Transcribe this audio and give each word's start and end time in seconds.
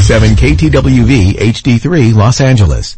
947 0.00 0.36
KTWV 0.36 1.38
HD3 1.38 2.14
Los 2.14 2.40
Angeles. 2.40 2.96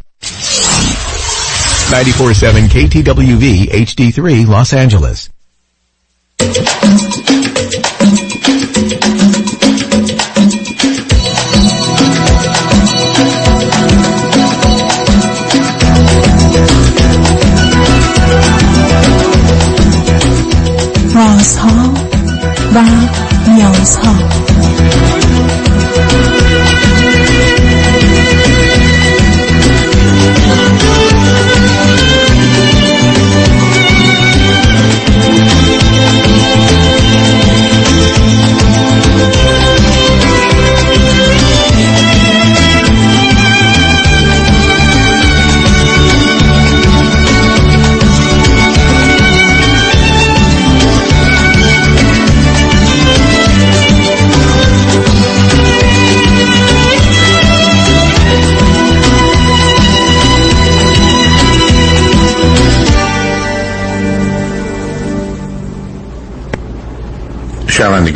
947 1.89 2.69
KTWV 2.69 3.69
HD3 3.71 4.47
Los 4.47 4.71
Angeles 4.73 5.29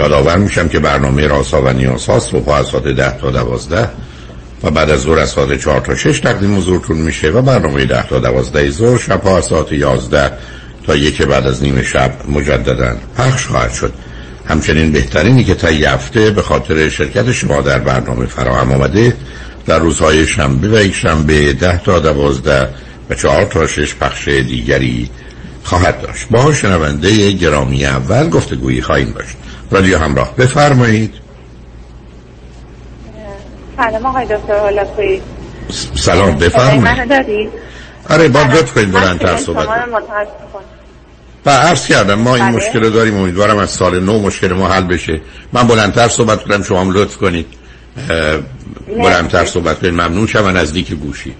یادآور 0.00 0.36
میشم 0.36 0.68
که 0.68 0.78
برنامه 0.78 1.26
راسا 1.26 1.62
و 1.62 1.68
نیاز 1.68 2.06
ها 2.06 2.20
صبح 2.20 2.50
از 2.50 2.66
ساعت 2.66 2.84
ده 2.84 3.18
تا 3.18 3.30
دوازده 3.30 3.88
و 4.62 4.70
بعد 4.70 4.90
از 4.90 5.00
ظهر 5.00 5.18
از 5.18 5.30
ساعت 5.30 5.60
چهار 5.60 5.80
تا 5.80 5.94
شش 5.96 6.20
تقدیم 6.20 6.56
حضورتون 6.56 6.96
میشه 6.96 7.30
و 7.30 7.42
برنامه 7.42 7.84
ده 7.84 8.06
تا 8.06 8.18
دوازده 8.18 8.70
ظهر 8.70 8.98
شب 8.98 9.26
از 9.26 9.44
ساعت 9.44 9.72
یازده 9.72 10.32
تا 10.86 10.96
یک 10.96 11.22
بعد 11.22 11.46
از 11.46 11.62
نیم 11.62 11.82
شب 11.82 12.12
مجددا 12.28 12.96
پخش 13.16 13.46
خواهد 13.46 13.72
شد. 13.72 13.92
همچنین 14.48 14.92
بهترینی 14.92 15.44
که 15.44 15.54
تا 15.54 15.68
هفته 15.68 16.30
به 16.30 16.42
خاطر 16.42 16.88
شرکت 16.88 17.32
شما 17.32 17.60
در 17.60 17.78
برنامه 17.78 18.26
فراهم 18.26 18.72
آمده 18.72 19.16
در 19.66 19.78
روزهای 19.78 20.26
شنبه 20.26 20.68
و 20.68 20.82
یک 20.82 20.94
شنبه 20.94 21.52
ده 21.52 21.80
تا 21.84 21.98
دوازده 21.98 22.68
و 23.10 23.14
چهار 23.14 23.44
تا 23.44 23.66
شش 23.66 23.94
پخش 23.94 24.28
دیگری 24.28 25.10
خواهد 25.64 26.00
داشت. 26.00 26.28
با 26.30 26.52
شنونده 26.52 27.32
گرامی 27.32 27.84
اول 27.84 28.28
گفتگویی 28.28 28.82
خواهیم 28.82 29.12
داشت. 29.12 29.36
رادیو 29.70 29.98
همراه. 29.98 30.36
بفرمایید. 30.36 31.14
سلام 33.76 34.06
آقای 34.06 34.24
دکتر 34.24 35.20
سلام 35.94 36.36
بفرمایید. 36.36 37.50
آره 38.10 38.28
با 38.28 38.42
لطف 38.42 38.74
کنید 38.74 38.92
بلندتر 38.92 39.36
صحبت 39.36 39.68
و 41.46 41.50
عرض 41.50 41.86
کردم 41.86 42.14
ما 42.14 42.36
این 42.36 42.44
بله. 42.44 42.56
مشکل 42.56 42.90
داریم 42.90 43.16
امیدوارم 43.16 43.58
از 43.58 43.70
سال 43.70 44.00
نو 44.00 44.18
مشکل 44.18 44.52
ما 44.52 44.68
حل 44.68 44.84
بشه. 44.84 45.20
من 45.52 45.66
بلندتر 45.66 46.08
صحبت 46.08 46.44
کنم 46.44 46.62
شما 46.62 46.80
هم 46.80 46.90
لطف 46.90 47.16
کنید. 47.16 47.46
بلندتر 48.88 49.44
صحبت 49.44 49.80
کنید. 49.80 49.92
ممنون 49.92 50.26
شم 50.26 50.56
نزدیک 50.56 50.94
گوشی. 50.94 51.34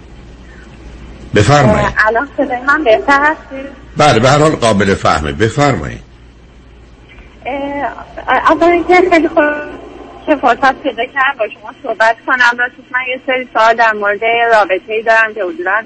بفرمایید. 1.35 1.95
الان 2.07 2.29
صدای 2.37 2.61
من 2.67 2.85
بهتر 2.85 3.21
هستی؟ 3.21 3.69
بله 3.97 4.19
به 4.19 4.31
هر 4.31 4.39
حال 4.39 4.51
قابل 4.51 4.95
فهمه. 4.95 5.33
بفرمایید. 5.33 6.10
اول 8.27 8.69
اینکه 8.69 8.95
خیلی 9.11 9.29
خوب 9.29 9.45
که 10.27 10.37
فرصت 10.37 10.83
پیدا 10.83 11.05
کردم 11.05 11.39
با 11.39 11.49
شما 11.49 11.73
صحبت 11.83 12.17
کنم. 12.27 12.59
راستش 12.59 12.85
من 12.93 13.01
یه 13.09 13.21
سری 13.27 13.49
سوال 13.53 13.75
در 13.75 13.93
مورد 13.93 14.25
رابطه 14.25 14.93
ای 14.93 15.03
دارم 15.03 15.35
که 15.35 15.45
حدودا 15.45 15.83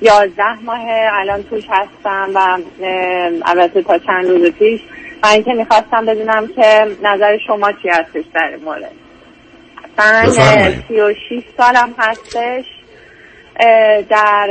یازده 0.00 0.62
ماه 0.64 0.80
الان 1.12 1.42
توش 1.42 1.64
هستم 1.70 2.30
و 2.34 2.58
البته 3.44 3.82
تا 3.82 3.98
چند 3.98 4.26
روز 4.26 4.50
پیش. 4.50 4.80
و 5.22 5.26
اینکه 5.26 5.52
می‌خواستم 5.52 6.06
بدونم 6.06 6.46
که 6.46 6.86
نظر 7.02 7.38
شما 7.46 7.72
چی 7.72 7.88
هستش 7.88 8.24
در 8.34 8.56
مورد. 8.64 8.92
من 9.98 10.26
سی 10.88 11.00
و 11.00 11.14
شیش 11.28 11.44
سالم 11.56 11.94
هستش 11.98 12.64
در 14.08 14.48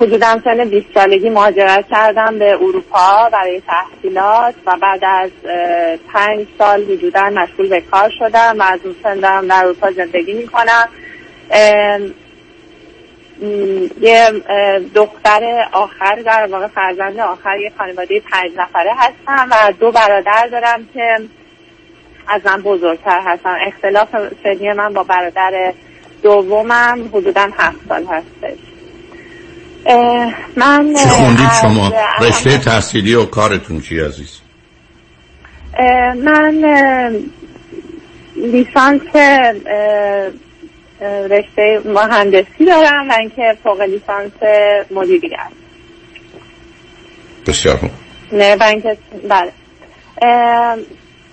حدودا 0.00 0.40
سن 0.44 0.68
20 0.68 0.86
سالگی 0.94 1.30
مهاجرت 1.30 1.88
کردم 1.90 2.38
به 2.38 2.54
اروپا 2.54 3.28
برای 3.32 3.62
تحصیلات 3.66 4.54
و 4.66 4.76
بعد 4.76 5.04
از 5.04 5.30
پنج 6.12 6.46
سال 6.58 6.82
حدودا 6.82 7.30
مشغول 7.30 7.68
به 7.68 7.80
کار 7.80 8.10
شدم 8.18 8.56
و 8.58 8.62
از 8.62 8.80
اون 8.84 8.94
سن 9.02 9.20
دارم 9.20 9.46
در 9.46 9.64
اروپا 9.64 9.90
زندگی 9.90 10.32
می‌کنم. 10.32 10.88
یه 14.00 14.30
دختر 14.94 15.68
آخر 15.72 16.14
در 16.14 16.46
واقع 16.46 16.66
فرزند 16.66 17.20
آخر 17.20 17.58
یه 17.58 17.72
خانواده 17.78 18.20
پنج 18.20 18.50
نفره 18.56 18.92
هستم 18.96 19.48
و 19.50 19.72
دو 19.72 19.92
برادر 19.92 20.46
دارم 20.46 20.88
که 20.94 21.16
از 22.28 22.40
من 22.44 22.62
بزرگتر 22.62 23.20
هستن. 23.20 23.56
اختلاف 23.66 24.08
سنی 24.42 24.72
من 24.72 24.92
با 24.92 25.02
برادر 25.02 25.72
دومم 26.24 27.10
حدودا 27.12 27.48
هفت 27.58 27.78
سال 27.88 28.04
هستش 28.04 28.58
من 30.56 30.94
چه 30.94 31.08
خوندید 31.08 31.50
شما؟ 31.62 31.92
رشته 32.20 32.58
تحصیلی 32.58 33.14
و 33.14 33.24
کارتون 33.24 33.80
چی 33.80 34.00
عزیز؟ 34.00 34.40
من 36.24 36.64
لیسانس 38.36 39.16
رشته 41.30 41.80
مهندسی 41.84 42.64
دارم 42.66 43.10
و 43.10 43.12
اینکه 43.20 43.56
فوق 43.62 43.80
لیسانس 43.80 44.32
مدیریت 44.90 45.38
بسیار 47.46 47.76
خوب 47.76 47.90
نه 48.32 48.56
اینکه 48.62 48.96
بله 49.28 49.52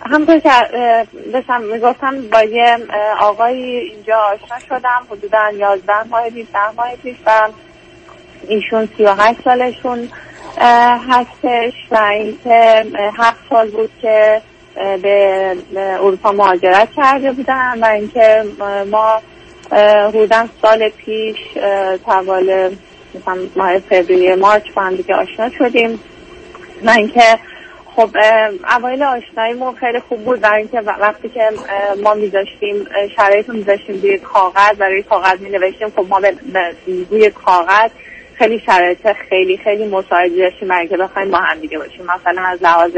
همونطور 0.05 0.39
که 0.39 0.49
داشتم 1.33 1.61
می‌گفتم 1.61 2.21
با 2.31 2.43
یه 2.43 2.77
آقایی 3.19 3.77
اینجا 3.77 4.17
آشنا 4.17 4.59
شدم 4.59 5.07
حدودا 5.11 5.49
یازده 5.53 6.03
ماه 6.03 6.29
ده 6.29 6.71
ماه 6.77 6.95
پیش 6.95 7.15
و 7.25 7.49
ایشون 8.47 8.89
سی 8.97 9.03
و 9.03 9.13
هشت 9.13 9.43
سالشون 9.43 10.09
هستش 11.09 11.73
و 11.91 11.97
اینکه 11.97 12.85
هفت 13.17 13.39
سال 13.49 13.69
بود 13.69 13.89
که 14.01 14.41
به 14.75 15.55
اروپا 15.75 16.31
مهاجرت 16.31 16.91
کرده 16.91 17.31
بودن 17.31 17.79
و 17.79 17.85
اینکه 17.85 18.43
ما 18.91 19.21
حدودا 20.07 20.45
سال 20.61 20.89
پیش 20.89 21.37
توال 22.05 22.75
مثلا 23.15 23.37
ماه 23.55 23.79
فوریه 23.79 24.35
مارچ 24.35 24.71
با 24.71 24.81
هم 24.81 24.95
دیگه 24.95 25.15
آشنا 25.15 25.49
شدیم 25.49 25.99
و 26.85 26.89
اینکه 26.89 27.39
خب 27.95 28.09
اوایل 28.77 29.03
آشناییمون 29.03 29.75
خیلی 29.75 29.99
خوب 29.99 30.25
بود 30.25 30.39
برای 30.39 30.57
اینکه 30.57 30.79
وقتی 30.81 31.29
که 31.29 31.49
ما 32.03 32.13
میذاشتیم 32.13 32.87
شرایط 33.15 33.49
رو 33.49 33.55
میذاشتیم 33.55 34.01
روی 34.01 34.17
کاغذ 34.17 34.77
برای 34.77 35.03
کاغذ 35.03 35.39
می 35.39 35.49
نوشتیم 35.49 35.89
خب 35.89 36.05
ما 36.09 36.21
روی 37.09 37.29
کاغذ 37.29 37.91
خیلی 38.35 38.59
شرایط 38.59 39.13
خیلی 39.29 39.57
خیلی 39.57 39.85
مساعدی 39.85 40.37
داشتیم 40.37 40.67
برای 40.67 40.79
اینکه 40.79 40.97
بخوایم 40.97 41.31
با 41.31 41.37
هم 41.37 41.59
دیگه 41.59 41.77
باشیم. 41.77 42.05
مثلا 42.05 42.41
از 42.41 42.63
لحاظ 42.63 42.97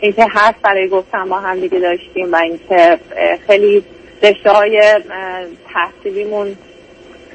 اینکه 0.00 0.24
حرف 0.24 0.54
برای 0.62 0.88
گفتن 0.88 1.28
با 1.28 1.40
هم 1.40 1.60
دیگه 1.60 1.78
داشتیم 1.78 2.32
و 2.32 2.36
اینکه 2.36 2.98
خیلی 3.46 3.84
رشته 4.22 4.50
های 4.50 5.00
تحصیلیمون 5.74 6.56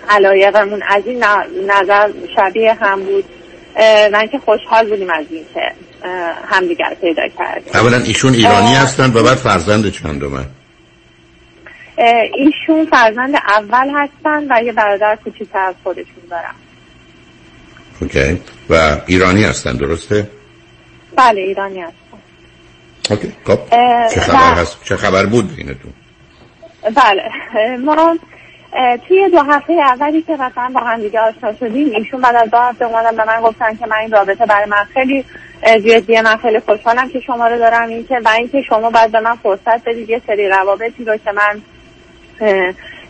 علایقمون 0.09 0.83
از 0.87 1.07
این 1.07 1.23
نظر 1.67 2.11
شبیه 2.35 2.73
هم 2.73 3.03
بود 3.03 3.25
و 4.13 4.17
اینکه 4.21 4.39
خوشحال 4.39 4.89
بودیم 4.89 5.09
از 5.09 5.25
اینکه 5.29 5.71
همدیگر 6.49 6.97
پیدا 7.01 7.27
کردیم. 7.37 7.71
اولا 7.73 7.97
ایشون 7.97 8.33
ایرانی 8.33 8.75
هستند 8.75 9.15
و 9.15 9.23
بعد 9.23 9.35
فرزند 9.35 9.91
چندمه 9.91 10.45
اه، 11.97 12.23
ایشون 12.35 12.85
فرزند 12.85 13.35
اول 13.35 13.89
هستن 13.95 14.47
و 14.49 14.63
یه 14.63 14.73
برادر 14.73 15.17
کوچیکتر 15.23 15.59
از 15.59 15.75
خودشون 15.83 16.23
دارم 16.29 16.55
اوکی. 18.01 18.41
و 18.69 18.97
ایرانی 19.07 19.43
هستن 19.43 19.77
درسته؟ 19.77 20.29
بله 21.15 21.41
ایرانی 21.41 21.81
هستن. 21.81 22.17
اوکی 23.09 23.33
خب. 23.45 23.59
چه 24.13 24.19
خبر 24.19 24.53
هست؟ 24.53 24.77
چه 24.83 24.97
خبر 24.97 25.25
بود 25.25 25.55
بینتون 25.55 25.93
بله. 26.95 27.31
ما 27.85 28.17
توی 29.07 29.29
دو 29.29 29.39
هفته 29.39 29.73
اولی 29.73 30.21
که 30.21 30.33
مثلا 30.33 30.71
با 30.73 30.79
هم 30.79 31.01
دیگه 31.01 31.19
آشنا 31.19 31.53
شدیم 31.53 31.91
ایشون 31.95 32.21
بعد 32.21 32.35
از 32.35 32.51
دو 32.51 32.57
هفته 32.57 32.85
اومدن 32.85 33.15
به 33.15 33.25
من 33.25 33.41
گفتن 33.41 33.75
که 33.75 33.85
من 33.85 33.97
این 33.97 34.11
رابطه 34.11 34.45
برای 34.45 34.65
من 34.65 34.83
خیلی 34.93 35.25
جدیه 35.63 36.21
من 36.21 36.37
خیلی 36.37 36.59
خوشحالم 36.59 37.09
که 37.09 37.19
شما 37.19 37.47
رو 37.47 37.57
دارم. 37.57 37.89
این 37.89 38.07
که 38.07 38.19
و 38.25 38.29
اینکه 38.29 38.61
شما 38.61 38.89
باید 38.89 39.11
به 39.11 39.19
من 39.19 39.35
فرصت 39.35 39.83
بدید 39.85 40.09
یه 40.09 40.21
سری 40.27 40.49
روابطی 40.49 41.03
رو 41.05 41.17
که 41.17 41.31
من 41.31 41.61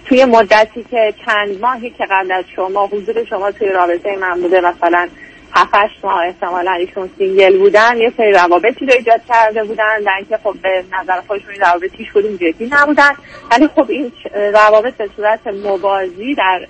توی 0.05 0.25
مدتی 0.25 0.83
که 0.83 1.13
چند 1.25 1.61
ماهی 1.61 1.89
که 1.89 2.05
قبل 2.11 2.31
از 2.31 2.45
شما 2.55 2.87
حضور 2.87 3.25
شما 3.25 3.51
توی 3.51 3.69
رابطه 3.69 4.17
من 4.17 4.41
بوده 4.41 4.61
مثلا 4.61 5.07
هفت 5.53 5.75
هشت 5.75 6.05
ماه 6.05 6.25
احتمالا 6.25 6.71
ایشون 6.71 7.09
single 7.17 7.57
بودن 7.57 7.97
یه 7.97 8.13
سری 8.17 8.31
روابطی 8.31 8.85
رو 8.85 8.93
ایجاد 8.93 9.21
کرده 9.29 9.63
بودن 9.63 9.99
در 10.05 10.15
اینکه 10.17 10.37
خب 10.43 10.55
به 10.63 10.83
نظر 11.01 11.21
خودشون 11.27 11.51
این 11.51 11.61
روابط 11.61 11.91
هیچ 11.93 12.07
کدوم 12.13 12.35
جدی 12.35 12.69
نبودن. 12.71 13.09
ولی 13.51 13.67
خب 13.67 13.85
این 13.89 14.11
روابط 14.53 14.93
به 14.93 15.09
صورت 15.15 15.47
موازی 15.47 16.35
در 16.35 16.67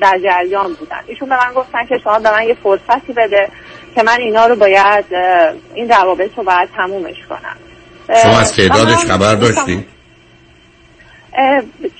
در 0.00 0.18
جریان 0.18 0.72
بودن. 0.72 1.00
ایشون 1.06 1.28
به 1.28 1.46
من 1.46 1.52
گفتن 1.54 1.86
که 1.86 1.98
شما 1.98 2.18
به 2.18 2.30
من 2.30 2.42
یه 2.42 2.54
فرصتی 2.54 3.12
بده 3.12 3.48
که 3.94 4.02
من 4.02 4.20
اینا 4.20 4.46
رو 4.46 4.56
باید 4.56 5.04
این 5.74 5.88
روابط 5.88 6.30
رو 6.36 6.44
باید 6.44 6.68
تمومش 6.76 7.16
کنم. 7.28 7.56
شما 8.22 8.38
از 8.38 8.56
تعدادش 8.56 9.04
خبر 9.04 9.34
داشتی؟ 9.34 9.84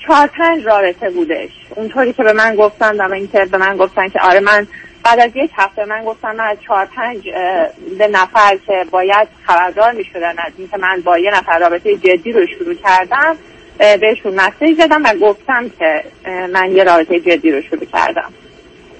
چهار 0.05 0.27
پنج 0.27 0.65
رابطه 0.65 1.09
بودش. 1.09 1.49
اونطوری 1.75 2.13
که 2.13 2.23
به 2.23 2.33
من 2.33 2.55
گفتن 2.55 3.01
و 3.01 3.13
اینکه 3.13 3.45
به 3.45 3.57
من 3.57 3.77
گفتن 3.77 4.09
که 4.09 4.19
آره 4.19 4.39
من 4.39 4.67
بعد 5.03 5.19
از 5.19 5.31
یک 5.35 5.51
هفته 5.55 5.85
من 5.85 6.03
گفتم 6.05 6.35
من 6.35 6.43
از 6.43 6.57
چهار 6.67 6.85
پنج 6.85 7.29
به 7.97 8.07
نفر 8.07 8.57
که 8.67 8.85
باید 8.91 9.27
خبردار 9.43 9.91
می 9.91 10.03
شدن 10.13 10.33
از 10.37 10.51
اینکه 10.57 10.77
من 10.77 11.01
با 11.01 11.17
یه 11.17 11.31
نفر 11.31 11.59
رابطه 11.59 11.97
جدی 11.97 12.31
رو 12.31 12.47
شروع 12.47 12.73
کردم 12.73 13.37
بهشون 13.77 14.35
مسیج 14.35 14.81
زدم 14.81 15.03
و 15.03 15.13
گفتم 15.21 15.69
که 15.79 16.03
من 16.53 16.71
یه 16.71 16.83
رابطه 16.83 17.19
جدی 17.19 17.51
رو 17.51 17.61
شروع 17.61 17.85
کردم. 17.85 18.33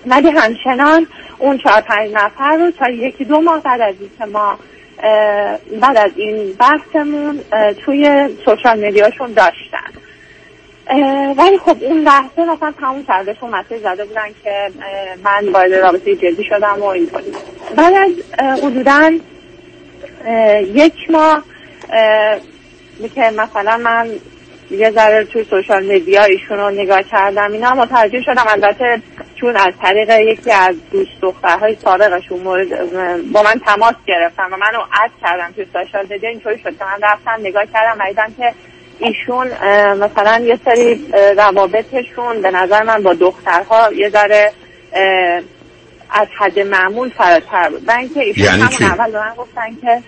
ولی 0.05 0.29
همچنان 0.29 1.07
اون 1.37 1.57
چهار 1.57 1.81
پنج 1.81 2.11
نفر 2.13 2.57
رو 2.57 2.71
تا 2.71 2.89
یکی 2.89 3.25
دو 3.25 3.41
ماه 3.41 3.61
بعد 3.61 3.81
از 3.81 3.95
اینکه 3.99 4.25
ما 4.25 4.59
بعد 5.81 5.97
از 5.97 6.11
این 6.15 6.53
بحثمون 6.59 7.39
توی 7.85 8.29
سوشال 8.45 8.87
مدیاشون 8.87 9.33
داشتن. 9.33 9.91
ولی 11.37 11.57
خب 11.57 11.77
اون 11.81 12.01
لحظه 12.01 12.45
مثلا 12.45 12.73
تموم 12.79 13.03
کردشون 13.03 13.49
مسیج 13.49 13.77
زده 13.77 14.05
بودن 14.05 14.27
که 14.43 14.71
من 15.23 15.49
وارد 15.49 15.73
رابطه 15.73 16.15
جدی 16.15 16.43
شدم 16.43 16.75
و 16.79 16.85
اینطوری. 16.85 17.31
بعد 17.75 17.93
از 17.93 18.11
حدودا 18.63 19.11
یک 20.73 21.09
ماه 21.09 21.43
اه، 21.93 22.39
که 23.15 23.21
مثلا 23.21 23.77
من 23.77 24.09
یه 24.71 24.91
ذره 24.91 25.23
توی 25.23 25.43
سوشال 25.43 25.95
مدیا 25.95 26.23
ایشون 26.23 26.57
رو 26.57 26.69
نگاه 26.69 27.03
کردم. 27.03 27.51
اینا 27.51 27.73
متوجه 27.73 28.21
شدم. 28.21 28.45
البته 28.47 29.01
چون 29.35 29.55
از 29.55 29.73
طریق 29.81 30.09
یکی 30.09 30.51
از 30.51 30.75
دوست 30.91 31.21
دخترهای 31.21 31.75
سابقشون 31.75 32.39
مورد 32.39 32.91
با 33.31 33.43
من 33.43 33.61
تماس 33.65 33.95
گرفتن 34.07 34.43
و 34.43 34.57
منو 34.57 34.79
اد 34.79 35.11
کردم 35.21 35.51
توی 35.55 35.65
سوشال 35.73 36.05
مدیا 36.05 36.29
اینطوری 36.29 36.57
شد 36.57 36.77
که 36.77 36.85
من 36.85 37.01
رفتم 37.01 37.37
نگاه 37.39 37.65
کردم 37.65 37.95
و 37.99 38.07
دیدم 38.07 38.33
که 38.37 38.53
ایشون 38.99 39.47
مثلا 39.97 40.39
یه 40.39 40.59
سری 40.65 41.07
روابطشون 41.37 42.41
به 42.41 42.51
نظر 42.51 42.83
من 42.83 43.03
با 43.03 43.13
دخترها 43.13 43.93
یه 43.93 44.09
ذره 44.09 44.51
از 46.09 46.27
حد 46.37 46.59
معمول 46.59 47.09
فراتر 47.09 47.69
بود. 47.69 47.87
و 47.87 47.91
اینکه 47.91 48.19
ایشون 48.19 48.43
یعنی 48.43 48.61
همون؟ 48.61 48.91
اول 48.91 49.11
به 49.11 49.19
من 49.19 49.35
گفتن 49.37 49.77
که 49.81 50.01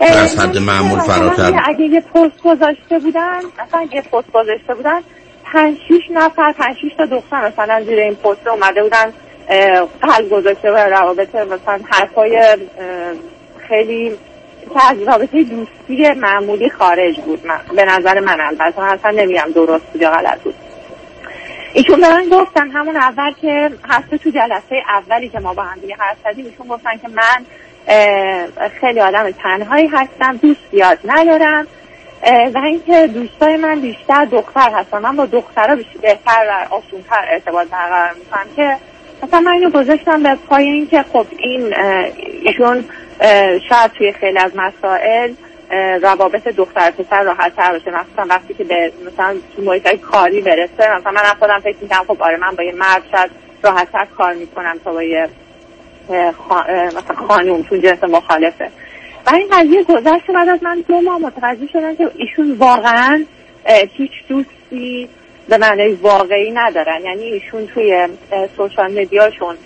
از 0.00 0.38
حد 0.38 0.58
معمول 0.58 1.00
فراتر. 1.00 1.62
اگه 1.64 1.84
یه 1.84 2.00
پست 2.00 2.42
گذاشته 2.44 2.98
بودن 2.98 3.38
مثلا 3.38 3.88
یه 3.92 4.02
پست 4.02 4.32
گذاشته 4.32 4.74
بودن 4.74 5.00
پنج 5.44 5.78
شیش 5.88 6.02
نفر 6.10 6.52
پنج 6.52 6.76
شیش 6.80 6.92
تا 6.98 7.06
دختر 7.06 7.48
مثلا 7.48 7.82
زیر 7.84 7.98
این 7.98 8.14
پست 8.14 8.46
اومده 8.46 8.82
بودن 8.82 9.12
قلب 10.02 10.30
گذاشته 10.30 10.70
و 10.70 10.76
روابط 10.76 11.34
مثلا 11.34 11.80
حرفای 11.90 12.56
خیلی 13.68 14.16
که 14.74 14.90
از 14.90 15.02
رابطه 15.02 15.42
دوستی 15.42 16.10
معمولی 16.20 16.70
خارج 16.70 17.20
بود 17.20 17.46
من. 17.46 17.60
به 17.76 17.84
نظر 17.84 18.20
من 18.20 18.40
البته 18.40 18.82
اصلا 18.82 19.10
نمیگم 19.10 19.48
درست 19.54 19.84
بود 19.84 20.02
یا 20.02 20.10
غلط 20.10 20.40
بود 20.40 20.54
ایشون 21.72 22.00
به 22.00 22.08
من 22.08 22.28
گفتن 22.28 22.70
همون 22.70 22.96
اول 22.96 23.32
که 23.40 23.70
هفته 23.88 24.18
تو 24.18 24.30
جلسه 24.30 24.82
اولی 24.88 25.28
که 25.28 25.38
ما 25.38 25.54
با 25.54 25.62
هم 25.62 25.78
دیگه 25.78 25.96
حرف 25.98 26.16
زدیم 26.24 26.44
ایشون 26.44 26.66
گفتن 26.66 26.96
که 27.02 27.08
من 27.08 27.44
خیلی 28.80 29.00
آدم 29.00 29.30
تنهایی 29.30 29.86
هستم 29.86 30.36
دوست 30.36 30.60
زیاد 30.70 30.98
ندارم. 31.04 31.66
و 32.54 32.58
اینکه 32.58 33.06
دوستای 33.06 33.56
من 33.56 33.80
بیشتر 33.80 34.24
دختر 34.24 34.70
هستن. 34.70 34.98
من 34.98 35.16
با 35.16 35.26
دخترها 35.26 35.76
بهتر 36.02 36.46
و 36.50 36.74
آسونتر 36.74 37.24
ارتباط 37.28 37.68
برقرار 37.68 38.14
می‌کنم 38.18 38.46
که 38.56 38.76
مثلا 39.22 39.40
من 39.40 39.52
اینو 39.52 39.70
گذاشتم 39.70 40.22
به 40.22 40.34
پای 40.48 40.64
اینکه 40.64 41.04
خب 41.12 41.26
این 41.38 41.74
ایشون 42.42 42.84
شاید 43.68 43.92
توی 43.98 44.12
خیلی 44.12 44.38
از 44.38 44.52
مسائل 44.56 45.32
روابط 46.02 46.48
دختر 46.48 46.90
پسر 46.90 47.22
راحت 47.22 47.56
تر 47.56 47.72
باشه. 47.72 47.90
مثلا 47.90 48.26
وقتی 48.28 48.54
که 48.54 48.64
به 48.64 48.92
مثلا 49.06 49.34
تو 49.56 49.62
محیط 49.62 49.88
کاری 50.00 50.40
برسه 50.40 50.96
مثلا 51.00 51.12
من 51.12 51.22
خودم 51.38 51.58
فکر 51.58 51.76
می‌کنم 51.80 52.04
خب 52.08 52.22
آره 52.22 52.36
من 52.36 52.50
با 52.50 52.62
یه 52.62 52.72
مرد 52.72 53.02
شاید 53.12 53.30
راحت 53.62 53.92
تر 53.92 54.06
کار 54.16 54.32
می‌کنم 54.34 54.78
تا 54.84 54.92
با 54.92 55.02
یه 55.02 55.28
مثلا 56.10 57.26
خانوم 57.28 57.62
تو 57.62 57.76
جنس 57.76 58.04
مخالفه. 58.04 58.70
و 59.26 59.30
این 59.34 59.48
قضیه 59.52 59.82
گذشت 59.82 60.30
بعد 60.34 60.48
از 60.48 60.62
من 60.62 60.84
دو 60.88 61.00
ماه 61.00 61.18
متوجه 61.18 61.66
شدم 61.72 61.96
که 61.96 62.10
ایشون 62.16 62.52
واقعا 62.52 63.24
هیچ 63.96 64.12
دوستی 64.28 65.08
به 65.48 65.58
معنای 65.58 65.92
واقعی 65.92 66.50
ندارن. 66.50 67.00
یعنی 67.04 67.22
ایشون 67.22 67.66
توی 67.66 68.08
سوشال 68.56 69.00
مدیاشون 69.00 69.56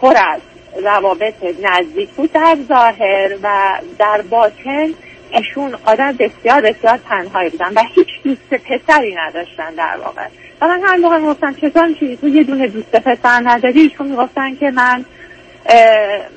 پر 0.00 0.14
از 0.16 0.40
روابط 0.84 1.34
نزدیک 1.62 2.08
بود 2.08 2.32
در 2.32 2.56
ظاهر 2.68 3.36
و 3.42 3.78
در 3.98 4.22
باطن 4.30 4.94
ایشون 5.30 5.74
آدم 5.86 6.12
بسیار 6.12 6.60
بسیار 6.60 6.98
تنهایی 7.08 7.50
بودن 7.50 7.72
و 7.76 7.82
هیچ 7.94 8.08
دوست 8.24 8.54
پسری 8.54 9.14
نداشتن 9.14 9.74
در 9.74 9.96
واقع. 10.04 10.26
و 10.60 10.68
من 10.68 10.80
هر 10.82 10.96
موقع 10.96 11.18
می‌گفتم 11.18 11.54
چطور 11.54 11.86
میشه 11.86 12.16
تو 12.16 12.28
یه 12.28 12.42
دونه 12.42 12.66
دوست 12.66 12.96
پسر 12.96 13.40
نداری؟ 13.44 13.80
ایشون 13.80 14.06
می‌گفتن 14.06 14.56
که 14.56 14.70
من 14.70 15.04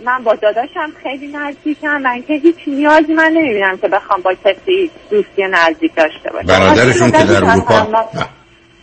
من 0.05 0.23
با 0.23 0.35
داداشم 0.35 0.91
خیلی 1.03 1.27
نزدیکم 1.27 2.01
و 2.05 2.07
اینکه 2.07 2.33
هیچ 2.33 2.55
نیازی 2.67 3.13
من 3.13 3.31
نمی‌بینم 3.31 3.77
که 3.77 3.87
بخوام 3.87 4.21
با 4.21 4.33
کسی 4.33 4.91
دوستی 5.09 5.43
نزدیک 5.51 5.95
داشته 5.95 6.29
باشم 6.33 6.47
برادرشون 6.47 7.11
که 7.11 7.23
در 7.23 7.45
اروپا 7.45 7.81
نه. 7.81 8.25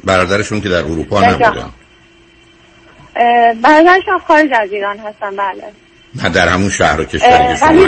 برادرشون 0.05 0.61
که 0.61 0.69
در 0.69 0.78
اروپا. 0.78 1.21
نبودن 1.21 1.71
اه، 3.17 3.55
برادرشم 3.55 4.19
خارج 4.28 4.50
از 4.52 4.73
ایران 4.73 4.99
هستن 4.99 5.37
بله 5.37 5.64
نه 6.14 6.28
در 6.28 6.49
همون 6.49 6.71
شهر 6.71 7.00
و 7.00 7.05
کشوری 7.05 7.49
که 7.49 7.57
شما؟ 7.57 7.71
نه 7.71 7.85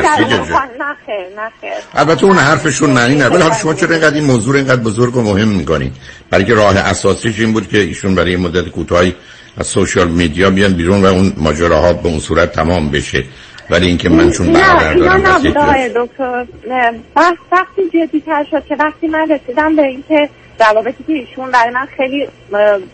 نه 1.37 1.51
البته 1.95 2.25
اون 2.25 2.37
حرفشون 2.37 2.91
معنی 2.91 3.15
نداره 3.15 3.35
ولی 3.35 3.43
حالا 3.43 3.55
شما 3.55 3.75
چرا 3.75 3.91
اینقدر 3.91 4.15
این 4.15 4.25
موضوع 4.25 4.53
رو 4.53 4.59
اینقدر 4.59 4.83
بزرگ 4.83 5.17
و 5.17 5.23
مهم 5.23 5.49
می‌کنید 5.49 5.93
برای 6.31 6.45
که 6.45 6.55
راه 6.55 6.77
اساسیش 6.77 7.41
این 7.41 7.53
بود 7.53 7.69
که 7.69 7.79
ایشون 7.79 8.15
برای 8.15 8.37
مدت 8.37 8.69
کوتاهی 8.69 9.15
از 9.61 9.67
سوشال 9.67 10.09
میدیا 10.09 10.51
بیان 10.51 10.73
بیرون 10.73 11.03
و 11.03 11.07
اون 11.07 11.33
ماجراها 11.37 11.93
به 11.93 12.09
اون 12.09 12.19
صورت 12.19 12.53
تمام 12.53 12.91
بشه 12.91 13.25
ولی 13.71 13.87
اینکه 13.87 14.09
من 14.09 14.31
چون 14.31 14.53
برادر 14.53 14.95
نه 14.95 15.53
دارم 15.53 15.89
دکتر 15.89 16.47
نه. 16.69 16.93
بحث 17.17 17.37
وقتی 17.53 17.83
جدی 17.95 18.21
تر 18.21 18.47
شد 18.51 18.67
که 18.67 18.77
وقتی 18.77 19.09
من 19.09 19.29
رسیدم 19.31 19.77
به 19.77 19.83
اینکه 19.83 20.29
روابطی 20.61 21.05
که 21.07 21.13
ایشون 21.13 21.51
برای 21.51 21.71
من 21.75 21.87
خیلی 21.97 22.29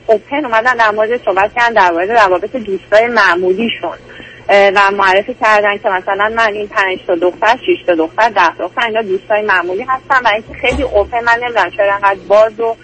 اوپن 0.07 0.45
اومدن 0.45 0.77
در 0.77 0.91
مورد 0.91 1.25
صحبت 1.25 1.51
کردن 1.57 1.75
در 1.75 1.91
مورد 1.91 2.11
روابط 2.11 2.57
دوستای 2.57 3.07
معمولیشون 3.07 3.97
و 4.49 4.91
معرفی 4.91 5.35
کردن 5.41 5.79
که 5.79 5.89
مثلا 5.89 6.33
من 6.37 6.53
این 6.53 6.69
پنج 6.69 6.99
تا 7.07 7.15
دختر 7.15 7.57
شش 7.57 7.87
تا 7.87 7.95
دختر 7.95 8.29
ده 8.29 8.57
دختر 8.59 8.87
اینا 8.87 9.03
دوستای 9.03 9.43
معمولی 9.43 9.83
هستن 9.83 10.25
و 10.25 10.29
اینکه 10.29 10.69
خیلی 10.69 10.83
اوپن 10.83 11.25
من 11.25 11.39
نمی‌دونم 11.43 11.71
چرا 11.71 11.95
انقدر 11.95 12.21
باز 12.29 12.61
و 12.61 12.77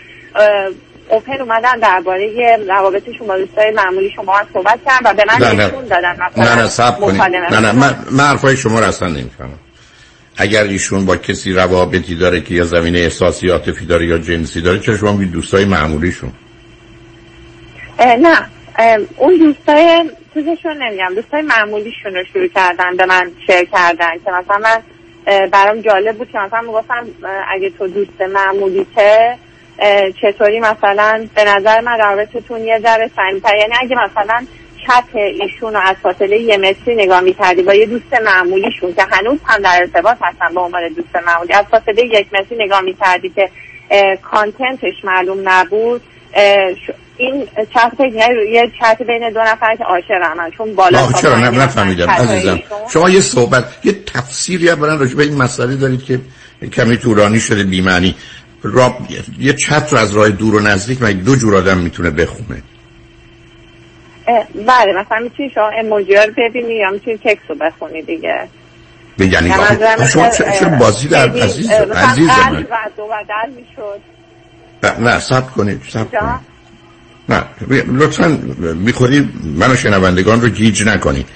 اوپن 1.13 1.41
اومدن 1.41 1.79
درباره 1.79 2.57
روابطشون 2.69 3.27
با 3.27 3.39
دوستای 3.39 3.71
معمولی 3.71 4.11
شما 4.17 4.41
صحبت 4.53 4.79
کردن 4.87 5.11
و 5.11 5.15
به 5.15 5.25
من 5.29 5.57
نشون 5.57 5.85
دادن 5.85 6.13
مثلا 6.13 6.55
نه 6.55 6.63
نه 6.63 6.69
سب 6.69 7.01
کنید. 7.01 7.23
نه 7.23 7.61
نه 7.61 7.73
من, 7.73 7.97
من 8.11 8.25
حرفای 8.25 8.57
شما 8.57 8.81
رو 8.81 8.87
اصلا 8.87 9.09
نمی‌فهمم. 9.09 9.59
اگر 10.37 10.65
ایشون 10.65 11.07
با 11.07 11.17
کسی 11.17 11.53
روابطی 11.53 12.15
داره 12.17 12.41
که 12.41 12.55
یا 12.55 12.65
زمینه 12.65 12.99
احساسی 12.99 13.49
عاطفی 13.49 13.87
داره 13.87 14.07
یا 14.07 14.19
جنسی 14.19 14.61
داره 14.61 14.79
چرا 14.79 14.97
شما 14.97 15.13
میگید 15.13 15.33
دوستای 15.33 15.65
معمولیشون؟ 15.65 16.33
نه. 17.99 18.47
اون 19.17 19.39
دوستای 19.39 20.11
چیزشون 20.35 20.83
نمیگم. 20.83 21.15
دوستای 21.15 21.43
معمولیشون 21.43 22.15
رو 22.15 22.25
شروع 22.33 22.49
کردن 22.49 22.97
به 22.97 23.07
من 23.07 23.31
شیر 23.47 23.65
کردن 23.65 24.11
که 24.25 24.31
مثلا 24.31 24.59
من 24.59 24.83
برام 25.49 25.81
جالب 25.81 26.19
بود 26.19 26.31
که 26.33 26.39
مثلا 26.39 26.61
می‌گفتم 26.61 27.07
اگه 27.49 27.71
تو 27.71 27.87
دوست 27.87 28.21
معمولی 28.21 28.87
که 28.95 29.03
اه، 29.03 29.37
چطوری 30.23 30.61
مثلا؟ 30.61 31.29
به 31.35 31.45
نظر 31.45 31.81
من 31.81 31.99
روابطتون 31.99 32.61
یه 32.61 32.81
ذره 32.83 33.11
صمیمیتر 33.17 33.57
یعنی 33.57 33.73
اگه 33.81 33.97
مثلا 33.97 34.47
چت 34.87 35.05
ایشون 35.15 35.75
رو 35.75 35.81
از 35.81 35.97
فاصله 36.03 36.41
یه 36.41 36.57
متری 36.57 36.95
نگاه 36.95 37.21
می‌کردی 37.21 37.63
با 37.63 37.75
یه 37.75 37.87
دوست 37.87 38.15
معمولیشون 38.25 38.95
که 38.95 39.03
هنوز 39.11 39.39
هم 39.45 39.63
در 39.63 39.79
ارتباط 39.81 40.17
هستن 40.21 40.55
با 40.55 40.65
عنوان 40.65 40.89
دوست 40.89 41.17
معمولی 41.27 41.53
از 41.53 41.65
فاصله 41.71 42.05
یک 42.05 42.27
متری 42.33 42.65
نگاه 42.65 42.81
می‌کردی 42.81 43.29
که 43.29 43.49
کانتنتش 44.23 45.05
معلوم 45.05 45.49
نبود 45.49 46.03
این 47.17 47.49
چت 47.75 47.93
یه 48.53 48.71
چت 48.81 49.03
بین 49.03 49.31
دو 49.31 49.41
نفر 49.41 49.77
که 49.77 49.85
عاشق 49.85 50.23
همن 50.23 50.51
چون 50.51 50.75
بالا 50.75 51.13
چرا؟ 51.13 51.31
پایین 51.31 51.47
نه 51.47 51.65
نفهمیدم 51.65 52.11
عزیزم. 52.11 52.61
شما 52.93 53.11
یه 53.11 53.21
صحبت 53.21 53.65
یه 53.85 53.93
تفسیری 53.93 54.71
اولا 54.71 54.95
راجع 54.95 55.17
به 55.17 55.23
این 55.23 55.43
مسئله 55.43 55.77
دارید 55.77 56.05
که 56.05 56.21
کمی 56.73 56.97
طولانی 56.97 57.41
شده 57.41 57.65
بی‌معنی. 57.65 58.15
را... 58.63 58.97
یه 59.39 59.53
چت 59.53 59.93
رو 59.93 59.99
از 59.99 60.13
راه 60.13 60.29
دور 60.29 60.55
و 60.55 60.61
نزدیک 60.61 61.03
مگه 61.03 61.21
دو 61.21 61.37
جور 61.37 61.57
آدم 61.57 61.79
می‌تونه 61.79 62.11
بخونه 62.11 62.63
بله 64.55 65.01
مثلا 65.01 65.19
می‌تونی 65.23 65.51
شما 65.55 65.71
اموجی 65.79 66.15
رو 66.15 66.33
ببینی 66.39 66.75
یا 66.75 66.91
می‌تونی 66.91 67.17
تکست 67.17 67.49
رو 67.49 67.55
بخونی 67.55 68.03
دیگه. 68.03 68.49
یعنی 69.19 69.31
یعنی 69.31 70.09
شما 70.09 70.29
چرا 70.29 70.69
بازی 70.69 71.09
در 71.09 71.31
خیلی، 71.31 71.41
عزیز 71.41 71.71
عزیز 71.71 72.29
من. 72.29 72.67
و 72.71 72.77
دو 72.97 73.07
بدل 73.07 73.55
می‌شد. 73.57 74.01
نه، 75.01 75.21
سب 75.21 75.51
کنید 75.51 75.83
سب؟ 75.89 76.11
کنید. 76.11 76.41
نه 77.29 77.45
لطفا 77.99 78.39
می‌خوری؟ 78.75 79.29
من 79.57 79.71
و 79.71 79.77
شنوندگان 79.77 80.41
رو 80.41 80.49
گیج 80.49 80.83
نکنید. 80.83 81.27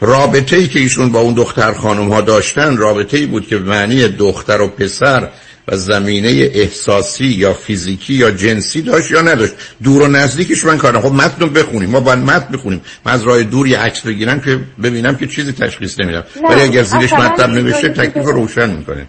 رابطه 0.00 0.56
ای 0.56 0.68
که 0.68 0.78
ایشون 0.78 1.12
با 1.12 1.20
اون 1.20 1.34
دختر 1.34 1.72
خانم 1.72 2.08
ها 2.12 2.20
داشتن 2.20 2.76
رابطه 2.76 3.16
ای 3.16 3.26
بود 3.26 3.46
که 3.46 3.58
معنی 3.58 4.08
دختر 4.08 4.60
و 4.60 4.68
پسر 4.68 5.28
و 5.70 5.76
زمینه 5.76 6.28
احساسی 6.54 7.26
یا 7.26 7.52
فیزیکی 7.52 8.14
یا 8.14 8.30
جنسی 8.30 8.82
داشت 8.82 9.10
یا 9.10 9.22
نداشت. 9.22 9.54
دور 9.82 10.02
و 10.02 10.08
نزدیکش 10.08 10.64
من 10.64 10.78
کارم. 10.78 11.00
خب 11.00 11.12
متن 11.12 11.48
بخونیم. 11.48 11.90
ما 11.90 12.00
باید 12.00 12.18
متن 12.18 12.56
بخونیم. 12.56 12.82
من 13.04 13.12
از 13.12 13.22
راه 13.22 13.42
دور 13.42 13.68
یه 13.68 13.78
عکس 13.78 14.00
بگیرم 14.00 14.40
که 14.40 14.60
ببینم 14.82 15.16
که 15.16 15.26
چیزی 15.26 15.52
تشخیص 15.52 16.00
نمیدم. 16.00 16.24
ولی 16.50 16.60
اگر 16.60 16.82
زیرش 16.82 17.12
مطلب 17.12 17.50
نوشته 17.50 17.88
تکلیف 17.88 18.26
رو 18.26 18.32
روشن 18.32 18.70
می‌کنه. 18.70 19.06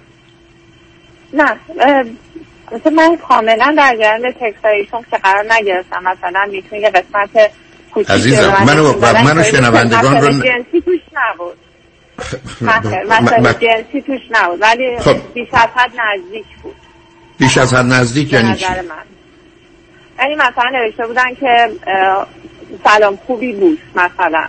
نه 1.33 1.43
اه، 1.79 2.03
مثلا 2.71 2.91
من 2.91 3.17
کاملا 3.29 3.73
در 3.77 3.95
جریان 3.99 4.31
تکست 4.31 4.65
ایشون 4.65 5.05
که 5.11 5.17
قرار 5.17 5.45
نگرفتم. 5.53 6.03
مثلا 6.03 6.45
می‌تونی 6.51 6.81
یه 6.81 6.89
قسمت 6.89 7.51
عزیزم، 8.09 8.63
منو- 8.67 9.23
منو 9.23 9.43
شنوندگان 9.43 10.21
رو- 10.21 10.31
جنسی 10.31 10.81
توش 10.85 10.99
نبود. 11.13 11.57
مسئله 12.61 13.03
م- 13.03 13.23
مسئله 13.23 13.49
م- 13.49 13.53
جنسی 13.53 14.01
توش 14.01 14.21
نبود 14.31 14.61
ولی 14.61 14.99
خب. 14.99 15.15
بیش 15.33 15.47
از 15.53 15.69
حد 15.75 15.91
نزدیک 15.91 16.45
بود. 16.63 16.75
بیش 17.37 17.57
از 17.57 17.73
حد 17.73 17.85
نزدیک 17.85 18.33
یعنی 18.33 18.55
چی؟ 18.55 18.65
یعنی 20.19 20.35
مثلا 20.35 20.69
نوشته 20.73 21.07
بودن 21.07 21.35
که 21.39 21.69
سلام 22.83 23.15
خوبی 23.27 23.53
بود 23.53 23.79
مثلا. 23.95 24.47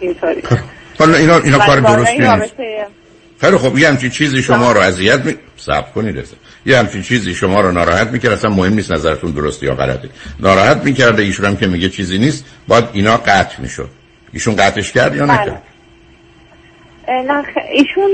اینطوری. 0.00 0.42
حالا 0.98 1.16
اینا 1.16 1.38
اینا 1.38 1.58
کار 1.58 1.80
درستی 1.80 2.18
نیست. 2.18 2.54
خیلی 3.40 3.56
خب 3.56 3.78
یه 3.78 3.88
همچین 3.88 4.10
چیزی 4.10 4.42
شما 4.42 4.72
رو 4.72 4.80
اذیت 4.80 5.24
می 5.24 5.36
صبر 5.56 5.90
کنید 5.94 6.18
اصلا. 6.18 6.38
یه 6.66 6.78
همچین 6.78 7.02
چیزی 7.02 7.34
شما 7.34 7.60
رو 7.60 7.72
ناراحت 7.72 8.08
می‌کرد. 8.08 8.32
اصلا 8.32 8.50
مهم 8.50 8.74
نیست 8.74 8.92
نظرتون 8.92 9.30
درست 9.30 9.62
یا 9.62 9.74
غلطه. 9.74 10.08
ناراحت 10.40 10.76
می‌کرده 10.84 11.22
ایشون 11.22 11.46
هم 11.46 11.56
که 11.56 11.66
میگه 11.66 11.88
چیزی 11.88 12.18
نیست. 12.18 12.44
باید 12.68 12.84
اینا 12.92 13.16
قطع 13.16 13.60
می‌شد. 13.60 13.88
ایشون 14.32 14.56
قطعش 14.56 14.92
کرد 14.92 15.16
یا 15.16 15.26
بله. 15.26 15.34
نکرد؟ 15.42 15.62
ایشون 17.70 18.10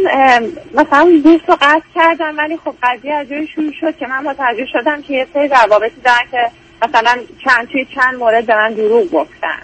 مثلا 0.75 1.20
دوست 1.25 1.49
رو 1.49 1.56
قطع 1.61 1.87
کردن 1.94 2.37
ولی 2.37 2.56
خب 2.56 2.75
قضیه 2.82 3.14
از 3.14 3.28
جایی 3.28 3.46
شروع 3.46 3.72
شد 3.80 3.96
که 3.96 4.06
من 4.06 4.25
متوجه 4.25 4.66
شدم 4.72 5.02
که 5.02 5.14
یه 5.14 5.26
سری 5.34 5.49
روابطی 5.49 6.00
دارن 6.04 6.25
که 6.30 6.50
مثلا 6.88 7.18
چند 7.44 7.68
توی 7.68 7.84
چند 7.94 8.14
مورد 8.14 8.46
به 8.46 8.56
من 8.56 8.72
دروغ 8.72 9.11
گفتن. 9.11 9.62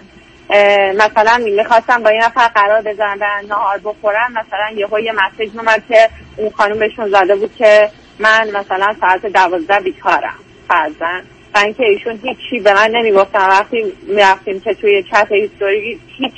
مثلا 0.95 1.37
می‌خواستم 1.37 2.03
با 2.03 2.11
یه 2.11 2.25
نفر 2.25 2.47
قرار 2.47 2.81
بذارم 2.81 3.19
برن 3.19 3.45
نهار 3.45 3.77
بخورن 3.77 4.31
مثلا 4.31 4.69
یهو 4.75 4.99
یه 4.99 5.11
مسیج 5.11 5.57
اومد 5.57 5.83
که 5.87 6.09
اون 6.37 6.49
خانم 6.49 6.79
بهشون 6.79 7.09
زده 7.09 7.35
بود 7.35 7.55
که 7.55 7.89
من 8.19 8.47
مثلا 8.53 8.95
ساعت 9.01 9.25
دوازده 9.25 9.79
بیکارم 9.79 10.39
فرزن 10.67 11.23
و 11.55 11.57
اینکه 11.57 11.83
ایشون 11.83 12.19
هیچی 12.23 12.59
به 12.63 12.73
من 12.73 12.91
نمی‌گفتن. 12.91 13.47
وقتی 13.47 13.93
می‌رفتیم 14.07 14.59
که 14.59 14.73
توی 14.73 15.03
چت 15.03 15.27
هیستوری 15.31 15.99
هیچ 16.17 16.33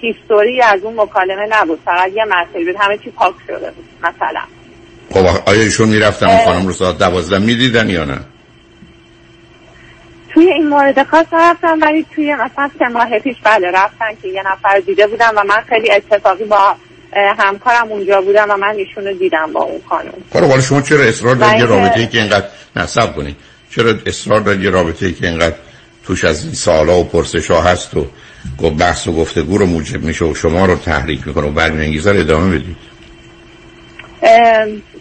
هیستوری 0.00 0.62
از 0.62 0.80
اون 0.82 1.00
مکالمه 1.00 1.46
نبود. 1.50 1.80
فقط 1.84 2.12
یه 2.14 2.24
مسیج 2.24 2.66
بود. 2.66 2.76
همه 2.78 2.98
چی 2.98 3.10
پاک 3.10 3.34
شده 3.46 3.70
بود 3.70 3.84
مثلا. 4.02 4.40
خب 5.10 5.48
آیا 5.48 5.62
ایشون 5.62 5.88
می‌رفتن 5.88 6.26
اون. 6.26 6.44
خانم 6.44 6.66
رو 6.66 6.72
ساعت 6.72 6.98
دوازده 6.98 7.38
می‌دیدن 7.38 7.90
یا 7.90 8.04
نه؟ 8.04 8.18
توی 10.34 10.52
این 10.52 10.68
مورد 10.68 11.02
خاص 11.02 11.26
رفتم 11.32 11.78
ولی 11.82 12.06
توی 12.14 12.34
مثلا 12.34 12.70
سه 12.78 12.88
ماه 12.88 13.18
پیش 13.18 13.36
بله 13.44 13.70
رفتن 13.70 14.08
که 14.22 14.28
یه 14.28 14.42
نفر 14.52 14.80
دیده 14.86 15.06
بودم 15.06 15.32
و 15.36 15.44
من 15.44 15.60
خیلی 15.68 15.90
اتفاقی 15.90 16.44
با 16.44 16.76
همکارم 17.38 17.88
اونجا 17.88 18.20
بودم 18.20 18.46
و 18.50 18.56
من 18.56 18.74
ایشون 18.74 19.04
رو 19.04 19.12
دیدم 19.12 19.52
با 19.52 19.62
اون 19.62 19.80
خانم. 19.88 20.12
حالا 20.32 20.60
شما 20.60 20.82
چرا 20.82 21.04
اصرار 21.04 21.34
دارید 21.34 21.62
رابطه 21.62 22.00
ای 22.00 22.06
که 22.06 22.18
اینقدر 22.18 22.46
نه 22.76 22.86
صبر 22.86 23.12
کنید. 23.12 23.36
چرا 23.74 23.94
اصرار 24.06 24.40
دارید 24.40 24.62
یه 24.62 24.76
ای 25.00 25.12
که 25.12 25.26
اینقدر 25.26 25.56
توش 26.04 26.24
از 26.24 26.44
این 26.44 26.54
سوالا 26.54 27.00
و 27.00 27.04
پرسش 27.04 27.50
ها 27.50 27.62
هست 27.62 27.96
و 27.96 28.06
بحث 28.70 29.08
و 29.08 29.12
گفتگو 29.12 29.58
رو 29.58 29.66
موجب 29.66 30.02
میشه 30.02 30.24
و 30.24 30.34
شما 30.34 30.66
رو 30.66 30.76
تحریک 30.76 31.26
می‌کنه 31.26 31.46
و 31.46 31.50
برمیانگیزه 31.50 32.12
رو 32.12 32.20
ادامه 32.20 32.58
بدید 32.58 32.76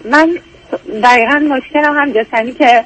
من 0.06 0.38
دقیقا 1.04 1.40
مشکلم 1.40 1.98
هم 1.98 2.12
جسمی 2.12 2.54
که 2.54 2.86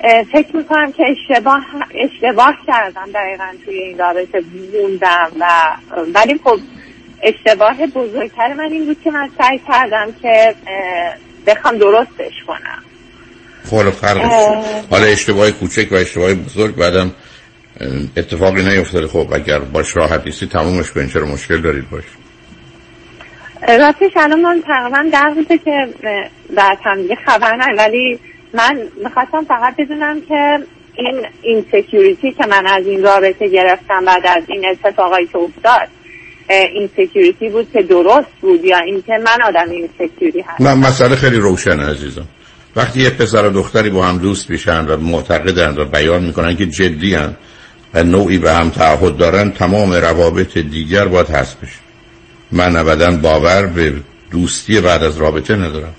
اه، 0.00 0.22
فکر 0.22 0.56
می‌کنم 0.56 0.92
که 0.92 1.04
اشتباه 1.10 1.66
اشتباه 1.94 2.56
کردم 2.66 3.06
دقیقا 3.14 3.46
توی 3.64 3.78
این 3.78 3.98
رابطه 3.98 4.42
موندم 4.72 5.30
و 5.40 5.46
ولی 6.14 6.40
خب 6.44 6.58
اشتباه 7.22 7.86
بزرگتر 7.86 8.52
من 8.52 8.72
این 8.72 8.84
بود 8.84 9.02
که 9.04 9.10
من 9.10 9.30
سعی 9.38 9.60
کردم 9.68 10.06
که 10.22 10.54
بخوام 11.46 11.78
درستش 11.78 12.32
کنم. 12.46 12.93
خب 13.70 13.90
فرقش. 13.90 14.64
حالا 14.90 15.04
اشتباه 15.06 15.50
کوچک 15.50 15.92
و 15.92 15.94
اشتباه 15.94 16.34
بزرگ 16.34 16.74
بعدم 16.74 17.12
اتفاقی 18.16 18.62
نیفتاده. 18.62 19.06
خب 19.06 19.32
اگر 19.32 19.58
باش 19.58 19.96
راحت 19.96 20.26
نیستی 20.26 20.46
تمومش 20.46 20.92
کنید 20.92 21.10
چرا 21.12 21.26
مشکل 21.26 21.60
دارید؟ 21.60 21.90
باش. 21.90 22.04
راستش 23.68 24.12
الان 24.16 24.40
من 24.40 24.62
تقریبا 24.66 25.10
ده 25.12 25.24
روزه 25.24 25.58
که 25.58 25.88
هم 26.84 27.02
دیگه 27.02 27.16
خبر 27.26 27.56
نه 27.56 27.66
ولی 27.78 28.18
من 28.52 28.78
می‌خواستم 29.04 29.44
فقط 29.48 29.76
بدونم 29.76 30.20
که 30.20 30.58
این 30.96 31.26
insecurity 31.42 32.32
که 32.32 32.46
من 32.46 32.66
از 32.66 32.86
این 32.86 33.02
رابطه 33.02 33.48
گرفتم 33.48 34.04
بعد 34.04 34.26
از 34.26 34.42
این 34.48 34.64
اتفاقایی 34.66 35.26
که 35.26 35.38
افتاد 35.38 35.88
insecurity 36.48 37.48
بود 37.48 37.72
که 37.72 37.82
درست 37.82 38.28
بود 38.40 38.64
یا 38.64 38.78
اینکه 38.78 39.12
من 39.12 39.42
آدم 39.42 39.70
insecurity 39.70 40.40
هستم؟ 40.40 40.68
نه 40.68 40.74
مسئله 40.74 41.16
خیلی 41.16 41.36
روشنه 41.36 41.90
عزیزم. 41.90 42.26
وقتی 42.76 43.00
یه 43.00 43.10
پسر 43.10 43.46
و 43.46 43.50
دختری 43.50 43.90
با 43.90 44.06
هم 44.06 44.18
دوست 44.18 44.50
میشن 44.50 44.86
و 44.86 44.96
معتقدن 44.96 45.74
و 45.78 45.84
بیان 45.84 46.24
می‌کنن 46.24 46.56
که 46.56 46.66
جدی 46.66 47.14
هن 47.14 47.36
و 47.94 48.02
نوعی 48.02 48.38
به 48.38 48.52
هم 48.52 48.70
تعهد 48.70 49.16
دارن 49.16 49.50
تمام 49.50 49.92
روابط 49.92 50.58
دیگر 50.58 51.08
باید 51.08 51.30
هست 51.30 51.60
بشه. 51.60 51.78
من 52.52 52.76
ابدا 52.76 53.10
باور 53.10 53.66
به 53.66 53.92
دوستی 54.30 54.80
بعد 54.80 55.02
از 55.02 55.16
رابطه 55.16 55.56
ندارم. 55.56 55.94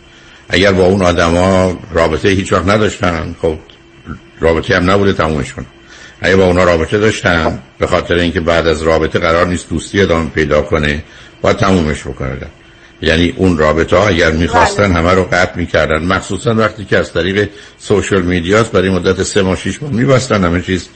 اگر 0.50 0.72
با 0.72 0.86
اون 0.86 1.01
آدما 1.01 1.77
رابطه 1.91 2.29
هیچ 2.29 2.53
وقت 2.53 2.67
نداشتن 2.67 3.36
خب 3.41 3.58
رابطه 4.39 4.75
هم 4.75 4.91
نبوده 4.91 5.13
تمومش 5.13 5.53
کنم 5.53 5.65
اگه 6.22 6.36
با 6.36 6.46
اونا 6.46 6.63
رابطه 6.63 6.98
داشتن 6.98 7.60
به 7.79 7.88
خاطر 7.88 8.15
اینکه 8.15 8.39
بعد 8.39 8.67
از 8.67 8.82
رابطه 8.82 9.20
قرار 9.20 9.48
نیست 9.48 9.70
دوستی 9.70 10.01
ادامه 10.01 10.29
پیدا 10.29 10.62
کنه 10.62 11.03
باید 11.41 11.58
تمومش 11.58 12.01
بکنه. 12.01 12.38
یعنی 13.02 13.34
اون 13.38 13.58
رابطه 13.58 13.96
ها 13.98 14.08
اگر 14.08 14.32
می‌خواستن 14.32 14.92
همه 14.92 15.12
رو 15.12 15.24
قطع 15.24 15.58
می‌کردن. 15.58 16.06
مخصوصا 16.06 16.56
وقتی 16.56 16.86
که 16.86 16.98
از 16.98 17.14
طریق 17.14 17.50
سوشل 17.78 18.22
میدیاست 18.22 18.72
برای 18.72 18.90
مدت 18.90 19.24
سه 19.24 19.42
ماه 19.42 19.58
شیش 19.58 19.82
ماه 19.84 19.92
میبستن 19.92 20.44
همه 20.44 20.62
چیز 20.62 20.88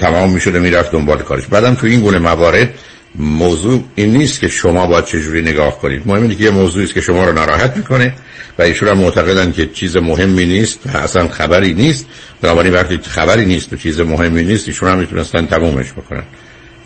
تمام 0.00 0.32
می‌شده 0.32 0.58
می‌رفت 0.58 0.92
دنبال 0.92 1.18
کارش. 1.18 1.46
بعدم 1.46 1.74
تو 1.74 1.86
این 1.86 2.00
گونه 2.00 2.18
موارد 2.18 2.74
موضوع 3.14 3.84
این 3.94 4.16
نیست 4.16 4.40
که 4.40 4.48
شما 4.48 4.86
باید 4.86 5.04
چجوری 5.04 5.42
نگاه 5.42 5.78
کنید. 5.78 6.02
مهم 6.06 6.22
اینه 6.22 6.34
که 6.34 6.44
یه 6.44 6.50
موضوعی 6.50 6.84
است 6.84 6.94
که 6.94 7.00
شما 7.00 7.24
رو 7.24 7.32
ناراحت 7.32 7.76
می‌کنه 7.76 8.14
و 8.58 8.62
ایشون 8.62 8.88
هم 8.88 8.98
معتقدن 8.98 9.52
که 9.52 9.66
چیز 9.66 9.96
مهمی 9.96 10.46
نیست 10.46 10.80
و 10.86 10.96
اصلا 10.96 11.28
خبری 11.28 11.74
نیست. 11.74 12.06
بنابراین 12.40 12.72
وقتی 12.72 12.98
خبری 12.98 13.44
نیست 13.44 13.72
و 13.72 13.76
چیز 13.76 14.00
مهمی 14.00 14.42
نیست 14.42 14.68
ایشون 14.68 14.88
هم 14.88 14.98
می‌تونستن 14.98 15.46
تمومش 15.46 15.92
بکنن. 15.92 16.22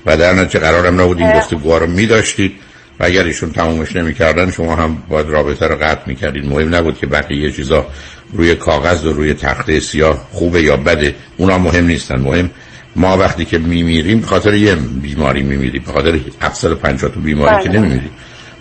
و 0.07 0.17
در 0.17 0.33
نتیجه 0.33 0.59
قرارم 0.59 1.01
نبود 1.01 1.19
این 1.19 1.39
گفتگوها 1.39 1.79
رو 1.79 1.87
میداشتید. 1.87 2.53
و 3.01 3.05
اگر 3.05 3.25
ایشون 3.25 3.53
تمومش 3.53 3.97
نمی‌کردن 3.97 4.51
شما 4.51 4.77
هم 4.77 5.03
باید 5.09 5.27
رابطه 5.29 5.67
رو 5.67 5.77
قطع 5.77 6.03
می‌کردید. 6.07 6.47
مهم 6.47 6.75
نبود 6.75 6.99
که 6.99 7.07
بقیه 7.07 7.53
چیزا 7.53 7.87
روی 8.33 8.55
کاغذ 8.55 9.07
و 9.07 9.13
روی 9.13 9.35
تخته 9.35 9.81
سیاه 9.81 10.29
خوبه 10.33 10.63
یا 10.63 10.77
بده. 10.77 11.15
اونا 11.37 11.59
مهم 11.59 11.87
نیستن. 11.87 12.21
مهم 12.21 12.51
ما 12.97 13.17
وقتی 13.17 13.45
که 13.45 13.59
میمیریم 13.59 14.21
به 14.21 14.27
خاطر 14.27 14.55
یه 14.55 14.75
بیماری 14.75 15.43
میمیریم. 15.43 15.83
به 15.87 15.93
خاطر 15.93 16.19
750 16.41 17.11
تا 17.11 17.21
بیماری 17.21 17.55
بله. 17.55 17.63
که 17.63 17.69
نمیمیریم. 17.69 18.11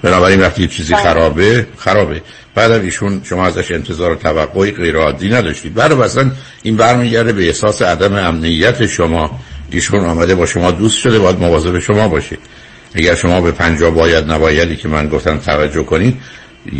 بنابراین 0.01 0.39
وقتی 0.39 0.67
چیزی 0.67 0.93
بله. 0.93 1.03
خرابه 1.03 1.67
خرابه. 1.77 2.21
بعدم 2.55 2.81
ایشون 2.81 3.21
شما 3.23 3.45
ازش 3.45 3.71
انتظار 3.71 4.11
و 4.11 4.15
توقعی 4.15 4.71
غیر 4.71 4.97
عادی 4.97 5.29
نداشتید. 5.29 5.73
بعد 5.73 5.91
اصلا 5.91 6.31
این 6.63 6.75
برمیگرده 6.75 7.33
به 7.33 7.47
احساس 7.47 7.81
عدم 7.81 8.15
امنیت 8.15 8.85
شما. 8.85 9.39
ایشون 9.71 10.05
آمده 10.05 10.35
با 10.35 10.45
شما 10.45 10.71
دوست 10.71 10.97
شده 10.97 11.19
باید 11.19 11.39
مواظب 11.39 11.79
شما 11.79 12.07
باشید 12.07 12.39
اگر 12.95 13.15
شما 13.15 13.41
به 13.41 13.51
پنجا 13.51 13.91
باید 13.91 14.31
نبایدی 14.31 14.75
که 14.75 14.87
من 14.87 15.07
گفتم 15.09 15.37
توجه 15.37 15.83
کنید 15.83 16.17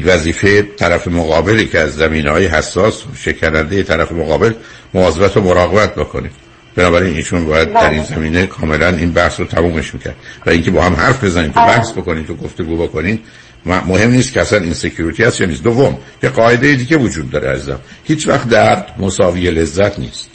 وظیفه 0.05 0.61
طرف 0.61 1.07
مقابلی 1.07 1.67
که 1.67 1.79
از 1.79 1.95
زمین 1.95 2.27
های 2.27 2.45
حساس 2.45 3.03
شکننده 3.17 3.83
طرف 3.83 4.11
مقابل 4.11 4.53
مواظبت 4.93 5.37
و 5.37 5.41
مراقبت 5.41 5.95
بکنید 5.95 6.31
بنابراین 6.75 7.15
ایشون 7.15 7.45
باید 7.45 7.73
در 7.73 7.89
این 7.89 8.03
زمینه 8.03 8.45
کاملا 8.45 8.87
این 8.87 9.11
بحث 9.11 9.39
رو 9.39 9.45
تمومش 9.45 9.93
می‌کرد. 9.93 10.15
و 10.45 10.49
اینکه 10.49 10.71
با 10.71 10.83
هم 10.83 10.93
حرف 10.93 11.23
بزنید 11.23 11.53
تو 11.53 11.59
بحث 11.59 11.91
بکنید 11.91 12.27
تو 12.27 12.35
گفتگو 12.35 12.77
بکنید 12.77 13.19
مهم 13.65 14.11
نیست 14.11 14.33
که 14.33 14.41
اصلا 14.41 14.59
این 14.59 14.73
سکیوریتی 14.73 15.23
هست 15.23 15.41
یا 15.41 15.47
نیست. 15.47 15.63
دوم 15.63 15.97
یه 16.23 16.29
قاعده 16.29 16.75
دیگه 16.75 16.97
وجود 16.97 17.31
داره 17.31 17.49
عزیزم. 17.49 17.79
هیچ 18.03 18.27
وقت 18.27 18.49
درد 18.49 18.95
مساوی 18.97 19.51
لذت 19.51 19.99
نیست. 19.99 20.29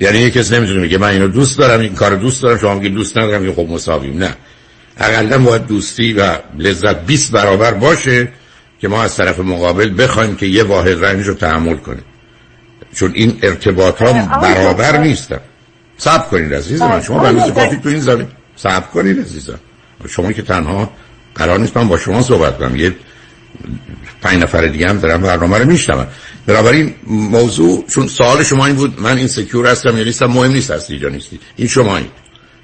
یعنی 0.00 0.18
یه 0.18 0.30
کس 0.30 0.52
نمی‌تونه 0.52 0.80
میگه 0.80 0.98
من 0.98 1.08
اینو 1.08 1.28
دوست 1.28 1.58
دارم 1.58 1.80
این 1.80 1.94
کار 1.94 2.14
دوست 2.14 2.42
دارم 2.42 2.58
شما 2.58 2.74
میگید 2.74 2.94
دوست 2.94 3.18
ندارم 3.18 3.46
یه 3.46 3.52
خب 3.52 3.66
مساویم. 3.70 4.18
نه. 4.18 4.36
اقلا 4.98 5.38
باید 5.38 5.66
دوستی 5.66 6.12
و 6.12 6.38
لذت 6.58 7.06
20 7.06 7.32
برابر 7.32 7.74
باشه 7.74 8.28
که 8.80 8.88
ما 8.88 9.02
از 9.02 9.16
طرف 9.16 9.38
مقابل 9.38 10.02
بخوایم 10.02 10.36
که 10.36 10.46
یه 10.46 10.62
واحد 10.62 11.04
رنج 11.04 11.26
رو 11.26 11.34
تحمل 11.34 11.76
کنه 11.76 12.02
چون 12.94 13.12
این 13.14 13.38
ارتباط 13.42 14.02
ها 14.02 14.12
برابر. 14.42 14.98
نیستن. 14.98 15.40
صبر 15.98 16.28
کنید 16.28 16.54
عزیز 16.54 16.82
من. 16.82 17.02
شما 17.02 17.18
بنوز. 17.18 17.52
کافی 17.52 17.76
تو 17.76 17.88
این 17.88 18.00
زمین. 18.00 18.26
صبر 18.56 18.86
کنید 18.86 19.20
عزیزم 19.20 19.58
شما 20.08 20.32
که 20.32 20.42
تنها 20.42 20.90
قرار 21.34 21.58
نیست 21.58 21.76
من 21.76 21.88
با 21.88 21.98
شما 21.98 22.22
صحبت 22.22 22.58
کنم. 22.58 22.76
یه 22.76 22.94
پنج 24.22 24.42
نفر 24.42 24.66
دیگه 24.66 24.88
هم 24.88 24.98
دارم 24.98 25.22
برنامه 25.22 25.58
رو 25.58 25.64
میشنم 25.64 26.06
بنابراین 26.46 26.94
موضوع 27.06 27.84
چون 27.88 28.06
سوال 28.06 28.42
شما 28.42 28.66
این 28.66 28.76
بود 28.76 29.00
من 29.00 29.18
این 29.18 29.26
سکیور 29.26 29.66
هستم 29.66 29.98
یا 29.98 30.04
نیستم 30.04 30.26
مهم 30.26 30.52
نیست 30.52 30.70
هستی 30.70 30.96
یا 30.96 31.08
نیستی. 31.08 31.40
این 31.56 31.68
شما 31.68 31.96
این 31.96 32.06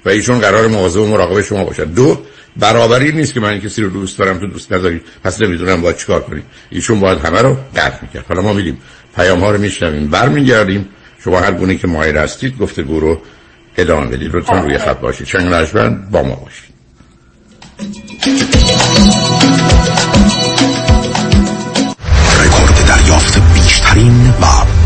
و 0.05 0.09
ایشون 0.09 0.39
قرار 0.39 0.67
مواظب 0.67 0.99
و 0.99 1.07
مراقب 1.07 1.41
شما 1.41 1.63
باشد 1.63 1.93
دو 1.93 2.21
برابری 2.57 3.11
نیست 3.11 3.33
که 3.33 3.39
من 3.39 3.59
کسی 3.59 3.81
رو 3.81 3.89
دوست 3.89 4.17
دارم 4.17 4.39
تو 4.39 4.47
دوست 4.47 4.73
نداری 4.73 5.01
پس 5.23 5.41
نمی‌دونم 5.41 5.81
باید 5.81 5.97
چیکار 5.97 6.21
کنیم. 6.21 6.43
ایشون 6.69 6.99
باید 6.99 7.19
همه 7.19 7.41
رو 7.41 7.57
قطع 7.75 8.01
می‌کرد. 8.01 8.25
حالا 8.29 8.41
ما 8.41 8.53
میریم 8.53 8.77
پیام 9.15 9.39
ها 9.39 9.51
رو 9.51 9.57
میشنویم 9.57 10.07
برمیگردیم. 10.07 10.85
شما 11.23 11.39
هر 11.39 11.51
گونه 11.51 11.75
که 11.75 11.87
مایل 11.87 12.17
هستید 12.17 12.57
گفتگو 12.57 12.99
رو 12.99 13.21
ادامه 13.77 14.07
بدید. 14.07 14.35
لطفا 14.35 14.59
روی 14.59 14.77
خط 14.77 14.99
باشید. 14.99 15.27
چنگ 15.27 15.53
لجبند 15.53 16.11
با 16.11 16.23
ما 16.23 16.35
باشید. 16.35 16.69
رکورد 22.45 22.85
دریافت 22.87 23.53
بیشترین 23.53 24.33
و 24.41 24.68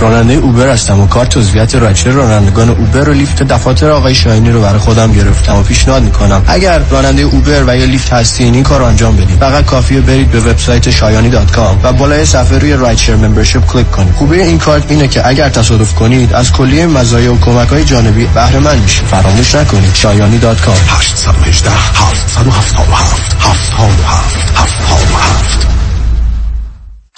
راننده 0.00 0.34
اوبر 0.34 0.68
هستم 0.68 1.00
و 1.00 1.06
کارت 1.06 1.36
عضویت 1.36 1.74
rideshare 1.74 2.10
رانندگان 2.10 2.68
Uber 2.68 3.08
و 3.08 3.12
Lyft 3.12 3.42
دفاتر 3.42 3.90
آقای 3.90 4.14
شایانی 4.14 4.50
رو 4.50 4.62
برای 4.62 4.78
خودم 4.78 5.12
گرفتم 5.12 5.56
و 5.56 5.62
پیشنهاد 5.62 6.02
می‌کنم. 6.02 6.42
اگر 6.46 6.78
راننده 6.78 7.22
Uber 7.22 7.64
و 7.66 7.76
یا 7.76 7.84
Lyft 7.84 8.12
هستین 8.12 8.54
این 8.54 8.62
کار 8.62 8.82
انجام 8.82 9.16
بدید 9.16 9.38
فقط 9.40 9.64
کافیه 9.64 10.00
برید 10.00 10.30
به 10.30 10.40
وبسایت 10.40 10.90
شایانی 10.90 11.30
dot 11.30 11.50
com 11.50 11.80
و 11.82 11.92
بالای 11.92 12.24
صفحه 12.24 12.58
روی 12.58 12.72
rideshare 12.72 13.16
membership 13.16 13.66
کلیک 13.66 13.90
کنید. 13.90 14.14
خوبی 14.14 14.40
این 14.40 14.58
کارت 14.58 14.84
اینه 14.88 15.08
که 15.08 15.28
اگر 15.28 15.48
تصادف 15.48 15.94
کنید 15.94 16.32
از 16.32 16.52
کلیه 16.52 16.86
مزایا 16.86 17.34
و 17.34 17.40
کمک 17.40 17.68
های 17.68 17.84
جانبی 17.84 18.24
بهره 18.24 18.58
مند 18.58 18.82
میشید. 18.82 19.04
فراموش 19.04 19.54
نکنید. 19.54 19.94
شایانی 19.94 20.38
dot 20.38 20.60
com 20.60 20.76
818 20.88 21.70
777 21.70 23.36
77 23.40 24.36
77 24.54 25.75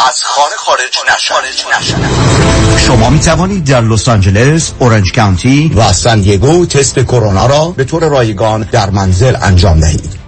از 0.07 0.25
خانه 0.25 0.57
خارج 0.57 0.99
نشدن 1.17 2.77
شما 2.79 3.11
می 3.11 3.21
توانید 3.21 3.65
در 3.65 3.81
لس 3.81 4.09
آنجلس، 4.09 4.73
اورنج 4.79 5.13
کانتی 5.13 5.73
و 5.77 5.93
سان 5.93 6.21
دیگو 6.21 6.67
تست 6.67 6.99
کرونا 6.99 7.47
را 7.47 7.69
به 7.69 7.85
طور 7.85 8.09
رایگان 8.09 8.63
در 8.73 8.91
منزل 8.91 9.37
انجام 9.43 9.81
دهید. 9.81 10.28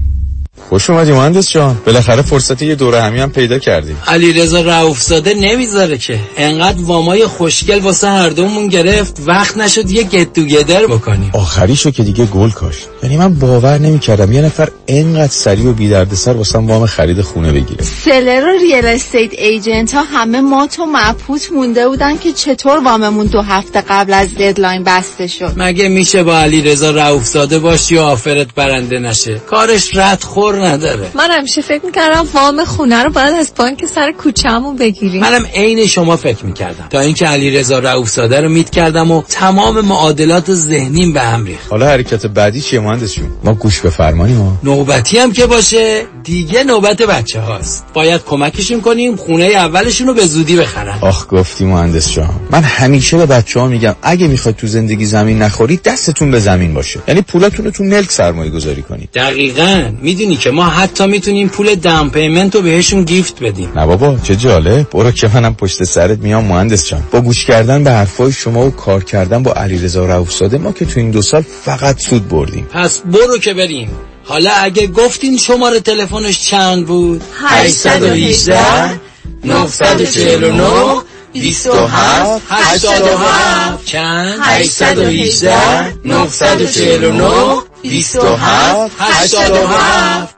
خوش 0.69 0.89
اومدی 0.89 1.11
مهندس 1.11 1.51
جان. 1.51 1.77
بالاخره 1.85 2.21
فرصت 2.21 2.61
یه 2.61 2.75
دوره 2.75 3.01
همی 3.01 3.19
هم 3.19 3.31
پیدا 3.31 3.59
کردیم 3.59 3.97
علی 4.07 4.33
رضا 4.33 4.61
رؤوفزاده 4.61 5.33
نمی‌ذاره 5.33 5.97
که. 5.97 6.19
انقدر 6.37 6.81
وامای 6.81 7.27
خوشگل 7.27 7.79
واسه 7.79 8.07
هر 8.07 8.29
دومون 8.29 8.67
گرفت 8.67 9.17
وقت 9.25 9.57
نشد 9.57 9.91
یه 9.91 10.03
get 10.03 10.33
together 10.33 10.85
بکنیم. 10.87 11.31
آخریشو 11.33 11.91
که 11.91 12.03
دیگه 12.03 12.25
گل 12.25 12.49
کاشت. 12.49 12.87
یعنی 13.03 13.17
من 13.17 13.33
باور 13.33 13.77
نمی‌کردم 13.77 14.31
یه 14.31 14.41
نفر 14.41 14.69
انقدر 14.87 15.31
سریع 15.31 15.65
و 15.65 15.73
بی‌دردسر 15.73 16.31
واسه 16.31 16.59
وام 16.59 16.85
خرید 16.85 17.21
خونه 17.21 17.51
بگیره. 17.51 17.83
seller 17.83 18.45
و 18.45 18.59
real 18.59 18.85
estate 18.85 19.33
agent 19.33 19.93
ها 19.93 20.03
همه 20.03 20.41
مات 20.41 20.79
و 20.79 20.85
مبهوت 20.85 21.51
مونده 21.51 21.87
بودن 21.87 22.17
که 22.17 22.31
چطور 22.31 22.83
واممون 22.83 23.25
دو 23.25 23.41
هفته 23.41 23.83
قبل 23.89 24.13
از 24.13 24.35
deadline 24.35 24.83
بسته 24.83 25.27
شد. 25.27 25.53
مگه 25.55 25.89
میشه 25.89 26.23
با 26.23 26.39
علی 26.39 26.61
رضا 26.61 26.91
رؤوفزاده 26.91 27.59
باشی 27.59 27.97
و 27.97 28.01
آفرت 28.01 28.47
برنده 28.55 28.99
نشه؟ 28.99 29.39
کارش 29.39 29.95
رد 29.95 30.23
خور 30.23 30.67
نداره. 30.67 31.11
من 31.15 31.31
همیشه 31.31 31.61
فکر 31.61 31.85
می‌کردم 31.85 32.27
وام 32.33 32.65
خونه 32.65 33.03
رو 33.03 33.11
باید 33.11 33.33
از 33.33 33.51
بانک 33.55 33.85
سر 33.85 34.11
کوچه‌مون 34.11 34.75
بگیریم. 34.75 35.21
منم 35.21 35.45
عین 35.55 35.85
شما 35.85 36.17
فکر 36.17 36.45
می‌کردم. 36.45 36.87
تا 36.89 36.99
اینکه 36.99 37.25
علی 37.25 37.51
رضا 37.57 37.79
رؤوفزاده 37.79 38.41
رو 38.41 38.49
میت 38.49 38.69
کردم 38.69 39.11
و 39.11 39.23
تمام 39.29 39.81
معادلات 39.81 40.53
ذهنیم 40.53 41.13
به 41.13 41.21
هم 41.21 41.45
ریخت. 41.45 41.67
حالا 41.69 41.87
حرکت 41.87 42.25
بعدی 42.25 42.61
چیه؟ 42.61 42.90
مهندس 42.91 43.13
جون. 43.13 43.27
ما 43.43 43.53
گوش 43.53 43.79
بفرماییم. 43.79 44.37
ها 44.37 44.57
نوبتی 44.63 45.17
هم 45.17 45.31
که 45.31 45.45
باشه 45.45 46.03
دیگه 46.23 46.63
نوبت 46.63 47.01
بچه 47.01 47.41
هاست 47.41 47.85
باید 47.93 48.21
کمکشون 48.25 48.81
کنیم 48.81 49.15
خونه 49.15 49.45
اولشون 49.45 50.07
رو 50.07 50.13
به 50.13 50.25
زودی 50.25 50.55
بخرن. 50.55 50.97
آخ 51.01 51.25
گفتی 51.29 51.65
مهندس 51.65 52.11
جان 52.11 52.29
من 52.51 52.63
همیشه 52.63 53.17
به 53.17 53.25
بچه 53.25 53.59
ها 53.59 53.67
میگم 53.67 53.95
اگه 54.01 54.27
می‌خواید 54.27 54.55
تو 54.55 54.67
زندگی 54.67 55.05
زمین 55.05 55.41
نخورید 55.41 55.83
دستتون 55.83 56.31
به 56.31 56.39
زمین 56.39 56.73
باشه. 56.73 56.99
یعنی 57.07 57.21
پولتون 57.21 57.65
رو 57.65 57.71
تو 57.71 57.83
ملک 57.83 58.11
سرمایه 58.11 58.51
گذاری 58.51 58.81
کنید. 58.81 59.09
دقیقا. 59.13 59.91
می‌دونی 60.01 60.35
که 60.35 60.51
ما 60.51 60.65
حتی 60.65 61.07
می‌تونیم 61.07 61.47
پول 61.47 61.75
دم 61.75 62.09
پیمنت 62.09 62.55
رو 62.55 62.61
بهشون 62.61 63.03
گیفت 63.03 63.43
بدیم. 63.43 63.69
نه 63.75 63.85
بابا 63.85 64.17
چه 64.23 64.35
جالب. 64.35 64.89
برو 64.89 65.11
که 65.11 65.29
منم 65.33 65.55
پشت 65.55 65.83
سرت 65.83 66.19
میام 66.19 66.45
مهندس 66.45 66.87
جان. 66.87 67.03
با 67.11 67.21
گوش 67.21 67.45
کردن 67.45 67.83
به 67.83 67.91
حرفای 67.91 68.31
شما 68.31 68.65
و 68.67 68.71
کار 68.71 69.03
کردن 69.03 69.43
با 69.43 69.53
علیرضا 69.53 70.05
رؤوفزاده 70.05 70.57
ما 70.57 70.71
که 70.71 70.85
تو 70.85 70.99
این 70.99 71.11
دو 71.11 71.21
سال 71.21 71.43
فقط 71.65 71.99
سود 71.99 72.27
بردیم. 72.27 72.67
پس 72.81 72.99
برو 72.99 73.37
که 73.37 73.53
بریم. 73.53 73.89
حالا 74.23 74.51
اگه 74.51 74.87
گفتین 74.87 75.37
شماره 75.37 75.79
تلفنش 75.79 76.49
چند 76.49 76.87
بود؟ 76.87 77.23
818 77.45 78.99
949 79.43 81.01
27 81.33 82.41
87 82.49 83.85
چند؟ 83.85 84.39
818 84.41 85.93
949 86.05 87.61
27 87.81 88.91
87 88.99 90.35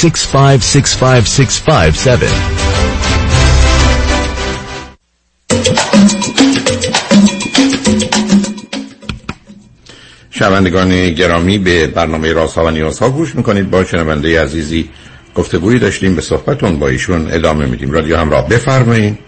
شنوندگان 10.30 11.10
گرامی 11.10 11.58
به 11.58 11.86
برنامه 11.86 12.32
راسا 12.32 12.64
و 12.64 12.70
نیازها 12.70 13.10
گوش 13.10 13.34
می‌کنید. 13.34 13.70
با 13.70 13.84
شنونده 13.84 14.42
عزیزی 14.42 14.90
گفتگویی 15.34 15.78
داشتیم 15.78 16.14
به 16.14 16.22
صحبتون 16.22 16.78
با 16.78 16.88
ایشون 16.88 17.30
ادامه 17.32 17.66
میدیم. 17.66 17.92
رادیو 17.92 18.16
همراه 18.16 18.48
بفرمایید. 18.48 19.18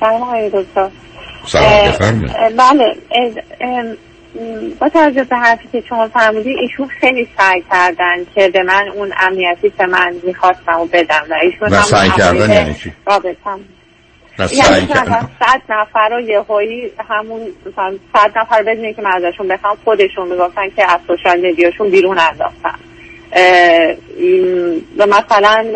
سلام 0.00 0.22
آقای 0.22 0.50
دکتر. 0.54 0.88
سلام 1.46 1.88
بفرمایید. 1.88 2.32
بله 2.56 2.96
با 4.78 4.88
توجه 4.88 5.24
به 5.24 5.36
حرفی 5.36 5.68
که 5.72 5.82
شما 5.88 6.08
فرمودید 6.08 6.56
ایشون 6.58 6.88
خیلی 6.88 7.28
سعی 7.38 7.64
کردن 7.70 8.16
که 8.34 8.48
به 8.48 8.62
من 8.62 8.88
اون 8.88 9.12
امنیتی 9.20 9.70
که 9.70 9.86
من 9.86 10.14
می‌خواستم 10.22 10.80
و 10.80 10.84
بدم 10.84 11.26
و 11.30 11.34
ایشون 11.42 11.72
هم 11.72 11.82
سعی 11.82 12.10
کردن 12.10 12.50
یعنی 12.50 12.74
چی؟ 12.74 12.92
رابطم 13.06 13.60
یعنی 14.38 14.86
صد 15.40 15.62
نفر 15.68 16.08
رو 16.08 16.20
یه 16.20 16.40
هایی 16.40 16.90
همون 17.08 17.40
مثلا 17.66 17.98
صد 18.12 18.38
نفر 18.38 18.62
بدونی 18.62 18.94
که 18.94 19.02
من 19.02 19.10
ازشون 19.10 19.48
بخوام 19.48 19.76
خودشون 19.84 20.28
می‌گفتن 20.28 20.70
که 20.76 20.92
از 20.92 21.00
سوشال 21.06 21.50
مدیاشون 21.50 21.90
بیرون 21.90 22.18
انداختن. 22.18 22.78
و 24.98 25.06
مثلا 25.06 25.66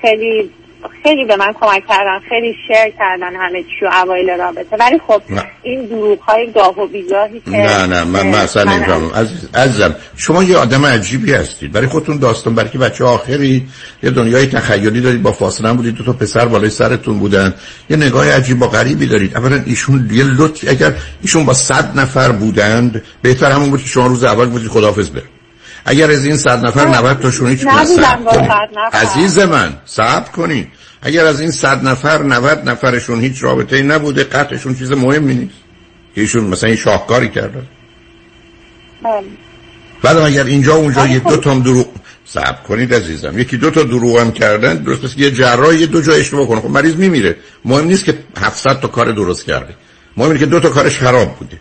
خیلی 0.00 0.50
خیلی 1.02 1.24
به 1.24 1.36
من 1.36 1.52
کمک 1.60 1.82
کردن 1.88 2.18
خیلی 2.28 2.54
شیر 2.66 2.92
کردن 2.98 3.36
همه 3.36 3.62
چی 3.62 3.84
و 3.86 3.90
اوایل 4.04 4.30
رابطه. 4.30 4.76
ولی 4.76 5.00
خب 5.06 5.22
نه. 5.30 5.44
این 5.62 5.86
دروغ 5.86 6.20
های 6.20 6.52
گاه 6.52 6.80
و 6.80 6.86
بیگاهی 6.86 7.40
که 7.40 7.50
نه 7.50 7.86
نه 7.86 8.04
من 8.04 8.26
من- 8.26 8.46
نمی‌فهمم. 8.66 9.10
عزیز 9.14 9.48
عزیزم 9.54 9.94
شما 10.16 10.42
یه 10.42 10.56
آدم 10.56 10.86
عجیبی 10.86 11.32
هستید. 11.32 11.72
برای 11.72 11.86
خودتون 11.86 12.18
داستان 12.18 12.54
برای 12.54 12.70
که 12.70 12.78
بچه 12.78 13.04
آخری 13.04 13.66
یه 14.02 14.10
دنیای 14.10 14.46
تخیلی 14.46 15.00
دارید 15.00 15.22
با 15.22 15.32
فاصله 15.32 15.72
بودید. 15.72 15.94
دو 15.94 16.04
تا 16.04 16.12
پسر 16.12 16.46
بالای 16.46 16.70
سرتون 16.70 17.18
بودن. 17.18 17.54
یه 17.90 17.96
نگاه 17.96 18.30
عجیب 18.32 18.62
و 18.62 18.66
غریبی 18.66 19.06
دارید. 19.06 19.36
اولا 19.36 19.62
ایشون 19.66 20.08
یه 20.12 20.24
لطف 20.24 20.64
اگر 20.68 20.92
ایشون 21.22 21.44
با 21.44 21.54
صد 21.54 21.98
نفر 21.98 22.32
بودند 22.32 23.02
بهتر 23.22 23.50
همون 23.50 23.70
بود 23.70 23.82
که 23.82 23.88
شما 23.88 24.06
روز 24.06 24.24
اول 24.24 24.46
بودید 24.46 24.68
خداحافظ 24.68 25.10
برید 25.10 25.34
اگر 25.86 26.10
از 26.10 26.24
این 26.24 26.36
صد 26.36 26.66
نفر 26.66 26.86
90 26.86 27.18
تاشون 27.20 27.48
هیچ. 27.50 27.66
عزیز 28.92 29.38
من 29.38 29.72
صبر 29.84 30.30
کنید 30.30 30.68
اگر 31.04 31.26
از 31.26 31.40
این 31.40 31.50
صد 31.50 31.84
نفر 31.86 32.22
90 32.22 32.68
نفرشون 32.68 33.20
هیچ 33.20 33.44
رابطه 33.44 33.82
نبوده 33.82 34.24
قطعشون 34.24 34.74
چیز 34.74 34.92
مهمی 34.92 35.34
نیست. 35.34 35.54
که 36.14 36.20
ایشون 36.20 36.44
مثلا 36.44 36.68
این 36.68 36.78
شاهکاری 36.78 37.28
کرده. 37.28 37.62
بله. 39.02 39.26
بعد 40.02 40.16
اگر 40.16 40.44
اینجا 40.44 40.74
و 40.74 40.82
اونجا 40.82 41.06
یه 41.06 41.18
دو 41.18 41.36
تا 41.36 41.50
هم 41.50 41.62
دروغ 41.62 41.86
صبر 42.24 42.62
کنید 42.68 42.94
عزیزم. 42.94 43.38
یکی 43.38 43.56
دو 43.56 43.70
تا 43.70 43.82
دروغ 43.82 44.18
هم 44.18 44.32
کردن 44.32 44.74
درست 44.74 45.04
است 45.04 45.16
که 45.16 45.22
یه 45.22 45.30
جراح 45.30 45.76
یه 45.76 45.86
دو 45.86 46.00
جا 46.00 46.12
اشتباه 46.12 46.48
کنه. 46.48 46.60
خب 46.60 46.70
مریض 46.70 46.96
میمیره. 46.96 47.36
مهم 47.64 47.84
نیست 47.84 48.04
که 48.04 48.18
700 48.40 48.80
تا 48.80 48.88
کار 48.88 49.12
درست 49.12 49.44
کرده. 49.44 49.74
مهم 50.16 50.28
اینه 50.28 50.40
که 50.40 50.46
دو 50.46 50.60
تا 50.60 50.70
کارش 50.70 50.98
خراب 50.98 51.36
بوده. 51.36 51.60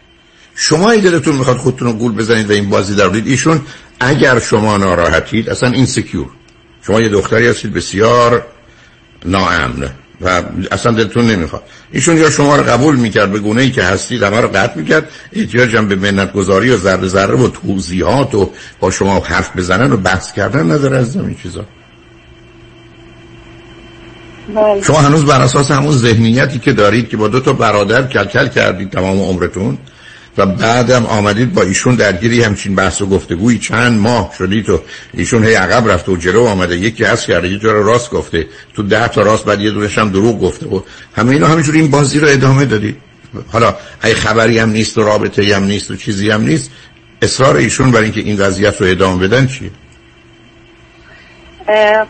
شما 0.56 0.92
ای 0.92 1.02
دلتون 1.02 1.36
می‌خواد 1.36 1.58
خودتون 1.58 1.88
رو 1.88 1.94
گول 1.94 2.16
بزنید 2.16 2.50
و 2.50 2.54
این 2.54 2.70
بازی 2.70 2.96
در 2.96 3.10
ایشون 3.10 3.62
اگر 4.00 4.40
شما 4.40 4.78
ناراحتید 4.78 5.50
اصلا 5.50 5.70
این 5.70 5.86
سکیور 5.86 6.30
شما 6.82 7.02
یه 7.02 7.10
دختری 7.10 7.48
هستید 7.48 7.74
بسیار 7.74 8.46
ناامن 9.26 9.90
و 10.22 10.42
اصلا 10.72 10.92
دلتون 10.92 11.28
نمی‌خواد 11.28 11.64
ایشون 11.92 12.18
یا 12.18 12.30
شما 12.30 12.56
رو 12.56 12.64
قبول 12.64 12.96
می‌کرد 12.96 13.32
به 13.32 13.40
گونه 13.40 13.62
ای 13.62 13.72
که 13.72 13.84
هستید 13.84 14.24
همه 14.24 14.42
رو 14.42 14.48
قطع 14.48 14.78
می‌کرد 14.78 15.10
احتیاج 15.34 15.76
هم 15.76 15.88
به 15.88 15.96
منت 15.96 16.34
گذاری 16.34 16.70
و 16.70 16.78
ذره 16.78 17.08
ذره 17.08 17.36
و 17.36 17.48
توضیحات 17.48 18.36
و 18.36 18.50
با 18.80 18.92
شما 18.92 19.20
حرف 19.20 19.58
بزنن 19.58 19.92
و 19.92 19.98
بحث 19.98 20.34
کردن 20.34 20.72
نداره 20.72 20.98
از 20.98 21.16
این 21.16 21.36
چیزا 21.44 21.66
بله. 24.56 24.82
شما 24.82 24.98
هنوز 24.98 25.26
بر 25.26 25.42
اساس 25.42 25.72
همون 25.72 25.92
ذهنیتی 25.92 26.60
که 26.60 26.74
دارید 26.74 27.10
که 27.10 27.18
با 27.18 27.28
دو 27.28 27.40
تا 27.40 27.54
برادر 27.54 28.08
کلکل 28.08 28.48
کردید 28.48 28.90
تمام 28.90 29.20
عمرتون 29.20 29.78
و 30.38 30.46
بعدم 30.46 31.06
آمدید 31.06 31.54
با 31.54 31.62
ایشون 31.62 31.96
درگیری 31.96 32.44
همچین 32.44 32.76
بحث 32.76 33.02
و 33.02 33.06
گفتگویی 33.06 33.60
چند 33.60 34.00
ماه 34.00 34.34
شدید 34.38 34.70
و 34.70 34.82
ایشون 35.14 35.44
هی 35.44 35.54
عقب 35.54 35.90
رفته 35.90 36.12
و 36.12 36.18
جلو 36.18 36.44
آمده. 36.44 36.78
یکی 36.78 37.06
از 37.06 37.26
کرده 37.26 37.50
یه 37.50 37.60
راست 37.64 38.12
گفته. 38.12 38.48
تو 38.76 38.84
ده 38.84 39.08
تا 39.08 39.22
راست 39.22 39.46
بعد 39.46 39.62
یه 39.62 39.72
دونش 39.72 39.98
هم 39.98 40.10
دروغ 40.10 40.42
گفته 40.42 40.66
و 40.66 40.82
همه 41.16 41.32
اینا 41.32 41.48
همینجوری 41.48 41.80
این 41.80 41.92
بازی 41.92 42.20
رو 42.20 42.28
ادامه 42.28 42.66
دادید 42.66 42.98
حالا 43.52 43.76
اگه 44.02 44.16
خبری 44.16 44.60
هم 44.60 44.70
نیست 44.70 44.98
و 44.98 45.04
رابطه 45.04 45.56
هم 45.56 45.64
نیست 45.64 45.92
و 45.92 45.96
چیزی 45.96 46.30
هم 46.30 46.42
نیست 46.42 46.72
اصرار 47.22 47.56
ایشون 47.56 47.92
برای 47.92 48.04
اینکه 48.04 48.22
این 48.22 48.40
وضعیت 48.40 48.82
رو 48.82 48.88
ادامه 48.88 49.28
بدن 49.28 49.48
چیه؟ 49.48 49.70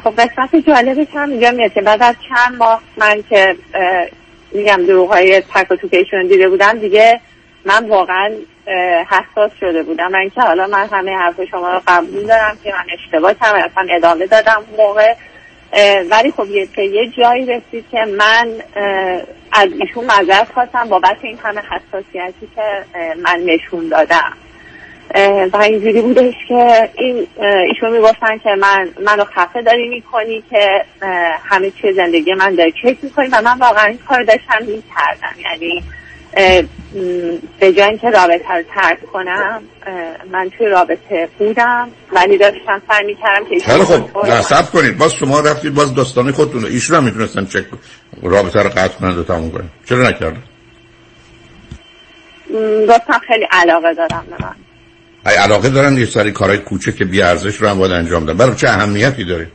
خب 0.04 0.14
قسمت 0.18 0.56
جالبش 0.68 1.08
هم 1.14 1.30
اینجا 1.30 1.52
میاد 1.52 1.84
بعد 1.84 2.04
از 2.04 2.16
چند 2.30 2.56
ماه 2.58 2.82
من 2.98 3.24
که 3.30 3.56
میگم 4.52 4.86
دروغ 4.88 5.10
های 5.12 5.42
تک 5.54 5.72
و 5.72 5.76
دیده 6.30 6.50
بودم 6.50 6.80
دیگه 6.80 7.20
من 7.66 7.90
واقعا 7.90 8.32
حساس 9.10 9.52
شده 9.60 9.84
بودم 9.84 10.12
من 10.12 10.30
که 10.30 10.42
حالا 10.42 10.68
من 10.68 10.88
همه 10.92 11.18
حرف 11.18 11.44
شما 11.52 11.74
رو 11.74 11.82
قبول 11.88 12.24
دارم 12.24 12.58
که 12.64 12.72
من 12.72 12.86
اشتباه 12.94 13.34
کردم 13.34 13.56
اصلا 13.56 13.88
ادامه 13.96 14.26
دادم 14.26 14.64
موقع. 14.78 15.14
ولی 16.10 16.32
خب 16.32 16.50
یه 16.50 16.68
یه 16.78 17.10
جایی 17.18 17.46
رسید 17.46 17.86
که 17.92 18.06
من 18.18 18.50
از 19.52 19.70
ایشون 19.80 20.06
معذرت 20.06 20.48
خواستم 20.54 20.90
بابت 20.90 21.18
این 21.22 21.38
همه 21.44 21.62
حساسیتی 21.62 22.48
که 22.56 22.86
من 23.24 23.40
نشون 23.46 23.90
دادم. 23.90 24.34
و 25.54 25.58
اینجوری 25.58 26.02
بودش 26.02 26.34
که 26.48 26.90
این 26.98 27.28
ایشون 27.70 27.92
می‌گفتن 27.92 28.38
که 28.38 28.50
من 28.50 28.90
منو 29.06 29.24
خفه 29.24 29.62
داری 29.62 29.88
می‌کنی 29.88 30.44
که 30.50 30.86
همه 31.50 31.72
چیز 31.72 31.96
زندگی 31.96 32.34
من 32.34 32.56
داری 32.56 32.72
چک 32.72 32.98
می‌کنی 33.04 33.28
و 33.28 33.42
من 33.42 33.58
واقعا 33.58 33.86
این 33.86 34.00
کار 34.10 34.24
داشتم 34.24 34.66
می‌کردم. 34.66 35.36
یعنی 35.52 35.84
به 37.60 37.74
جای 37.74 37.84
اینکه 37.84 38.10
رابطه 38.10 38.54
رو 38.54 38.64
ترک 38.76 39.12
کنم 39.14 39.62
من 40.32 40.50
توی 40.58 40.68
رابطه 40.68 41.30
بودم. 41.40 41.90
ولی 42.16 42.38
داشتم 42.38 42.82
سعی 42.88 43.06
می‌کردم 43.06 43.50
که 43.50 43.60
خیلی 43.66 44.30
نه 44.30 44.42
صبر 44.42 44.72
کنید. 44.72 44.98
باز 44.98 45.14
شما 45.14 45.40
رفتید 45.40 45.74
باز 45.74 45.96
داستان 45.96 46.32
خودتون 46.32 46.66
ایشون 46.66 46.98
هم 46.98 47.04
می‌تونستن 47.04 47.46
چک 47.46 47.66
رابطه 48.24 48.62
رو 48.62 48.70
قطع 48.70 49.00
کنند 49.00 49.18
و 49.18 49.24
تموم 49.24 49.52
کنند 49.52 49.72
چرا 49.86 50.10
نکردن؟ 50.10 50.44
گفتم 52.90 53.20
خیلی 53.28 53.46
علاقه 53.52 53.94
دارم 53.94 54.26
به 54.30 54.46
من. 54.46 54.56
ای 55.26 55.36
علاقه 55.36 55.70
دارن 55.70 55.98
یه 55.98 56.06
سری 56.06 56.32
کارهای 56.32 56.58
کوچک 56.58 56.96
که 56.96 57.06
بی 57.06 57.22
ارزش 57.22 57.56
رو 57.56 57.68
هم 57.68 57.78
باید 57.78 57.92
انجام 57.92 58.26
بدن. 58.26 58.38
برای 58.38 58.56
چه 58.56 58.70
اهمیتی 58.70 59.26
داره؟ 59.26 59.48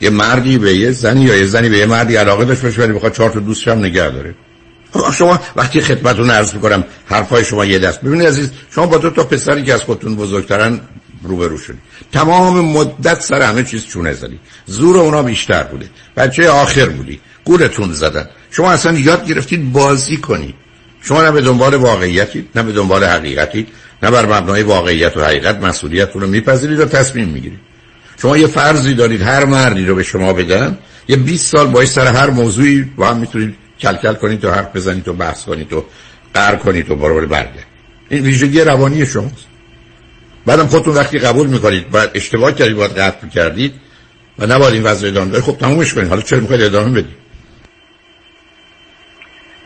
یه 0.00 0.10
مردی 0.10 0.58
به 0.58 0.74
یه 0.74 0.90
زنی 0.90 1.20
یا 1.20 1.36
یه 1.36 1.44
زنی 1.44 1.68
به 1.68 1.78
یه 1.78 1.86
مردی 1.86 2.16
علاقه 2.16 2.44
داشت 2.44 2.62
باشه 2.62 2.82
ولی 2.82 2.92
بخواد 2.92 3.12
چهار 3.12 3.30
تا 3.30 3.40
دوستش 3.40 3.68
هم 3.68 3.78
نگه 3.78 4.10
داره. 4.10 4.30
خب 4.30 4.36
شما 5.14 5.40
وقتی 5.56 5.80
خدمتتون 5.80 6.30
عرض 6.30 6.54
می‌کنم 6.54 6.84
حرفای 7.06 7.44
شما 7.44 7.64
یه 7.64 7.78
دست. 7.78 8.00
ببینید 8.00 8.26
عزیز 8.26 8.50
شما 8.70 8.86
با 8.86 8.98
دو 8.98 9.10
تا 9.10 9.24
پسری 9.24 9.62
که 9.62 9.74
از 9.74 9.82
خودتون 9.82 10.16
بزرگترن 10.16 10.80
روبرو 11.22 11.58
شدید 11.58 11.80
تمام 12.12 12.60
مدت 12.60 13.20
سر 13.20 13.42
همه 13.42 13.64
چیز 13.64 13.86
چونه 13.86 14.12
زدی. 14.12 14.38
زور 14.66 14.98
اونا 14.98 15.22
بیشتر 15.22 15.62
بوده. 15.62 15.86
بچه 16.16 16.50
آخر 16.50 16.88
بودی. 16.88 17.20
گولتون 17.44 17.92
زدن. 17.92 18.26
شما 18.50 18.72
اصلا 18.72 18.98
یاد 18.98 19.26
گرفتید 19.26 19.72
بازی 19.72 20.16
کنید 20.16 20.54
شما 21.02 21.22
نه 21.22 21.30
به 21.30 21.40
دنبال 21.40 21.74
واقعیتید 21.74 22.48
نه 22.54 22.62
به 22.62 22.72
دنبال 22.72 23.04
حقیقتید 23.04 23.68
نه 24.02 24.10
بر 24.10 24.26
مبنای 24.26 24.62
واقعیت 24.62 25.16
و 25.16 25.24
حقیقت 25.24 25.56
مسئولیتتون 25.56 26.22
رو 26.22 26.28
میپذیرید 26.28 26.80
و 26.80 26.84
تصمیم 26.84 27.28
می‌گیرید. 27.28 27.60
شما 28.22 28.36
یه 28.36 28.46
فرضی 28.46 28.94
دارید 28.94 29.22
هر 29.22 29.44
مردی 29.44 29.84
رو 29.84 29.94
به 29.94 30.02
شما 30.02 30.32
بدن 30.32 30.78
یه 31.08 31.16
20 31.16 31.56
سال 31.56 31.66
باید 31.66 31.88
سر 31.88 32.06
هر 32.06 32.30
موضوعی 32.30 32.82
با 32.82 33.08
هم 33.08 33.16
می‌تونید 33.16 33.54
کلکل 33.82 34.14
کنید 34.14 34.44
و 34.44 34.50
حرف 34.50 34.76
بزنید 34.76 35.08
و 35.08 35.12
بحث 35.12 35.44
کنید 35.44 35.72
و 35.72 35.84
قهر 36.34 36.56
کنید 36.56 36.90
و 36.90 36.96
برابر 36.96 37.26
برگرد. 37.26 37.66
این 38.08 38.22
ویژگی 38.22 38.60
روانی 38.60 39.06
شماست. 39.06 39.46
بعدم 40.46 40.66
خودتون 40.66 40.94
وقتی 40.94 41.18
قبول 41.18 41.46
می‌کنید 41.46 41.90
بعد 41.90 42.10
اشتباه 42.14 42.52
کردید 42.52 42.76
باید 42.76 42.98
قطع 42.98 43.28
کردید 43.28 43.74
و 44.38 44.46
نباید 44.46 44.74
این 44.74 44.82
وضع 44.82 45.06
ادامه 45.06 45.40
خب 45.40 45.56
تمومش 45.58 45.94
کنید. 45.94 46.08
حالا 46.08 46.22
چرا 46.22 46.40
می‌خواید 46.40 46.62
ادامه 46.62 46.90
بدید؟ 46.90 47.21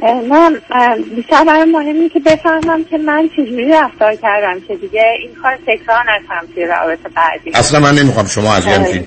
من 0.03 0.61
بیشتر 1.17 1.45
برای 1.45 1.65
مهمه 1.65 2.09
که 2.09 2.21
بفهمم 2.21 2.85
که 2.85 2.99
من 2.99 3.29
چجوری 3.37 3.69
رفتار 3.69 4.15
کردم 4.15 4.61
که 4.69 4.77
دیگه 4.77 5.03
این 5.21 5.31
کار 5.43 5.57
تکرار 5.57 6.05
نکنم 6.09 6.55
توی 6.55 6.67
رابطه 6.67 7.09
بعدی. 7.09 7.51
اصلا 7.55 7.81
من 7.81 7.95
نمی‌خوام 7.95 8.27
شما 8.27 8.55
از 8.55 8.67
یه 8.67 8.73
آره. 8.73 8.81
همچین 8.81 9.07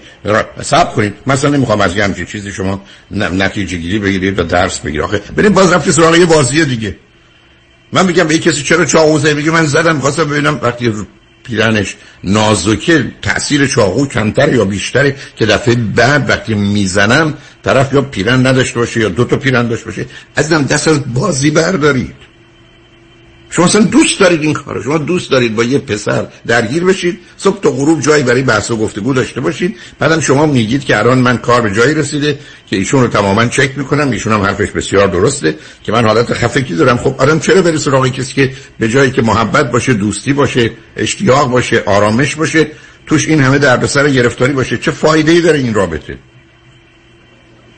صبر 0.62 0.92
کنید. 0.92 1.14
مثلا 1.28 1.50
نمی‌خوام 1.50 1.82
از 1.82 1.98
یه 1.98 2.04
همچین 2.04 2.26
چیزی 2.26 2.52
شما 2.52 2.82
نتیجه 3.12 3.78
گیری 3.78 4.00
بگیرید 4.00 4.40
و 4.40 4.44
درس 4.44 4.80
بگیرید. 4.80 5.02
آخه 5.02 5.22
بریم 5.36 5.54
باز 5.54 5.74
رفتی 5.74 5.92
سراغ 5.92 6.16
یه 6.16 6.26
بازی 6.26 6.66
دیگه. 6.66 6.96
من 7.94 8.06
میگم 8.06 8.28
به 8.28 8.38
کسی 8.38 8.64
چرا 8.64 8.86
چاقو 8.86 9.20
زدی؟ 9.20 9.34
میگه 9.34 9.52
من 9.52 9.66
زدم. 9.66 10.00
خواستم 10.00 10.24
ببینم 10.24 10.60
وقتی 10.64 10.88
رو 10.88 11.06
پیرنش 11.44 11.96
نازکه 12.24 13.06
تاثیر 13.22 13.68
چاقو 13.68 14.08
کمتر 14.08 14.54
یا 14.54 14.66
بیشتره 14.66 15.16
که 15.36 15.46
دفعه 15.46 15.76
بعد 15.76 16.30
وقتی 16.30 16.54
می‌زنم 16.54 17.34
طرف 17.64 17.94
یا 17.94 18.02
پیرن 18.02 18.48
نداشته 18.48 18.80
باشه 18.80 19.00
یا 19.00 19.10
دو 19.10 19.26
تا 19.26 19.38
پیرن 19.38 19.68
داشته 19.68 19.86
باشه. 19.86 20.06
عزیزم 20.38 20.64
دست 20.64 20.88
از 20.88 21.14
بازی 21.14 21.52
بردارید. 21.52 22.16
شما 23.52 23.66
اصلا 23.66 23.82
دوست 23.82 24.20
دارید 24.20 24.42
این 24.42 24.54
کارو. 24.54 24.84
شما 24.84 24.98
دوست 24.98 25.32
دارید 25.32 25.56
با 25.56 25.64
یه 25.64 25.80
پسر 25.80 26.28
درگیر 26.48 26.84
بشید. 26.84 27.20
صبح 27.38 27.62
تا 27.62 27.72
غروب 27.72 28.02
جایی 28.02 28.24
برای 28.24 28.42
بحث 28.42 28.72
و 28.72 28.78
گفتگو 28.78 29.14
داشته 29.14 29.42
باشید. 29.42 29.76
بعدم 30.00 30.20
شما 30.20 30.46
میگید 30.46 30.86
که 30.86 30.98
الان 30.98 31.18
من 31.18 31.38
کار 31.38 31.62
به 31.62 31.72
جایی 31.72 31.94
رسیده 31.94 32.40
که 32.68 32.76
ایشون 32.76 33.02
رو 33.02 33.08
تماما 33.08 33.46
چک 33.46 33.78
می‌کنم. 33.78 34.12
ایشون 34.12 34.34
هم 34.34 34.42
حرفش 34.42 34.72
بسیار 34.72 35.08
درسته 35.08 35.56
که 35.84 35.92
من 35.92 36.06
حالت 36.06 36.34
خفگی 36.34 36.76
دارم. 36.76 36.98
خب 36.98 37.16
آدم 37.18 37.40
چرا 37.40 37.62
بره 37.62 37.78
سراغ 37.78 38.08
کسی 38.08 38.34
که 38.34 38.52
به 38.80 38.90
جایی 38.90 39.12
که 39.12 39.22
محبت 39.22 39.72
باشه 39.72 39.94
دوستی 39.94 40.34
باشه 40.34 40.72
اشتیاق 40.98 41.50
باشه 41.50 41.84
آرامش 41.86 42.36
باشه 42.36 42.68
توش 43.08 43.28
این 43.28 43.42
همه 43.42 43.58
دردسر 43.58 44.10
گرفتاری 44.10 44.54
باشه؟ 44.54 44.78
چه 44.78 44.92
فایده 44.92 45.32
ای 45.32 45.42
داره 45.42 45.60
این 45.60 45.74
رابطه؟ 45.74 46.18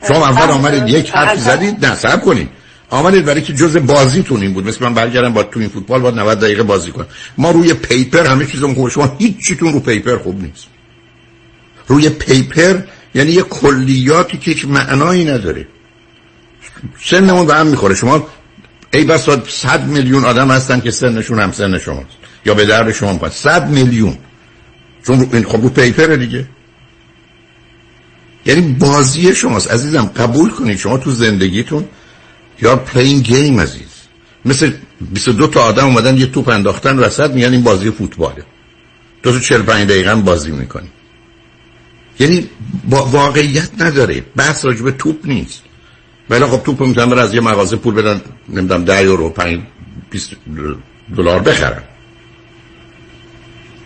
شما 0.08 0.28
اول 0.28 0.50
آمدید 0.50 0.88
یک 0.88 1.10
حرف 1.10 1.38
زدید؟ 1.38 1.86
نه 1.86 1.94
صبر 1.94 2.20
کنید 2.20 2.48
آمدید 2.90 3.24
برای 3.24 3.42
که 3.42 3.52
جز 3.52 3.76
بازیتون 3.76 4.42
این 4.42 4.52
بود. 4.52 4.66
مثل 4.66 4.84
من 4.84 4.94
برگردم 4.94 5.32
با 5.32 5.42
تو 5.42 5.60
این 5.60 5.68
فوتبال 5.68 6.00
با 6.00 6.10
90 6.10 6.40
دقیقه 6.40 6.62
بازی 6.62 6.90
کنم. 6.90 7.06
ما 7.38 7.50
روی 7.50 7.74
پیپر 7.74 8.26
همه 8.26 8.46
چیزمون 8.46 8.74
خوبه 8.74 8.90
شما 8.90 9.16
هیچ 9.18 9.46
چیتون 9.46 9.72
رو 9.72 9.80
پیپر 9.80 10.16
خوب 10.16 10.42
نیست. 10.42 10.66
روی 11.88 12.08
پیپر 12.08 12.80
یعنی 13.14 13.32
یه 13.32 13.42
کلیاتی 13.42 14.38
که 14.38 14.50
هیچ 14.50 14.64
معنایی 14.64 15.24
نداره. 15.24 15.66
سنمون 17.04 17.46
به 17.46 17.54
هم 17.54 17.66
می‌خوره. 17.66 17.94
شما 17.94 18.26
ای 18.92 19.04
بس 19.04 19.28
صد 19.48 19.86
میلیون 19.86 20.24
آدم 20.24 20.50
هستن 20.50 20.80
که 20.80 20.90
سنشون 20.90 21.40
هم 21.40 21.52
سن 21.52 21.78
شماست. 21.78 22.16
یا 22.46 22.54
به 22.54 22.66
درد 22.66 22.92
شما 22.92 23.12
می‌خواد. 23.12 23.32
صد 23.32 23.68
میلیون. 23.68 24.18
چون 25.06 25.28
این 25.32 25.44
خب 25.44 25.62
رو 25.62 25.68
پیپر 25.68 26.06
دیگه. 26.06 26.46
یعنی 28.46 28.60
بازی 28.60 29.34
شماست. 29.34 29.70
عزیزم 29.70 30.04
قبول 30.16 30.50
کنید 30.50 30.78
شما 30.78 30.98
تو 30.98 31.10
زندگیتون 31.10 31.84
یا 32.62 32.76
پلین 32.76 33.20
گیم 33.20 33.60
عزیز. 33.60 33.92
مثل 34.44 34.72
22 35.00 35.46
تا 35.46 35.60
آدم 35.60 35.84
اومدن 35.84 36.16
یه 36.16 36.26
توپ 36.26 36.48
انداختن 36.48 36.98
وسط 36.98 37.30
میگن 37.30 37.52
این 37.52 37.62
بازی 37.62 37.90
فوتباله. 37.90 38.44
دو 39.22 39.32
تا 39.32 39.38
45 39.38 39.88
دقیقه 39.88 40.14
بازی 40.14 40.50
می‌کنی. 40.50 40.88
یعنی 42.20 42.48
با 42.90 43.04
واقعیت 43.04 43.70
نداره. 43.78 44.24
بحث 44.36 44.64
راجب 44.64 44.90
توپ 44.90 45.16
نیست. 45.24 45.62
ولی 46.30 46.44
خب 46.44 46.62
توپ 46.62 46.82
می‌تونن 46.82 47.10
برن 47.10 47.18
از 47.18 47.34
یه 47.34 47.40
مغازه 47.40 47.76
پول 47.76 47.94
بدن 47.94 48.20
نمی‌دونم 48.48 48.84
10 48.84 49.02
یورو 49.02 49.28
5 49.28 49.60
20 50.10 50.30
دلار 51.16 51.40
بخرن. 51.40 51.82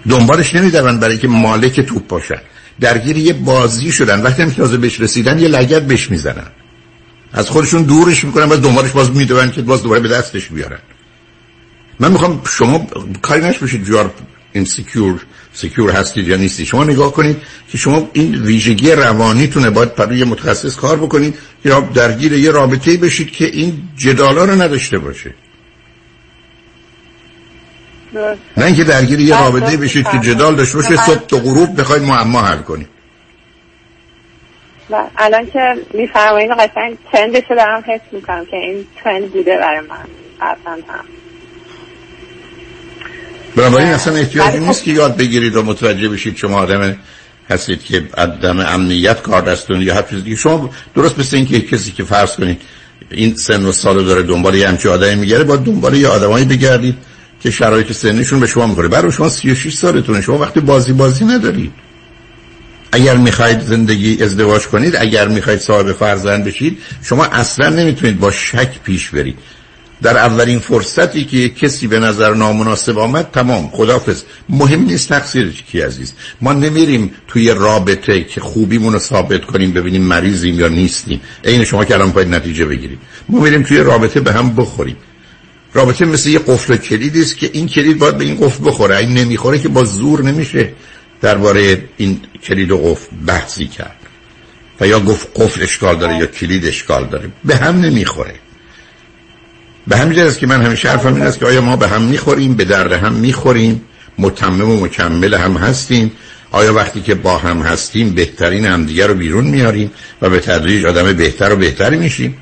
دنبالش 0.09 0.55
نمیدون 0.55 0.99
برای 1.01 1.19
که 1.19 1.29
مالک 1.29 1.81
توپ 1.81 2.07
باشن. 2.07 2.41
درگیر 2.81 3.17
یه 3.17 3.33
بازی 3.33 3.93
شدن. 3.93 4.23
وقتی 4.23 4.43
هم 4.43 4.51
که 4.51 4.57
تازه 4.57 4.77
بهش 4.77 5.01
رسیدن 5.01 5.39
یه 5.39 5.49
لگت 5.49 5.83
بهش 5.83 6.11
می‌زنن. 6.11 6.47
از 7.33 7.51
خودشون 7.51 7.83
دورش 7.83 8.25
می‌کنن 8.25 8.49
و 8.49 8.57
دنبالش 8.57 8.91
باز 8.91 9.11
میدون 9.11 9.51
که 9.51 9.63
باز 9.63 9.83
دوباره 9.83 10.01
به 10.01 10.09
دستش 10.09 10.49
بیارن. 10.49 10.79
من 12.01 12.13
می‌خوام 12.13 12.43
شما 12.49 12.87
کاری 13.23 13.43
نش 13.43 13.59
بشید 13.59 13.89
یار 13.89 14.15
این 14.53 14.65
سکیور 14.65 15.21
سکیور 15.53 15.91
هستید 15.91 16.29
یا 16.29 16.37
نیستی 16.37 16.67
شما 16.67 16.85
نگاه 16.85 17.13
کنید 17.13 17.37
که 17.69 17.79
شما 17.79 18.11
این 18.13 18.43
ویژگی 18.43 18.93
روانیتونه. 18.93 19.71
باید 19.71 19.95
برای 19.95 20.19
یه 20.19 20.25
متخصص 20.25 20.77
کار 20.77 20.97
بکنید. 20.97 21.35
یا 21.65 21.81
درگیر 21.81 22.33
یه 22.33 22.51
رابطه 22.51 22.97
بشید 22.97 23.31
که 23.31 23.45
این 23.45 23.83
جدالا 23.97 24.45
رو 24.45 24.63
نداشته 24.63 24.99
باشه. 24.99 25.35
نه 28.57 28.65
اینکه 28.65 28.85
درگیر 28.85 29.21
یه 29.21 29.41
رابطه 29.41 29.77
بشید 29.77 30.07
که 30.09 30.19
جدال 30.19 30.55
داشته 30.55 30.77
باشه 30.79 30.97
صبح 30.97 31.27
تا 31.27 31.37
غروب 31.37 31.81
بخواید 31.81 32.03
معما 32.03 32.43
حل 32.43 32.59
کنید 32.59 32.89
و 34.91 35.05
الان 35.17 35.47
که 35.47 35.75
میفرمایید 35.95 36.51
قشنگ 36.51 36.99
ترندشو 37.13 37.55
دارم 37.55 37.85
حس 37.87 38.01
می‌کنم 38.13 38.45
که 38.45 38.57
این 38.57 38.87
ترند 39.05 39.33
بوده 39.33 39.57
برای 39.59 39.81
من. 39.81 39.97
قبلا 40.41 40.73
هم. 40.73 41.05
بنابراین 43.57 43.89
اصلا 43.89 44.15
احتیاجی 44.15 44.59
نیست 44.59 44.85
که 44.85 44.91
یاد 44.91 45.17
بگیرید 45.17 45.57
و 45.57 45.63
متوجه 45.63 46.09
بشید 46.09 46.37
شما 46.37 46.59
آدم 46.59 46.97
هستید 47.51 47.85
که 47.85 48.03
عدم 48.17 48.61
امنیت 48.61 49.23
کار 49.23 49.43
دستون 49.43 49.83
یا 49.83 49.95
هر 49.95 50.03
چیز 50.03 50.25
دیگه. 50.25 50.37
شما 50.37 50.71
درست 50.95 51.19
مثل 51.19 51.37
اینکه 51.37 51.61
کسی 51.61 51.93
که 51.93 52.05
فرض 52.05 52.37
کنید 52.37 52.63
این 53.11 53.37
سن 53.37 53.65
و 53.65 53.73
سال 53.73 54.05
داره 54.05 54.23
دنبال 54.23 54.55
یه 54.55 54.69
همچین 54.69 54.91
آدمی 54.91 55.15
میگره 55.15 55.45
با 55.45 55.57
دنبال 55.57 55.95
یه 55.95 56.09
آدمایی 56.09 56.45
بگردید 56.45 56.97
که 57.41 57.51
شرایط 57.51 57.93
سنشون 57.93 58.41
به 58.41 58.47
شما 58.47 58.67
می‌خوره. 58.67 58.89
برای 58.89 59.13
شما 59.13 59.29
36 59.29 59.75
سالتونه. 59.75 60.21
شما 60.21 60.39
وقتی 60.39 60.61
بازی 60.61 60.93
بازی 60.93 61.25
ندارید 61.25 61.73
اگر 62.93 63.17
می‌خواید 63.17 63.61
زندگی 63.61 64.23
ازدواج 64.23 64.67
کنید 64.67 64.97
اگر 64.97 65.29
می‌خواید 65.29 65.61
صاحب 65.61 65.93
فرزند 65.93 66.45
بشید 66.45 66.79
شما 67.03 67.25
اصلا 67.25 67.69
نمی‌تونید 67.69 68.19
با 68.19 68.31
شک 68.31 68.83
پیش 68.85 69.11
برید 69.11 69.39
در 70.03 70.19
اولین 70.19 70.59
فرصتی 70.59 71.25
که 71.25 71.49
کسی 71.49 71.87
به 71.87 71.99
نظر 71.99 72.35
نامناسب 72.35 72.99
آمد 72.99 73.31
تمام 73.33 73.69
خدافز 73.69 74.23
مهم 74.49 74.83
نیست 74.85 75.09
تقصیرش 75.09 75.63
کی 75.63 75.81
عزیز. 75.81 76.13
ما 76.41 76.53
نمیریم 76.53 77.11
توی 77.29 77.51
رابطه 77.51 78.25
که 78.25 78.41
خوبیمون 78.41 78.93
رو 78.93 78.99
ثابت 78.99 79.45
کنیم 79.45 79.73
ببینیم 79.73 80.03
مریضیم 80.03 80.61
یا 80.61 80.69
نیستیم. 80.69 81.21
عین 81.45 81.65
شما 81.65 81.85
که 81.85 81.95
الان 81.95 82.11
باید 82.11 82.29
نتیجه 82.29 82.65
بگیریم 82.65 82.99
ما 83.29 83.41
میریم 83.41 83.63
توی 83.63 83.79
رابطه 83.79 84.21
به 84.21 84.33
هم 84.33 84.57
بخوریم. 84.57 84.97
رابطه 85.77 86.05
مثل 86.05 86.31
یه 86.31 86.39
قفل 86.39 86.77
کلیدی 86.77 87.21
است 87.21 87.37
که 87.37 87.51
این 87.53 87.67
کلید 87.67 87.99
باید 87.99 88.19
به 88.19 88.25
این 88.25 88.37
قفل 88.37 88.65
بخوره. 88.65 88.97
این 88.97 89.15
نمی‌خوره 89.15 89.59
که 89.59 89.69
با 89.69 89.85
زور 89.85 90.23
نمیشه 90.23 90.73
درباره 91.21 91.85
این 91.97 92.21
کلید 92.43 92.71
و 92.71 92.79
قفل 92.79 93.17
بحثی 93.27 93.67
کرد. 93.67 93.97
و 94.81 94.87
یا 94.87 95.01
گفت 95.01 95.29
قفل 95.35 95.63
اشکال 95.63 95.97
داره 95.97 96.17
یا 96.17 96.27
کلید 96.27 96.67
اشکال 96.67 97.07
داره. 97.07 97.29
به 97.45 97.57
هم 97.57 97.81
نمی‌خوره. 97.81 98.35
به 99.87 99.97
همین 99.97 100.19
است 100.19 100.39
که 100.39 100.47
من 100.47 100.63
همیشه 100.63 100.89
حرفم 100.89 101.15
این 101.15 101.23
است 101.23 101.39
که 101.39 101.47
آیا 101.47 101.61
ما 101.61 101.77
به 101.77 101.89
هم 101.89 102.03
می‌خوریم 102.03 102.55
به 102.55 102.65
درد 102.65 102.93
هم 102.93 103.13
می‌خوریم 103.13 103.81
متمم 104.19 104.71
و 104.71 104.85
مکمل 104.85 105.35
هم 105.35 105.57
هستیم؟ 105.57 106.13
آیا 106.51 106.75
وقتی 106.75 107.01
که 107.01 107.15
با 107.15 107.39
هم 107.39 107.59
هستیم 107.59 108.11
بهترین 108.11 108.65
همدیگه 108.65 109.07
رو 109.07 109.15
بیرون 109.15 109.45
میاریم 109.45 109.91
و 110.23 110.31
به 110.31 110.41
تدریج 110.41 110.85
آدم 110.85 111.13
بهتر 111.13 111.53
و 111.53 111.57
بهتری 111.57 111.97
میشیم؟ 111.97 112.37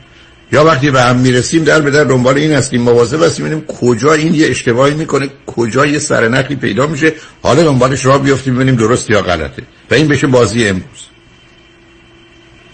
یا 0.54 0.64
وقتی 0.64 0.90
به 0.90 1.02
هم 1.02 1.16
می‌رسیم 1.16 1.64
در 1.64 1.80
به 1.80 1.90
در 1.90 2.04
دنبال 2.04 2.36
این 2.38 2.52
هستیم. 2.52 2.82
مواظب 2.82 3.22
هستیم. 3.22 3.46
ببینیم 3.46 3.64
کجا 3.66 4.12
این 4.12 4.34
یه 4.34 4.46
اشتباهی 4.46 4.94
می‌کنه 4.94 5.30
کجا 5.46 5.86
یه 5.86 5.98
سرنخی 5.98 6.56
پیدا 6.56 6.86
میشه. 6.86 7.12
حالا 7.42 7.62
دنبالش 7.62 8.06
راه 8.06 8.22
بیافتیم 8.22 8.54
ببینیم 8.54 8.76
درست 8.76 9.10
یا 9.10 9.22
غلطه. 9.22 9.62
و 9.90 9.94
این 9.94 10.08
بشه 10.08 10.26
بازی 10.26 10.68
امروز. 10.68 11.02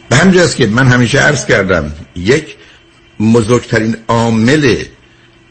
به 0.08 0.16
همجاست 0.16 0.56
که 0.56 0.66
من 0.66 0.86
همیشه 0.86 1.18
عرض 1.18 1.46
کردم 1.46 1.92
یک 2.16 2.56
بزرگترین 3.34 3.96
عامل 4.08 4.74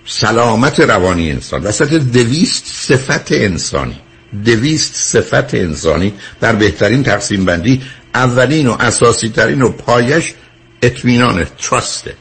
سلامت 0.06 0.80
روانی 0.80 1.32
انسان 1.32 1.64
وسط 1.64 1.94
دویست 1.94 2.66
صفت 2.66 3.32
انسانی 3.32 4.00
دویست 4.46 4.96
صفت 4.96 5.54
انسانی 5.54 6.14
در 6.42 6.56
بهترین 6.56 7.04
تقسیم 7.04 7.46
بندی 7.46 7.82
اولین 8.16 8.68
و 8.68 8.78
اساسی 8.80 9.30
ترین 9.30 9.62
و 9.62 9.70
پایش 9.70 10.34
اطمینان 10.82 11.46
ترسته 11.58 12.14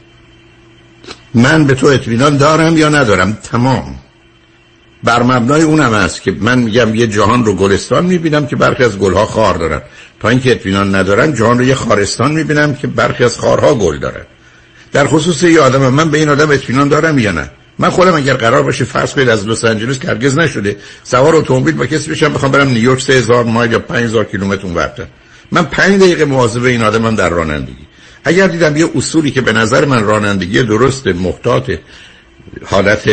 من 1.33 1.63
به 1.63 1.75
تو 1.75 1.87
اطمینان 1.87 2.37
دارم 2.37 2.77
یا 2.77 2.89
ندارم؟ 2.89 3.37
تمام. 3.43 3.95
بر 5.03 5.23
مبنای 5.23 5.61
اونم 5.61 5.93
است 5.93 6.21
که 6.21 6.31
من 6.39 6.59
میگم 6.59 6.95
یه 6.95 7.07
جهان 7.07 7.45
رو 7.45 7.55
گلستان 7.55 8.05
می‌بینم 8.05 8.47
که 8.47 8.55
برخی 8.55 8.83
از 8.83 8.97
گلها 8.97 9.25
خار 9.25 9.55
دارن. 9.55 9.81
تا 10.19 10.29
اینکه 10.29 10.51
اطمینان 10.51 10.95
ندارن 10.95 11.33
جهان 11.33 11.57
رو 11.57 11.63
یه 11.63 11.75
خارستان 11.75 12.31
می‌بینم 12.31 12.75
که 12.75 12.87
برخی 12.87 13.23
از 13.23 13.37
خارها 13.37 13.75
گل 13.75 13.97
دارن. 13.97 14.25
در 14.91 15.07
خصوص 15.07 15.43
یه 15.43 15.59
آدم 15.59 15.89
من 15.89 16.09
به 16.09 16.17
این 16.17 16.29
آدم 16.29 16.51
اطمینان 16.51 16.87
دارم 16.87 17.19
یا 17.19 17.31
نه؟ 17.31 17.49
من 17.79 17.89
خودم 17.89 18.15
اگر 18.15 18.33
قرار 18.33 18.63
باشه 18.63 18.85
فرض 18.85 19.13
کنید 19.13 19.29
از 19.29 19.47
لس 19.47 19.65
آنجلس 19.65 20.05
هرگز 20.05 20.37
نشده 20.37 20.77
سوار 21.03 21.35
اتومبیل 21.35 21.75
با 21.75 21.85
کسی 21.85 22.11
بشم 22.11 22.33
بخوام 22.33 22.51
برم 22.51 22.67
نیویورک 22.67 23.01
3000 23.01 23.43
مایل 23.43 23.71
یا 23.71 23.79
5000 23.79 24.23
کیلومتر 24.25 24.63
اونورتر 24.63 25.05
من 25.51 25.65
5 25.65 26.01
دقیقه 26.01 26.25
مواظب 26.25 26.63
این 26.63 26.83
آدمم 26.83 27.15
در 27.15 27.29
رانندگی. 27.29 27.88
اگر 28.23 28.47
دیدم 28.47 28.77
یه 28.77 28.89
اصولی 28.95 29.31
که 29.31 29.41
به 29.41 29.53
نظر 29.53 29.85
من 29.85 30.03
رانندگی 30.03 30.63
درست 30.63 31.07
محتاط 31.07 31.71
حالت 32.65 33.09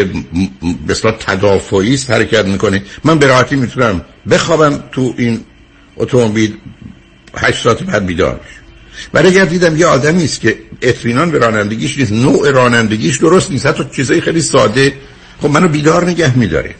بسیار 0.89 1.17
تدافعی 1.21 1.95
است 1.95 2.11
حرکت 2.11 2.45
می‌کنه 2.45 2.83
من 3.05 3.19
به 3.19 3.27
راحتی 3.27 3.57
می‌تونم 3.57 4.05
بخوابم 4.31 4.83
تو 4.93 5.15
این 5.19 5.41
اتومبیل 5.97 6.57
8 7.37 7.63
ساعت 7.63 7.83
بعد 7.83 8.07
بیدار 8.07 8.41
ولی 9.15 9.29
اگر 9.29 9.45
دیدم 9.45 9.77
یه 9.77 9.87
آدمی 9.87 10.25
است 10.25 10.41
که 10.41 10.59
اطمینان 10.83 11.31
به 11.31 11.39
رانندگیش 11.39 11.99
نیست 11.99 12.13
نوع 12.13 12.51
رانندگیش 12.51 13.17
درست 13.17 13.51
نیست 13.51 13.67
حتی 13.67 13.85
چیزای 13.97 14.21
خیلی 14.21 14.41
ساده 14.41 14.93
خب 15.43 15.51
منو 15.51 15.69
بیدار 15.69 16.11
نگه 16.11 16.39
میداره. 16.39 16.75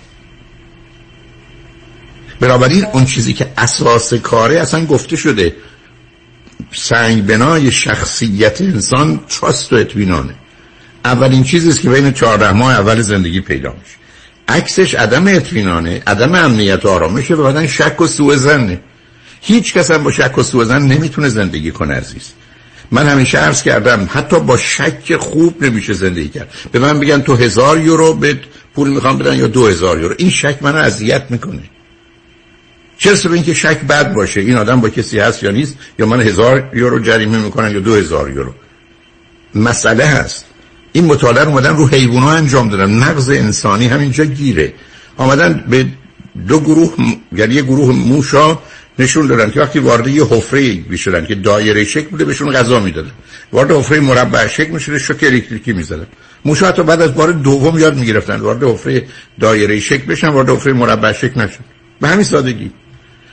بنابراین 2.41 2.85
اون 2.85 3.05
چیزی 3.05 3.33
که 3.33 3.47
اساس 3.59 4.15
کاره 4.15 4.61
اصلا 4.61 4.87
گفته 4.87 5.17
شده 5.17 5.57
سنگ 6.77 7.27
بنای 7.27 7.73
شخصیت 7.73 8.61
انسان 8.61 9.21
تراست 9.29 9.73
و 9.73 9.77
اطمینانه. 9.77 10.35
اولین 11.05 11.45
چیزی 11.45 11.71
است 11.71 11.81
که 11.81 11.91
بین 11.91 12.13
14 12.13 12.53
ماه 12.53 12.73
اول 12.73 13.01
زندگی 13.01 13.41
پیدا 13.41 13.71
میشه. 13.71 13.97
عکسش 14.49 14.95
عدم 14.95 15.27
اطمینانه 15.27 16.03
عدم 16.07 16.35
امنیت 16.35 16.85
و 16.85 16.89
آرامشه 16.89 17.35
و 17.35 17.43
بعدن 17.43 17.67
شک 17.67 18.01
و 18.01 18.07
سوء 18.07 18.37
زنه 18.37 18.81
هیچ 19.41 19.75
کس 19.75 19.91
هم 19.91 20.03
با 20.03 20.11
شک 20.11 20.39
و 20.39 20.43
سوء 20.43 20.65
زن 20.65 20.83
نمی‌تونه 20.83 21.29
زندگی 21.29 21.71
کنه 21.71 21.95
عزیز. 21.95 22.33
من 22.91 23.07
همیشه 23.07 23.39
عرض 23.39 23.63
کردم 23.63 24.09
حتی 24.13 24.41
با 24.41 24.57
شک 24.57 25.17
خوب 25.17 25.65
نمیشه 25.65 25.93
زندگی 25.93 26.29
کرد. 26.29 26.49
به 26.73 26.79
من 26.79 27.01
بگن 27.01 27.21
تو 27.21 27.37
هزار 27.37 27.81
یورو 27.81 28.15
به 28.15 28.41
پول 28.75 28.89
می‌خوام 28.89 29.19
بدن 29.19 29.37
یا 29.37 29.47
دو 29.47 29.67
هزار 29.67 30.01
یورو. 30.01 30.15
این 30.19 30.31
شک 30.31 30.59
منو 30.61 30.77
اذیت 30.77 31.23
می‌کنه. 31.31 31.63
چرا 32.99 33.15
به 33.25 33.33
اینکه 33.33 33.55
شک 33.55 33.81
بد 33.81 34.13
باشه؟ 34.13 34.41
این 34.41 34.57
آدم 34.57 34.81
با 34.81 34.89
کسی 34.89 35.19
هست 35.19 35.43
یا 35.43 35.51
نیست؟ 35.51 35.75
یا 35.99 36.07
من 36.07 36.21
هزار 36.21 36.71
یورو 36.75 36.99
جریمه 36.99 37.39
می‌کنن 37.39 37.71
یا 37.71 37.81
دو 37.81 37.95
هزار 37.95 38.31
یورو؟ 38.31 38.55
مسئله 39.55 40.05
هست. 40.05 40.45
این 40.93 41.05
مطالعه 41.05 41.45
رو 41.45 41.51
اومدن 41.51 41.77
رو 41.77 41.89
حیوونا 41.89 42.31
انجام 42.31 42.69
دادن. 42.69 42.91
نقض 42.91 43.31
انسانی 43.31 43.87
همینجا 43.87 44.25
گیره. 44.25 44.73
آمدن 45.17 45.65
به 45.71 45.87
دو 46.49 46.61
گروه 46.61 46.95
یعنی 47.33 47.55
یه 47.55 47.63
گروه 47.63 47.95
موشا 47.95 48.59
نشون 48.99 49.27
دادن 49.27 49.51
که 49.51 49.61
وقتی 49.61 49.79
وارد 49.79 50.09
یه 50.09 50.25
حفره 50.25 50.79
می‌شدن 50.89 51.27
که 51.27 51.35
دایره 51.35 51.85
شکل 51.85 52.09
بوده 52.09 52.25
بهشون 52.25 52.53
غذا 52.53 52.81
می‌دادن. 52.81 53.11
وارد 53.53 53.71
حفره 53.71 54.01
مربع 54.01 54.47
شکل 54.47 54.71
می‌شده 54.71 54.99
شوک 54.99 55.25
الکتریکی 55.25 55.73
می‌زدن. 55.73 56.07
موشا 56.45 56.69
حتی 56.69 56.83
بعد 56.83 57.03
از 57.03 57.15
بار 57.15 57.33
دوم 57.33 57.79
یاد 57.79 57.97
می‌گرفتن. 57.97 58.37
وارد 58.37 58.65
حفره 58.65 59.07
دایره 59.41 59.81
شکل 59.81 60.07
بشن 60.07 60.29
وارد 60.29 60.51
حفره 60.51 60.73
مربع 60.73 61.13
شکل 61.13 61.41
نشن. 61.41 61.65
به 62.01 62.09
همین 62.09 62.25
سادگی. 62.25 62.71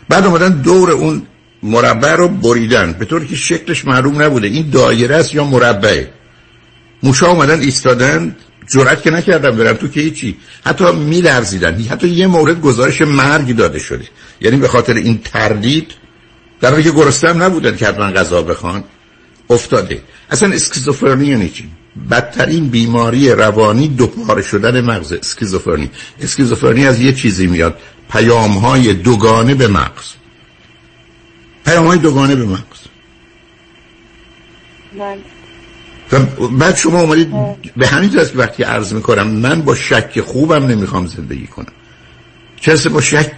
بعد 0.09 0.25
اومدن 0.25 0.61
دور 0.61 0.91
اون 0.91 1.21
مربع 1.63 2.15
رو 2.15 2.27
بریدن. 2.27 2.93
به 2.93 3.05
طوری 3.05 3.27
که 3.27 3.35
شکلش 3.35 3.85
معلوم 3.85 4.21
نبوده. 4.21 4.47
این 4.47 4.69
دایره 4.69 5.15
است 5.15 5.35
یا 5.35 5.43
مربعه 5.43 6.09
موشا 7.03 7.27
اومدن 7.27 7.59
ایستادن. 7.59 8.35
جرأت 8.67 9.01
که 9.01 9.11
نکردن 9.11 9.57
برن 9.57 9.73
تو 9.73 9.87
که 9.87 10.01
هیچی. 10.01 10.37
حتی 10.65 10.91
میلرزیدن. 10.91 11.81
حتی 11.81 12.07
یه 12.07 12.27
مورد 12.27 12.61
گزارش 12.61 13.01
مرگ 13.01 13.55
داده 13.55 13.79
شده. 13.79 14.05
یعنی 14.41 14.57
به 14.57 14.67
خاطر 14.67 14.93
این 14.93 15.19
تردید 15.23 15.91
در 16.61 16.81
که 16.81 16.91
گرسنه 16.91 17.33
نبودن 17.33 17.75
که 17.75 17.87
حتما 17.87 18.11
غذا 18.11 18.41
بخوان 18.41 18.83
افتاده. 19.49 20.01
اصلا 20.29 20.53
اسکیزوفرنی 20.53 21.25
یعنی 21.25 21.49
چی؟ 21.49 21.69
بدترین 22.11 22.69
بیماری 22.69 23.29
روانی 23.29 23.87
دوپاره 23.87 24.41
شدن 24.41 24.81
مغز. 24.81 25.13
اسکیزوفرنی. 25.13 25.91
اسکیزوفرنی 26.21 26.87
از 26.87 27.01
یه 27.01 27.13
چیزی 27.13 27.47
میاد. 27.47 27.77
پیام 28.13 28.57
های 28.57 28.93
دوگانه 28.93 29.55
به 29.55 29.67
مغز. 29.67 30.13
پیام 31.65 31.85
های 31.85 31.97
دوگانه 31.97 32.35
به 32.35 32.45
مغز. 32.45 32.79
و 36.11 36.19
بعد 36.47 36.75
شما 36.75 37.01
اومدید 37.01 37.31
به 37.77 37.87
همین 37.87 38.09
که 38.09 38.19
وقتی 38.35 38.63
عرض 38.63 38.93
می‌کنم 38.93 39.27
من 39.27 39.61
با 39.61 39.75
شک 39.75 40.21
خوبم 40.21 40.65
نمی‌خوام 40.65 41.07
زندگی 41.07 41.47
کنم. 41.47 41.73
چه 42.61 42.89
با 42.89 43.01
شک 43.01 43.31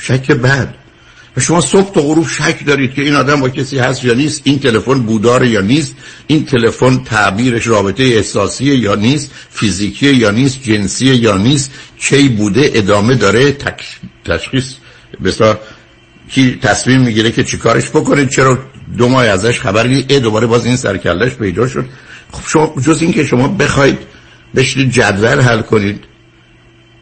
شک 0.00 0.30
بد. 0.30 0.74
و 1.36 1.40
شما 1.40 1.60
صبح 1.60 1.92
تا 1.92 2.00
غروب 2.00 2.28
شک 2.28 2.66
دارید 2.66 2.94
که 2.94 3.02
این 3.02 3.14
آدم 3.14 3.40
با 3.40 3.48
کسی 3.48 3.78
هست 3.78 4.04
یا 4.04 4.14
نیست 4.14 4.40
این 4.44 4.58
تلفن 4.58 4.98
بوداره 5.02 5.48
یا 5.48 5.60
نیست 5.60 5.94
این 6.26 6.44
تلفن 6.44 6.98
تعبیرش 7.04 7.66
رابطه 7.66 8.02
احساسی 8.02 8.64
یا 8.64 8.94
نیست 8.94 9.30
فیزیکی 9.50 10.12
یا 10.12 10.30
نیست 10.30 10.62
جنسی 10.62 11.06
یا 11.06 11.36
نیست 11.36 11.70
چی 11.98 12.28
بوده 12.28 12.70
ادامه 12.74 13.14
داره 13.14 13.56
تشخیص. 14.24 14.74
بسیار 15.24 15.60
کی 16.30 16.58
تصمیم 16.62 17.00
می‌گیره 17.00 17.30
که 17.30 17.44
چیکارش 17.44 17.90
بکنه 17.90 18.26
چرا 18.26 18.58
دو 18.98 19.08
ماه 19.08 19.26
ازش 19.26 19.60
خبری 19.60 20.04
ای 20.08 20.20
دوباره 20.20 20.46
باز 20.46 20.66
این 20.66 20.76
سرکلش 20.76 21.34
پیدا 21.34 21.68
شد. 21.68 21.84
خب 22.32 22.48
شما 22.48 22.74
جز 22.84 23.02
این 23.02 23.12
که 23.12 23.24
شما 23.24 23.48
بخواید 23.48 23.98
بشید 24.54 24.90
جدول 24.90 25.40
حل 25.40 25.62
کنید 25.62 26.04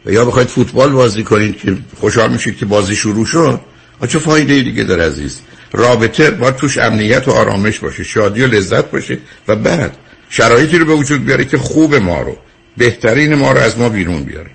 و 0.05 0.11
یا 0.11 0.25
بخواید 0.25 0.47
فوتبال 0.47 0.89
بازی 0.89 1.23
کنید 1.23 1.57
که 1.57 1.77
خوشحال 1.99 2.31
میشید 2.31 2.57
که 2.57 2.65
بازی 2.65 2.95
شروع 2.95 3.25
شد 3.25 3.59
چه 4.07 4.19
فایده 4.19 4.61
دیگه 4.61 4.83
داره 4.83 5.03
عزیز؟ 5.03 5.39
رابطه 5.71 6.31
با 6.31 6.51
توش 6.51 6.77
امنیت 6.77 7.27
و 7.27 7.31
آرامش 7.31 7.79
باشه 7.79 8.03
شادی 8.03 8.41
و 8.41 8.47
لذت 8.47 8.91
باشه 8.91 9.17
و 9.47 9.55
بعد 9.55 9.97
شرایطی 10.29 10.77
رو 10.77 10.85
به 10.85 10.93
وجود 10.93 11.25
بیاره 11.25 11.45
که 11.45 11.57
خوب 11.57 11.95
ما 11.95 12.21
رو 12.21 12.37
بهترین 12.77 13.35
ما 13.35 13.51
رو 13.51 13.59
از 13.59 13.77
ما 13.77 13.89
بیرون 13.89 14.23
بیاره. 14.23 14.54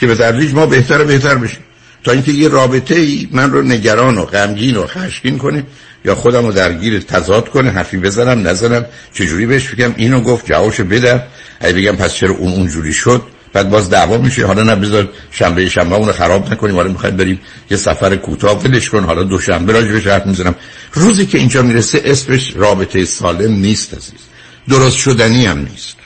که 0.00 0.06
به 0.06 0.14
تدریج 0.14 0.54
ما 0.54 0.66
بهتر 0.66 1.00
و 1.00 1.04
بهتر 1.04 1.34
بشیم. 1.34 1.60
تا 2.04 2.12
اینکه 2.12 2.32
یه 2.32 2.48
رابطه 2.48 2.94
ای 2.94 3.28
من 3.32 3.50
رو 3.50 3.62
نگران 3.62 4.18
و 4.18 4.24
غمگین 4.24 4.76
و 4.76 4.86
خشمگین 4.86 5.38
کنه 5.38 5.64
یا 6.04 6.14
خودم 6.14 6.46
رو 6.46 6.52
درگیر 6.52 7.00
تضاد 7.00 7.48
کنه 7.48 7.70
حرفی 7.70 7.96
بزنم 7.96 8.48
نزنم 8.48 8.86
چجوری 9.12 9.46
بهش 9.46 9.68
بگم؟ 9.68 9.94
اینو 9.96 10.20
گفت 10.20 10.46
جوابشو 10.46 10.84
بده 10.84 11.22
اگه 11.60 11.72
بگم 11.72 11.96
پس 11.96 12.14
چرا 12.14 12.34
اون 12.34 12.52
اونجوری 12.52 12.92
شد؟ 12.92 13.22
بعد 13.52 13.70
باز 13.70 13.90
دعوا 13.90 14.18
میشه. 14.18 14.46
حالا 14.46 14.62
نه 14.62 14.76
بذار 14.76 15.08
شنبه 15.30 15.68
شنبه 15.68 15.96
اون 15.96 16.12
خراب 16.12 16.52
نکنیم. 16.52 16.76
حالا 16.76 16.88
می‌خوایم 16.88 17.16
بریم 17.16 17.40
یه 17.70 17.76
سفر 17.76 18.16
کوتاه 18.16 18.62
ولش 18.62 18.90
کن. 18.90 19.04
حالا 19.04 19.22
دوشنبه 19.22 19.72
راجبش 19.72 20.06
حرف 20.06 20.26
می‌زنم. 20.26 20.54
روزی 20.92 21.26
که 21.26 21.38
اینجا 21.38 21.62
می‌رسه 21.62 22.02
اسمش 22.04 22.52
رابطه 22.56 23.04
سالم 23.04 23.52
نیست 23.52 23.94
عزیز. 23.94 24.20
درست 24.68 24.96
شدنی 24.96 25.46
هم 25.46 25.58
نیست. 25.58 25.96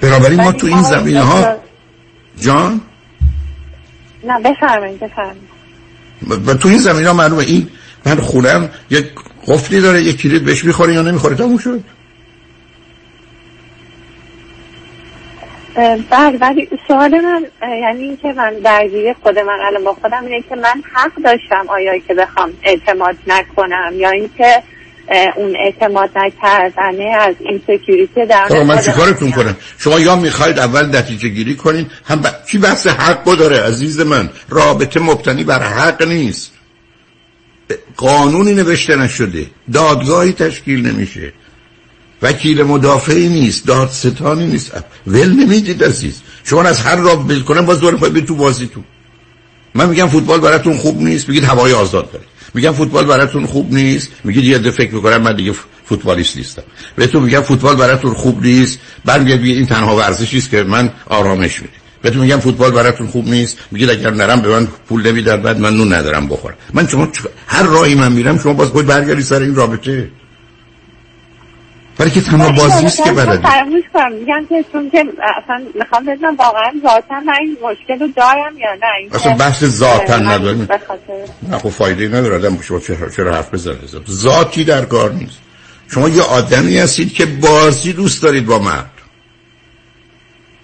بنابراین 0.00 0.40
ما 0.40 0.52
تو 0.52 0.66
این 0.66 0.82
زمینه 0.82 1.22
ها 1.22 1.56
جان؟ 2.40 2.80
نه 4.24 4.40
بفرمایید 4.40 5.00
بفرمایید. 5.00 5.56
و 6.46 6.54
تو 6.54 6.68
این 6.68 6.78
زمینه 6.78 7.08
ها 7.08 7.14
معلومه. 7.14 7.44
این 7.44 7.68
من 8.06 8.16
خونم 8.16 8.70
یک 8.90 9.06
قفلی 9.46 9.80
داره 9.80 10.02
یک 10.02 10.22
کلید 10.22 10.44
بهش 10.44 10.64
می‌خوره 10.64 10.94
یا 10.94 11.02
نمی‌خوره؟ 11.02 11.36
تموم 11.36 11.58
شد. 11.58 11.84
بله 16.10 16.38
ولی 16.40 16.68
سوال 16.88 17.20
من 17.20 17.46
یعنی 17.62 18.02
اینکه 18.02 18.32
من 18.32 18.54
درگیری 18.64 19.14
خود 19.22 19.38
من 19.38 19.58
الان 19.66 19.84
با 19.84 19.92
خودم 19.92 20.24
اینه 20.24 20.42
که 20.48 20.56
من 20.56 20.82
حق 20.92 21.14
داشتم 21.24 21.64
آیا 21.68 21.98
که 21.98 22.14
بخوام 22.14 22.52
اعتماد 22.62 23.16
نکنم 23.26 23.92
یا 23.94 24.10
اینکه 24.10 24.62
اون 25.36 25.56
اعتماد 25.56 26.10
نکردنه 26.16 27.04
از 27.04 27.34
این 27.40 27.60
سکیوریتی 27.66 28.26
در 28.26 28.62
من 28.62 28.82
چیکارتون 28.82 29.30
کنم؟ 29.30 29.56
شما 29.78 30.00
یا 30.00 30.16
می‌خواید 30.16 30.58
اول 30.58 30.96
نتیجه 30.96 31.28
گیری 31.28 31.54
کنین 31.54 31.86
هم 32.04 32.20
ب... 32.20 32.26
چی 32.50 32.58
بحث 32.58 32.86
حق 32.86 33.24
داره 33.24 33.60
عزیز 33.60 34.00
من؟ 34.00 34.30
رابطه 34.48 35.00
مبتنی 35.00 35.44
بر 35.44 35.62
حق 35.62 36.02
نیست. 36.02 36.52
قانونی 37.96 38.54
نوشته 38.54 38.96
نشده 38.96 39.46
دادگاهی 39.72 40.32
تشکیل 40.32 40.86
نمیشه. 40.86 41.32
وکیل 42.22 42.62
مدافعی 42.62 43.28
نیست 43.28 43.66
دادستانی 43.66 44.46
نیست. 44.46 44.84
ول 45.06 45.28
نمی‌دید 45.28 45.84
عزیز. 45.84 46.22
شما 46.44 46.62
از 46.62 46.80
هر 46.80 46.96
راه 46.96 47.26
ول 47.26 47.42
کنم 47.42 47.66
باز 47.66 47.80
دوباره 47.80 47.96
پای 47.96 48.22
تو 48.22 48.34
بازی 48.34 48.66
تو 48.66 48.80
من 49.74 49.88
میگم 49.88 50.08
فوتبال 50.08 50.40
براتون 50.40 50.76
خوب 50.76 51.02
نیست 51.02 51.28
میگید 51.28 51.44
هوای 51.44 51.72
آزاد 51.72 52.10
داره 52.10 52.24
میگم 52.56 52.72
فوتبال 52.72 53.06
براتون 53.06 53.46
خوب 53.46 53.74
نیست. 53.74 54.08
میگید 54.24 54.44
یه 54.44 54.70
فکر 54.70 54.94
می‌کنم 54.94 55.22
من 55.22 55.36
دیگه 55.36 55.52
فوتبالیست 55.84 56.36
نیستم. 56.36 56.62
بهتون 56.96 57.22
میگم 57.22 57.40
فوتبال 57.40 57.76
براتون 57.76 58.14
خوب 58.14 58.42
نیست. 58.42 58.78
بعد 59.04 59.28
این 59.28 59.66
تنها 59.66 59.96
ورزشی 59.96 60.38
است 60.38 60.50
که 60.50 60.62
من 60.62 60.90
آرامش 61.06 61.62
میده 61.62 61.74
بهتون 62.02 62.20
میگم 62.20 62.40
فوتبال 62.40 62.70
براتون 62.70 63.06
خوب 63.06 63.28
نیست. 63.28 63.58
میگید 63.70 63.90
اگر 63.90 64.10
نرم 64.10 64.40
به 64.40 64.48
من 64.48 64.68
پول 64.88 65.06
نمیدن 65.06 65.42
بعد 65.42 65.60
من 65.60 65.76
نون 65.76 65.92
ندارم 65.92 66.28
بخورم. 66.28 66.56
من 66.74 66.88
شما 66.88 67.08
هر 67.46 67.62
راهی 67.62 67.94
من 67.94 68.12
میرم 68.12 68.38
شما 68.38 68.52
باز 68.52 68.68
خود 68.68 68.86
برگردی 68.86 69.22
سر 69.22 69.40
این 69.40 69.54
رابطه. 69.54 70.08
برای 71.98 72.10
که 72.10 72.20
تنها 72.20 72.52
بازی 72.52 72.86
است 72.86 73.04
که 73.04 73.12
بلدی 73.12 73.42
فراموش 73.42 73.82
کنم. 73.94 74.12
میگم 74.12 74.46
که 74.48 74.64
چون 74.72 74.90
که 74.90 74.98
اصلا 74.98 75.62
می‌خوام 75.74 76.04
بدونم 76.04 76.36
واقعا 76.36 76.72
ذاتا 76.82 77.20
من 77.20 77.34
این 77.40 77.56
مشکل 77.62 77.98
رو 77.98 78.08
دارم 78.16 78.58
یا 78.58 78.74
نه. 78.74 79.14
اصلا 79.14 79.34
بحث 79.34 79.64
ذاتا 79.64 80.18
نداریم 80.18 80.64
به 80.64 80.78
خاطر 80.88 81.32
نه 81.50 81.58
خب 81.58 81.68
فایده 81.68 82.08
نداره. 82.08 82.34
آدم 82.34 82.60
شما 82.60 82.80
چرا, 82.80 83.10
چرا 83.10 83.34
حرف 83.34 83.54
بزنه؟ 83.54 83.76
ذاتی 84.10 84.64
در 84.64 84.84
کار 84.84 85.12
نیست. 85.12 85.38
شما 85.88 86.08
یه 86.08 86.22
آدمی 86.22 86.78
هستید 86.78 87.14
که 87.14 87.26
بازی 87.26 87.92
دوست 87.92 88.22
دارید 88.22 88.46
با 88.46 88.58
مرد. 88.58 88.90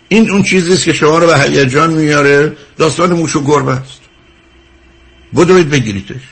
این 0.08 0.30
اون 0.30 0.42
چیزیست 0.42 0.84
که 0.84 0.92
شما 0.92 1.18
رو 1.18 1.26
به 1.26 1.38
هیجان 1.38 1.92
میاره. 1.92 2.52
داستان 2.78 3.12
موش 3.12 3.36
و 3.36 3.44
گربه 3.44 3.72
است. 3.72 4.00
بدوید 5.36 5.70
بگیریدش. 5.70 6.31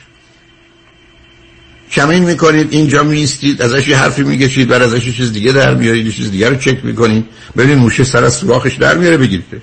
کمین 1.91 2.23
می‌کنید 2.23 2.73
اینجا 2.73 3.03
میستید 3.03 3.61
ازش 3.61 3.87
یه 3.87 3.97
حرفی 3.97 4.23
میگشید 4.23 4.67
بعد 4.67 4.81
ازش 4.81 5.07
یه 5.07 5.13
چیز 5.13 5.33
دیگه 5.33 5.51
در 5.51 5.75
میارید 5.75 6.05
یه 6.05 6.11
چیز 6.11 6.31
دیگه 6.31 6.49
رو 6.49 6.55
چک 6.55 6.85
می‌کنید. 6.85 7.25
ببینید 7.57 7.77
موشه 7.77 8.03
سر 8.03 8.23
از 8.23 8.33
سوراخش 8.33 8.75
در 8.75 8.97
میاره 8.97 9.17
بگیریدش 9.17 9.61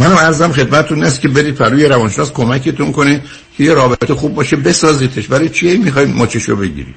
منم 0.00 0.16
ارزم 0.16 0.52
خدمتتون 0.52 1.04
است 1.04 1.20
که 1.20 1.28
برید 1.28 1.54
پروی 1.54 1.84
روانشناس 1.84 2.32
کمکتون 2.32 2.92
کنه 2.92 3.22
که 3.56 3.64
یه 3.64 3.74
رابطه 3.74 4.14
خوب 4.14 4.34
باشه 4.34 4.56
بسازیدش. 4.56 5.26
برای 5.26 5.48
چیه 5.48 5.76
می‌خواید 5.76 6.08
مچشو 6.08 6.56
بگیرید؟ 6.56 6.94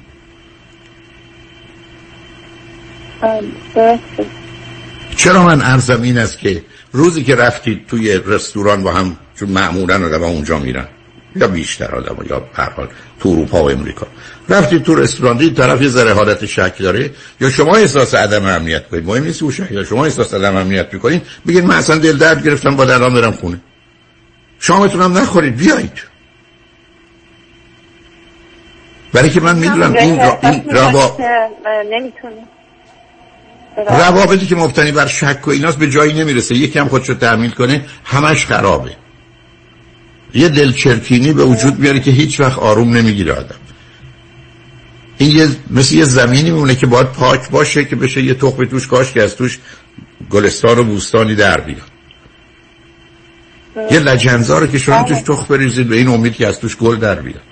چرا 5.16 5.44
من 5.44 5.62
ارزم 5.62 6.02
این 6.02 6.18
است 6.18 6.38
که 6.38 6.62
روزی 6.92 7.24
که 7.24 7.34
رفتید 7.34 7.86
توی 7.86 8.20
رستوران 8.26 8.82
با 8.82 8.92
هم 8.92 9.16
چون 9.38 9.48
معمولا 9.48 10.06
آدم 10.06 10.22
اونجا 10.22 10.58
میرن 10.58 10.88
یا 11.36 11.48
بیشتر 11.48 11.94
آدم 11.94 12.16
یا 12.30 12.42
هر 12.54 12.70
حال 12.70 12.88
تو 13.20 13.28
اروپا 13.28 13.64
و 13.64 13.70
امریکا. 13.70 14.06
رفتید 14.48 14.82
تو 14.82 14.94
رستوران 14.94 15.36
دید 15.36 15.56
طرف 15.56 15.82
یه 15.82 15.88
ذره 15.88 16.12
حالت 16.12 16.46
شک 16.46 16.78
داره 16.78 17.10
یا 17.40 17.50
شما 17.50 17.76
احساس 17.76 18.14
عدم 18.14 18.46
امنیت 18.46 18.88
کنید. 18.88 19.06
مهم 19.06 19.24
نیست 19.24 19.42
او 19.42 19.50
شک 19.50 19.70
یا 19.70 19.84
شما 19.84 20.04
احساس 20.04 20.34
عدم 20.34 20.56
امنیت 20.56 20.94
می‌کنید 20.94 21.22
بگید 21.46 21.64
من 21.64 21.76
اصلا 21.76 21.98
دل 21.98 22.16
درد 22.16 22.44
گرفتم 22.44 22.76
با 22.76 22.82
الان 22.82 23.14
برم 23.14 23.32
خونه. 23.32 23.60
شامتون 24.60 25.02
هم 25.02 25.18
نخورید 25.18 25.56
بیایید. 25.56 25.92
برای 29.12 29.30
که 29.30 29.40
من 29.40 29.58
می‌دونم 29.58 29.92
این, 29.92 30.18
را... 30.18 30.38
این 30.42 30.64
روا... 30.70 31.16
روابطی 33.76 34.46
که 34.46 34.56
مبتنی 34.56 34.92
بر 34.92 35.06
شک 35.06 35.48
و 35.48 35.50
ایناست 35.50 35.78
به 35.78 35.90
جایی 35.90 36.12
نمی‌رسه. 36.12 36.54
یکی 36.54 36.78
هم 36.78 36.88
خودشو 36.88 37.14
تحمیل 37.14 37.50
کنه 37.50 37.84
همش 38.04 38.46
خرابه. 38.46 38.90
یه 40.34 40.48
دلچرکینی 40.48 41.32
به 41.32 41.44
وجود 41.44 41.78
میاره 41.78 42.00
که 42.00 42.10
هیچ 42.10 42.40
وقت 42.40 42.58
آروم 42.58 42.96
نمی‌گیره 42.96 43.32
آدم. 43.32 43.56
این 45.18 45.36
یه 45.36 45.48
مثل 45.70 45.94
یه 45.94 46.04
زمینی 46.04 46.50
میمونه 46.50 46.74
که 46.74 46.86
باید 46.86 47.06
پاک 47.06 47.50
باشه 47.50 47.84
که 47.84 47.96
بشه 47.96 48.22
یه 48.22 48.34
تخم 48.34 48.64
توش 48.64 48.86
کاش 48.86 49.12
که 49.12 49.22
از 49.22 49.36
توش 49.36 49.58
گلستان 50.30 50.78
و 50.78 50.84
بوستانی 50.84 51.34
در 51.34 51.60
بیاد. 51.60 51.90
یه 53.90 53.98
لجنزاره 53.98 54.68
که 54.68 54.78
شما 54.78 55.02
توش 55.02 55.18
تخم 55.18 55.44
بریزید 55.48 55.88
به 55.88 55.96
این 55.96 56.08
امید 56.08 56.32
که 56.32 56.46
از 56.46 56.60
توش 56.60 56.76
گل 56.76 56.96
در 56.96 57.14
بیاد. 57.14 57.42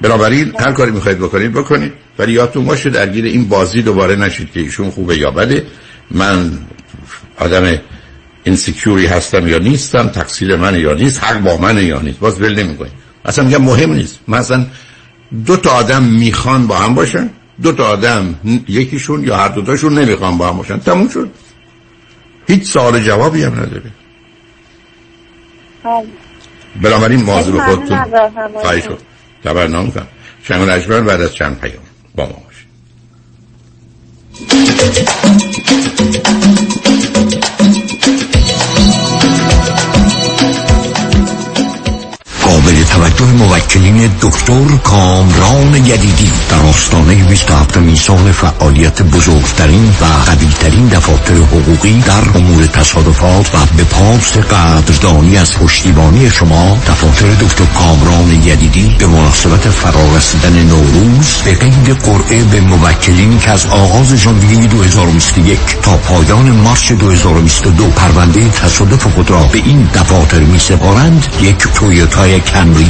بنابراین 0.00 0.52
هر 0.58 0.72
کاری 0.72 0.90
می‌خواید 0.90 1.18
بکنید 1.18 1.52
بکنید. 1.52 1.92
ولی 2.18 2.32
یادتون 2.32 2.64
باشه 2.64 2.90
درگیر 2.90 3.24
این 3.24 3.48
بازی 3.48 3.82
دوباره 3.82 4.16
نشید 4.16 4.52
که 4.52 4.60
ایشون 4.60 4.90
خوبه 4.90 5.18
یا 5.18 5.30
بده. 5.30 5.66
من 6.10 6.58
آدم 7.38 7.78
اینسیکیوری 8.44 9.06
هستم 9.06 9.48
یا 9.48 9.58
نیستم 9.58 10.08
تقصیر 10.08 10.56
من 10.56 10.80
یا 10.80 10.94
نیست 10.94 11.24
حق 11.24 11.40
با 11.40 11.56
من 11.56 11.86
یا 11.86 12.00
نیست. 12.00 12.18
باز 12.18 12.40
ول 12.40 12.62
نمی‌کنید 12.62 12.92
اصلا 13.24 13.44
میگم 13.44 13.62
مهم 13.62 13.92
نیست. 13.92 14.18
مثلا 14.28 14.66
دو 15.46 15.56
تا 15.56 15.70
آدم 15.70 16.02
می‌خوان 16.02 16.66
با 16.66 16.78
هم 16.78 16.94
باشن 16.94 17.30
دو 17.62 17.72
تا 17.72 17.84
آدم 17.84 18.34
یکیشون 18.68 19.24
یا 19.24 19.36
هر 19.36 19.48
دوتاشون 19.48 19.98
نمی‌خوان 19.98 20.38
با 20.38 20.48
هم 20.48 20.56
باشن. 20.56 20.78
تموم 20.78 21.08
شد. 21.08 21.30
هیچ 22.48 22.64
سوال 22.72 23.00
جوابی 23.00 23.42
هم 23.42 23.52
نداره 23.52 23.90
بنابراین 26.82 27.22
موضوع 27.22 27.64
خودتون 27.64 28.04
خواهی 28.62 28.82
شد. 28.82 28.98
تبرنام 29.44 29.90
کنم 29.90 30.06
شنگ 30.42 30.68
نجمن 30.68 31.04
بعد 31.04 31.20
از 31.20 31.34
چند 31.34 31.60
پیام. 31.60 31.82
با 32.14 32.26
ما 32.26 32.32
باشید. 32.32 32.70
توجه 43.00 43.24
موکلین 43.24 44.10
دکتر 44.20 44.76
کامران 44.84 45.74
یدیدی 45.74 46.32
در 46.50 46.62
آستانه 46.68 47.14
27 47.14 47.94
سال 47.94 48.32
فعالیت 48.32 49.02
بزرگترین 49.02 49.88
و 50.00 50.04
قویترین 50.30 50.88
دفاتر 50.88 51.34
حقوقی 51.34 52.00
در 52.00 52.38
امور 52.38 52.66
تصادفات 52.66 53.54
و 53.54 53.58
به 53.76 53.84
پاس 53.84 54.36
قدردانی 54.36 55.36
از 55.36 55.54
پشتیبانی 55.54 56.30
شما 56.30 56.78
دفاتر 56.88 57.26
دکتر 57.26 57.64
کامران 57.64 58.30
یدیدی 58.30 58.96
به 58.98 59.06
مناسبت 59.06 59.68
فرارسیدن 59.68 60.62
نوروز 60.62 61.26
به 61.44 61.54
قید 61.54 61.90
قرعه 61.90 62.44
به 62.44 62.60
موکلین 62.60 63.38
که 63.38 63.50
از 63.50 63.66
آغاز 63.66 64.14
ژانویه 64.14 64.66
2021 64.66 65.58
تا 65.82 65.96
پایان 65.96 66.50
مارس 66.50 66.92
2022 66.92 67.86
پرونده 67.88 68.48
تصادف 68.48 69.06
خود 69.06 69.30
را 69.30 69.40
به 69.42 69.58
این 69.58 69.88
دفاتر 69.94 70.38
می 70.38 70.58
سپارند 70.58 71.26
یک 71.40 71.56
تویوتای 71.74 72.40
کمری 72.40 72.89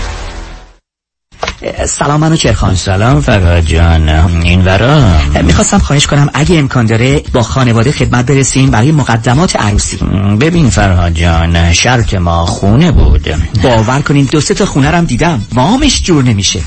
سلام 1.87 2.19
منو 2.19 2.35
چرخان. 2.35 2.75
سلام 2.75 3.21
فرهاد 3.21 3.65
جان. 3.65 4.09
این 4.43 4.65
ورا؟ 4.65 5.01
می‌خواستم 5.43 5.77
خواهش 5.77 6.07
کنم 6.07 6.29
اگه 6.33 6.57
امکان 6.57 6.85
داره 6.85 7.23
با 7.33 7.43
خانواده 7.43 7.91
خدمت 7.91 8.25
برسیم 8.25 8.71
برای 8.71 8.91
مقدمات 8.91 9.55
عروسی. 9.55 9.97
ببین 10.39 10.69
فرهاد 10.69 11.13
جان 11.13 11.73
شرط 11.73 12.13
ما 12.13 12.45
خونه 12.45 12.91
بود. 12.91 13.35
باور 13.63 14.01
کنین 14.01 14.25
دو 14.25 14.41
سه 14.41 14.53
تا 14.53 14.65
خونه 14.65 14.91
رم 14.91 15.05
دیدم. 15.05 15.41
وامش 15.53 16.03
جور 16.03 16.23
نمیشه. 16.23 16.59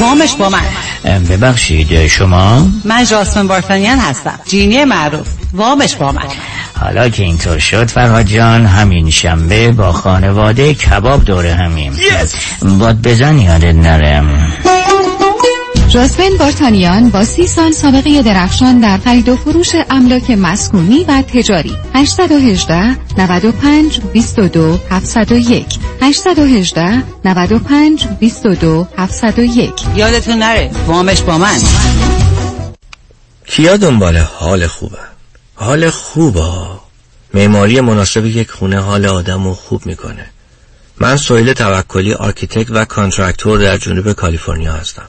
وامش 0.00 0.34
با 0.34 0.48
من. 0.48 0.62
ببخشید 1.24 2.06
شما؟ 2.06 2.66
من 2.84 3.04
جاسمن 3.04 3.48
بارتانیان 3.48 3.98
هستم. 3.98 4.38
جینی 4.48 4.84
معروف. 4.84 5.26
وامش 5.52 5.94
با 5.94 6.12
من. 6.12 6.22
حالا 6.80 7.08
که 7.08 7.22
اینطور 7.22 7.58
شد 7.58 7.90
فرهاد 7.90 8.26
جان 8.26 8.66
همین 8.66 9.10
شنبه 9.10 9.72
با 9.72 9.92
خانواده 9.92 10.74
کباب 10.74 11.24
دوره 11.24 11.54
همیم. 11.54 11.92
باد 12.78 13.02
بزن 13.02 13.38
یادت 13.38 13.74
نرم 13.74 14.52
جاسمن 15.88 16.36
بارتانیان 16.38 17.10
با 17.10 17.24
سی 17.24 17.46
سال 17.46 17.72
سابقه 17.72 18.22
درخشان 18.22 18.78
در 18.80 18.98
خرید 18.98 19.28
و 19.28 19.36
فروش 19.36 19.68
املاک 19.90 20.30
مسکونی 20.30 21.04
و 21.04 21.22
تجاری. 21.22 21.76
818 21.94 22.96
95 23.18 24.00
22 24.00 24.78
701 24.90 25.66
818 26.02 27.02
95 27.24 28.06
22 28.20 28.86
701 28.98 29.72
یادتون 29.96 30.38
نره 30.38 30.70
وامش 30.86 31.20
با 31.20 31.38
من. 31.38 31.58
کیا 33.46 33.76
دنبال 33.76 34.16
حال 34.16 34.66
خوبه؟ 34.66 34.98
حال 35.54 35.90
خوبه. 35.90 36.52
معماری 37.34 37.80
مناسب 37.80 38.26
یک 38.26 38.50
خونه 38.50 38.80
حال 38.80 39.06
آدم 39.06 39.44
رو 39.44 39.54
خوب 39.54 39.86
می‌کنه. 39.86 40.26
من 41.00 41.16
سویل 41.16 41.52
توکلی 41.52 42.14
architect 42.14 42.70
و 42.70 42.84
contractor 42.84 43.58
در 43.58 43.76
جنوب 43.76 44.12
کالیفرنیا 44.12 44.72
هستم. 44.72 45.08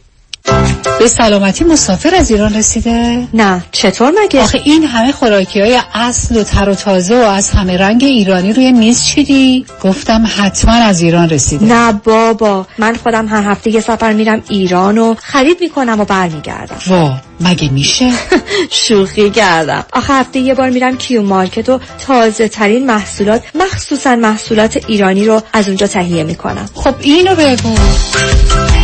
به 0.99 1.07
سلامتی 1.07 1.63
مسافر 1.63 2.15
از 2.15 2.31
ایران 2.31 2.53
رسیده؟ 2.53 3.27
نه 3.33 3.63
چطور 3.71 4.13
مگه؟ 4.23 4.41
آخه 4.41 4.61
این 4.63 4.83
همه 4.83 5.11
خوراکی 5.11 5.61
های 5.61 5.79
اصل 5.93 6.37
و 6.37 6.43
تر 6.43 6.69
و 6.69 6.75
تازه 6.75 7.15
و 7.15 7.27
از 7.27 7.49
همه 7.49 7.77
رنگ 7.77 8.03
ایرانی 8.03 8.53
روی 8.53 8.71
میز 8.71 9.03
چیدی؟ 9.03 9.65
گفتم 9.83 10.23
حتما 10.37 10.73
از 10.73 11.01
ایران 11.01 11.29
رسیده 11.29 11.65
نه 11.65 11.91
بابا 11.91 12.67
من 12.77 12.95
خودم 12.95 13.27
هر 13.27 13.43
هفته 13.43 13.71
یه 13.71 13.79
سفر 13.79 14.13
میرم 14.13 14.43
ایران 14.49 14.97
و 14.97 15.15
خرید 15.19 15.57
می‌کنم 15.61 15.99
و 15.99 16.05
برمیگردم 16.05 16.77
وا 16.87 17.11
مگه 17.43 17.69
میشه؟ 17.71 18.11
شوخی 18.87 19.29
کردم. 19.29 19.85
آخه 19.93 20.13
هفته 20.13 20.39
یه 20.39 20.53
بار 20.53 20.69
میرم 20.69 20.97
Q 20.97 21.21
Market 21.21 21.69
و 21.69 21.79
تازه 22.07 22.47
ترین 22.47 22.85
محصولات 22.85 23.43
مخصوصا 23.55 24.15
محصولات 24.15 24.83
ایرانی 24.87 25.25
رو 25.25 25.41
از 25.53 25.67
اونجا 25.67 25.87
تهیه 25.87 26.23
می‌کنم. 26.23 26.69
خب 26.75 26.95
اینو 27.01 27.35
بگو. 27.35 27.75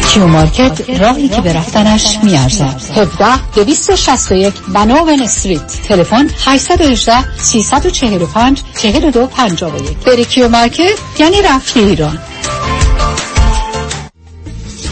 Q 0.09 0.27
Market 0.27 0.89
راهی 0.99 1.27
که 1.27 1.41
به 1.41 1.53
رفتنش 1.53 2.17
میارزد. 2.23 2.81
17 2.95 3.25
261 3.55 4.53
Vanowen 4.73 5.21
Street. 5.21 5.81
تلفن 5.87 6.29
818 6.45 7.37
345 7.37 8.61
42 8.81 9.27
51 9.27 9.97
بری 10.05 10.25
Q 10.25 10.47
Market 10.47 10.99
یعنی 11.19 11.41
رفتی 11.41 11.79
ایران. 11.79 12.19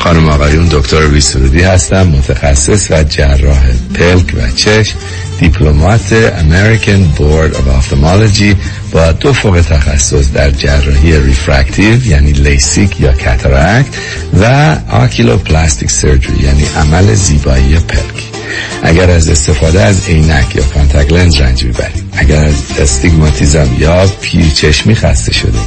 خانم 0.05 0.29
آقایون 0.29 0.67
دکتر 0.67 1.07
ویسرودی 1.07 1.61
هستم 1.61 2.07
متخصص 2.07 2.91
و 2.91 3.03
جراح 3.03 3.63
پلک 3.93 4.33
و 4.37 4.51
چشم 4.55 4.97
دیپلمات 5.39 6.31
American 6.39 7.19
Board 7.19 7.55
of 7.55 7.65
Ophthalmology 7.79 8.55
با 8.95 9.11
دو 9.11 9.33
فوق 9.33 9.61
تخصص 9.69 10.31
در 10.33 10.51
جراحی 10.51 11.19
refractive 11.19 12.07
یعنی 12.07 12.31
لیسیک 12.31 13.01
یا 13.01 13.13
cataract 13.13 13.85
و 14.39 14.75
oculoplastic 14.89 15.91
surgery 15.91 16.43
یعنی 16.43 16.65
عمل 16.77 17.13
زیبایی 17.13 17.79
پلک. 17.79 18.23
اگر 18.83 19.11
از 19.11 19.29
استفاده 19.29 19.81
از 19.81 20.07
عینک 20.07 20.55
یا 20.55 20.63
contact 20.63 21.11
lens 21.11 21.41
رنج 21.41 21.63
می‌برید. 21.63 22.03
اگر 22.13 22.45
از 22.45 22.55
استیگماتیزم 22.79 23.69
یا 23.79 24.07
پیرچشمی 24.21 24.95
خسته 24.95 25.33
شده 25.33 25.59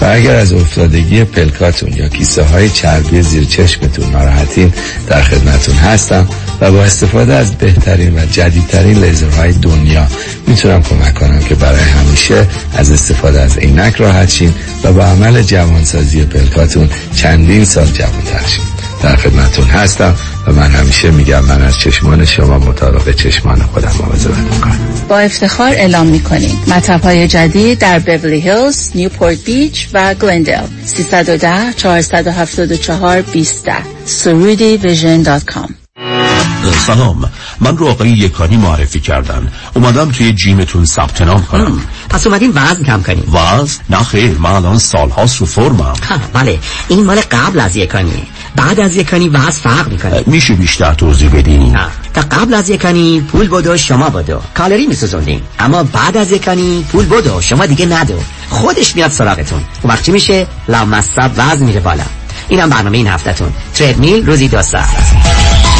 و 0.00 0.04
اگر 0.04 0.36
از 0.36 0.52
افتادگی 0.52 1.24
پلکاتون 1.24 1.92
یا 1.92 2.08
کیسه 2.08 2.42
های 2.42 2.70
چربی 2.70 3.22
زیر 3.22 3.44
چشمتون 3.44 4.10
ناراحتین 4.10 4.72
در 5.06 5.22
خدمتون 5.22 5.74
هستم. 5.74 6.28
و 6.60 6.72
با 6.72 6.82
استفاده 6.82 7.34
از 7.34 7.54
بهترین 7.54 8.18
و 8.18 8.26
جدیدترین 8.26 9.04
لیزرهای 9.04 9.52
دنیا 9.52 10.06
می‌تونم 10.46 10.82
کمک 10.82 11.14
کنم 11.14 11.40
که 11.40 11.54
برای 11.54 11.80
همیشه 11.80 12.46
از 12.76 12.90
استفاده 12.90 13.40
از 13.40 13.58
عینک 13.58 13.96
راحت 13.96 14.30
شین 14.30 14.54
و 14.84 14.92
با 14.92 15.04
عمل 15.04 15.42
جوانسازی 15.42 16.24
پلکاتون 16.24 16.88
چندین 17.14 17.64
سال 17.64 17.86
جوانتر 17.86 18.46
شین. 18.46 18.64
در 19.02 19.16
خدمتون 19.16 19.64
هستم 19.64 20.14
و 20.46 20.52
من 20.52 20.70
همیشه 20.70 21.10
میگم 21.10 21.44
من 21.44 21.62
از 21.62 21.78
چشمان 21.78 22.24
شما 22.24 22.58
مطابق 22.58 23.14
چشمان 23.14 23.62
خودم 23.62 23.92
مواظبت 24.00 24.52
می‌کنم. 24.52 24.78
با 25.08 25.18
افتخار 25.18 25.72
اعلام 25.72 26.06
می‌کنیم. 26.06 26.62
مطب 26.66 27.00
های 27.00 27.28
جدید 27.28 27.78
در 27.78 27.98
بورلی 27.98 28.40
هیلز، 28.40 28.90
نیوپورت 28.94 29.44
بیچ 29.44 29.88
و 29.92 30.14
گلندل 30.14 30.66
310 30.84 31.72
474 31.76 33.22
20 33.22 33.66
سرودی 34.04 34.76
vision 34.76 35.22
dot 35.22 35.44
com. 35.44 35.74
سلام. 36.72 37.30
من 37.60 37.76
رو 37.76 37.88
آقای 37.88 38.10
یکانی 38.10 38.56
معرفی 38.56 39.00
کردن. 39.00 39.52
اومدم 39.74 40.10
توی 40.10 40.32
gym 40.32 40.58
تون 40.58 40.84
ثبت 40.84 41.22
نام 41.22 41.42
کنم. 41.42 41.80
پس 42.10 42.26
اومدین 42.26 42.52
وزن 42.54 42.82
کم 42.82 43.02
کنیم 43.02 43.34
وزن؟ 43.34 43.78
نه 43.90 44.04
خیر 44.04 44.38
من 44.38 44.50
الان 44.50 44.78
سالهاست 44.78 45.36
رو 45.40 45.46
فرمم 45.46 45.94
بله. 46.32 46.58
این 46.88 47.04
مال 47.04 47.20
قبل 47.20 47.60
از 47.60 47.76
یکانی. 47.76 48.26
بعد 48.56 48.80
از 48.80 48.96
یکانی 48.96 49.28
وزن 49.28 49.50
فرق 49.50 49.88
می‌کنه. 49.88 50.22
میشه 50.26 50.54
بیشتر 50.54 50.94
توضیح 50.94 51.30
بدین. 51.30 51.76
تا 52.14 52.20
قبل 52.20 52.54
از 52.54 52.70
یکانی 52.70 53.20
پول 53.20 53.48
بدو 53.48 53.76
شما 53.76 54.10
بدو. 54.10 54.40
کالری 54.54 54.86
میسوزوندین. 54.86 55.40
اما 55.58 55.82
بعد 55.82 56.16
از 56.16 56.32
یکانی 56.32 56.86
پول 56.92 57.04
بدو 57.04 57.40
شما 57.40 57.66
دیگه 57.66 57.86
ندو. 57.86 58.20
خودش 58.50 58.96
میاد 58.96 59.10
سراغتون. 59.10 59.64
اون 59.82 59.92
وقت 59.92 60.02
چی 60.02 60.12
میشه؟ 60.12 60.46
لامصب 60.68 61.30
وزن 61.36 61.64
میره 61.64 61.80
بالا. 61.80 62.04
اینم 62.48 62.70
برنامه 62.70 62.96
این 62.96 63.06
هفتهتون. 63.06 63.52
تردمیل 63.74 64.26
روزی 64.26 64.48
دو 64.48 64.62
ساعت. 64.62 65.75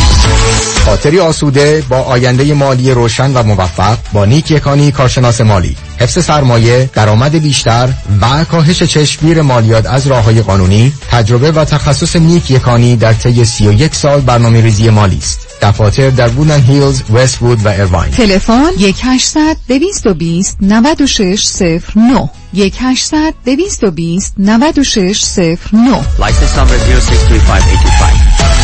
خاطری 0.84 1.20
آسوده 1.20 1.84
با 1.88 1.96
آینده 1.96 2.54
مالی 2.54 2.90
روشن 2.90 3.32
و 3.32 3.42
موفق 3.42 3.98
با 4.12 4.24
نیک 4.24 4.50
یکانی 4.50 4.92
کارشناس 4.92 5.40
مالی. 5.40 5.76
حفظ 6.00 6.24
سرمایه 6.24 6.90
درآمد 6.94 7.32
بیشتر 7.32 7.88
و 8.20 8.44
کاهش 8.44 8.82
چشمگیر 8.82 9.42
مالیات 9.42 9.86
از 9.86 10.06
راه 10.06 10.24
های 10.24 10.42
قانونی 10.42 10.92
تجربه 11.10 11.52
و 11.52 11.64
تخصص 11.64 12.16
نیک 12.16 12.50
یکانی 12.50 12.96
در 12.96 13.12
طی 13.12 13.44
31 13.44 13.94
سال 13.94 14.20
برنامه 14.20 14.60
ریزی 14.60 14.90
مالی 14.90 15.18
است. 15.18 15.46
دفاتر 15.62 16.10
در 16.10 16.28
بودن 16.28 16.60
هیلز، 16.60 17.02
وست 17.12 17.42
وود 17.42 17.66
و 17.66 17.68
ایرواین 17.68 18.10
تلفن 18.10 18.70
1800 18.80 19.56
220 19.68 20.56
9609 20.60 22.30
1800 22.54 23.34
220 23.44 24.34
9609 24.38 26.00
License 26.18 26.56
number 26.56 26.78
0635825 26.78 28.55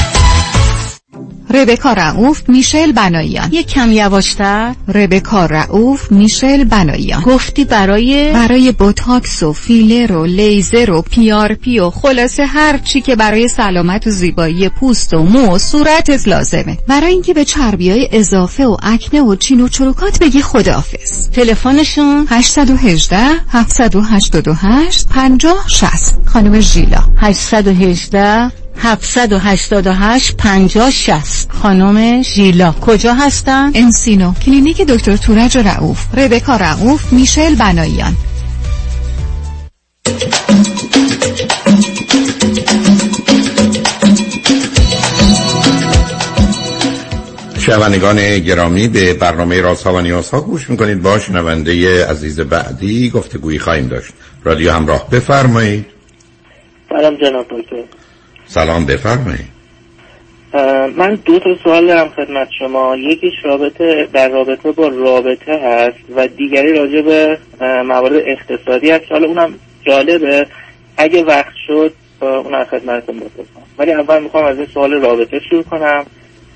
ربکا 1.53 1.93
رعوف 1.93 2.43
میشل 2.49 2.93
بناییان 2.93 3.49
یک 3.53 3.67
کم 3.67 3.93
یواشتر. 3.93 4.75
ربکا 4.95 5.47
رعوف 5.47 6.13
میشل 6.13 6.65
بناییان 6.65 7.23
گفتی 7.23 7.65
برای 7.65 8.33
برای 8.33 8.73
بوتاکس 8.73 9.43
و 9.43 9.53
فیلر 9.53 10.13
و 10.13 10.25
لیزر 10.25 10.91
و 10.91 11.03
PRP 11.03 11.79
و 11.79 11.91
خلاصه 11.91 12.47
هر 12.47 12.79
چی 12.79 13.01
که 13.01 13.17
برای 13.17 13.49
سلامت 13.49 14.07
و 14.07 14.11
زیبایی 14.11 14.69
پوست 14.69 15.15
و 15.15 15.23
مو 15.23 15.55
و 15.55 15.59
صورتت 15.59 16.29
لازمه. 16.29 16.79
برای 16.89 17.13
اینکه 17.13 17.35
به 17.35 17.45
چربی 17.45 17.91
های 17.91 18.09
اضافه 18.13 18.67
و 18.67 18.77
اکنه 18.83 19.23
و 19.23 19.37
چین 19.37 19.61
و 19.61 19.69
چروکات 19.69 20.19
بگی 20.19 20.43
خداحافظ. 20.43 21.29
تلفنشون؟ 21.31 22.27
818 22.31 23.19
788 23.49 25.09
50 25.09 25.65
60 25.69 26.19
خانم 26.27 26.61
ژیلا. 26.61 27.05
818 27.17 28.62
788 28.83 30.37
50 30.37 30.91
60 30.91 31.53
خانم 31.53 32.23
ژیلا. 32.23 32.73
کجا 32.73 33.15
هستن؟ 33.15 33.71
انسینو. 33.75 34.33
کلینیک 34.47 34.81
دکتر 34.81 35.17
تورج 35.17 35.59
رعوف 35.59 36.15
ربکا 36.15 36.57
رعوف 36.57 37.13
میشل 37.13 37.55
بناییان 37.55 38.13
شنوندگان 47.59 48.39
گرامی 48.39 48.89
به 48.89 49.15
برنامه 49.15 49.61
راست 49.61 49.87
ها 49.87 49.95
و 49.95 50.01
نیاز 50.01 50.31
ها 50.31 50.41
گوش 50.41 50.71
می‌کنید. 50.71 51.03
با 51.03 51.19
شنونده 51.19 52.07
عزیز 52.07 52.41
بعدی 52.41 53.11
گفتگویی 53.11 53.59
خواهیم 53.59 53.89
داشت. 53.89 54.13
رادیو 54.45 54.73
همراه 54.73 55.11
بفرمایید. 55.11 55.87
سلام 56.89 57.17
جناب 57.17 57.47
دکتر. 57.51 58.02
سلام 58.55 58.87
بفرمایید. 58.87 59.53
من 60.97 61.19
دو 61.25 61.39
تا 61.39 61.51
سوال 61.65 61.87
دارم 61.87 62.09
خدمت 62.09 62.49
شما. 62.59 62.97
یکیش 62.97 63.33
رابطه 63.45 64.09
در 64.13 64.29
رابطه 64.29 64.73
با 64.73 64.89
رابطه 64.89 65.61
هست 65.65 65.97
و 66.17 66.29
دیگری 66.29 66.73
راجع 66.73 67.01
به 67.01 67.39
موارد 67.61 68.23
اقتصادی 68.27 68.91
هست. 68.91 69.05
حالا 69.11 69.27
اونم 69.29 69.55
جالبه. 69.87 70.47
اگه 70.97 71.23
وقت 71.23 71.53
شد 71.67 71.93
اونم 72.21 72.65
خدمتتون 72.65 73.17
بپرسم. 73.17 73.63
ولی 73.79 73.93
اول 73.93 74.23
می‌خوام 74.23 74.45
از 74.45 74.57
این 74.57 74.67
سوال 74.75 74.93
رابطه 74.93 75.41
شروع 75.51 75.63
کنم. 75.63 76.05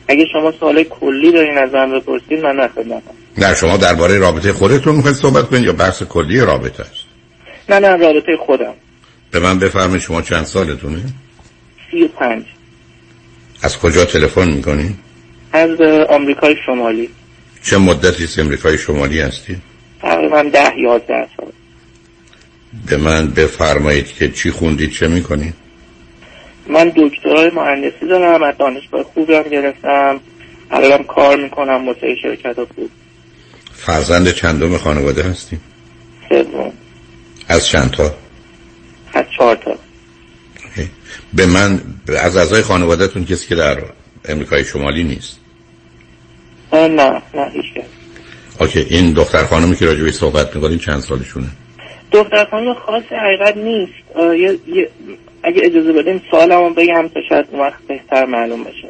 اگه 0.09 0.24
شما 0.32 0.53
سوال 0.53 0.82
کلی 0.82 1.32
دارین 1.32 1.59
از 1.59 1.74
من 1.74 1.92
بپرسید 1.92 2.40
من 2.40 2.57
نه 2.57 2.68
خدمتم 2.68 3.11
نه 3.38 3.55
شما 3.55 3.76
درباره 3.76 4.18
رابطه 4.18 4.53
خودتون 4.53 4.94
می‌خواید 4.94 5.16
صحبت 5.16 5.49
کنید 5.49 5.64
یا 5.64 5.72
بحث 5.72 6.03
کلی 6.03 6.40
رابطه 6.40 6.82
است؟ 6.82 7.05
نه 7.68 7.78
نه 7.78 7.97
رابطه 7.97 8.36
خودم. 8.47 8.74
به 9.30 9.40
من 9.40 9.59
بفرمایید 9.59 10.03
شما 10.03 10.22
چند 10.22 10.44
سالتونه؟ 10.44 11.03
سی 11.97 12.03
و 12.03 12.09
پنج. 12.09 12.44
از 13.62 13.78
کجا 13.78 14.05
تلفن 14.05 14.51
می‌کنی؟ 14.51 14.97
از 15.53 15.80
آمریکای 16.09 16.57
شمالی. 16.66 17.09
چه 17.62 17.78
مدتی 17.78 18.24
از 18.24 18.38
امریکای 18.38 18.78
شمالی 18.78 19.20
هستی؟ 19.20 19.57
تقریبا 20.03 20.42
ده 20.42 20.78
یازده 20.78 21.28
سال. 21.36 21.53
به 22.86 22.97
من 22.97 23.28
بفرمایید 23.28 24.07
که 24.07 24.28
چی 24.28 24.51
خوندید 24.51 24.90
چه 24.90 25.09
می‌کنید؟ 25.09 25.55
من 26.68 26.92
دکترای 26.97 27.51
مهندسی 27.51 28.07
دارم 28.09 28.42
از 28.42 28.55
دانشگاه 28.59 29.03
خوبی 29.03 29.34
هم 29.34 29.42
گرفتم. 29.42 30.20
الانم 30.70 31.05
کار 31.05 31.36
می‌کنم 31.36 31.86
واسه 31.88 32.16
شرکت 32.22 32.57
خوب. 32.57 32.90
فرزند 33.72 34.30
چندم 34.30 34.76
خانواده 34.76 35.22
هستیم 35.22 35.61
سوم. 36.28 36.72
از 37.49 37.66
چند 37.66 37.90
تا 37.90 38.14
از 39.14 39.24
چهار 39.38 39.57
تا 39.57 39.78
به 41.34 41.46
من 41.46 41.80
از 42.22 42.36
اعضای 42.36 42.62
خانوادهتون 42.62 43.24
کسی 43.24 43.48
که 43.48 43.54
در 43.54 43.78
امریکای 44.24 44.64
شمالی 44.64 45.04
نیست؟ 45.04 45.40
نه 46.72 46.88
نه 47.34 47.50
هیچ. 47.52 47.84
اوکی 48.60 48.80
این 48.80 49.12
دختر 49.12 49.44
خانمی 49.44 49.76
که 49.76 49.86
راجبی 49.86 50.10
صحبت 50.12 50.56
می‌کنین 50.56 50.78
چند 50.78 51.00
سالشونه؟ 51.00 51.46
دختر 52.12 52.44
خانم 52.44 52.74
خاص 52.74 53.02
حقیقت 53.02 53.56
نیست. 53.56 53.92
یه- 54.16 54.58
یه- 54.66 54.88
اگه 55.42 55.60
اجازه 55.64 55.92
بدیم 55.92 56.22
سوالمو 56.30 56.70
بگم 56.70 57.08
تا 57.14 57.20
شاید 57.28 57.46
اون 57.50 57.60
وقت 57.60 57.82
بهتر 57.88 58.24
معلوم 58.24 58.64
بشه. 58.64 58.88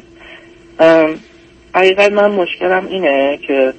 حقیقت 1.75 2.11
من 2.11 2.31
مشکلم 2.31 2.87
اینه 2.87 3.39
که 3.47 3.73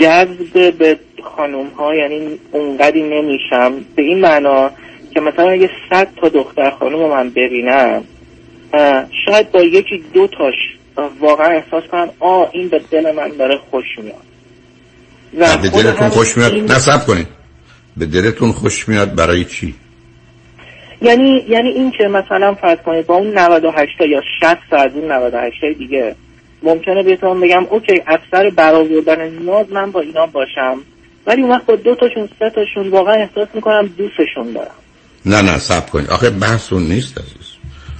جذب 0.00 0.78
به 0.78 0.98
خانوم 1.36 1.66
ها 1.68 1.94
یعنی 1.94 2.38
اونقدی 2.52 3.02
نمیشم. 3.02 3.84
به 3.96 4.02
این 4.02 4.20
معنا 4.20 4.70
که 5.14 5.20
مثلا 5.20 5.50
اگه 5.50 5.70
صد 5.90 6.08
تا 6.20 6.28
دختر 6.28 6.70
خانوم 6.70 7.00
رو 7.02 7.08
من 7.14 7.30
ببینم 7.30 8.04
شاید 9.26 9.50
با 9.52 9.62
یکی 9.62 10.04
دو 10.14 10.26
تاش 10.26 10.54
واقعا 11.20 11.46
احساس 11.46 11.84
کنم 11.92 12.08
آ 12.20 12.44
این 12.52 12.68
به 12.68 12.80
دل 12.90 13.14
من 13.14 13.28
داره 13.28 13.58
خوش 13.70 13.84
میاد. 13.98 15.60
به 15.62 15.68
دلتون 15.68 16.08
خوش 16.08 16.36
میاد؟ 16.36 16.52
این- 16.52 16.64
نصب 16.64 17.06
کنین. 17.06 17.26
به 17.96 18.06
دلتون 18.06 18.52
خوش 18.52 18.88
میاد 18.88 19.14
برای 19.14 19.44
چی؟ 19.44 19.74
یعنی 21.02 21.44
یعنی 21.48 21.68
این 21.68 21.90
که 21.90 22.08
مثلا 22.08 22.54
فرض 22.54 22.78
کنید 22.78 23.06
با 23.06 23.14
اون 23.16 23.38
98 23.38 23.98
تا 23.98 24.04
یا 24.06 24.22
60 24.40 24.56
تا 24.70 24.76
از 24.76 24.90
اون 24.94 25.12
98 25.12 25.60
تای 25.60 25.74
دیگه 25.74 26.14
ممکنه 26.62 27.02
بهتون 27.02 27.40
بگم 27.40 27.64
اوکی 27.70 28.02
اکثر 28.06 28.50
برآوردن 28.50 29.28
نیاز 29.28 29.72
من 29.72 29.90
با 29.90 30.00
اینا 30.00 30.26
باشم 30.26 30.78
ولی 31.26 31.42
اون 31.42 31.50
وقت 31.50 31.66
با 31.66 31.76
دو 31.76 31.94
تاشون 31.94 32.28
سه 32.38 32.50
تاشون 32.50 32.88
واقعا 32.88 33.14
احساس 33.14 33.48
می‌کنم 33.54 33.86
دوستشون 33.98 34.52
دارم. 34.52 34.74
نه 35.28 35.42
نه 35.42 35.58
سب 35.58 35.90
کنید. 35.90 36.10
آخه 36.10 36.30
بحث 36.30 36.72
اون 36.72 36.82
نیست 36.82 37.18
عزیز. 37.18 37.48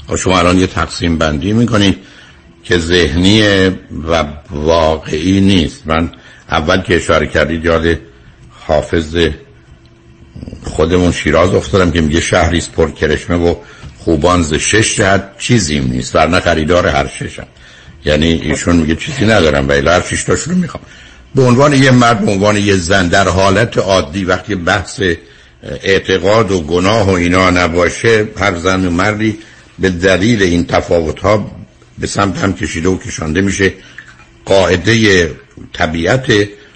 آخه 0.08 0.16
شما 0.16 0.38
الان 0.38 0.58
یه 0.58 0.66
تقسیم 0.66 1.18
بندی 1.18 1.52
می‌کنید 1.52 1.98
که 2.64 2.78
ذهنی 2.78 3.68
و 4.08 4.24
واقعی 4.50 5.40
نیست. 5.40 5.82
من 5.86 6.10
اول 6.50 6.82
که 6.82 6.96
اشاره 6.96 7.26
کردید 7.26 7.64
یاد 7.64 7.98
حافظ 8.50 9.16
خودمون 10.64 11.12
شیراز 11.12 11.54
افتادم 11.54 11.90
که 11.90 12.00
میگه 12.00 12.20
شهری 12.20 12.58
است 12.58 12.72
پر 12.72 12.90
کرشمه 12.90 13.36
و 13.36 13.54
خوبان 13.98 14.42
ز 14.42 14.54
شش 14.54 14.96
جهت 14.96 15.38
چیزیم 15.38 15.84
نیست 15.92 16.16
ورنه 16.16 16.40
خریدار 16.40 16.86
هر 16.86 17.06
ششم. 17.06 17.46
یعنی 18.04 18.26
ایشون 18.26 18.76
میگه 18.76 18.96
چیزی 18.96 19.24
ندارم 19.24 19.68
ولی 19.68 19.88
هر 19.88 20.00
شش 20.00 20.24
تاشون 20.24 20.54
می‌خوام. 20.54 20.82
به 21.34 21.42
عنوان 21.42 21.72
یه 21.72 21.90
مرد 21.90 22.24
به 22.24 22.30
عنوان 22.30 22.56
یه 22.56 22.76
زن 22.76 23.08
در 23.08 23.28
حالت 23.28 23.78
عادی 23.78 24.24
وقتی 24.24 24.54
بحث 24.54 25.02
اعتقاد 25.62 26.50
و 26.50 26.60
گناه 26.60 27.06
و 27.06 27.10
اینا 27.10 27.50
نباشه 27.50 28.28
هر 28.36 28.54
زن 28.58 28.86
و 28.86 28.90
مردی 28.90 29.38
به 29.78 29.90
دلیل 29.90 30.42
این 30.42 30.66
تفاوت 30.66 31.20
ها 31.20 31.50
به 31.98 32.06
سمت 32.06 32.38
هم 32.38 32.52
کشیده 32.52 32.88
و 32.88 32.98
کشانده 32.98 33.40
میشه. 33.40 33.72
قاعده 34.44 35.30
طبیعت 35.72 36.26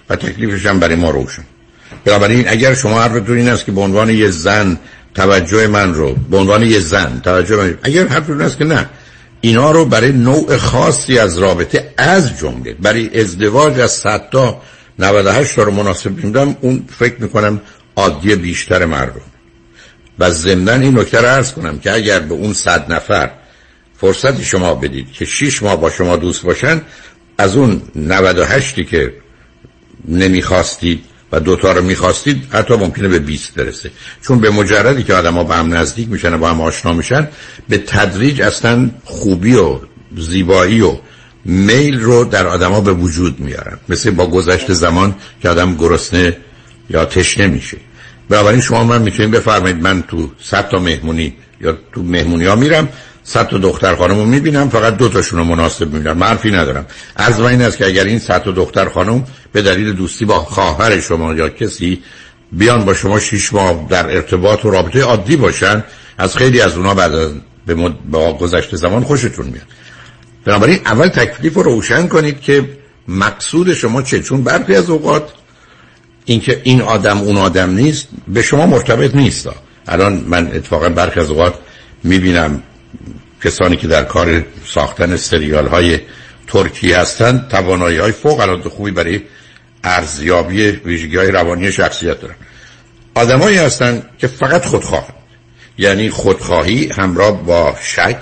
و 0.09 0.17
تکلیفش 0.17 0.67
هم 0.67 0.81
برای 0.81 0.97
ما 0.97 1.11
روشن. 1.11 1.43
بنابراین 2.05 2.49
اگر 2.49 2.75
شما 2.75 3.03
حرفتون 3.03 3.37
این 3.37 3.49
است 3.49 3.65
که 3.65 3.73
به 3.73 3.81
عنوان 3.81 4.11
یه 4.11 4.31
زن 4.31 4.79
توجه 5.15 5.67
من 5.67 5.95
رو 5.95 6.15
به 6.31 6.37
عنوان 6.37 6.63
یه 6.63 6.81
زن 6.81 7.21
توجه 7.25 7.57
من 7.57 7.79
اگر 7.83 8.07
حرفتون 8.07 8.41
است 8.41 8.59
که 8.59 8.65
نه 8.65 8.87
اینا 9.41 9.71
رو 9.71 9.85
برای 9.85 10.13
نوع 10.13 10.57
خاصی 10.57 11.19
از 11.19 11.39
رابطه 11.39 11.95
از 11.97 12.39
جمله 12.39 12.75
برای 12.75 13.21
ازدواج 13.21 13.81
از 13.81 13.93
100 13.93 14.29
تا 14.31 14.63
98 14.99 15.57
تا 15.57 15.63
رو 15.63 15.73
مناسب 15.73 16.25
میدم 16.25 16.57
اون 16.61 16.85
فکر 16.99 17.15
می‌کنم 17.19 17.61
عادی 17.97 18.35
بیشتر 18.35 18.85
مردم. 18.85 19.21
و 20.19 20.31
ضمن 20.31 20.83
این 20.83 20.99
نکته 20.99 21.21
رو 21.21 21.27
عرض 21.27 21.53
کنم 21.53 21.79
که 21.79 21.93
اگر 21.93 22.19
به 22.19 22.35
اون 22.35 22.53
صد 22.53 22.93
نفر 22.93 23.31
فرصت 23.97 24.43
شما 24.43 24.75
بدید 24.75 25.13
که 25.13 25.25
6 25.25 25.63
ماه 25.63 25.81
با 25.81 25.91
شما 25.91 26.17
دوست 26.17 26.43
باشن 26.43 26.81
از 27.39 27.57
اون 27.57 27.83
98 27.97 28.87
که 28.87 29.15
نمی‌خواستید 30.09 31.05
و 31.33 31.41
دوتا 31.41 31.73
رو 31.73 31.83
می‌خواستید 31.83 32.49
حتی 32.53 32.75
ممکنه 32.75 33.09
به 33.09 33.19
20 33.19 33.55
برسه. 33.55 33.91
چون 34.23 34.41
به 34.41 34.51
مجردی 34.51 35.03
که 35.03 35.15
آدم 35.15 35.35
ها 35.35 35.45
به 35.45 35.55
هم 35.55 35.75
نزدیک 35.75 36.09
میشن 36.09 36.35
و 36.35 36.39
با 36.39 36.51
هم 36.51 36.61
آشنا 36.61 36.93
میشن 36.93 37.29
به 37.69 37.79
تدریج 37.79 38.43
اصلا 38.43 38.91
خوبی 39.05 39.55
و 39.55 39.79
زیبایی 40.17 40.81
و 40.81 40.97
میل 41.45 42.01
رو 42.01 42.25
در 42.25 42.47
آدما 42.47 42.81
به 42.81 42.93
وجود 42.93 43.41
میارن. 43.41 43.79
مثل 43.89 44.11
با 44.11 44.27
گذشت 44.27 44.73
زمان 44.73 45.15
که 45.43 45.49
آدم 45.49 45.77
گرسنه 45.77 46.37
یا 46.93 47.05
تشنه 47.05 47.47
میشه 47.47 47.77
بنابراین 48.29 48.61
شما 48.61 48.85
من 48.85 49.03
می‌تونید 49.03 49.31
بفرمایید 49.31 49.83
من 49.83 50.03
تو 50.03 50.31
صد 50.43 50.69
تا 50.69 50.79
مهمونی 50.79 51.35
یا 51.61 51.79
تو 51.93 52.03
مهمونی 52.03 52.45
ها 52.45 52.57
میرم 52.57 52.89
صد 53.25 53.49
تا 53.49 53.59
دختر 53.59 53.95
خانم 53.95 54.19
رو 54.19 54.25
می‌بینم 54.25 54.69
فقط 54.69 54.97
دو 54.97 55.09
تاشون 55.09 55.39
رو 55.39 55.45
مناسب 55.45 55.93
می‌بینم. 55.93 56.17
من 56.17 56.39
ندارم. 56.45 56.87
از 57.17 57.41
این 57.41 57.63
است 57.63 57.77
که 57.77 57.87
اگر 57.87 58.05
این 58.05 58.19
صد 58.19 58.43
تا 58.43 58.51
دختر 58.51 58.89
خانم 58.89 59.25
به 59.53 59.63
دلیل 59.63 59.93
دوستی 59.93 60.25
با 60.25 60.39
خواهر 60.39 61.01
شما 61.01 61.35
یا 61.35 61.49
کسی 61.49 62.03
بیان 62.53 62.85
با 62.85 62.95
شما 62.95 63.21
شیش 63.21 63.53
ماه 63.53 63.87
در 63.91 64.17
ارتباط 64.17 64.65
و 64.65 64.71
رابطه 64.71 65.03
عادی 65.03 65.37
باشن 65.37 65.85
از 66.19 66.37
خیلی 66.37 66.61
از 66.61 66.77
اونا 66.77 66.95
بعد 66.95 67.13
به 67.67 67.75
مد... 67.75 67.93
با 68.11 68.39
گذشته 68.39 68.77
زمان 68.77 69.05
خوشتون 69.05 69.47
میاد. 69.47 69.67
بنابراین 70.45 70.81
اول 70.87 71.09
تکلیف 71.09 71.55
رو 71.55 71.63
روشن 71.63 72.09
کنید 72.09 72.41
که 72.41 72.69
مقصود 73.09 73.75
شما 73.75 74.03
چه 74.03 74.21
چون 74.21 74.45
برخی 74.45 74.75
از 74.75 74.91
اوقات 74.91 75.29
اینکه 76.25 76.61
این 76.65 76.83
آدم 76.83 77.19
اون 77.19 77.37
آدم 77.37 77.71
نیست 77.71 78.09
به 78.29 78.43
شما 78.43 78.67
مرتبط 78.67 79.15
نیست. 79.15 79.49
الان 79.87 80.25
من 80.27 80.47
اتفاقا 80.47 80.89
برخی 80.89 81.21
از 81.21 81.31
اوقات 81.31 81.55
می‌بینم 82.05 82.63
کسانی 83.45 83.77
که 83.77 83.87
در 83.87 84.05
کار 84.05 84.45
ساختن 84.67 85.17
سریال 85.17 85.67
های 85.67 86.01
ترکی 86.47 86.93
هستند 86.93 87.49
توانایی 87.49 87.99
های 87.99 88.13
فوق 88.13 88.41
العاده 88.41 88.69
خوبی 88.69 88.91
برای 88.91 89.21
ارزیابی 89.85 90.63
ویژگی 90.71 91.17
های 91.17 91.31
روانی 91.31 91.73
شخصیت 91.73 92.21
دارن. 92.21 92.35
آدمایی 93.15 93.57
هستند 93.57 94.11
که 94.19 94.27
فقط 94.27 94.65
خودخواه 94.65 95.09
یعنی 95.79 96.11
خودخواهی 96.11 96.91
همراه 96.99 97.43
با 97.43 97.77
شک 97.83 98.19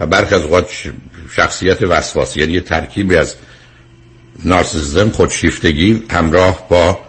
و 0.00 0.06
برخی 0.06 0.34
از 0.34 0.42
اوقات 0.42 0.70
شخصیت 1.36 1.82
وسواسی 1.82 2.40
یعنی 2.40 2.60
ترکیبی 2.60 3.16
از 3.16 3.34
نارسیسم 4.44 5.10
خودشیفتگی 5.10 6.02
همراه 6.10 6.68
با 6.68 7.00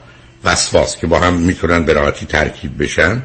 وسواس 0.46 0.98
که 0.98 1.08
با 1.08 1.20
هم 1.20 1.34
می‌تونن 1.34 1.86
به 1.86 1.94
راحتی 1.94 2.26
ترکیب 2.26 2.84
بشن. 2.84 3.24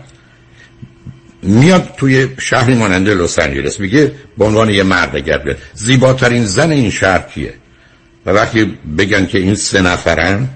میاد 1.43 1.95
توی 1.97 2.29
شهری 2.39 2.75
مانند 2.75 3.09
لس 3.09 3.39
آنجلس 3.39 3.81
میگه 3.81 4.13
به 4.39 4.45
عنوان 4.45 4.71
یه 4.71 4.83
مرد 4.83 5.17
اگر 5.17 5.39
بیاد. 5.39 5.59
زیباترین 5.75 6.45
زن 6.45 6.71
این 6.71 6.91
شهر 6.91 7.19
کیه؟ 7.19 7.55
و 8.27 8.31
وقتی 8.31 8.79
بگن 8.99 9.27
که 9.27 9.39
این 9.39 9.55
سه 9.55 9.81
نفرن 9.81 10.49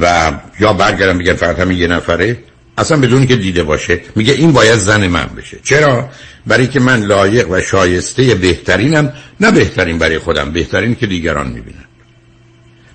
و 0.00 0.32
یا 0.60 0.72
برگردن 0.72 1.18
بگن 1.18 1.34
فقط 1.34 1.58
همین 1.58 1.78
یه 1.78 1.86
نفره 1.86 2.38
اصلا 2.78 3.00
بدون 3.00 3.26
که 3.26 3.36
دیده 3.36 3.62
باشه. 3.62 4.00
میگه 4.16 4.32
این 4.32 4.52
باید 4.52 4.78
زن 4.78 5.06
من 5.06 5.26
بشه. 5.36 5.58
چرا؟ 5.64 6.08
برای 6.46 6.66
که 6.66 6.80
من 6.80 7.02
لایق 7.02 7.50
و 7.50 7.60
شایسته 7.60 8.34
بهترینم 8.34 9.12
نه 9.40 9.50
بهترین 9.50 9.98
برای 9.98 10.18
خودم 10.18 10.52
بهترین 10.52 10.94
که 10.94 11.06
دیگران 11.06 11.46
می‌بینن. 11.46 11.84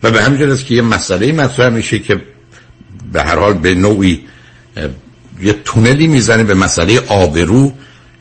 و 0.05 0.11
به 0.11 0.23
همین 0.23 0.51
است 0.51 0.65
که 0.65 0.75
یه 0.75 0.81
مسئله 0.81 1.31
مطرح 1.31 1.69
میشه 1.69 1.99
که 1.99 2.21
به 3.11 3.23
هر 3.23 3.35
حال 3.35 3.53
به 3.53 3.75
نوعی 3.75 4.23
یه 5.41 5.53
تونلی 5.53 6.07
می‌زنه 6.07 6.43
به 6.43 6.53
مسئله 6.53 6.99
آبرو 6.99 7.73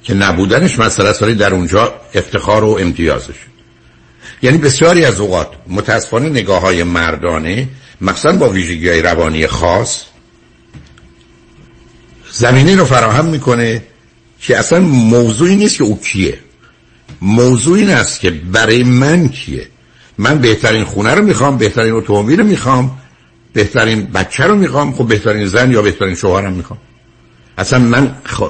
که 0.02 0.14
نبودنش 0.14 0.78
مسئله 0.78 1.08
است 1.08 1.24
در 1.24 1.54
اونجا 1.54 1.94
افتخار 2.14 2.64
و 2.64 2.78
امتیازش. 2.80 3.34
یعنی 4.42 4.58
بسیاری 4.58 5.04
از 5.04 5.20
اوقات 5.20 5.48
متاسفانه 5.68 6.28
نگاه 6.28 6.60
های 6.60 6.82
مردانه 6.82 7.68
مثلا 8.00 8.36
با 8.36 8.48
ویژگی 8.48 8.88
های 8.88 9.02
روانی 9.02 9.46
خاص 9.46 10.04
زمینه 12.32 12.76
رو 12.76 12.84
فراهم 12.84 13.24
می‌کنه 13.24 13.82
که 14.40 14.58
اصلا 14.58 14.80
موضوعی 14.80 15.56
نیست 15.56 15.76
که 15.76 15.84
او 15.84 16.00
کیه. 16.00 16.38
موضوع 17.22 17.78
این 17.78 17.96
که 18.20 18.30
برای 18.30 18.84
من 18.84 19.28
کیه. 19.28 19.68
من 20.18 20.38
بهترین 20.38 20.84
خونه 20.84 21.14
رو 21.14 21.24
می‌خوام 21.24 21.58
بهترین 21.58 21.92
اتومبیل 21.92 22.40
رو 22.40 22.46
می‌خوام 22.46 22.98
بهترین 23.52 24.06
بچه 24.06 24.44
رو 24.44 24.56
می‌خوام 24.56 24.92
خب 24.92 25.08
بهترین 25.08 25.46
زن 25.46 25.72
یا 25.72 25.82
بهترین 25.82 26.14
شوهرم 26.14 26.52
می‌خوام. 26.52 26.78
اصلا 27.58 27.78
من 27.78 28.16
خ... 28.24 28.42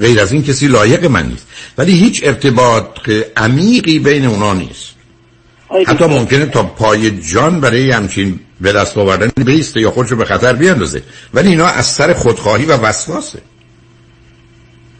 غیر 0.00 0.20
از 0.20 0.32
این 0.32 0.42
کسی 0.42 0.66
لایق 0.66 1.04
من 1.04 1.26
نیست. 1.26 1.46
ولی 1.78 1.92
هیچ 1.92 2.20
ارتباط 2.24 2.84
عمیقی 3.36 3.98
بین 3.98 4.24
اونا 4.24 4.54
نیست. 4.54 4.90
حتی 5.86 6.04
ممکنه 6.04 6.46
تا 6.46 6.62
پای 6.62 7.20
جان 7.20 7.60
برای 7.60 7.90
همچین 7.90 8.40
به 8.60 8.72
دست 8.72 8.98
آوردن 8.98 9.30
بیسته 9.44 9.80
یا 9.80 9.90
خودشو 9.90 10.16
به 10.16 10.24
خطر 10.24 10.52
بیاندازه. 10.52 11.02
ولی 11.34 11.48
اینا 11.48 11.66
از 11.66 11.86
سر 11.86 12.12
خودخواهی 12.12 12.64
و 12.64 12.76
وسواسه 12.76 13.38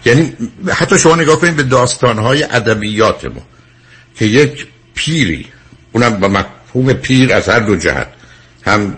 یعنی 0.05 0.33
حتی 0.69 0.99
شما 0.99 1.17
نگاه 1.17 1.41
کنید 1.41 1.57
به 1.57 1.63
داستانهای 1.63 2.43
ادبیات 2.43 3.25
ما 3.25 3.43
که 4.17 4.25
یک 4.25 4.67
پیری 4.95 5.47
اونم 5.93 6.11
با 6.21 6.29
مفهوم 6.29 6.93
پیر 6.93 7.33
از 7.33 7.49
هر 7.49 7.61
دو 7.61 7.77
جهت. 7.77 8.09
هم 8.63 8.97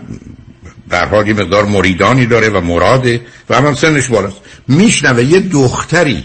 در 0.89 1.05
حال 1.05 1.27
یه 1.27 1.33
مقدار 1.33 1.65
مریدانی 1.65 2.25
داره 2.25 2.49
و 2.49 2.61
مراده 2.61 3.21
و 3.49 3.55
هم, 3.55 3.65
هم 3.65 3.75
سنش 3.75 4.07
بالاست. 4.07 4.37
میشنوه 4.67 5.23
یه 5.23 5.39
دختری 5.39 6.23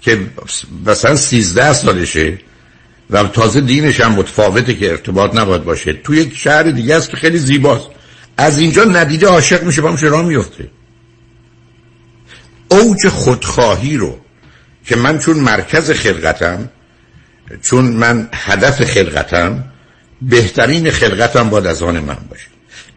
که 0.00 0.20
مثلا 0.86 1.16
سیزده 1.16 1.72
سالشه 1.72 2.38
و 3.10 3.22
تازه 3.22 3.60
دینش 3.60 4.00
هم 4.00 4.12
متفاوته 4.12 4.74
که 4.74 4.90
ارتباط 4.90 5.34
نباید 5.34 5.64
باشه. 5.64 5.92
تو 5.92 6.14
یک 6.14 6.36
شهر 6.36 6.62
دیگه 6.62 6.94
است 6.94 7.10
که 7.10 7.16
خیلی 7.16 7.38
زیباست. 7.38 7.88
از 8.36 8.58
اینجا 8.58 8.84
ندیده 8.84 9.26
عاشق 9.26 9.62
میشه 9.62 9.82
با 9.82 9.94
راه 10.02 10.26
میفته؟ 10.26 10.70
اوج 12.68 13.08
خودخواهی 13.08 13.96
رو 13.96 14.18
که 14.84 14.96
من 14.96 15.18
چون 15.18 15.36
مرکز 15.36 15.90
خلقتم 15.90 16.68
چون 17.62 17.84
من 17.84 18.28
هدف 18.32 18.84
خلقتم 18.84 19.64
بهترین 20.22 20.90
خلقتم 20.90 21.50
باید 21.50 21.66
از 21.66 21.82
آن 21.82 21.98
من 21.98 22.16
باشه. 22.30 22.46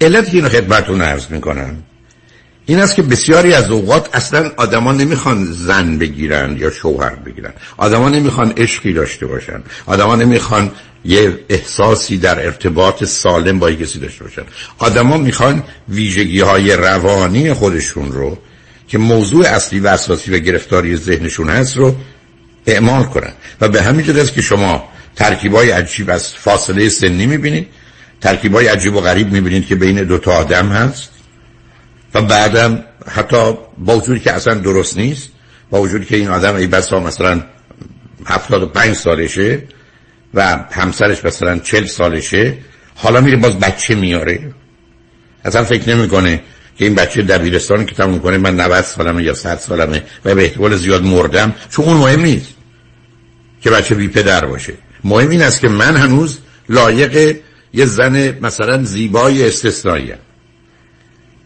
علت 0.01 0.29
که 0.29 0.37
اینو 0.37 0.49
خدمتون 0.49 1.01
عرض 1.01 1.25
می‌کنم 1.29 1.83
این 2.65 2.79
است 2.79 2.95
که 2.95 3.01
بسیاری 3.01 3.53
از 3.53 3.71
اوقات 3.71 4.15
اصلا 4.15 4.51
آدما 4.57 4.91
نمی‌خوان 4.91 5.45
زن 5.51 5.97
بگیرن 5.97 6.57
یا 6.57 6.69
شوهر 6.69 7.15
بگیرن. 7.15 7.53
آدما 7.77 8.09
نمی‌خوان 8.09 8.53
عشقی 8.57 8.93
داشته 8.93 9.25
باشن. 9.25 9.63
آدما 9.85 10.15
نمی‌خوان 10.15 10.71
یه 11.05 11.39
احساسی 11.49 12.17
در 12.17 12.45
ارتباط 12.45 13.03
سالم 13.03 13.59
با 13.59 13.71
کسی 13.71 13.99
داشته 13.99 14.23
باشن. 14.23 14.41
آدما 14.77 15.17
می‌خوان 15.17 15.63
ویژگی 15.89 16.39
های 16.39 16.75
روانی 16.75 17.53
خودشون 17.53 18.11
رو 18.11 18.37
که 18.87 18.97
موضوع 18.97 19.45
اصلی 19.47 19.79
و 19.79 19.87
اساسی 19.87 20.31
و 20.31 20.39
گرفتاری 20.39 20.95
ذهنشون 20.95 21.49
هست 21.49 21.77
رو 21.77 21.95
اعمال 22.67 23.03
کنن. 23.03 23.33
و 23.61 23.67
به 23.67 23.81
همین 23.81 24.05
جد 24.05 24.17
است 24.17 24.33
که 24.33 24.41
شما 24.41 24.89
ترکیبای 25.19 25.71
عجیب 25.71 26.09
از 26.09 26.33
فاصله 26.33 26.89
سنی 26.89 27.25
می‌بینید. 27.25 27.67
ترکیبای 28.21 28.67
عجیب 28.67 28.95
و 28.95 29.01
غریب 29.01 29.31
می‌بینید 29.31 29.67
که 29.67 29.75
بین 29.75 30.03
دو 30.03 30.17
تا 30.17 30.31
آدم 30.31 30.69
هست. 30.69 31.09
و 32.13 32.21
بعدم 32.21 32.83
حتی 33.07 33.53
با 33.77 33.97
وجودی 33.97 34.19
که 34.19 34.31
اصلا 34.31 34.53
درست 34.53 34.97
نیست 34.97 35.29
با 35.69 35.81
وجودی 35.81 36.05
که 36.05 36.15
این 36.15 36.27
آدم 36.27 36.55
ای 36.55 36.67
بسا 36.67 36.99
مثلا 36.99 37.43
75 38.25 38.95
سالشه 38.95 39.63
و 40.33 40.65
همسرش 40.71 41.25
مثلا 41.25 41.59
40 41.59 41.85
سالشه 41.85 42.57
حالا 42.95 43.21
میره 43.21 43.37
باز 43.37 43.59
بچه 43.59 43.95
میاره 43.95 44.53
اصلا 45.45 45.63
فکر 45.63 45.95
نمی‌کنه 45.95 46.41
که 46.77 46.85
این 46.85 46.95
بچه 46.95 47.21
دبیرستان 47.21 47.85
که 47.85 47.95
تموم 47.95 48.19
کنه 48.19 48.37
من 48.37 48.59
90 48.59 48.81
سالمه 48.81 49.23
یا 49.23 49.33
100 49.33 49.57
سالمه 49.57 50.03
و 50.25 50.35
به 50.35 50.41
احتمال 50.41 50.75
زیاد 50.75 51.03
مردم 51.03 51.55
چون 51.69 51.85
اون 51.85 51.97
مهم 51.97 52.21
نیست 52.21 52.53
که 53.61 53.69
بچه 53.69 53.95
بی 53.95 54.07
پدر 54.07 54.45
باشه. 54.45 54.73
مهم 55.03 55.29
این 55.29 55.41
است 55.41 55.59
که 55.59 55.67
من 55.69 55.97
هنوز 55.97 56.37
لایق 56.69 57.37
یه 57.73 57.85
زن 57.85 58.39
مثلا 58.41 58.83
زیبای 58.83 59.47
استثنایی 59.47 60.13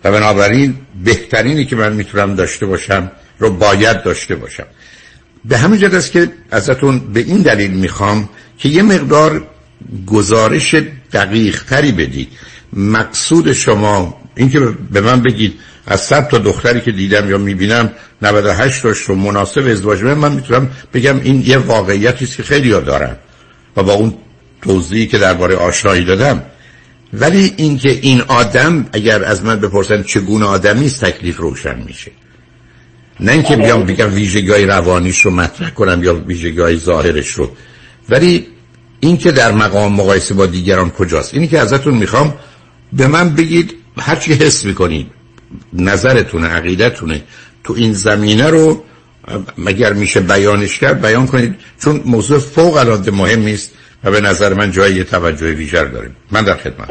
و 0.03 0.11
بنابراین 0.11 0.75
بهترینی 1.03 1.65
که 1.65 1.75
من 1.75 1.93
می‌تونم 1.93 2.35
داشته 2.35 2.65
باشم 2.65 3.11
رو 3.39 3.49
باید 3.49 4.03
داشته 4.03 4.35
باشم. 4.35 4.65
به 5.45 5.57
همین 5.57 5.79
جد 5.79 5.95
است 5.95 6.11
که 6.11 6.31
ازتون 6.51 6.99
به 6.99 7.19
این 7.19 7.41
دلیل 7.41 7.71
می‌خوام 7.71 8.29
که 8.57 8.69
یه 8.69 8.83
مقدار 8.83 9.47
گزارش 10.05 10.75
دقیق 11.13 11.63
تری 11.63 11.91
بدید. 11.91 12.27
مقصود 12.73 13.53
شما 13.53 14.21
اینکه 14.35 14.59
به 14.91 15.01
من 15.01 15.21
بگید 15.21 15.53
از 15.87 16.01
صد 16.01 16.27
تا 16.27 16.37
دختری 16.37 16.81
که 16.81 16.91
دیدم 16.91 17.29
یا 17.29 17.37
می‌بینم 17.37 17.91
98 18.21 18.81
تاش 18.81 18.97
رو 18.97 19.15
مناسب 19.15 19.67
ازدواج 19.67 20.03
من 20.03 20.31
می‌تونم 20.31 20.71
بگم 20.93 21.19
این 21.19 21.43
یه 21.45 21.57
واقعیتی 21.57 22.25
که 22.25 22.43
خیلی 22.43 22.71
ها 22.71 22.79
دارن. 22.79 23.15
و 23.77 23.83
با 23.83 23.93
اون 23.93 24.13
توضیحی 24.61 25.07
که 25.07 25.17
درباره 25.17 25.55
آشنایی 25.55 26.05
دادم. 26.05 26.43
ولی 27.13 27.53
اینکه 27.57 27.89
این 27.89 28.21
آدم 28.21 28.85
اگر 28.93 29.23
از 29.23 29.43
من 29.43 29.59
بپرسن 29.59 30.03
چگونه 30.03 30.45
آدمی 30.45 30.85
است 30.85 31.05
تکلیف 31.05 31.37
روشن 31.37 31.83
میشه. 31.85 32.11
نه 33.19 33.31
اینکه 33.31 33.55
بیام 33.55 33.83
بگم 33.83 34.13
ویژگی 34.13 34.65
روانیش 34.65 35.21
رو 35.21 35.31
مطرح 35.31 35.69
کنم 35.69 36.03
یا 36.03 36.15
ویژگی 36.15 36.75
ظاهرش 36.77 37.29
رو. 37.29 37.51
ولی 38.09 38.47
اینکه 38.99 39.31
در 39.31 39.51
مقام 39.51 39.93
مقایسه 39.93 40.33
با 40.33 40.45
دیگران 40.45 40.89
کجاست. 40.89 41.33
اینی 41.33 41.47
که 41.47 41.59
ازتون 41.59 41.93
می‌خوام 41.93 42.33
به 42.93 43.07
من 43.07 43.35
بگید 43.35 43.73
هر 43.97 44.15
چی 44.15 44.33
حس 44.33 44.65
می‌کنید. 44.65 45.07
نظرتونه 45.73 46.47
عقیدتونه. 46.47 47.23
تو 47.63 47.73
این 47.73 47.93
زمینه 47.93 48.47
رو 48.47 48.83
مگر 49.57 49.93
میشه 49.93 50.19
بیانش 50.19 50.79
کرد؟ 50.79 51.01
بیان 51.01 51.27
کنید. 51.27 51.55
چون 51.83 52.01
موضوع 52.05 52.39
فوق 52.39 52.77
العاده 52.77 53.11
مهم 53.11 53.45
است 53.45 53.73
و 54.03 54.11
به 54.11 54.21
نظر 54.21 54.53
من 54.53 54.71
جای 54.71 55.03
توجه 55.03 55.53
ویژر 55.53 55.85
داریم. 55.85 56.15
من 56.31 56.43
در 56.43 56.55
خدمت 56.55 56.89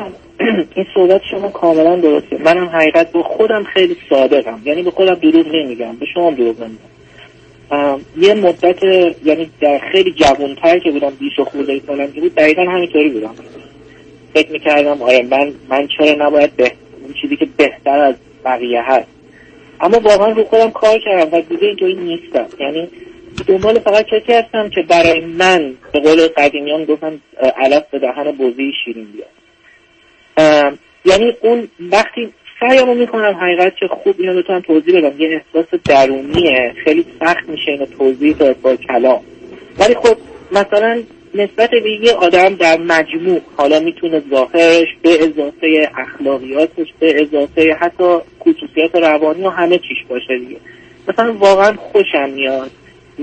این 0.75 0.87
صحبت 0.95 1.21
شما 1.31 1.49
کاملا 1.49 1.97
درسته. 1.97 2.39
منم 2.45 2.67
حقیقت 2.69 3.13
به 3.13 3.23
خودم 3.23 3.65
خیلی 3.75 3.97
صادقم. 4.11 4.61
یعنی 4.65 4.83
به 4.83 4.91
خودم 4.91 5.15
دروغ 5.15 5.47
نمیگم. 5.47 5.97
به 5.97 6.07
شما 6.15 6.31
دروغ 6.31 6.57
نمیگم. 6.61 8.01
یه 8.17 8.35
مدت 8.35 8.83
یعنی 9.25 9.51
در 9.61 9.81
خیلی 9.93 10.13
جوانتر 10.13 10.79
که 10.79 10.91
بودم 10.91 11.13
بیش 11.21 11.39
و 11.39 11.45
خورده 11.45 11.81
سالم 11.87 12.13
که 12.13 12.21
بود 12.21 12.35
دقیقا 12.35 12.63
همینطوری 12.63 13.09
بودم. 13.09 13.35
فکر 14.35 14.53
می‌کردم 14.53 15.03
آره 15.03 15.23
من 15.31 15.53
من 15.69 15.89
چرا 15.99 16.27
نباید 16.27 16.57
به 16.57 16.73
اون 17.03 17.15
چیزی 17.23 17.37
که 17.37 17.49
بهتر 17.57 17.99
از 17.99 18.15
بقیه 18.45 18.83
هست. 18.87 19.09
اما 19.83 19.99
واقعا 19.99 20.29
رو 20.29 20.45
خودم 20.45 20.71
کار 20.71 20.99
کردم 20.99 21.39
و 21.39 21.41
دیگه 21.41 21.67
اینطوری 21.67 21.95
نیستم. 21.95 22.47
یعنی 22.61 22.89
دنبال 23.47 23.79
فقط 23.79 24.07
کسی 24.07 24.33
هستم 24.33 24.69
که 24.69 24.83
برای 24.83 25.21
من 25.21 25.75
به 25.93 26.01
قول 26.01 26.29
قدیمیان 26.37 26.85
گفتم 26.85 27.21
علف 27.57 27.83
به 27.91 27.99
دهن 27.99 28.33
بوزی 28.33 28.73
شیرین 28.85 29.07
بیاد. 29.13 29.29
یعنی 31.05 31.33
اون 31.41 31.69
وقتی 31.81 32.33
سعیمو 32.61 32.95
می‌کنم 32.95 33.39
حقیقت 33.41 33.73
چه 33.81 33.89
خوب 33.89 34.15
اینو 34.19 34.43
بتونم 34.43 34.61
توضیح 34.61 34.99
بدم. 34.99 35.21
یه 35.21 35.43
احساس 35.55 35.81
درونیه. 35.85 36.75
خیلی 36.85 37.07
سخت 37.21 37.49
میشه 37.49 37.71
اینو 37.71 37.87
توضیح 37.87 38.37
داد 38.37 38.61
با 38.61 38.77
کلام. 38.77 39.21
ولی 39.79 39.95
خب 39.95 40.17
مثلا 40.53 41.03
نسبت 41.35 41.71
به 41.71 41.91
یه 42.03 42.13
آدم 42.13 42.55
در 42.55 42.79
مجموع 42.79 43.41
حالا 43.57 43.81
می‌تونه 43.81 44.23
ظاهرش 44.31 44.89
به 45.03 45.11
اضافه 45.23 45.91
اخلاقیاتش 45.99 46.87
به 47.01 47.23
اضافه 47.23 47.77
حتی 47.81 48.19
خصوصیات 48.41 48.95
روانی 48.95 49.43
و 49.43 49.51
همه 49.51 49.79
چیش 49.79 50.05
باشه 50.09 50.39
دیگه. 50.39 50.57
مثلا 51.09 51.33
واقعا 51.33 51.73
خوشم 51.77 52.31
میاد 52.31 52.71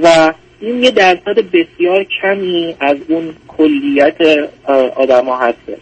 و 0.03 0.33
این 0.61 0.83
یه 0.83 0.91
درصد 0.91 1.39
بسیار 1.53 2.05
کمی 2.21 2.75
از 2.79 2.97
اون 3.07 3.33
کلیت 3.47 4.17
آدما 4.95 5.37
هستش. 5.37 5.81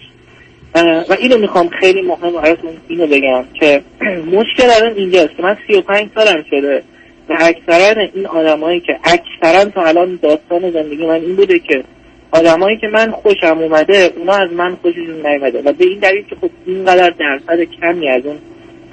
و 1.09 1.15
اینو 1.19 1.37
می‌خوام 1.37 1.69
خیلی 1.69 2.01
مهم 2.01 2.31
براتون 2.31 2.71
اینو 2.87 3.07
بگم 3.07 3.43
که 3.53 3.81
مشکل 4.37 4.69
الان 4.69 4.95
اینجاست 4.95 5.37
که 5.37 5.43
من 5.43 5.57
35 5.67 6.09
سالم 6.15 6.45
شده 6.49 6.83
و 7.29 7.37
اکثرا 7.39 8.01
این 8.13 8.25
آدمایی 8.25 8.79
که 8.79 8.99
اکثرا 9.03 9.65
تا 9.65 9.81
الان 9.81 10.19
داستان 10.21 10.71
زندگی 10.71 11.05
من 11.05 11.13
این 11.13 11.35
بوده 11.35 11.59
که 11.59 11.83
آدمایی 12.31 12.77
که 12.77 12.87
من 12.87 13.11
خوشم 13.11 13.57
اومده 13.59 14.13
اونا 14.17 14.33
از 14.33 14.51
من 14.51 14.75
خوششون 14.75 15.27
نیومده. 15.27 15.61
و 15.61 15.73
به 15.73 15.85
این 15.85 15.99
دلیل 15.99 16.25
که 16.25 16.35
خب 16.41 16.49
اینقدر 16.65 17.09
درصد 17.09 17.63
کمی 17.63 18.09
از 18.09 18.25
اون 18.25 18.37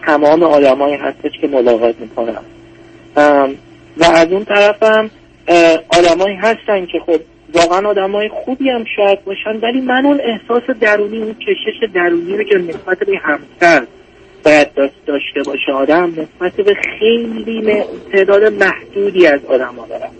تمام 0.06 0.42
آدمایی 0.42 0.94
هستش 0.94 1.32
که 1.40 1.48
ملاقات 1.48 1.94
می‌کنم 2.00 2.42
و 3.96 4.04
از 4.04 4.32
اون 4.32 4.44
طرفم 4.44 5.10
آدمایی 5.88 6.36
هستن 6.36 6.86
که 6.86 7.00
خب 7.06 7.20
واقعا 7.54 7.88
آدمای 7.88 8.28
خوبی 8.28 8.70
هم 8.70 8.84
شاید 8.96 9.24
باشن 9.24 9.56
ولی 9.62 9.80
من 9.80 10.06
اون 10.06 10.20
احساس 10.20 10.76
درونی 10.80 11.18
اون 11.18 11.34
کشش 11.34 11.92
درونی 11.94 12.36
رو 12.36 12.44
که 12.44 12.58
نسبت 12.58 12.98
به 12.98 13.18
همسر 13.22 13.86
باید 14.44 14.68
داشته 15.06 15.42
باشه 15.46 15.72
آدم 15.72 16.04
نسبت 16.04 16.52
به 16.52 16.74
خیلی 16.98 17.82
تعداد 18.12 18.52
محدودی 18.52 19.26
از 19.26 19.44
آدم 19.44 19.74
ها 19.74 19.86
دارم. 19.86 20.10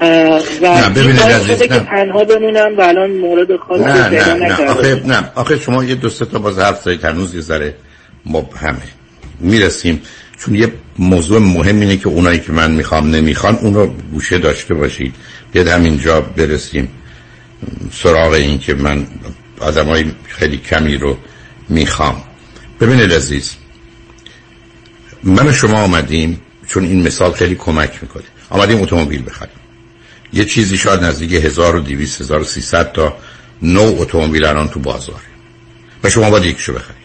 و 0.00 0.40
نه 0.62 0.88
ببینید 0.88 1.20
عزیز 1.20 1.62
که 1.62 1.68
تنها 1.68 2.24
بمونم 2.24 2.78
و 2.78 2.80
الان 2.80 3.10
مورد 3.10 3.56
خاص 3.56 3.80
نه 3.80 4.08
نه 4.08 4.34
نه. 4.34 4.70
آخه 4.70 5.02
نه. 5.06 5.30
آخه 5.34 5.58
شما 5.58 5.84
یه 5.84 5.94
دو 5.94 6.08
تا 6.08 6.38
باز 6.38 6.58
حرف 6.58 6.82
زدید 6.82 7.04
هنوز 7.04 7.34
یه 7.34 7.40
ذره 7.40 7.74
مبهمه 8.26 8.82
می‌رسیم. 9.40 10.02
چون 10.38 10.54
یه 10.54 10.72
موضوع 10.98 11.38
مهم 11.38 11.80
اینه 11.80 11.96
که 11.96 12.08
اونایی 12.08 12.40
که 12.40 12.52
من 12.52 12.70
می‌خوام 12.70 13.10
نمی‌خوان 13.10 13.54
اون 13.54 13.74
رو 13.74 13.86
گوشه 14.12 14.38
داشته 14.38 14.74
باشید. 14.74 15.14
بیاد 15.52 15.68
همینجا 15.68 16.20
برسیم. 16.20 16.88
سراغ 17.92 18.32
این 18.32 18.58
که 18.58 18.74
من 18.74 19.06
آدمای 19.60 20.04
خیلی 20.28 20.56
کمی 20.56 20.96
رو 20.96 21.16
می‌خوام. 21.68 22.22
ببینید 22.80 23.12
عزیز 23.12 23.54
من 25.22 25.48
و 25.48 25.52
شما 25.52 25.80
آمدیم 25.82 26.40
چون 26.68 26.84
این 26.84 27.02
مثال 27.02 27.32
خیلی 27.32 27.54
کمک 27.54 27.98
می‌کنه. 28.02 28.22
آمدیم 28.50 28.82
اتومبیل 28.82 29.24
بخریم. 29.26 29.52
یه 30.32 30.44
چیزی 30.44 30.76
شاید 30.76 31.04
نزدیک 31.04 31.32
1200 31.32 32.20
1300 32.20 32.92
تا 32.92 33.16
نو 33.62 33.94
اتومبیل 33.98 34.44
الان 34.44 34.68
تو 34.68 34.80
بازار. 34.80 35.20
و 36.04 36.10
شما 36.10 36.30
باید 36.30 36.44
یکشو 36.44 36.72
بخرید. 36.72 36.98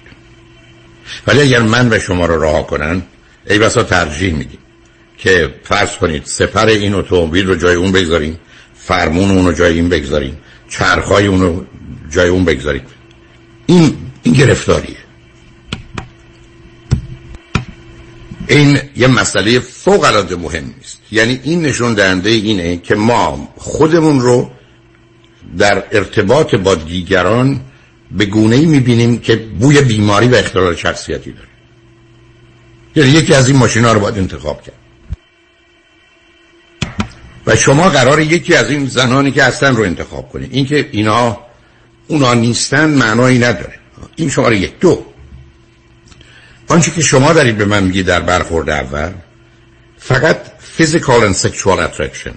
ولی 1.27 1.41
اگر 1.41 1.61
من 1.61 1.93
و 1.93 1.99
شما 1.99 2.25
رو 2.25 2.41
راه 2.41 2.67
کنن 2.67 3.01
ای 3.49 3.59
بسا 3.59 3.83
ترجیح 3.83 4.33
میدیم 4.33 4.59
که 5.17 5.55
فرض 5.63 5.91
کنید 5.91 6.25
سپر 6.25 6.65
این 6.65 6.93
اتومبیل 6.93 7.47
رو 7.47 7.55
جای 7.55 7.75
اون 7.75 7.91
بگذاریم 7.91 8.39
فرمون 8.75 9.31
اون 9.31 9.45
رو 9.45 9.53
جای 9.53 9.73
این 9.73 9.89
بگذاریم 9.89 10.37
چرخای 10.69 11.27
اون 11.27 11.41
رو 11.41 11.65
جای 12.09 12.29
اون 12.29 12.45
بگذارید 12.45 12.83
این 13.65 13.97
این 14.23 14.33
گرفتاریه. 14.33 14.97
این 18.47 18.79
یه 18.95 19.07
مسئله 19.07 19.59
فوق 19.59 20.03
العاده 20.03 20.35
مهم 20.35 20.73
است 20.81 21.02
یعنی 21.13 21.39
این 21.43 21.61
نشون 21.61 21.93
دهنده 21.93 22.29
اینه 22.29 22.77
که 22.77 22.95
ما 22.95 23.53
خودمون 23.57 24.21
رو 24.21 24.51
در 25.57 25.83
ارتباط 25.91 26.55
با 26.55 26.75
دیگران 26.75 27.61
به 28.11 28.25
گونه 28.25 28.55
ای 28.55 28.65
می‌بینیم 28.65 29.19
که 29.19 29.35
بوی 29.35 29.81
بیماری 29.81 30.27
و 30.27 30.35
اختلال 30.35 30.75
شخصیتی 30.75 31.31
داره. 31.31 31.47
یعنی 32.95 33.09
یکی 33.09 33.33
از 33.33 33.47
این 33.47 33.57
ماشین 33.57 33.85
ها 33.85 33.93
رو 33.93 33.99
باید 33.99 34.17
انتخاب 34.17 34.61
کرد. 34.61 34.75
و 37.47 37.55
شما 37.55 37.89
قرار 37.89 38.19
یکی 38.21 38.55
از 38.55 38.69
این 38.69 38.85
زنانی 38.85 39.31
که 39.31 39.43
هستن 39.43 39.75
رو 39.75 39.83
انتخاب 39.83 40.29
کنید 40.29 40.53
اینکه 40.53 40.89
اینا 40.91 41.37
اونا 42.07 42.33
نیستن 42.33 42.89
معنایی 42.89 43.39
نداره. 43.39 43.79
این 44.15 44.29
شماره 44.29 44.57
یک. 44.57 44.79
دو. 44.79 45.05
آنچه 46.67 46.91
که 46.91 47.01
شما 47.01 47.33
دارید 47.33 47.57
به 47.57 47.65
من 47.65 47.83
میگی 47.83 48.03
در 48.03 48.19
برخورد 48.19 48.69
اول 48.69 49.11
فقط 49.97 50.52
physical 50.77 51.23
and 51.23 51.35
sexual 51.35 51.79
attraction. 51.79 52.33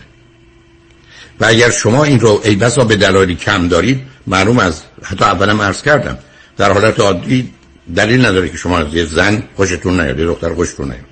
و 1.41 1.45
اگر 1.45 1.70
شما 1.70 2.05
این 2.05 2.20
رو 2.20 2.41
ای 2.45 2.55
بسا 2.55 2.84
به 2.84 2.97
دلایلی 2.97 3.34
کم 3.34 3.68
دارید 3.68 4.01
معلوم 4.26 4.59
از 4.59 4.82
حتی 5.03 5.24
اولم 5.24 5.62
عرض 5.62 5.82
کردم 5.82 6.18
در 6.57 6.72
حالت 6.72 7.01
عادی 7.01 7.53
دلیل 7.97 8.26
نداره 8.26 8.49
که 8.49 8.57
شما 8.57 8.78
از 8.78 8.95
یه 8.95 9.05
زن 9.05 9.43
خوشتون 9.57 10.01
نیاد 10.01 10.18
یه 10.18 10.24
دختر 10.24 10.55
خوشتون 10.55 10.87
نیاد. 10.87 11.05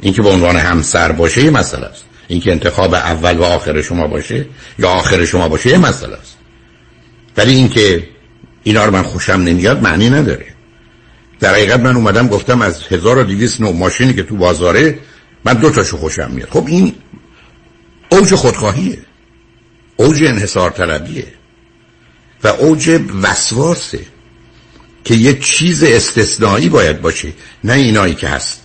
این 0.00 0.12
که 0.12 0.22
به 0.22 0.28
عنوان 0.28 0.56
همسر 0.56 1.12
باشه 1.12 1.44
یه 1.44 1.50
مسئله 1.50 1.86
است. 1.86 2.04
این 2.28 2.40
که 2.40 2.52
انتخاب 2.52 2.94
اول 2.94 3.36
و 3.36 3.42
آخر 3.42 3.82
شما 3.82 4.06
باشه 4.06 4.46
یا 4.78 4.88
آخر 4.88 5.24
شما 5.24 5.48
باشه 5.48 5.70
یه 5.70 5.78
مسئله 5.78 6.14
است. 6.16 6.36
ولی 7.36 7.54
اینکه 7.54 8.08
اینا 8.62 8.84
رو 8.84 8.90
من 8.90 9.02
خوشم 9.02 9.32
نمیاد 9.32 9.82
معنی 9.82 10.10
نداره. 10.10 10.46
در 11.40 11.54
حقیقت 11.54 11.80
من 11.80 11.96
اومدم 11.96 12.28
گفتم 12.28 12.62
از 12.62 12.82
1200 12.90 13.60
نوع 13.60 13.72
ماشینی 13.72 14.14
که 14.14 14.22
تو 14.22 14.36
بازاره 14.36 14.98
من 15.46 15.54
دو 15.54 15.70
تاشو 15.70 15.96
خوشم 15.96 16.30
میاد. 16.30 16.48
خب 16.50 16.66
این 16.66 16.94
اوج 18.08 18.34
خودخواهیه. 18.34 18.98
اوج 19.96 20.24
انحصار 20.24 20.70
طلبیه. 20.70 21.26
و 22.44 22.48
اوج 22.48 23.00
وسواسه 23.22 24.00
که 25.04 25.14
یه 25.14 25.38
چیز 25.38 25.84
استثنایی 25.84 26.68
باید 26.68 27.00
باشه 27.00 27.32
نه 27.64 27.72
اینایی 27.72 28.14
که 28.14 28.28
هست. 28.28 28.62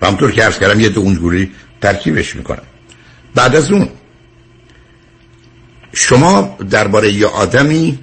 و 0.00 0.06
همطور 0.06 0.32
که 0.32 0.42
عرض 0.42 0.58
کردم 0.58 0.80
یه 0.80 0.88
دو 0.88 1.00
اونجوری 1.00 1.52
ترکیبش 1.80 2.36
می‌کنم. 2.36 2.66
بعد 3.34 3.56
از 3.56 3.70
اون 3.70 3.88
شما 5.92 6.56
درباره 6.70 7.12
یه 7.12 7.26
آدمی 7.26 7.98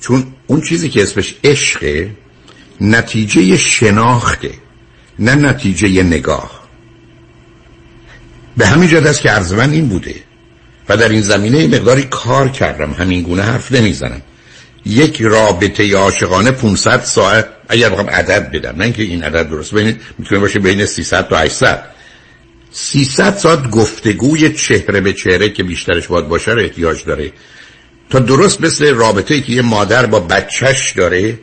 چون 0.00 0.26
اون 0.46 0.60
چیزی 0.60 0.88
که 0.88 1.02
اسمش 1.02 1.34
عشقه 1.44 2.16
نتیجه 2.80 3.56
شناخته 3.56 4.50
نه 5.18 5.34
نتیجه 5.34 6.02
نگاه. 6.02 6.63
به 8.56 8.66
همین 8.66 8.88
جد 8.88 9.06
است 9.06 9.20
که 9.20 9.30
عرض 9.30 9.52
این 9.52 9.88
بوده 9.88 10.14
و 10.88 10.96
در 10.96 11.08
این 11.08 11.20
زمینه 11.20 11.66
مقداری 11.66 12.02
کار 12.02 12.48
کردم. 12.48 12.92
همین 12.92 13.22
گونه 13.22 13.42
حرف 13.42 13.72
نمی‌زنم. 13.72 14.22
یک 14.86 15.22
رابطه 15.22 15.96
عاشقانه 15.96 16.50
500 16.50 17.02
ساعت 17.04 17.48
اگر 17.68 17.90
بخوام 17.90 18.10
عدد 18.10 18.50
بدم. 18.50 18.74
نه 18.76 18.84
اینکه 18.84 19.02
این 19.02 19.22
عدد 19.22 19.48
درست 19.48 19.74
بین 19.74 19.96
می‌تونه 20.18 20.40
باشه 20.40 20.58
بین 20.58 20.86
300 20.86 21.28
تا 21.28 21.38
800 21.38 21.82
300 22.72 23.36
ساعت 23.36 23.70
گفتگوی 23.70 24.52
چهره 24.52 25.00
به 25.00 25.12
چهره 25.12 25.48
که 25.48 25.62
بیشترش 25.62 26.06
باید 26.06 26.28
باشه 26.28 26.50
رو 26.50 26.60
احتیاج 26.60 27.04
داره. 27.04 27.32
تا 28.10 28.18
درست 28.18 28.60
مثل 28.60 28.94
رابطه 28.94 29.40
که 29.40 29.52
یه 29.52 29.62
مادر 29.62 30.06
با 30.06 30.20
بچهش 30.20 30.92
داره 30.92 31.38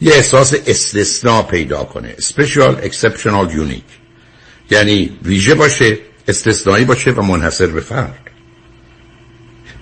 یه 0.00 0.12
احساس 0.12 0.54
استثناء 0.66 1.42
پیدا 1.42 1.84
کنه. 1.84 2.14
Special 2.20 2.74
exceptional 2.84 3.50
unique. 3.52 3.92
یعنی 4.70 5.10
ویژه 5.22 5.54
باشه 5.54 5.98
استثنایی 6.28 6.84
باشه 6.84 7.10
و 7.10 7.22
منحصر 7.22 7.66
به 7.66 7.80
فرد. 7.80 8.30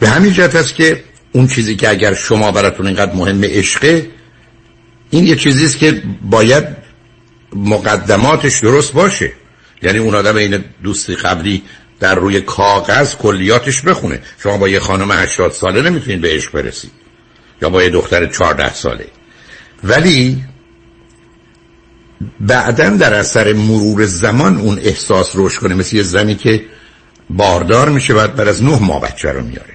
به 0.01 0.09
همین 0.09 0.33
جهت 0.33 0.55
است 0.55 0.75
که 0.75 1.05
اون 1.33 1.47
چیزی 1.47 1.77
که 1.77 1.89
اگر 1.89 2.15
شما 2.15 2.53
براتون 2.53 2.87
اینقدر 2.87 3.15
مهم 3.15 3.45
عشقه 3.45 4.11
این 5.11 5.27
یه 5.27 5.37
چیزی 5.37 5.65
است 5.65 5.79
که 5.79 6.03
باید 6.23 6.65
مقدماتش 7.57 8.61
درست 8.61 8.93
باشه. 8.93 9.33
یعنی 9.83 9.99
اون 9.99 10.15
آدم 10.15 10.37
این 10.37 10.65
دوستی 10.83 11.15
قبلی 11.15 11.63
در 12.01 12.15
روی 12.15 12.41
کاغذ 12.41 13.15
کلیاتش 13.15 13.83
بخونه. 13.83 14.23
شما 14.43 14.57
با 14.57 14.69
یه 14.69 14.81
خانم 14.81 15.13
80 15.13 15.53
ساله 15.53 15.91
نمی‌تونید 15.91 16.21
به 16.21 16.29
عشق 16.29 16.53
برسید. 16.53 16.91
یا 17.63 17.71
با 17.71 17.83
یه 17.83 17.91
دختر 17.91 18.27
14 18.27 18.75
ساله. 18.75 19.07
ولی 19.85 20.45
بعدا 22.41 22.91
در 22.91 23.15
اثر 23.15 23.53
مرور 23.53 24.07
زمان 24.07 24.59
اون 24.59 24.79
احساس 24.79 25.37
روش 25.37 25.59
کنه 25.59 25.75
مثل 25.75 25.97
یه 25.97 26.03
زنی 26.03 26.35
که 26.35 26.65
باردار 27.31 27.89
میشه 27.89 28.15
بعد 28.15 28.35
بر 28.37 28.49
از 28.49 28.63
نه 28.63 28.79
ماه 28.83 29.01
بچه 29.01 29.33
رو 29.33 29.45
میاره 29.45 29.75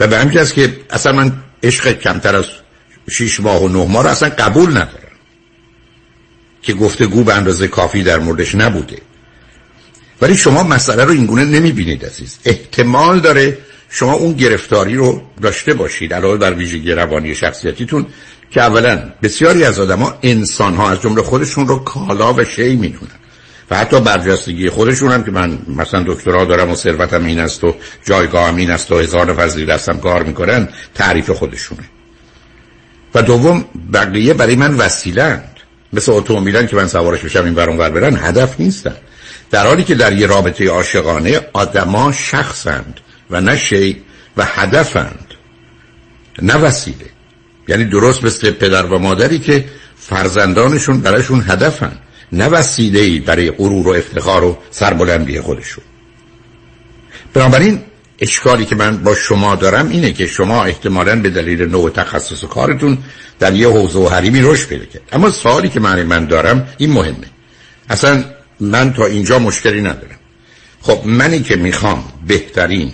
و 0.00 0.06
به 0.06 0.18
همین 0.18 0.44
که 0.44 0.76
اصلا 0.90 1.12
من 1.12 1.32
عشق 1.62 1.92
کمتر 1.92 2.36
از 2.36 2.44
شیش 3.10 3.40
ماه 3.40 3.62
و 3.62 3.68
نه 3.68 3.92
ماه 3.92 4.02
رو 4.02 4.08
اصلا 4.08 4.28
قبول 4.28 4.70
ندارم. 4.70 5.04
که 6.62 6.74
گفتگو 6.74 7.24
به 7.24 7.34
اندازه 7.34 7.68
کافی 7.68 8.02
در 8.02 8.18
موردش 8.18 8.54
نبوده. 8.54 8.96
ولی 10.22 10.36
شما 10.36 10.62
مسئله 10.62 11.04
رو 11.04 11.10
اینگونه 11.10 11.44
نمی‌بینید 11.44 12.06
عزیز. 12.06 12.38
احتمال 12.44 13.20
داره 13.20 13.58
شما 13.90 14.12
اون 14.12 14.32
گرفتاری 14.32 14.94
رو 14.94 15.22
داشته 15.42 15.74
باشید 15.74 16.14
علاوه 16.14 16.36
بر 16.36 16.54
ویژگی 16.54 16.92
روانی 16.92 17.34
شخصیتیتون. 17.34 18.06
که 18.54 18.62
اولا 18.62 19.02
بسیاری 19.22 19.64
از 19.64 19.80
آدما 19.80 20.14
انسان 20.22 20.74
ها 20.74 20.90
از 20.90 21.00
جمله 21.00 21.22
خودشون 21.22 21.68
رو 21.68 21.78
کالا 21.78 22.34
و 22.34 22.44
شی 22.44 22.76
می‌دونن. 22.76 23.10
و 23.70 23.76
حتی 23.76 24.00
برجستگی 24.00 24.70
خودشون 24.70 25.12
هم 25.12 25.24
که 25.24 25.30
من 25.30 25.58
مثلا 25.68 26.04
دکترا 26.06 26.44
دارم 26.44 26.70
و 26.70 26.74
ثروتم 26.74 27.24
این 27.24 27.38
است 27.38 27.64
و 27.64 27.74
جایگاهم 28.04 28.56
این 28.56 28.70
است 28.70 28.92
و 28.92 28.98
هزار 28.98 29.32
نفر 29.32 29.48
زیر 29.48 29.66
دستم 29.66 29.98
کار 29.98 30.22
می‌کنن 30.22 30.68
تعریف 30.94 31.30
خودشونه. 31.30 31.82
و 33.14 33.22
دوم 33.22 33.64
بقیه 33.92 34.34
برای 34.34 34.56
من 34.56 34.74
وسیلند 34.74 35.56
مثل 35.92 36.12
اتومبیلن 36.12 36.66
که 36.66 36.76
من 36.76 36.88
سوارش 36.88 37.20
بشم 37.20 37.44
این 37.44 37.54
برون 37.54 37.76
برن 37.76 38.16
هدف 38.16 38.60
نیستن. 38.60 38.96
در 39.50 39.66
حالی 39.66 39.84
که 39.84 39.94
در 39.94 40.12
یه 40.12 40.26
رابطه 40.26 40.68
عاشقانه 40.68 41.40
آدما 41.52 42.12
شخصند 42.12 43.00
و 43.30 43.40
نه 43.40 43.56
شی 43.56 44.02
و 44.36 44.44
هدفند 44.44 45.26
نه 46.42 46.56
وسیله. 46.56 47.13
یعنی 47.68 47.84
درست 47.84 48.24
مثل 48.24 48.50
پدر 48.50 48.86
و 48.86 48.98
مادری 48.98 49.38
که 49.38 49.64
فرزندانشون 49.96 51.00
برایشون 51.00 51.44
هدفن 51.48 51.92
نه 52.32 52.46
وسیله 52.46 53.00
ای 53.00 53.18
برای 53.18 53.50
غرور 53.50 53.88
و 53.88 53.90
افتخار 53.90 54.44
و 54.44 54.58
سربلندی 54.70 55.40
خودشون. 55.40 55.84
بنابراین 57.34 57.82
اشکالی 58.18 58.64
که 58.64 58.76
من 58.76 58.98
با 58.98 59.14
شما 59.14 59.54
دارم 59.54 59.88
اینه 59.88 60.12
که 60.12 60.26
شما 60.26 60.64
احتمالا 60.64 61.20
به 61.20 61.30
دلیل 61.30 61.62
نوع 61.62 61.90
تخصص 61.90 62.44
کارتون 62.44 62.98
در 63.38 63.54
یه 63.54 63.68
حوزه 63.68 63.98
و 63.98 64.08
حریمی 64.08 64.40
رشد 64.42 64.68
پیدا 64.68 64.84
کرد 64.84 65.02
اما 65.12 65.30
سوالی 65.30 65.68
که 65.68 65.80
من 65.80 66.02
من 66.02 66.26
دارم 66.26 66.68
این 66.78 66.92
مهمه. 66.92 67.26
اصلا 67.90 68.24
من 68.60 68.92
تا 68.92 69.06
اینجا 69.06 69.38
مشکلی 69.38 69.80
ندارم. 69.80 70.18
خب 70.80 71.06
منی 71.06 71.40
که 71.40 71.56
می‌خوام 71.56 72.04
بهترین 72.26 72.92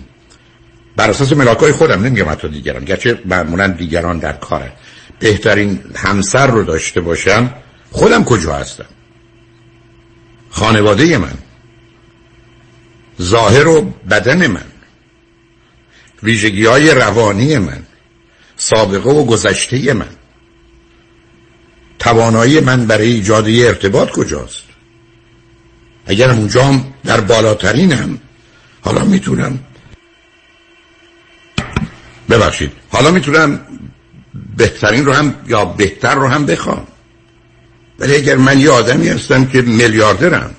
بر 0.97 1.11
اساس 1.11 1.33
ملاکای 1.33 1.73
خودم 1.73 2.03
نمیگم 2.03 2.29
حتی 2.29 2.49
دیگران. 2.49 2.85
گرچه 2.85 3.23
معمولا 3.25 3.67
دیگران 3.67 4.19
در 4.19 4.33
کارن 4.33 4.73
بهترین 5.19 5.81
همسر 5.97 6.47
رو 6.47 6.65
داشته 6.65 7.01
باشم 7.01 7.55
خودم 7.91 8.25
کجا 8.25 8.55
هستم؟ 8.55 8.85
خانواده 10.51 11.19
من. 11.19 11.35
ظاهر 13.23 13.69
و 13.69 13.95
بدن 14.11 14.47
من. 14.47 14.65
ویژگی 16.23 16.67
های 16.67 16.91
روانی 16.91 17.59
من. 17.59 17.83
سابقه 18.57 19.11
و 19.11 19.25
گذشته 19.25 19.93
من. 19.93 20.09
توانایی 21.99 22.61
من 22.61 22.87
برای 22.87 23.13
ایجاد 23.13 23.49
ارتباط 23.49 24.11
کجاست؟ 24.11 24.63
اگر 26.07 26.31
اونجا 26.31 26.81
در 27.05 27.21
بالاترینم 27.21 28.19
حالا 28.81 29.05
می‌تونم 29.05 29.59
ببخشید. 32.31 32.73
حالا 32.91 33.11
می‌تونم 33.11 33.61
بهترین 34.57 35.05
رو 35.05 35.13
هم 35.13 35.35
یا 35.47 35.65
بهتر 35.65 36.15
رو 36.15 36.29
هم 36.29 36.47
بخوام. 36.47 36.87
ولی 37.99 38.15
اگر 38.15 38.37
من 38.37 38.61
یه 38.61 38.71
آدمی 38.71 39.09
هستم 39.09 39.45
که 39.47 39.63
میلیاردرم 39.63 40.55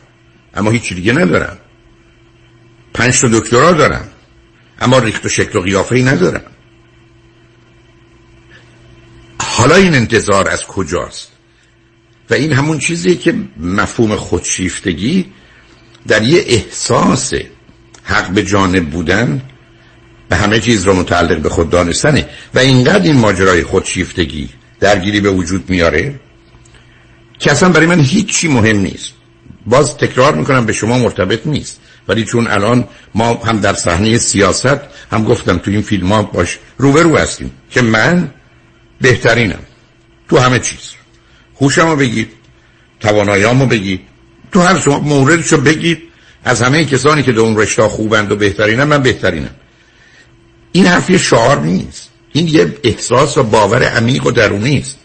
اما 0.53 0.71
هیچ 0.71 0.93
دیگه 0.93 1.13
ندارم. 1.13 1.57
پنج 2.93 3.21
تا 3.21 3.27
دکترا 3.27 3.71
دارم 3.71 4.07
اما 4.81 4.99
ریخت 4.99 5.25
و 5.25 5.29
شکل 5.29 5.59
و 5.59 5.61
قیافه 5.61 5.95
ای 5.95 6.03
ندارم. 6.03 6.51
حالا 9.41 9.75
این 9.75 9.95
انتظار 9.95 10.49
از 10.49 10.65
کجاست؟ 10.65 11.31
و 12.29 12.33
این 12.33 12.53
همون 12.53 12.79
چیزیه 12.79 13.15
که 13.15 13.35
مفهوم 13.57 14.15
خودشیفتگی 14.15 15.31
در 16.07 16.23
یه 16.23 16.43
احساس 16.47 17.33
حق 18.03 18.29
به 18.29 18.43
جانب 18.43 18.89
بودن 18.89 19.41
به 20.31 20.37
همه 20.37 20.59
چیز 20.59 20.83
رو 20.83 20.93
متعلق 20.93 21.37
به 21.37 21.49
خود 21.49 21.69
دانستنه. 21.69 22.25
و 22.53 22.59
اینقدر 22.59 23.03
این 23.03 23.15
ماجرای 23.15 23.63
خودشیفتگی 23.63 24.49
درگیری 24.79 25.21
به 25.21 25.29
وجود 25.29 25.69
میاره 25.69 26.19
که 27.39 27.51
اصلا 27.51 27.69
برای 27.69 27.87
من 27.87 27.99
هیچی 27.99 28.47
مهم 28.47 28.77
نیست. 28.77 29.13
باز 29.65 29.97
تکرار 29.97 30.35
می‌کنم 30.35 30.65
به 30.65 30.73
شما 30.73 30.97
مرتبط 30.97 31.47
نیست. 31.47 31.79
ولی 32.07 32.25
چون 32.25 32.47
الان 32.47 32.87
ما 33.15 33.33
هم 33.33 33.59
در 33.59 33.73
صحنه 33.73 34.17
سیاست 34.17 34.79
هم 35.11 35.23
گفتم 35.23 35.57
تو 35.57 35.71
این 35.71 35.81
فیلم 35.81 36.11
ها 36.11 36.23
باش 36.23 36.59
روبرو 36.77 37.17
هستیم 37.17 37.51
که 37.71 37.81
من 37.81 38.31
بهترینم. 39.01 39.59
تو 40.29 40.37
همه 40.37 40.59
چیز. 40.59 40.91
هوشم 41.61 41.87
رو 41.89 41.95
بگید 41.95 42.29
تواناییامو 42.99 43.65
بگید 43.65 44.01
تو 44.51 44.61
هر 44.61 44.79
شما 44.79 44.99
موردشو 44.99 45.57
بگید 45.57 46.01
از 46.45 46.61
همه 46.61 46.85
کسانی 46.85 47.23
که 47.23 47.31
در 47.31 47.39
اون 47.39 47.57
رشته 47.57 47.83
خوبند 47.83 48.31
و 48.31 48.35
بهترینم 48.35 48.87
من 48.87 49.01
بهترینم. 49.01 49.55
این 50.71 50.85
حرفی 50.85 51.19
شعار 51.19 51.59
نیست. 51.59 52.09
این 52.33 52.47
یه 52.47 52.75
احساس 52.83 53.37
و 53.37 53.43
باور 53.43 53.83
عمیق 53.83 54.25
و 54.25 54.31
درونی 54.31 54.77
است. 54.77 54.97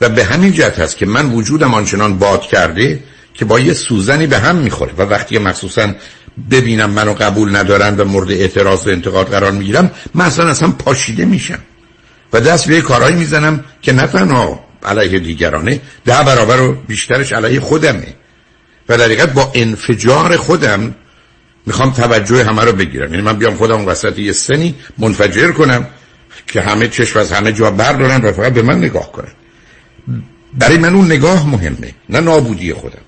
و 0.00 0.08
به 0.08 0.24
همین 0.24 0.52
جهت 0.52 0.78
هست 0.78 0.96
که 0.96 1.06
من 1.06 1.32
وجودم 1.32 1.74
آنچنان 1.74 2.18
باد 2.18 2.42
کرده 2.42 3.02
که 3.34 3.44
با 3.44 3.60
یه 3.60 3.74
سوزنی 3.74 4.26
به 4.26 4.38
هم 4.38 4.56
می‌خوره. 4.56 4.92
و 4.98 5.02
وقتی 5.02 5.38
مخصوصا 5.38 5.94
ببینم 6.50 6.90
منو 6.90 7.14
قبول 7.14 7.56
ندارن 7.56 7.96
و 7.96 8.04
مورد 8.04 8.30
اعتراض 8.30 8.86
و 8.86 8.90
انتقاد 8.90 9.26
قرار 9.26 9.52
می‌گیرم 9.52 9.90
من 10.14 10.24
اصلا 10.24 10.48
اصلا 10.48 10.70
پاشیده 10.70 11.24
میشم. 11.24 11.58
و 12.32 12.40
دست 12.40 12.68
به 12.68 12.80
کارهایی 12.80 13.16
می‌زنم 13.16 13.64
که 13.82 13.92
نه 13.92 14.06
تنها 14.06 14.64
علیه 14.84 15.18
دیگرانه 15.18 15.80
ده 16.04 16.22
برابر 16.22 16.60
و 16.60 16.76
بیشترش 16.88 17.32
علیه 17.32 17.60
خودمه. 17.60 18.14
و 18.88 18.98
در 18.98 19.26
با 19.26 19.52
انفجار 19.54 20.36
خودم 20.36 20.94
می‌خوام 21.68 21.90
توجه 21.90 22.44
همه 22.44 22.64
رو 22.64 22.72
بگیرم. 22.72 23.10
یعنی 23.10 23.22
من 23.22 23.32
بیام 23.32 23.54
خودم 23.54 23.86
وسط 23.86 24.18
یه 24.18 24.32
سنی 24.32 24.74
منفجر 24.98 25.52
کنم 25.52 25.86
که 26.46 26.60
همه 26.60 26.88
چشم 26.88 27.18
از 27.18 27.32
همه 27.32 27.52
جا 27.52 27.70
بردارن 27.70 28.20
و 28.20 28.32
فقط 28.32 28.52
به 28.52 28.62
من 28.62 28.78
نگاه 28.78 29.12
کنن. 29.12 29.32
برای 30.58 30.78
من 30.78 30.94
اون 30.94 31.06
نگاه 31.06 31.48
مهمه 31.48 31.94
نه 32.08 32.20
نابودی 32.20 32.72
خودم. 32.72 33.04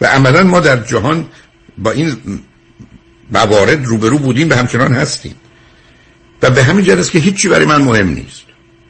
و 0.00 0.06
عملا 0.06 0.42
ما 0.42 0.60
در 0.60 0.76
جهان 0.76 1.26
با 1.78 1.90
این 1.90 2.16
موارد 3.32 3.84
روبرو 3.84 4.18
بودیم 4.18 4.48
به 4.48 4.56
همچنان 4.56 4.94
هستیم. 4.94 5.34
و 6.42 6.50
به 6.50 6.64
همین 6.64 6.84
جهت 6.84 7.10
که 7.10 7.18
هیچی 7.18 7.48
برای 7.48 7.66
من 7.66 7.82
مهم 7.82 8.08
نیست. 8.08 8.42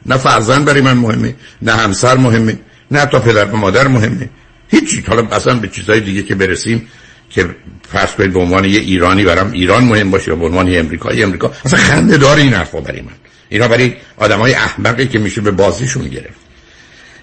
نه 0.05 0.17
فرزند 0.17 0.65
برای 0.65 0.81
من 0.81 0.97
مهمه 0.97 1.35
نه 1.61 1.71
همسر 1.71 2.17
مهمه 2.17 2.59
نه 2.91 3.05
تا 3.05 3.19
پدر 3.19 3.45
و 3.45 3.57
مادر 3.57 3.87
مهمه. 3.87 4.29
هیچی. 4.67 5.01
حالا 5.07 5.27
اصلا 5.27 5.55
به 5.55 5.67
چیزهای 5.67 5.99
دیگه 5.99 6.23
که 6.23 6.35
برسیم 6.35 6.87
که 7.31 7.55
فرض 7.91 8.11
کنید 8.11 8.33
به 8.33 8.39
عنوان 8.39 8.65
یه 8.65 8.79
ایرانی 8.79 9.23
برام 9.23 9.51
ایران 9.51 9.83
مهم 9.83 10.11
باشه 10.11 10.31
یا 10.31 10.35
به 10.35 10.45
عنوان 10.45 10.67
یه 10.67 10.79
امریکایی 10.79 11.23
امریکا 11.23 11.51
اصلا 11.65 11.79
خنده 11.79 12.17
دار 12.17 12.37
این 12.37 12.53
حرفا 12.53 12.81
برای 12.81 13.01
من. 13.01 13.13
اینا 13.49 13.67
برای 13.67 13.93
آدمای 14.17 14.53
احمقی 14.53 15.07
که 15.07 15.19
میشه 15.19 15.41
به 15.41 15.51
بازیشون 15.51 16.07
گرفت. 16.07 16.39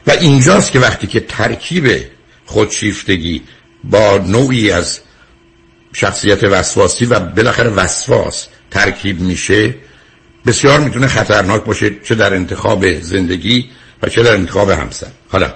و 0.07 0.11
اینجاست 0.11 0.73
که 0.73 0.79
وقتی 0.79 1.07
که 1.07 1.21
ترکیب 1.21 1.89
خودشیفتگی 2.47 3.43
با 3.85 4.19
نوعی 4.19 4.71
از 4.71 5.01
شخصیت 5.93 6.45
وسواسی 6.45 7.05
و 7.05 7.21
بالاخره 7.21 7.71
وسواس 7.71 8.47
ترکیب 8.71 9.21
میشه 9.21 9.75
بسیار 10.47 10.81
می‌تونه 10.81 11.07
خطرناک 11.07 11.65
باشه 11.65 11.91
چه 12.05 12.15
در 12.15 12.35
انتخاب 12.35 13.01
زندگی 13.01 13.71
و 14.03 14.09
چه 14.09 14.23
در 14.23 14.35
انتخاب 14.35 14.71
همسر. 14.71 15.07
حالا 15.29 15.55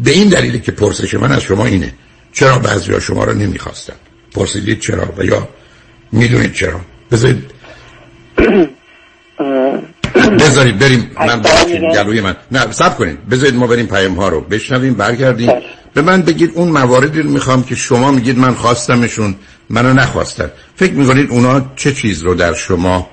به 0.00 0.10
این 0.10 0.28
دلیلی 0.28 0.60
که 0.60 0.72
پرسش 0.72 1.14
من 1.14 1.32
از 1.32 1.42
شما 1.42 1.66
اینه. 1.66 1.92
چرا 2.34 2.58
بعضی 2.58 2.92
ها 2.92 3.00
شما 3.00 3.24
رو 3.24 3.32
نمی‌خواستن؟ 3.32 3.94
پرسیدید 4.34 4.80
چرا 4.80 5.12
و 5.16 5.24
یا 5.24 5.48
می‌دونید 6.12 6.52
چرا؟ 6.52 6.80
بذارید 7.10 7.50
بذارید 10.40 10.78
بریم. 10.78 11.10
من 11.20 11.42
گلوی 11.94 12.20
من. 12.20 12.36
نه 12.52 12.72
سب 12.72 12.96
کنید. 12.96 13.28
بذارید 13.28 13.54
ما 13.54 13.66
بریم 13.66 13.86
پیام 13.86 14.14
ها 14.14 14.28
رو. 14.28 14.40
بشنویم 14.40 14.94
برگردیم. 14.94 15.50
به 15.94 16.02
من 16.02 16.22
بگید 16.22 16.50
اون 16.54 16.68
مواردی 16.68 17.22
رو 17.22 17.30
می‌خوام 17.30 17.64
که 17.64 17.74
شما 17.74 18.10
میگید 18.10 18.38
من 18.38 18.54
خواستمشون 18.54 19.34
منو 19.70 19.92
نخواستن. 19.92 20.50
فکر 20.76 20.92
می‌کنید 20.92 21.30
اونا 21.30 21.72
چه 21.76 21.92
چیز 21.92 22.22
رو 22.22 22.34
در 22.34 22.54
شما 22.54 23.10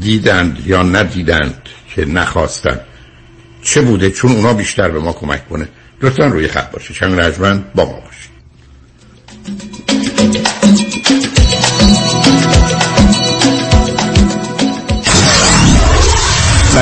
دیدند 0.00 0.62
یا 0.66 0.82
ندیدند 0.82 1.62
که 1.94 2.04
نخواستن؟ 2.04 2.80
چه 3.62 3.80
بوده؟ 3.80 4.10
چون 4.10 4.32
اونا 4.32 4.52
بیشتر 4.54 4.88
به 4.88 4.98
ما 4.98 5.12
کمک 5.12 5.48
کنه. 5.48 5.68
لطفا 6.02 6.26
روی 6.26 6.48
خط 6.48 6.70
باشه 6.70 6.94
چند 6.94 7.20
رجمن 7.20 7.64
با 7.74 7.84
ما 7.84 8.02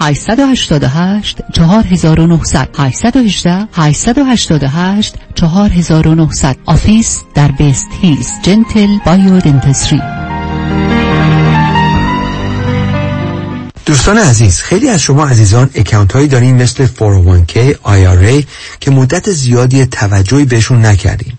888 0.00 1.40
4900 1.52 2.68
818 2.78 3.68
888 3.72 5.14
4900 5.34 6.56
office 6.66 7.22
در 7.34 7.48
وست 7.50 7.88
هیلز 8.00 8.28
Gentle 8.42 8.98
Biodentistry 9.06 10.00
دوستان 13.86 14.18
عزیز 14.18 14.60
خیلی 14.60 14.88
از 14.88 15.00
شما 15.00 15.26
عزیزان 15.26 15.70
account 15.74 16.12
هایی 16.12 16.28
دارین 16.28 16.62
مثل 16.62 16.86
401k 16.86 17.74
IRA 17.84 18.44
که 18.80 18.90
مدت 18.90 19.30
زیادی 19.30 19.86
توجهی 19.86 20.44
بهشون 20.44 20.86
نکردین. 20.86 21.32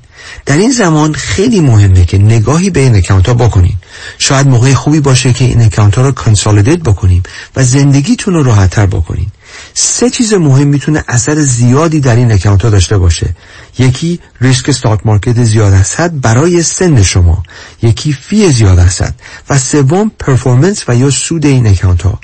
در 0.46 0.58
این 0.58 0.72
زمان 0.72 1.14
خیلی 1.14 1.60
مهمه 1.60 2.06
که 2.06 2.18
نگاهی 2.18 2.70
به 2.70 2.80
این 2.80 2.96
account 2.96 3.28
ها 3.28 3.34
بکنین. 3.34 3.76
شاید 4.18 4.48
موقع 4.48 4.74
خوبی 4.74 5.00
باشه 5.00 5.34
که 5.34 5.46
این 5.46 5.62
account 5.62 5.96
ها 5.96 6.02
رو 6.02 6.12
consolidate 6.12 6.80
بکنیم 6.80 7.24
و 7.56 7.64
زندگیتون 7.64 8.34
رو 8.34 8.44
راحتتر 8.44 8.86
بکنین. 8.86 9.28
سه 9.74 10.10
چیز 10.10 10.34
مهم 10.34 10.68
می‌تونه 10.68 11.04
اثر 11.08 11.36
زیادی 11.36 12.00
در 12.00 12.16
این 12.16 12.32
account 12.32 12.62
ها 12.62 12.70
داشته 12.70 12.98
باشه. 12.98 13.36
یکی 13.80 14.20
ریسک 14.42 14.70
stock 14.70 15.00
market 15.06 15.44
زیاد 15.44 15.74
هست 15.74 16.02
برای 16.02 16.64
سن 16.64 17.04
شما. 17.04 17.44
یکی 17.82 18.14
fee 18.14 18.52
زیاد 18.52 18.80
هست 18.80 19.14
و 19.50 19.58
سوم 19.58 20.12
performance 20.20 20.84
و 20.88 20.96
یا 20.96 21.10
سود 21.10 21.46
این 21.46 21.68
account 21.68 22.02
ها 22.02 22.20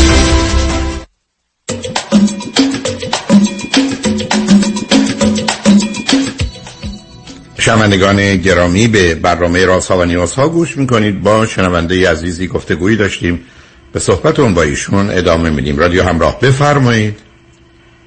شنوندگان 7.71 8.37
گرامی 8.37 8.87
به 8.87 9.15
برنامه 9.15 9.65
راست 9.65 9.91
ها 9.91 9.97
و 9.97 10.05
نیاز 10.05 10.33
ها 10.33 10.49
گوش 10.49 10.77
می‌کنید. 10.77 11.23
با 11.23 11.45
شنونده 11.45 12.09
عزیزی 12.11 12.47
گفتگویی 12.47 12.95
داشتیم. 12.95 13.45
به 13.93 13.99
صحبت 13.99 14.39
اون 14.39 14.53
با 14.53 14.63
ایشون 14.63 15.09
ادامه 15.09 15.49
میدیم. 15.49 15.77
رادیو 15.77 16.03
همراه 16.03 16.39
بفرمایید. 16.39 17.13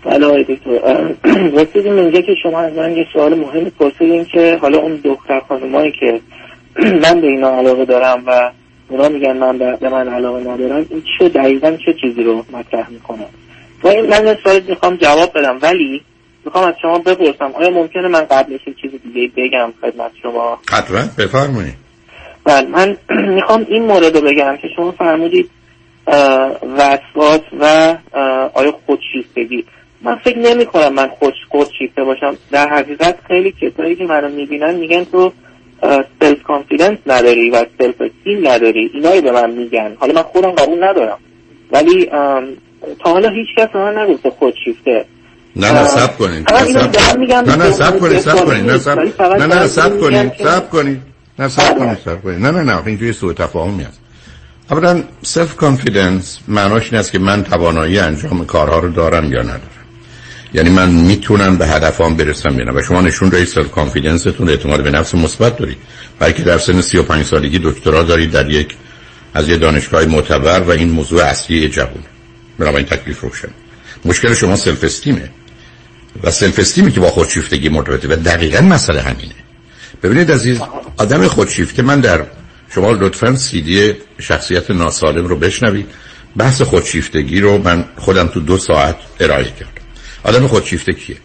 بله 0.05 0.27
آقای 0.27 0.45
دکتر. 0.45 1.15
رسیدیم 1.61 1.97
اینجا 1.97 2.21
که 2.21 2.33
شما 2.43 2.61
از 2.61 2.73
من 2.73 2.97
یه 2.97 3.07
سوال 3.13 3.35
مهمی 3.35 3.71
پرسیدین 3.71 4.25
که 4.25 4.59
حالا 4.61 4.79
اون 4.79 5.01
دختر 5.05 5.41
خانمایی 5.49 5.93
که 6.01 6.21
من 7.03 7.21
به 7.21 7.27
اینا 7.27 7.59
علاقه 7.59 7.85
دارم 7.85 8.23
و 8.27 8.51
اونا 8.89 9.09
میگن 9.09 9.37
من 9.37 9.59
به 9.59 9.89
من 9.89 10.09
علاقه 10.09 10.41
ندارم 10.41 10.87
این 10.91 11.03
چه 11.19 11.29
دقیقا 11.29 11.71
چه 11.71 11.95
چیزی 12.01 12.23
رو 12.23 12.45
مطرح 12.53 12.91
می‌کنم 12.91 13.27
و 13.85 13.89
من 13.89 14.37
سوال 14.45 14.61
می‌خوام 14.69 14.97
جواب 14.97 15.33
بدم 15.35 15.59
ولی 15.63 16.03
می‌خوام 16.45 16.65
از 16.65 16.75
شما 16.83 16.99
بپرسم 16.99 17.53
آیا 17.55 17.71
ممکنه 17.71 18.09
من 18.09 18.25
قبلش 18.25 18.61
چیز 18.83 18.91
دیگه 19.05 19.31
بگم 19.37 19.73
خدمت 19.81 20.11
شما؟ 20.23 20.59
حتما 20.71 21.01
بفرمایید. 21.19 21.75
بله 22.45 22.69
من 22.69 22.97
می‌خوام 23.35 23.67
این 23.69 23.83
مورد 23.83 24.17
رو 24.17 24.21
بگم 24.21 24.57
که 24.57 24.69
شما 24.77 24.91
فرمودید 24.91 25.51
وسواس 26.77 27.41
و 27.61 27.97
آیا 28.55 28.75
خودشیفتگی. 28.87 29.65
من 30.03 30.17
فکر 30.17 30.39
نمی 30.39 30.67
کنم 30.67 30.93
من 30.95 31.09
خود 31.09 31.35
خودشیفته 31.49 32.05
باشم. 32.05 32.37
در 32.51 32.69
حقیقت 32.69 33.19
خیلی 33.29 33.53
کسایی 33.53 33.97
که 33.97 34.05
منو 34.05 34.29
می‌بینن 34.29 34.75
میگن 34.75 35.05
تو 35.05 35.33
self-confidence 36.21 36.99
نداری 37.07 37.51
و 37.51 37.65
self-esteem 37.79 38.49
نداری. 38.49 38.91
اینایی 38.95 39.21
به 39.21 39.33
من 39.33 39.51
میگن. 39.51 39.97
حالا 40.01 40.15
من 40.15 40.23
خودم 40.23 40.51
قبول 40.51 40.85
ندارم. 40.85 41.19
ولی 41.73 42.07
تا 43.05 43.11
حالا 43.13 43.29
هیچ 43.29 43.49
کس 43.57 43.69
به 43.69 43.79
من 43.79 43.99
نگفته 43.99 44.31
خودشیفته. 44.31 45.05
نه 45.57 45.73
نه 45.73 45.89
صبر 45.89 46.19
کنید 46.19 46.53
نه 46.53 47.57
نه 47.57 47.71
صبر 47.71 47.99
کنید 47.99 48.21
صبر 48.21 48.45
کنید 48.45 48.71
نه 48.71 48.79
صبر 48.79 48.99
نه 49.21 49.47
نه 49.47 49.67
صبر 49.67 50.01
کنید 50.01 50.33
صبر 50.39 50.71
کنید 50.71 51.03
نه 51.39 51.49
صبر 51.49 51.79
کنید 51.79 51.99
صبر 52.05 52.23
کنید 52.23 52.39
نه 52.39 52.51
نه 52.51 52.63
نه 52.63 52.87
اینجوری 52.87 53.13
سوء 53.13 53.33
تفاهمی 53.33 53.83
هست 53.83 54.01
اولا 54.71 55.03
self-confidence 55.23 56.39
معناش 56.49 56.93
این 56.93 57.01
است 57.01 57.13
که 57.13 57.19
من 57.19 57.45
توانایی 57.45 57.99
انجام 57.99 58.47
کارها 58.47 58.79
رو 58.79 58.89
دارم 58.93 59.33
یا 59.33 59.43
ندارم. 59.43 59.61
یعنی 60.55 60.71
من 60.71 60.91
می‌تونم 60.91 61.57
به 61.57 61.67
هدفام 61.67 62.17
برسم 62.17 62.59
یا 62.59 62.65
نه. 62.65 62.73
و 62.73 62.83
شما 62.83 63.01
نشون 63.01 63.29
دارید 63.29 63.49
self-confidence 63.49 63.71
تون 63.71 64.49
اعتماد 64.49 64.83
به 64.83 64.91
نفس 64.91 65.15
مثبت 65.15 65.59
دارید. 65.59 65.77
بلکه 66.19 66.43
در 66.43 66.59
سن 66.59 66.81
35 66.81 67.25
سالگی 67.25 67.61
دکترا 67.65 68.03
دارید 68.03 68.31
در 68.31 68.51
یک 68.51 68.77
از 69.35 69.49
یه 69.49 69.57
دانشگاه 69.57 70.05
معتبر 70.05 70.61
و 70.61 70.71
این 70.71 70.91
موضوع 70.91 71.25
اصلی 71.25 71.69
جوون 71.69 72.03
بنابراین 72.59 72.87
تکلیف 72.87 73.21
روشن. 73.21 73.49
مشکل 74.05 74.35
شما 74.35 74.57
self-esteem 74.57 74.85
ه 74.85 75.31
و 76.23 76.31
self-esteem 76.31 76.59
ی 76.59 76.93
که 76.93 77.01
با 77.01 77.11
خودشیفتگی 77.11 77.69
مرتبطه 77.69 78.09
و 78.09 78.17
دقیقا 78.17 78.61
مسئله 78.61 79.03
همینه. 79.03 79.35
ببینید 80.03 80.33
عزیز 80.33 80.61
آدم 80.97 81.29
خودشیفته 81.29 81.83
من 81.83 82.01
در 82.01 82.27
شما 82.75 82.93
لطفا 82.93 83.37
سیدی 83.37 83.93
شخصیت 84.19 84.71
ناسالم 84.71 85.27
رو 85.27 85.37
بشنوید. 85.37 85.87
بحث 86.37 86.63
خودشیفتگی 86.63 87.41
رو 87.41 87.59
من 87.59 87.85
خودم 87.97 88.27
تو 88.27 88.41
دو 88.41 88.59
ساعت 88.59 88.97
ارائه 89.21 89.45
کردم. 89.45 89.83
آدم 90.25 90.47
خودشیفته 90.47 90.93
کیه؟ 90.93 91.17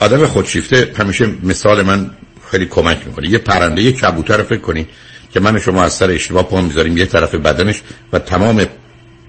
آدم 0.00 0.26
خودشیفته 0.26 0.92
همیشه 0.98 1.26
مثال 1.42 1.82
من 1.82 2.10
خیلی 2.50 2.66
کمک 2.66 3.06
می‌کنه. 3.06 3.28
یه 3.28 3.38
پرنده 3.38 3.82
یه 3.82 3.92
کبوتر 3.92 4.42
فکر 4.42 4.60
کنید 4.60 4.88
که 5.32 5.40
من 5.40 5.58
شما 5.58 5.82
از 5.82 5.92
سر 5.92 6.10
اشتباه 6.10 6.48
پا 6.48 6.60
می‌ذاریم 6.60 6.96
یه 6.96 7.06
طرف 7.06 7.34
بدنش 7.34 7.82
و 8.12 8.18
تمام 8.18 8.66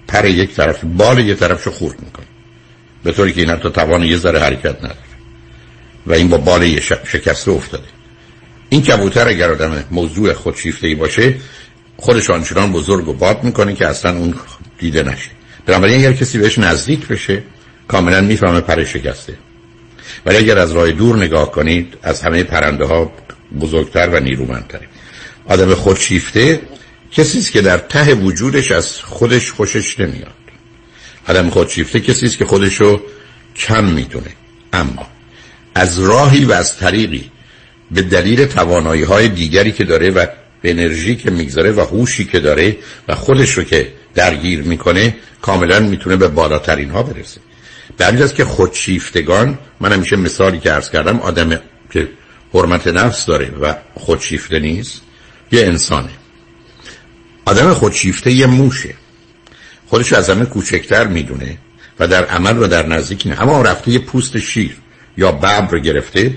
پر 0.08 0.24
یک 0.24 0.54
طرف 0.54 0.84
بال 0.84 1.18
یه 1.18 1.34
طرفشو 1.34 1.70
خورد 1.70 2.02
می‌کنه. 2.02 2.26
به 3.06 3.12
طوری 3.12 3.32
که 3.32 3.40
این 3.40 3.50
حتی 3.50 3.70
توان 3.70 4.02
یه 4.02 4.16
ذره 4.16 4.40
حرکت 4.40 4.76
نداره. 4.76 4.96
و 6.06 6.12
این 6.12 6.28
با 6.28 6.36
بال 6.36 6.62
یه 6.62 6.80
شکسته 6.80 7.50
افتاده. 7.50 7.84
این 8.68 8.82
کبوتر 8.82 9.28
اگر 9.28 9.50
آدم 9.50 9.84
موضوع 9.90 10.32
خودشیفتگی 10.32 10.94
باشه 10.94 11.34
خودش 11.96 12.30
آنچنان 12.30 12.72
بزرگ 12.72 13.08
و 13.08 13.12
باد 13.12 13.44
می‌کنه 13.44 13.74
که 13.74 13.86
اصلا 13.86 14.18
اون 14.18 14.34
دیده 14.78 15.02
نشه. 15.02 15.30
بنابراین 15.66 15.98
اگر 15.98 16.12
کسی 16.12 16.38
بهش 16.38 16.58
نزدیک 16.58 17.08
بشه 17.08 17.42
کاملا 17.88 18.20
می‌فهمه 18.20 18.60
پر 18.60 18.84
شکسته. 18.84 19.34
ولی 20.26 20.36
اگر 20.36 20.58
از 20.58 20.72
راه 20.72 20.90
دور 20.90 21.16
نگاه 21.16 21.50
کنید 21.50 21.94
از 22.02 22.22
همه 22.22 22.42
پرنده 22.42 22.84
ها 22.84 23.12
بزرگتر 23.60 24.08
و 24.08 24.20
نیرومندتره. 24.20 24.88
آدم 25.48 25.74
خودشیفته 25.74 26.60
کسی 27.12 27.38
است 27.38 27.52
که 27.52 27.60
در 27.60 27.78
ته 27.78 28.14
وجودش 28.14 28.70
از 28.70 29.00
خودش 29.02 29.52
خوشش 29.52 30.00
نمیاد. 30.00 30.45
آدم 31.28 31.50
خودشیفته 31.50 32.00
کسی 32.00 32.26
است 32.26 32.38
که 32.38 32.44
خودشو 32.44 33.02
کم 33.56 33.84
می‌دونه. 33.84 34.30
اما 34.72 35.06
از 35.74 35.98
راهی 35.98 36.44
و 36.44 36.52
از 36.52 36.76
طریقی 36.76 37.30
به 37.90 38.02
دلیل 38.02 38.46
توانایی 38.46 39.02
های 39.02 39.28
دیگری 39.28 39.72
که 39.72 39.84
داره 39.84 40.10
و 40.10 40.26
انرژی 40.64 41.16
که 41.16 41.30
می‌گذاره 41.30 41.72
و 41.72 41.80
هوشی 41.80 42.24
که 42.24 42.40
داره 42.40 42.76
و 43.08 43.14
خودش 43.14 43.50
رو 43.50 43.64
که 43.64 43.92
درگیر 44.14 44.62
می‌کنه 44.62 45.16
کاملا 45.42 45.80
می‌تونه 45.80 46.16
به 46.16 46.28
بالاترین 46.28 46.90
ها 46.90 47.02
برسه. 47.02 47.40
به 47.96 48.04
است 48.04 48.34
که 48.34 48.44
خودشیفتگان 48.44 49.58
من 49.80 49.92
همیشه 49.92 50.16
مثالی 50.16 50.58
که 50.58 50.70
عرض 50.70 50.90
کردم 50.90 51.20
آدم 51.20 51.60
که 51.90 52.08
حرمت 52.54 52.86
نفس 52.86 53.26
داره 53.26 53.50
و 53.60 53.74
خودشیفته 53.94 54.58
نیست 54.58 55.00
یه 55.52 55.66
انسانه. 55.66 56.10
آدم 57.44 57.74
خودشیفته 57.74 58.32
یه 58.32 58.46
موشه. 58.46 58.94
خودش 59.86 60.12
از 60.12 60.30
همه 60.30 60.44
کوچکتر 60.44 61.06
می‌دونه 61.06 61.58
و 61.98 62.06
در 62.06 62.24
عمل 62.24 62.58
و 62.58 62.66
در 62.66 62.86
نزدیک 62.86 63.26
نه. 63.26 63.42
اما 63.42 63.62
رفته 63.62 63.90
یه 63.90 63.98
پوست 63.98 64.38
شیر 64.38 64.76
یا 65.16 65.32
ببر 65.32 65.68
رو 65.70 65.78
گرفته 65.78 66.34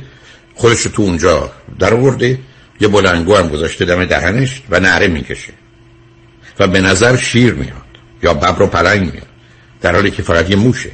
خودش 0.56 0.84
تو 0.84 1.02
اونجا 1.02 1.52
در 1.80 1.94
آورده 1.94 2.40
یه 2.80 2.88
بلنگو 2.88 3.36
هم 3.36 3.50
گذاشته 3.50 3.86
دم 3.86 4.06
دهنش 4.06 4.62
و 4.70 4.80
نعره 4.80 5.08
می‌کشه. 5.08 5.54
و 6.60 6.68
به 6.68 6.82
نظر 6.82 7.18
شیر 7.18 7.54
میاد 7.54 7.90
یا 8.24 8.34
ببر 8.34 8.62
و 8.62 8.68
پلنگ 8.68 9.02
میاد 9.02 9.28
در 9.82 9.96
حالی 9.96 10.12
که 10.12 10.22
فقط 10.22 10.50
یه 10.50 10.56
موشه. 10.56 10.92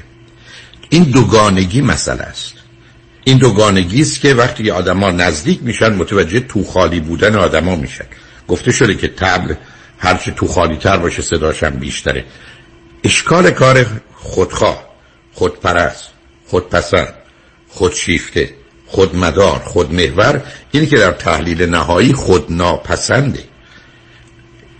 این 0.89 1.03
دوگانگی 1.03 1.81
مسئله 1.81 2.21
است. 2.21 2.53
این 3.23 3.37
دوگانگی 3.37 4.01
است 4.01 4.21
که 4.21 4.33
وقتی 4.33 4.71
آدما 4.71 5.11
نزدیک 5.11 5.59
میشن 5.63 5.93
متوجه 5.93 6.39
تو 6.39 6.63
خالی 6.63 6.99
بودن 6.99 7.35
آدما 7.35 7.75
میشن. 7.75 8.05
گفته 8.47 8.71
شده 8.71 8.95
که 8.95 9.07
تبل 9.07 9.53
هرچه 9.99 10.31
تو 10.31 10.47
خالی 10.47 10.77
تر 10.77 10.97
باشه 10.97 11.21
صداش 11.21 11.63
هم 11.63 11.69
بیشتره. 11.69 12.25
اشکال 13.03 13.51
کار 13.51 13.85
خودخواه 14.13 14.83
خودپرست 15.33 16.09
خودپسند 16.47 17.13
خودشیفته 17.67 18.49
خودمدار 18.85 19.59
خودمحور 19.59 20.41
اینی 20.71 20.87
که 20.87 20.97
در 20.97 21.11
تحلیل 21.11 21.69
نهایی 21.69 22.13
خود 22.13 22.45
ناپسنده 22.49 23.43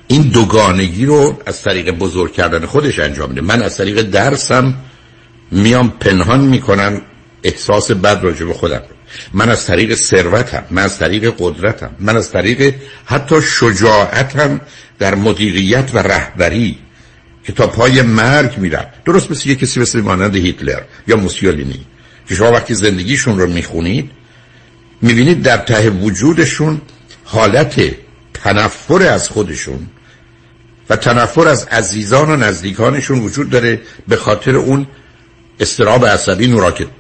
این 0.08 0.22
دوگانگی 0.22 1.06
رو 1.06 1.40
از 1.46 1.62
طریق 1.62 1.92
بزرگ 1.92 2.34
کردن 2.34 2.66
خودش 2.66 3.00
انجام 3.00 3.30
میده. 3.30 3.42
من 3.42 3.62
از 3.62 3.78
طریق 3.78 4.02
درسم 4.02 4.76
میام 5.52 5.90
پنهان 5.90 6.40
می‌کنم 6.40 7.02
احساس 7.44 7.92
بد 7.92 8.24
راجع 8.24 8.46
به 8.46 8.54
خودم 8.54 8.82
من 9.34 9.50
از 9.50 9.66
طریق 9.66 9.96
ثروتم 9.96 10.64
من 10.72 10.82
از 10.82 11.00
طریق 11.00 11.34
قدرتم 11.38 11.90
من 12.00 12.18
از 12.18 12.32
طریق 12.32 12.76
حتی 13.06 13.42
شجاعتم 13.42 14.62
در 15.00 15.16
مدیریت 15.16 15.90
و 15.94 15.98
رهبری 15.98 16.78
که 17.44 17.54
تا 17.54 17.68
پای 17.68 18.02
مرگ 18.02 18.58
میرم. 18.58 18.86
درست 19.06 19.32
مثل 19.32 19.50
یه 19.50 19.56
کسی 19.56 19.80
مثل 19.80 20.02
مانند 20.02 20.36
هیتلر 20.36 20.82
یا 21.08 21.16
موسیولینی 21.16 21.86
که 22.30 22.36
شما 22.36 22.52
وقتی 22.52 22.74
زندگیشون 22.74 23.40
رو 23.40 23.48
می‌خونید 23.48 24.12
می‌بینید 25.02 25.42
در 25.42 25.58
ته 25.58 25.90
وجودشون 25.90 26.82
حالت 27.24 27.82
تنفر 28.34 29.02
از 29.04 29.30
خودشون 29.30 29.88
و 30.90 30.96
تنفر 30.96 31.48
از 31.48 31.66
عزیزان 31.66 32.30
و 32.30 32.36
نزدیکانشون 32.36 33.20
وجود 33.20 33.50
داره 33.50 33.82
به 34.08 34.16
خاطر 34.16 34.56
اون 34.56 34.88
استراب 35.60 36.06
عصبی 36.06 36.48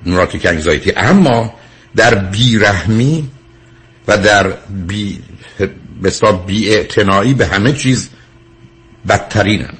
نوراتیک 0.05 0.45
انگزایتی 0.45 0.93
اما 0.95 1.53
در 1.95 2.15
بیرحمی 2.15 3.29
و 4.07 4.17
در 4.17 4.47
بی 4.87 5.23
بی 6.47 7.33
به 7.33 7.47
همه 7.47 7.73
چیز 7.73 8.09
بدترینند. 9.07 9.77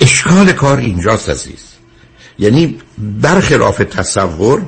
اشکال 0.00 0.52
کار 0.52 0.78
اینجاست 0.78 1.30
عزیز. 1.30 1.64
یعنی 2.38 2.78
برخلاف 2.98 3.78
تصور 3.78 4.62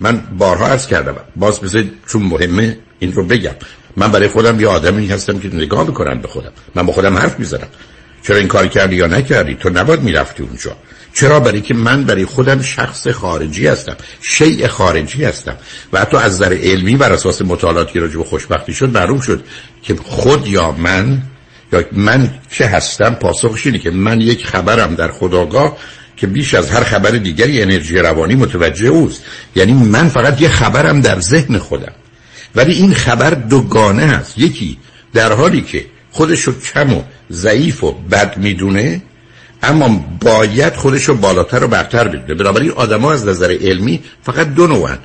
من 0.00 0.22
بارها 0.38 0.66
عرض 0.66 0.86
کردم. 0.86 1.16
باز 1.36 1.60
بذارید 1.60 1.92
چون 2.06 2.22
مهمه 2.22 2.78
این 2.98 3.12
رو 3.12 3.24
بگم. 3.24 3.54
من 3.96 4.12
برای 4.12 4.28
خودم 4.28 4.60
یه 4.60 4.68
آدمی 4.68 5.06
هستم 5.06 5.38
که 5.38 5.48
نگاه 5.48 5.84
بکنم 5.84 6.20
به 6.20 6.28
خودم. 6.28 6.52
من 6.74 6.86
با 6.86 6.92
خودم 6.92 7.18
حرف 7.18 7.38
می‌زنم. 7.38 7.68
چرا 8.22 8.36
این 8.36 8.48
کار 8.48 8.66
کردی 8.66 8.96
یا 8.96 9.06
نکردی؟ 9.06 9.54
تو 9.54 9.70
نباید 9.70 10.00
می‌رفتی 10.00 10.42
اونجا. 10.42 10.76
چرا؟ 11.14 11.40
برای 11.40 11.60
که 11.60 11.74
من 11.74 12.04
برای 12.04 12.24
خودم 12.24 12.62
شخص 12.62 13.08
خارجی 13.08 13.66
هستم 13.66 13.96
شیء 14.20 14.68
خارجی 14.68 15.24
هستم. 15.24 15.56
و 15.92 16.00
حتی 16.00 16.16
از 16.16 16.34
نظر 16.34 16.52
علمی 16.52 16.96
بر 16.96 17.12
اساس 17.12 17.42
مطالعاتی 17.42 17.98
راجع 17.98 18.16
به 18.16 18.24
خوشبختی 18.24 18.74
شد 18.74 18.96
معلوم 18.96 19.20
شد 19.20 19.44
که 19.82 19.96
خود 20.04 20.46
یا 20.46 20.72
من 20.72 21.22
یا 21.72 21.84
من 21.92 22.30
چه 22.50 22.66
هستم 22.66 23.14
پاسخش 23.14 23.66
اینه 23.66 23.78
که 23.78 23.90
من 23.90 24.20
یک 24.20 24.46
خبرم 24.46 24.94
در 24.94 25.08
خداگاه 25.08 25.76
که 26.16 26.26
بیش 26.26 26.54
از 26.54 26.70
هر 26.70 26.84
خبر 26.84 27.10
دیگری 27.10 27.62
انرژی 27.62 27.98
روانی 27.98 28.34
متوجه 28.34 28.88
اوست. 28.88 29.24
یعنی 29.56 29.72
من 29.72 30.08
فقط 30.08 30.40
یه 30.40 30.48
خبرم 30.48 31.00
در 31.00 31.20
ذهن 31.20 31.58
خودم. 31.58 31.92
ولی 32.54 32.72
این 32.72 32.94
خبر 32.94 33.30
دوگانه 33.30 34.02
است. 34.02 34.38
یکی 34.38 34.78
در 35.14 35.32
حالی 35.32 35.60
که 35.62 35.86
خودش 36.10 36.40
رو 36.40 36.60
کم 36.60 36.92
و 36.94 37.02
ضعیف 37.30 37.84
و 37.84 37.92
بد 37.92 38.36
می‌دونه 38.36 39.02
اما 39.62 40.04
باید 40.20 40.74
خودش 40.74 41.04
رو 41.04 41.14
بالاتر 41.14 41.64
و 41.64 41.68
برتر 41.68 42.08
بدونه 42.08 42.34
بنابراین 42.34 42.70
آدما 42.70 43.12
از 43.12 43.26
نظر 43.26 43.58
علمی 43.60 44.02
فقط 44.22 44.54
دو 44.54 44.66
نوعن. 44.66 44.98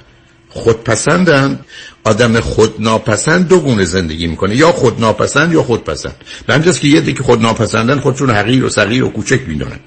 خودپسندن. 0.50 1.60
آدم 2.04 2.40
خودناپسند 2.40 3.48
دو 3.48 3.60
گونه 3.60 3.86
زندگی 3.86 4.28
می‌کنه. 4.28 4.56
یا 4.56 4.72
خودناپسند 4.72 5.54
یا 5.54 5.64
خودپسند. 5.64 6.16
به 6.48 6.54
همجاست 6.54 6.80
که 6.80 6.88
یه 6.88 7.02
دیگه 7.02 7.24
خودناپسندن 7.24 8.00
خودشون 8.00 8.30
حقیر 8.30 8.66
و 8.66 8.70
صغیر 8.70 9.04
و 9.04 9.10
کوچک 9.10 9.40
می‌دونن. 9.48 9.80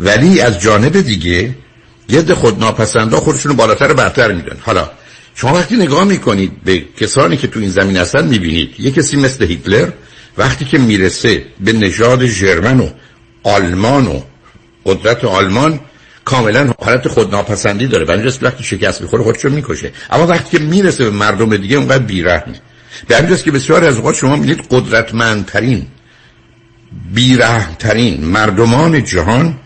ولی 0.00 0.40
از 0.40 0.60
جانب 0.60 1.00
دیگه 1.00 1.54
ید 2.08 2.34
خودناپسندا 2.34 3.20
خودشون 3.20 3.50
رو 3.50 3.56
بالاتر 3.56 3.90
و 3.90 3.94
برتر 3.94 4.32
میدن 4.32 4.56
حالا 4.60 4.90
شما 5.34 5.54
وقتی 5.54 5.76
نگاه 5.76 6.04
می‌کنید 6.04 6.52
به 6.64 6.84
کسانی 7.00 7.36
که 7.36 7.46
تو 7.46 7.60
این 7.60 7.70
زمین 7.70 7.96
هستن 7.96 8.26
می‌بینید 8.26 8.74
یه 8.78 8.90
کسی 8.90 9.16
مثل 9.16 9.44
هیتلر 9.44 9.88
وقتی 10.38 10.64
که 10.64 10.78
می‌رسه 10.78 11.42
به 11.60 11.72
نژاد 11.72 12.26
ژرمن 12.26 12.80
و 12.80 12.88
آلمان 13.44 14.06
و 14.06 14.20
قدرت 14.84 15.24
آلمان 15.24 15.80
کاملا 16.24 16.72
حالت 16.80 17.08
خودناپسندی 17.08 17.86
داره. 17.86 18.04
برای 18.04 18.32
وقتی 18.42 18.64
شکست 18.64 19.02
می‌خوره 19.02 19.22
خودشو 19.22 19.48
می‌کشه. 19.48 19.92
اما 20.10 20.26
وقتی 20.26 20.58
که 20.58 20.64
می‌رسه 20.64 21.04
به 21.04 21.10
مردم 21.10 21.56
دیگه 21.56 21.76
اونقدر 21.76 22.04
بیرحمه 22.04 22.60
به 23.08 23.16
همینجاست 23.16 23.44
که 23.44 23.50
بسیار 23.50 23.84
از 23.84 23.96
اوقات 23.96 24.14
شما 24.14 24.36
می‌دید 24.36 24.66
قدرتمندترین 24.70 25.86
بیرحمترین 27.14 28.24
مردمان 28.24 29.04
جهان 29.04 29.58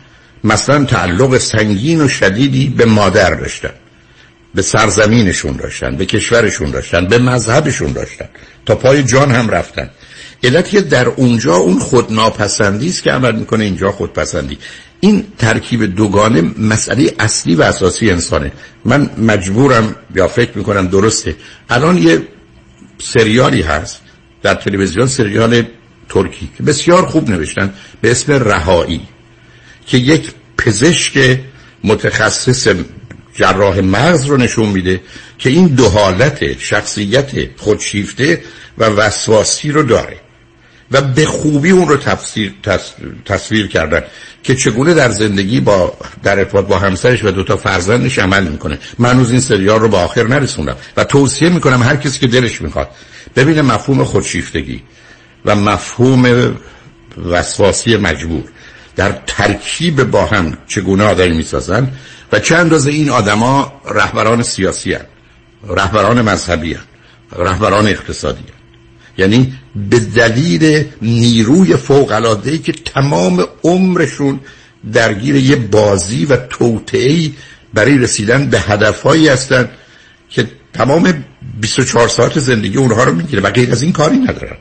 مثلا 0.44 0.84
تعلق 0.84 1.38
سنگین 1.38 2.00
و 2.00 2.08
شدیدی 2.08 2.68
به 2.68 2.84
مادر 2.84 3.34
داشتن 3.34 3.70
به 4.54 4.62
سرزمینشون 4.62 5.56
داشتن 5.56 5.96
به 5.96 6.06
کشورشون 6.06 6.70
داشتن 6.70 7.06
به 7.06 7.18
مذهبشون 7.18 7.92
داشتن. 7.92 8.28
تا 8.66 8.74
پای 8.74 9.02
جان 9.02 9.30
هم 9.30 9.48
رفتن. 9.50 9.90
علت 10.44 10.68
که 10.68 10.80
در 10.80 11.08
اونجا 11.08 11.54
اون 11.54 11.78
خودناپسندی 11.78 12.88
است 12.88 13.02
که 13.02 13.10
عمل 13.10 13.36
می‌کنه 13.36 13.64
اینجا 13.64 13.92
خودپسندی. 13.92 14.58
این 15.00 15.24
ترکیب 15.38 15.84
دوگانه 15.84 16.42
مسئله 16.58 17.14
اصلی 17.18 17.54
و 17.54 17.62
اساسی 17.62 18.10
انسانه. 18.10 18.52
من 18.84 19.10
مجبورم 19.18 19.96
یا 20.14 20.28
فکر 20.28 20.58
می‌کنم 20.58 20.86
درسته. 20.86 21.36
الان 21.70 21.98
یه 21.98 22.22
سریالی 22.98 23.62
هست 23.62 24.00
در 24.42 24.54
تلویزیون 24.54 25.06
سریال 25.06 25.62
ترکی 26.08 26.48
که 26.56 26.62
بسیار 26.62 27.06
خوب 27.06 27.30
نوشتن 27.30 27.74
به 28.00 28.10
اسم 28.10 28.32
رهایی 28.32 29.00
که 29.86 29.98
یک 29.98 30.30
پزشک 30.58 31.40
متخصص 31.84 32.68
جراح 33.34 33.80
مغز 33.80 34.26
رو 34.26 34.36
نشون 34.36 34.68
میده 34.68 35.00
که 35.38 35.50
این 35.50 35.66
دو 35.66 35.88
حالت 35.88 36.58
شخصیت 36.58 37.30
خودشیفته 37.56 38.42
و 38.78 38.84
وسواسی 38.84 39.72
رو 39.72 39.82
داره. 39.82 40.20
و 40.92 41.02
به 41.02 41.26
خوبی 41.26 41.70
اون 41.70 41.88
رو 41.88 41.96
تفسیر 41.96 42.54
تصویر 43.24 43.68
کردن 43.68 44.02
که 44.42 44.54
چگونه 44.54 44.94
در 44.94 45.10
زندگی 45.10 45.60
با 45.60 45.92
در 46.22 46.38
ارتباط 46.38 46.66
با 46.66 46.78
همسرش 46.78 47.24
و 47.24 47.30
دوتا 47.30 47.56
فرزندش 47.56 48.18
عمل 48.18 48.48
می‌کنه 48.48 48.78
من 48.98 49.10
هنوز 49.10 49.30
این 49.30 49.40
سریال 49.40 49.80
رو 49.80 49.88
با 49.88 50.00
آخر 50.00 50.26
نرسوندم 50.26 50.76
و 50.96 51.04
توصیه 51.04 51.48
می‌کنم 51.48 51.82
هر 51.82 51.96
کسی 51.96 52.18
که 52.18 52.26
دلش 52.26 52.62
می‌خواد 52.62 52.88
ببینه 53.36 53.62
مفهوم 53.62 54.04
خودشیفتگی 54.04 54.82
و 55.44 55.56
مفهوم 55.56 56.56
وسواسی 57.26 57.96
مجبور 57.96 58.44
در 58.96 59.12
ترکیب 59.26 60.04
با 60.04 60.26
هم 60.26 60.58
چگونه 60.66 61.04
آدمی 61.04 61.36
می‌سازن 61.36 61.92
و 62.32 62.38
چند 62.38 62.58
اندازه 62.58 62.90
این 62.90 63.10
آدما 63.10 63.80
رهبران 63.84 64.42
سیاسی 64.42 64.92
هن. 64.92 65.04
رهبران 65.68 66.22
مذهبی 66.22 66.74
هن. 66.74 66.82
رهبران 67.36 67.86
اقتصادی 67.86 68.42
هن. 68.42 68.57
یعنی 69.18 69.52
به 69.90 69.98
دلیل 69.98 70.84
نیروی 71.02 71.76
فوق 71.76 72.40
که 72.62 72.72
تمام 72.72 73.44
عمرشون 73.64 74.40
درگیر 74.92 75.36
یه 75.36 75.56
بازی 75.56 76.24
و 76.24 76.36
توطئه‌ای 76.36 77.32
برای 77.74 77.98
رسیدن 77.98 78.46
به 78.46 78.60
هدفهایی 78.60 79.28
هستند 79.28 79.68
که 80.30 80.46
تمام 80.72 81.24
24 81.60 82.08
ساعت 82.08 82.38
زندگی 82.38 82.78
اونها 82.78 83.04
رو 83.04 83.14
می‌گیره 83.14 83.42
و 83.42 83.50
غیر 83.50 83.72
از 83.72 83.82
این 83.82 83.92
کاری 83.92 84.16
ندارن. 84.16 84.56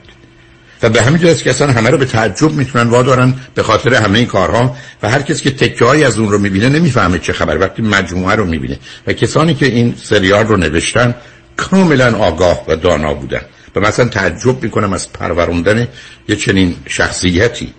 و 0.84 0.90
به 0.90 1.02
همین 1.02 1.22
جاست 1.22 1.44
که 1.44 1.50
اصلا 1.50 1.72
همه 1.72 1.90
رو 1.90 1.98
به 1.98 2.06
تعجب 2.06 2.52
می‌تونن 2.52 2.90
وادارن 2.90 3.34
به 3.56 3.64
خاطر 3.64 3.94
همه 3.94 4.18
این 4.18 4.28
کارها 4.28 4.76
و 5.04 5.10
هر 5.10 5.22
کسی 5.22 5.44
که 5.44 5.52
تکه 5.52 6.06
از 6.06 6.20
اون 6.20 6.32
رو 6.32 6.40
می‌بینه 6.40 6.70
نمی‌فهمه 6.70 7.20
چه 7.20 7.34
خبر. 7.34 7.58
وقتی 7.60 7.82
مجموعه 7.82 8.36
رو 8.36 8.46
می‌بینه. 8.46 8.80
و 9.08 9.14
کسانی 9.14 9.54
که 9.54 9.66
این 9.66 9.94
سریال 10.04 10.48
رو 10.48 10.58
نوشتن 10.58 11.16
کاملا 11.58 12.18
آگاه 12.18 12.66
و 12.68 12.76
دانا 12.76 13.14
بودن. 13.14 13.42
و 13.78 13.80
مثلا 13.80 14.08
تعجب 14.08 14.64
می‌کنم 14.64 14.94
از 14.94 15.14
پروروندن 15.14 15.88
یه 16.30 16.36
چنین 16.36 16.76
شخصیتی. 16.88 17.74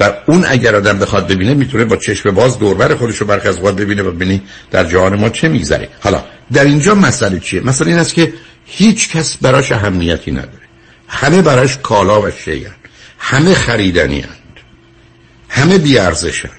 و 0.00 0.12
اون 0.26 0.44
اگر 0.48 0.76
آدم 0.76 0.98
بخواد 0.98 1.28
ببینه 1.28 1.54
می‌تونه 1.54 1.84
با 1.84 1.96
چشم 1.96 2.30
باز 2.30 2.58
دوربر 2.58 2.94
خودش 2.94 3.16
رو 3.16 3.26
برخ 3.26 3.46
از 3.46 3.58
ببینه 3.58 4.02
و 4.02 4.10
ببینی 4.10 4.42
در 4.70 4.84
جهان 4.84 5.16
ما 5.20 5.28
چه 5.28 5.48
میگذره. 5.48 5.88
حالا 6.00 6.24
در 6.52 6.64
اینجا 6.64 6.94
مسئله 6.94 7.40
چیه؟ 7.40 7.60
مثلا 7.60 7.86
این 7.86 7.98
است 7.98 8.14
که 8.14 8.32
هیچ 8.64 9.10
کس 9.10 9.36
براش 9.36 9.72
اهمیتی 9.72 10.30
نداره. 10.30 10.68
همه 11.08 11.42
براش 11.42 11.78
کالا 11.82 12.22
و 12.22 12.30
شیعن. 12.30 12.74
همه 13.18 13.54
خریدنی 13.54 14.20
هند. 14.20 14.36
همه 15.48 15.78
بیارزشند 15.78 16.52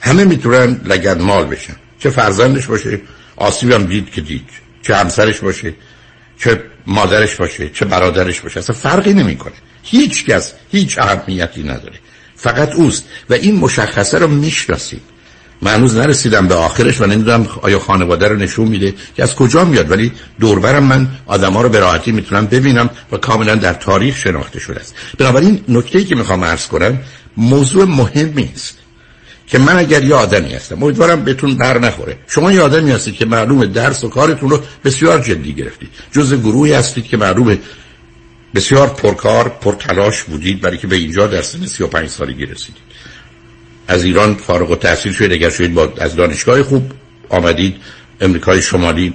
همه 0.00 0.24
می‌تونن 0.24 0.80
لگن 0.84 1.20
مال 1.20 1.44
بشن. 1.44 1.76
چه 1.98 2.10
فرزندش 2.10 2.66
باشه 2.66 3.00
آسیب 3.36 3.70
هم 3.70 3.84
دید 3.84 4.10
که 4.10 4.20
دید. 4.20 4.48
چه 4.82 4.96
همسرش 4.96 5.40
باشه 5.40 5.74
چه 6.38 6.62
مادرش 6.86 7.34
باشه 7.34 7.68
چه 7.68 7.84
برادرش 7.84 8.40
باشه 8.40 8.58
اصلا 8.58 8.76
فرقی 8.76 9.14
نمی‌کنه. 9.14 9.54
هیچ 9.82 10.26
کس 10.26 10.52
هیچ 10.72 10.98
اهمیتی 10.98 11.62
نداره. 11.62 11.98
فقط 12.36 12.74
اوست. 12.74 13.04
و 13.30 13.34
این 13.34 13.56
مشخصه 13.56 14.18
رو 14.18 14.28
می‌شناسید. 14.28 15.02
من 15.62 15.74
هنوز 15.74 15.96
نرسیدم 15.96 16.48
به 16.48 16.54
آخرش 16.54 17.00
و 17.00 17.06
نمی‌دونم 17.06 17.46
آیا 17.62 17.78
خانواده 17.78 18.28
رو 18.28 18.36
نشون 18.36 18.68
میده 18.68 18.94
که 19.16 19.22
از 19.22 19.34
کجا 19.34 19.64
میاد. 19.64 19.90
ولی 19.90 20.12
دوربرم 20.40 20.82
من 20.82 21.08
آدما 21.26 21.62
رو 21.62 21.68
به 21.68 21.80
راحتی 21.80 22.12
می‌تونم 22.12 22.46
ببینم 22.46 22.90
و 23.12 23.16
کاملا 23.16 23.54
در 23.54 23.72
تاریخ 23.74 24.16
شناخته 24.16 24.60
شده 24.60 24.80
است. 24.80 24.94
بنابراین 25.18 25.64
نکته 25.68 25.98
ای 25.98 26.04
که 26.04 26.14
می‌خوام 26.14 26.44
عرض 26.44 26.66
کنم 26.66 26.98
موضوع 27.36 27.84
مهمی 27.84 28.50
است. 28.54 28.79
که 29.50 29.58
من 29.58 29.76
اگر 29.78 30.04
یه 30.04 30.14
آدمی 30.14 30.54
هستم 30.54 30.82
امیدوارم 30.82 31.24
بهتون 31.24 31.54
بر 31.54 31.78
نخوره. 31.78 32.16
شما 32.26 32.52
یه 32.52 32.60
آدمی 32.60 32.90
هستید 32.90 33.14
که 33.14 33.26
معلومه 33.26 33.66
درس 33.66 34.04
و 34.04 34.08
کارتون 34.08 34.50
رو 34.50 34.60
بسیار 34.84 35.20
جدی 35.20 35.54
گرفتید. 35.54 35.88
جز 36.12 36.34
گروهی 36.34 36.72
هستید 36.72 37.04
که 37.04 37.16
معلومه 37.16 37.58
بسیار 38.54 38.88
پرکار 38.88 39.48
پرتلاش 39.48 40.22
بودید 40.22 40.60
برای 40.60 40.78
که 40.78 40.86
به 40.86 40.96
اینجا 40.96 41.26
در 41.26 41.42
سن 41.42 41.66
35 41.66 42.08
سالگی 42.08 42.46
رسیدید. 42.46 42.82
از 43.88 44.04
ایران 44.04 44.34
فارغ 44.34 44.70
التحصیل 44.70 45.12
شدید. 45.12 45.32
اگر 45.32 45.50
شدید 45.50 45.74
با 45.74 45.92
از 45.98 46.16
دانشگاه 46.16 46.62
خوب 46.62 46.92
آمدید. 47.28 47.76
امریکای 48.20 48.62
شمالی 48.62 49.14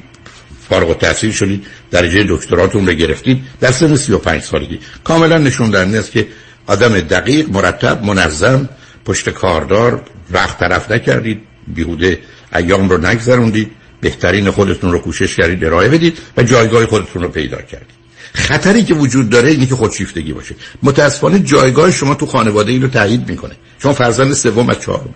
فارغ 0.70 0.90
التحصیل 0.90 1.32
شدید. 1.32 1.66
درجه 1.92 2.26
دکتراتون 2.30 2.88
رو 2.88 2.94
گرفتید. 2.94 3.44
در 3.60 3.72
سن 3.72 3.96
35 3.96 4.42
سالگی. 4.42 4.80
کاملا 5.04 5.38
نشون 5.38 5.70
دهنده 5.70 6.00
است 6.00 6.12
که 6.12 6.28
آدم 6.68 7.00
دقیق 7.00 7.50
مرتب 7.50 8.04
منظم 8.04 8.70
پشت 9.06 9.30
کاردار 9.30 10.02
وقت 10.32 10.60
طرف 10.60 10.92
نکردید. 10.92 11.42
بیهوده 11.68 12.20
ایام 12.56 12.90
رو 12.90 12.98
نگذروندید. 13.06 13.72
بهترین 14.02 14.52
خودتون 14.52 14.92
رو 14.92 15.00
کوشش 15.00 15.36
کردید 15.36 15.66
ارائه 15.66 15.90
بدید 15.90 16.18
و 16.38 16.44
جایگاه 16.44 16.86
خودتون 16.86 17.22
رو 17.24 17.30
پیدا 17.30 17.62
کردید. 17.62 17.96
خطری 18.34 18.84
که 18.84 18.94
وجود 18.94 19.30
داره 19.30 19.50
اینه 19.50 19.66
که 19.66 19.76
خودشیفتگی 19.76 20.34
باشه. 20.34 20.56
متاسفانه 20.84 21.40
جایگاه 21.40 21.92
شما 21.92 22.16
تو 22.16 22.26
خانواده 22.26 22.72
این 22.72 22.82
رو 22.82 22.88
تایید 22.88 23.30
می‌کنه. 23.30 23.56
شما 23.80 23.94
فرزند 23.94 24.34
سوم 24.34 24.70
از 24.70 24.80
چهارم. 24.80 25.16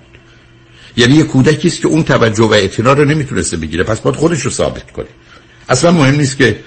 یعنی 0.98 1.16
یه 1.16 1.24
کودکی 1.24 1.68
است 1.68 1.82
که 1.82 1.88
اون 1.88 2.04
توجه 2.04 2.44
و 2.44 2.54
اعتنا 2.54 2.94
رو 2.94 3.06
نمی‌تونسته 3.06 3.58
بگیره. 3.58 3.84
پس 3.84 4.00
باید 4.02 4.16
خودش 4.16 4.42
رو 4.42 4.52
ثابت 4.52 4.92
کنه. 4.92 5.08
اصلا 5.70 5.92
مهم 5.92 6.16
نیست 6.16 6.38
که 6.38 6.60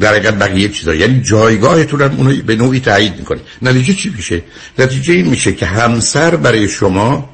در 0.00 0.08
حقیقت 0.08 0.34
بقیه 0.34 0.68
چیزا. 0.68 0.94
یعنی 0.94 1.22
جایگاهتون 1.22 2.02
هم 2.02 2.16
اونو 2.16 2.42
به 2.46 2.56
نوعی 2.56 2.80
تایید 2.80 3.16
می‌کنه 3.16 3.40
نتیجه 3.62 3.94
چی 3.94 4.12
میشه؟ 4.16 4.42
نتیجه 4.78 5.14
این 5.14 5.26
میشه 5.26 5.52
که 5.52 5.66
همسر 5.66 6.36
برای 6.36 6.68
شما 6.68 7.30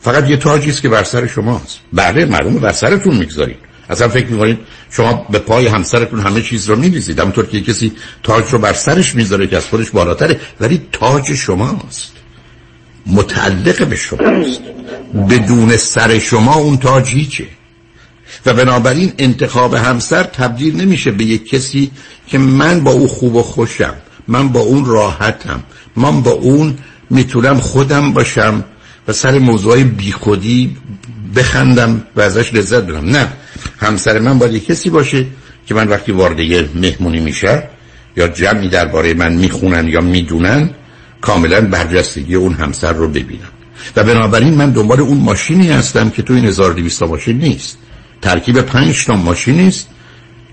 فقط 0.00 0.30
یه 0.30 0.36
تاجی 0.36 0.70
است 0.70 0.82
که 0.82 0.88
بر 0.88 1.04
سر 1.04 1.26
شماست. 1.26 1.78
بله 1.92 2.24
معلومه 2.24 2.60
بر 2.60 2.72
سرتون 2.72 3.16
می‌گذارید. 3.16 3.56
اصلا 3.90 4.08
فکر 4.08 4.26
می‌کنید 4.26 4.58
شما 4.90 5.26
به 5.30 5.38
پای 5.38 5.66
همسرتون 5.66 6.20
همه 6.20 6.42
چیز 6.42 6.68
رو 6.68 6.76
میریزید. 6.76 7.20
همونطور 7.20 7.46
که 7.46 7.60
کسی 7.60 7.92
تاج 8.22 8.44
رو 8.50 8.58
بر 8.58 8.72
سرش 8.72 9.14
می‌ذاره 9.14 9.46
که 9.46 9.56
از 9.56 9.66
خودش 9.66 9.90
بالاتره 9.90 10.40
ولی 10.60 10.82
تاج 10.92 11.34
شماست. 11.34 12.12
متعلق 13.06 13.86
به 13.86 13.96
شماست. 13.96 14.60
بدون 15.30 15.76
سر 15.76 16.18
شما 16.18 16.54
اون 16.54 16.76
تاج 16.76 17.08
هیچه 17.08 17.44
و 18.46 18.54
بنابراین 18.54 19.12
انتخاب 19.18 19.74
همسر 19.74 20.22
تبدیل 20.22 20.80
نمیشه 20.80 21.10
به 21.10 21.24
یک 21.24 21.48
کسی 21.48 21.90
که 22.26 22.38
من 22.38 22.80
با 22.80 22.90
او 22.90 23.08
خوب 23.08 23.34
و 23.34 23.42
خوشم 23.42 23.94
من 24.28 24.48
با 24.48 24.60
اون 24.60 24.84
راحتم 24.84 25.62
من 25.96 26.20
با 26.22 26.30
اون 26.30 26.78
می‌تونم 27.10 27.60
خودم 27.60 28.12
باشم 28.12 28.64
و 29.08 29.12
سر 29.12 29.38
موضوع 29.38 29.82
بیخودی 29.82 30.76
بخندم 31.36 32.02
و 32.16 32.20
ازش 32.20 32.54
لذت 32.54 32.82
ببرم. 32.82 33.04
نه 33.04 33.28
همسر 33.78 34.18
من 34.18 34.38
باید 34.38 34.64
کسی 34.64 34.90
باشه 34.90 35.26
که 35.66 35.74
من 35.74 35.88
وقتی 35.88 36.12
وارد 36.12 36.40
یه 36.40 36.68
مهمونی 36.74 37.20
میشه 37.20 37.62
یا 38.16 38.28
جمعی 38.28 38.68
درباره 38.68 39.14
من 39.14 39.32
می‌خونن 39.32 39.88
یا 39.88 40.00
می‌دونن 40.00 40.70
کاملا 41.20 41.60
برجستگی 41.60 42.34
اون 42.34 42.54
همسر 42.54 42.92
رو 42.92 43.08
ببینم. 43.08 43.48
و 43.96 44.04
بنابراین 44.04 44.54
من 44.54 44.70
دنبال 44.70 45.00
اون 45.00 45.18
ماشینی 45.18 45.70
هستم 45.70 46.10
که 46.10 46.22
تو 46.22 46.34
این 46.34 46.44
1200 46.44 47.02
ماشین 47.02 47.38
نیست. 47.38 47.78
ترکیب 48.24 48.60
پنج 48.60 49.04
تا 49.04 49.16
ماشین 49.16 49.60
است 49.60 49.88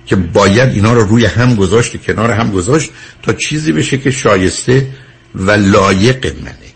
که 0.06 0.16
باید 0.16 0.70
اینا 0.70 0.94
رو 0.94 1.02
روی 1.02 1.26
هم 1.26 1.56
گذاشت 1.56 2.04
کنار 2.06 2.32
هم 2.32 2.52
گذاشت 2.52 2.92
تا 3.24 3.34
چیزی 3.34 3.72
بشه 3.72 3.98
که 3.98 4.12
شایسته 4.12 4.88
و 5.36 5.52
لایق 5.52 6.26
منه. 6.26 6.72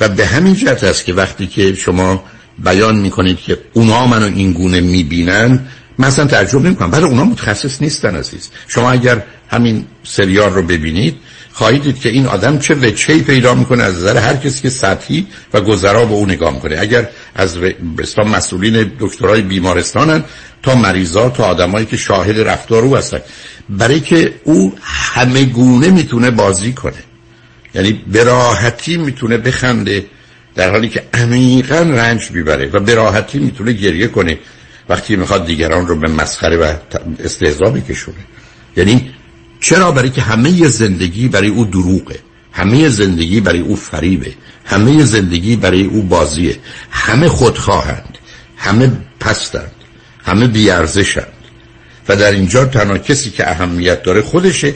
و 0.00 0.08
به 0.08 0.26
همین 0.26 0.54
جهت 0.54 0.84
است 0.84 1.04
که 1.04 1.14
وقتی 1.14 1.46
که 1.46 1.74
شما 1.74 2.24
بیان 2.58 2.96
می‌کنید 2.96 3.38
که 3.38 3.58
اونا 3.72 4.06
منو 4.06 4.26
این 4.26 4.52
گونه 4.52 4.80
می‌بینن 4.80 5.60
من 5.98 6.08
اصلا 6.08 6.24
تعجب 6.24 6.62
نمی‌کنم. 6.62 6.90
بله 6.90 7.04
اونا 7.04 7.24
متخصص 7.24 7.82
نیستن 7.82 8.16
عزیز. 8.16 8.50
شما 8.68 8.90
اگر 8.90 9.22
همین 9.48 9.84
سریال 10.04 10.52
رو 10.52 10.62
ببینید 10.62 11.16
خواهید 11.52 11.82
دید 11.82 12.00
که 12.00 12.08
این 12.08 12.26
آدم 12.26 12.58
چه 12.58 12.74
وچهی 12.74 13.22
پیدا 13.22 13.54
می‌کنه 13.54 13.82
از 13.82 13.94
نظر 13.94 14.16
هر 14.16 14.36
کسی 14.36 14.62
که 14.62 14.70
سطحی 14.70 15.26
و 15.54 15.60
گذرا 15.60 16.04
به 16.04 16.12
او 16.14 16.26
نگاه 16.26 16.54
می‌کنه. 16.54 16.76
اگر 16.80 17.08
از 17.34 17.58
بستا 17.98 18.22
مسئولین 18.22 18.92
دکترای 19.00 19.42
بیمارستانن 19.42 20.24
تا 20.62 20.74
مریضا 20.74 21.28
تا 21.30 21.44
آدمایی 21.44 21.86
که 21.86 21.96
شاهد 21.96 22.40
رفتار 22.40 22.84
او 22.84 22.96
هستن. 22.96 23.20
برای 23.68 24.00
که 24.00 24.34
او 24.44 24.74
همه 24.82 25.44
گونه 25.44 25.90
می‌تونه 25.90 26.30
بازی 26.30 26.72
کنه. 26.72 27.02
یعنی 27.74 27.92
به 28.12 28.24
راحتی 28.24 28.96
می‌تونه 28.96 29.36
بخنده 29.36 30.06
در 30.54 30.70
حالی 30.70 30.88
که 30.88 31.02
عمیقا 31.14 31.76
رنج 31.76 32.30
می‌بره 32.30 32.66
و 32.72 32.80
به 32.80 32.94
راحتی 32.94 33.38
می‌تونه 33.38 33.72
گریه 33.72 34.08
کنه. 34.08 34.38
وقتی 34.88 35.16
می‌خواد 35.16 35.46
دیگران 35.46 35.86
رو 35.86 35.96
به 35.96 36.08
مسخره 36.08 36.56
و 36.56 36.74
استهزا 37.24 37.70
بکشونه 37.70 38.18
یعنی 38.76 39.10
چرا 39.60 39.92
برای 39.92 40.10
که 40.10 40.22
همه 40.22 40.68
زندگی 40.68 41.28
برای 41.28 41.48
او 41.48 41.64
دروغه؟ 41.64 42.18
همه 42.52 42.88
زندگی 42.88 43.40
برای 43.40 43.60
او 43.60 43.76
فریبه. 43.76 44.32
همه 44.64 45.04
زندگی 45.04 45.56
برای 45.56 45.84
او 45.84 46.02
بازیه. 46.02 46.56
همه 46.90 47.28
خودخواهند. 47.28 48.18
همه 48.56 48.92
پستند. 49.20 49.72
همه 50.24 50.46
بیارزشند. 50.46 51.32
و 52.08 52.16
در 52.16 52.32
اینجا 52.32 52.64
تنها 52.64 52.98
کسی 52.98 53.30
که 53.30 53.50
اهمیت 53.50 54.02
داره 54.02 54.22
خودشه. 54.22 54.74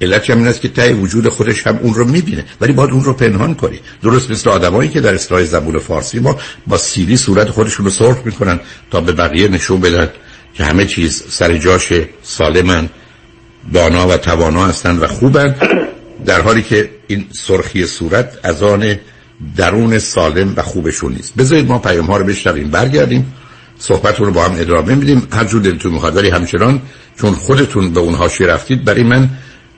علت 0.00 0.30
هم 0.30 0.38
این 0.38 0.46
است 0.46 0.60
که 0.60 0.68
تای 0.68 0.92
وجود 0.92 1.28
خودش 1.28 1.66
هم 1.66 1.78
اون 1.82 1.94
رو 1.94 2.04
می‌بینه. 2.04 2.44
ولی 2.60 2.72
باید 2.72 2.90
اون 2.90 3.04
رو 3.04 3.12
پنهان 3.12 3.54
کنی. 3.54 3.80
درست 4.02 4.30
مثل 4.30 4.50
آدمایی 4.50 4.90
که 4.90 5.00
در 5.00 5.14
اصطلاح 5.14 5.44
زبون 5.44 5.78
فارسی 5.78 6.18
ما 6.18 6.38
با 6.66 6.78
سیلی 6.78 7.16
صورت 7.16 7.50
خودشون 7.50 7.84
رو 7.84 7.90
سرخ 7.90 8.16
می‌کنن 8.24 8.60
تا 8.90 9.00
به 9.00 9.12
بقیه 9.12 9.48
نشون 9.48 9.80
بدن 9.80 10.08
که 10.54 10.64
همه 10.64 10.86
چیز 10.86 11.24
سر 11.28 11.56
جاش 11.56 11.92
سالمن. 12.22 12.88
دانا 13.72 14.08
و 14.08 14.16
توانا 14.16 14.66
هستند 14.66 15.02
و 15.02 15.06
خوبن. 15.06 15.54
در 16.26 16.40
حالی 16.40 16.62
که 16.62 16.90
این 17.06 17.26
سرخی 17.32 17.86
صورت 17.86 18.38
از 18.42 18.62
آن 18.62 18.96
درون 19.56 19.98
سالم 19.98 20.52
و 20.56 20.62
خوبشون 20.62 21.12
نیست. 21.12 21.34
بذارید 21.36 21.68
ما 21.68 21.78
پیام 21.78 22.06
ها 22.06 22.16
رو 22.16 22.24
بشنویم 22.24 22.70
برگردیم 22.70 23.32
صحبتون 23.78 24.26
رو 24.26 24.32
با 24.32 24.44
هم 24.44 24.60
ادامه 24.60 24.94
میدیم. 24.94 25.28
هر 25.32 25.44
جور 25.44 25.62
دلتون 25.62 25.92
می‌خواد 25.92 26.16
ولی 26.16 26.30
همچنان 26.30 26.82
چون 27.16 27.32
خودتون 27.32 27.92
به 27.92 28.00
اون 28.00 28.14
حاشیه 28.14 28.46
رفتید 28.46 28.84
برای 28.84 29.02
من 29.02 29.30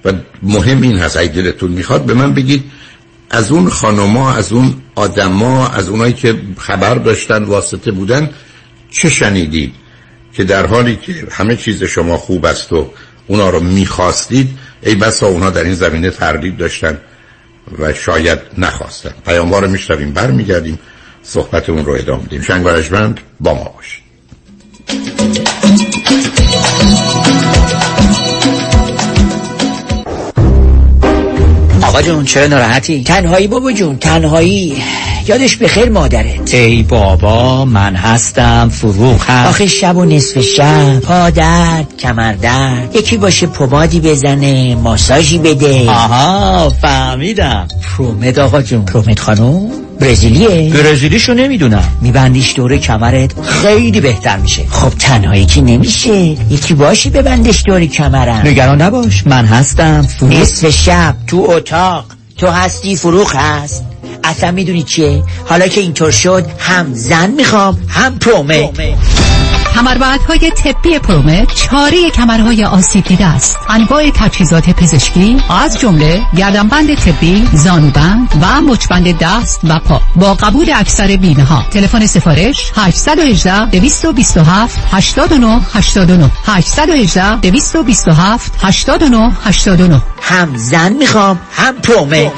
و 0.04 0.12
مهم 0.42 0.82
این 0.82 0.98
هست 0.98 1.16
اگه 1.16 1.32
دلتون 1.32 1.70
می‌خواد 1.70 2.04
به 2.04 2.14
من 2.14 2.34
بگید. 2.34 2.64
از 3.30 3.52
اون 3.52 3.68
خانوما 3.68 4.32
از 4.32 4.52
اون 4.52 4.74
آدما 4.94 5.68
از 5.68 5.88
اونایی 5.88 6.12
که 6.12 6.40
خبر 6.58 6.94
داشتن 6.94 7.44
واسطه 7.44 7.90
بودن 7.90 8.30
چه 8.90 9.10
شنیدید؟ 9.10 9.74
که 10.32 10.44
در 10.44 10.66
حالی 10.66 10.96
که 10.96 11.14
همه 11.30 11.56
چیز 11.56 11.84
شما 11.84 12.16
خوب 12.16 12.44
است 12.44 12.72
و 12.72 12.90
اونا 13.26 13.50
رو 13.50 13.60
می‌خواستید 13.60 14.58
ای 14.82 14.94
بسا 14.94 15.26
اونا 15.26 15.50
در 15.50 15.64
این 15.64 15.74
زمینه 15.74 16.10
تردید 16.10 16.56
داشتن 16.56 16.98
و 17.78 17.92
شاید 17.92 18.38
نخواستن. 18.58 19.14
پیاموار 19.26 19.62
رو 19.62 19.70
میشنویم 19.70 20.12
برمیگردیم 20.12 20.78
صحبتمون 21.22 21.84
رو 21.84 21.92
ادامه 21.92 22.22
میدیم 22.22 22.42
شنگ 22.42 22.64
با 23.40 23.54
ما 23.54 23.74
باشید. 23.76 25.15
آقا 31.96 32.04
جون 32.04 32.24
چرا 32.24 32.46
ناراحتی؟ 32.46 33.02
تنهایی 33.02 33.46
بابا 33.46 33.72
جون 33.72 33.98
تنهایی. 33.98 34.76
یادش 35.28 35.56
بخیر 35.56 35.88
مادرت. 35.88 36.54
ای 36.54 36.82
بابا 36.82 37.64
من 37.64 37.96
هستم 37.96 38.68
فروخ 38.72 39.30
هم 39.30 39.46
آخه 39.46 39.66
شب 39.66 39.96
و 39.96 40.04
نصف 40.04 40.40
شب 40.40 41.00
پادرد 41.00 41.96
کمردرد 41.98 42.96
یکی 42.96 43.16
باشه 43.16 43.46
پمادی 43.46 44.00
بزنه 44.00 44.74
ماساژی 44.74 45.38
بده. 45.38 45.90
آها 45.90 46.70
فهمیدم. 46.70 47.68
پرومد 47.82 48.38
آقا 48.38 48.62
جون. 48.62 48.84
پرومد 48.84 49.18
خانم؟ 49.18 49.85
برزیلیه؟ 50.00 50.72
برزیلیشو 50.74 51.34
نمی‌دونم. 51.34 51.98
میبندیش 52.00 52.54
دور 52.54 52.76
کمرت 52.76 53.42
خیلی 53.42 54.00
بهتر 54.00 54.36
میشه. 54.36 54.66
خب 54.70 54.88
تنهایی 54.98 55.46
که 55.46 55.60
نمیشه. 55.60 56.16
یکی 56.50 56.74
باشی 56.74 57.10
ببندش 57.10 57.62
دور 57.66 57.84
کمرم. 57.86 58.46
نگران 58.46 58.82
نباش 58.82 59.26
من 59.26 59.44
هستم. 59.44 60.02
فروخ 60.02 60.32
نصف 60.32 60.70
شب 60.70 61.14
تو 61.26 61.46
اتاق. 61.48 62.04
تو 62.38 62.46
هستی 62.46 62.96
فروخ 62.96 63.36
هست. 63.36 63.84
اصلا 64.24 64.50
می‌دونی 64.50 64.82
چیه؟ 64.82 65.22
حالا 65.44 65.68
که 65.68 65.80
اینطور 65.80 66.10
شد 66.10 66.46
هم 66.58 66.94
زن 66.94 67.30
می‌خوام 67.30 67.78
هم 67.88 68.18
پرومه 68.18 68.70
های 70.28 70.50
طبی 70.50 70.98
پرومت 70.98 71.54
چاره 71.54 72.10
کمرهای 72.10 72.64
آسیب 72.64 73.04
دیده 73.04 73.26
است. 73.26 73.56
انواع 73.68 74.10
تجهیزات 74.10 74.70
پزشکی 74.70 75.36
از 75.50 75.80
جمله 75.80 76.22
گردنبند 76.36 76.94
طبی 76.94 77.48
زانوبند 77.52 78.28
و 78.42 78.62
مچبند 78.62 79.18
دست 79.18 79.60
و 79.64 79.78
پا. 79.78 80.00
با 80.16 80.34
قبول 80.34 80.72
اکثر 80.74 81.16
بیمه 81.16 81.44
ها 81.44 81.64
تلفن 81.70 82.06
سفارش 82.06 82.72
818 82.76 83.66
227 83.70 84.78
89 84.92 85.60
89 85.74 86.30
818 86.46 87.36
227 87.36 88.52
89 88.64 89.32
89 89.44 90.02
هم 90.20 90.56
زن 90.56 90.92
می‌خوام 90.92 91.38
هم 91.52 91.74
پرومه 91.74 92.32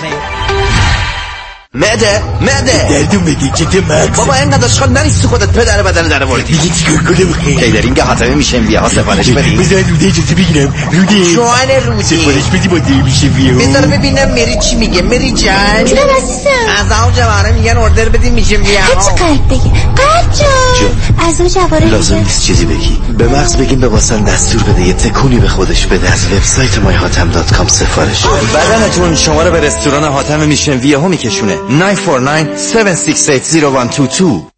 معده 1.75 2.23
معده 2.41 2.89
دردون 2.91 3.25
بگی 3.25 3.51
که 3.51 3.81
مغز 3.81 4.17
بابا 4.17 4.35
اینقدر 4.35 4.65
اشغال 4.65 4.89
نریست 4.89 5.27
خودت 5.27 5.49
پدر 5.49 5.83
بدن 5.83 6.09
در 6.09 6.25
موردی 6.25 6.59
دیگه 6.59 6.75
چیکار 6.75 6.97
کنم؟ 6.97 7.33
خیلی 7.33 7.65
ایدرینگ 7.65 8.01
حاتمه 8.01 8.35
میشه 8.35 8.59
بیا 8.61 8.81
ها 8.81 8.89
سفارش 8.89 9.31
بدی 9.31 9.57
بزن 9.57 9.77
روده 9.91 10.07
اجازه 10.07 10.35
بگیرم. 10.35 10.75
روده. 10.93 11.35
جوان 11.35 11.69
رودی 11.87 12.03
سفارش 12.03 12.45
بدی 12.45 12.69
با 12.69 12.79
دیر 12.79 13.03
میشه 13.03 13.29
بیا 13.29 13.55
بذار 13.55 13.87
ببینم 13.87 14.31
میری 14.31 14.59
چی 14.59 14.77
میگه. 14.77 15.03
میری 15.03 15.33
جان. 15.33 15.85
جونم 15.85 16.01
عزیزم. 16.17 16.51
از 16.79 17.05
اون 17.05 17.15
جوانه 17.15 17.53
میگن 17.53 17.77
اردر 17.77 18.09
بدی 18.09 18.31
میشه 18.31 18.59
بیا. 18.59 18.81
هرچی 18.81 19.11
قلب 19.11 19.49
بگی. 19.49 19.71
قلب 19.97 20.33
جان. 20.41 21.29
از 21.29 21.41
اون 21.41 21.49
جوانه 21.49 21.87
لازم 21.87 22.17
نیست 22.17 22.43
چیزی 22.43 22.65
بگی. 22.65 22.99
به 23.19 23.29
مغز 23.29 23.57
بگیم 23.57 23.81
به 23.81 23.89
واسن 23.89 24.25
دستور 24.25 24.63
بده. 24.63 24.83
یه 24.83 24.93
تکونی 24.93 25.39
به 25.39 25.49
خودش 25.49 25.87
بده. 25.87 26.13
از 26.13 26.33
وبسایت 26.33 26.79
مای 26.79 26.95
هاتم 26.95 27.31
دات 27.31 27.55
کام 27.55 27.69
سفارش. 27.69 28.25
بدنتون 28.27 29.17
شما 29.17 29.43
رو 29.43 29.51
به 29.51 29.61
رستوران 29.61 30.05
حاتم 30.05 30.41
میشن. 30.41 30.79
ویه 30.79 30.99
ها 30.99 31.09
میکشونه. 31.09 31.58
949 31.69 32.57
7680122 32.57 34.58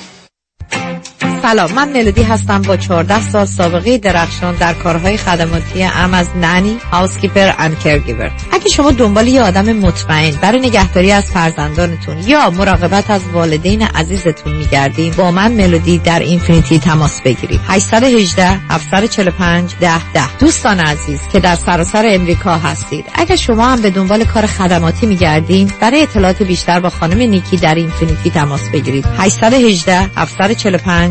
سلام 1.21 1.71
من 1.71 1.89
ملودی 1.89 2.23
هستم 2.23 2.61
با 2.61 2.77
14 2.77 3.21
سال 3.21 3.45
سابقه 3.45 3.97
درخشان 3.97 4.55
در 4.55 4.73
کارهای 4.73 5.17
خدماتی 5.17 5.83
اعم 5.83 6.13
از 6.13 6.27
nanny، 6.35 6.77
housekeeper 6.91 7.53
and 7.57 7.79
caregiver. 7.79 8.31
اگه 8.51 8.69
شما 8.69 8.91
دنبال 8.91 9.27
یه 9.27 9.41
آدم 9.41 9.73
مطمئن 9.73 10.31
برای 10.41 10.59
نگهداری 10.59 11.11
از 11.11 11.31
فرزندانتون 11.31 12.17
یا 12.27 12.49
مراقبت 12.49 13.09
از 13.09 13.21
والدین 13.33 13.81
عزیزتون 13.81 14.53
میگردیم 14.53 15.13
با 15.17 15.31
من 15.31 15.51
ملودی 15.51 15.97
در 15.97 16.19
اینفینیتی 16.19 16.79
تماس 16.79 17.21
بگیرید. 17.21 17.59
818 17.67 18.47
745 18.69 19.75
10 19.81 20.11
10 20.13 20.37
دوستان 20.37 20.79
عزیز 20.79 21.21
که 21.31 21.39
در 21.39 21.55
سراسر 21.55 22.03
امریکا 22.05 22.57
هستید 22.57 23.05
اگه 23.13 23.35
شما 23.35 23.65
هم 23.65 23.81
به 23.81 23.89
دنبال 23.89 24.23
کار 24.23 24.45
خدماتی 24.45 25.05
میگردیم 25.05 25.73
برای 25.81 26.01
اطلاعات 26.01 26.43
بیشتر 26.43 26.79
با 26.79 26.89
خانم 26.89 27.17
نیکی 27.17 27.57
در 27.57 27.75
اینفینیتی 27.75 28.29
تماس 28.29 28.69
بگیرید 28.69 29.05
818 29.17 30.09
745 30.15 31.10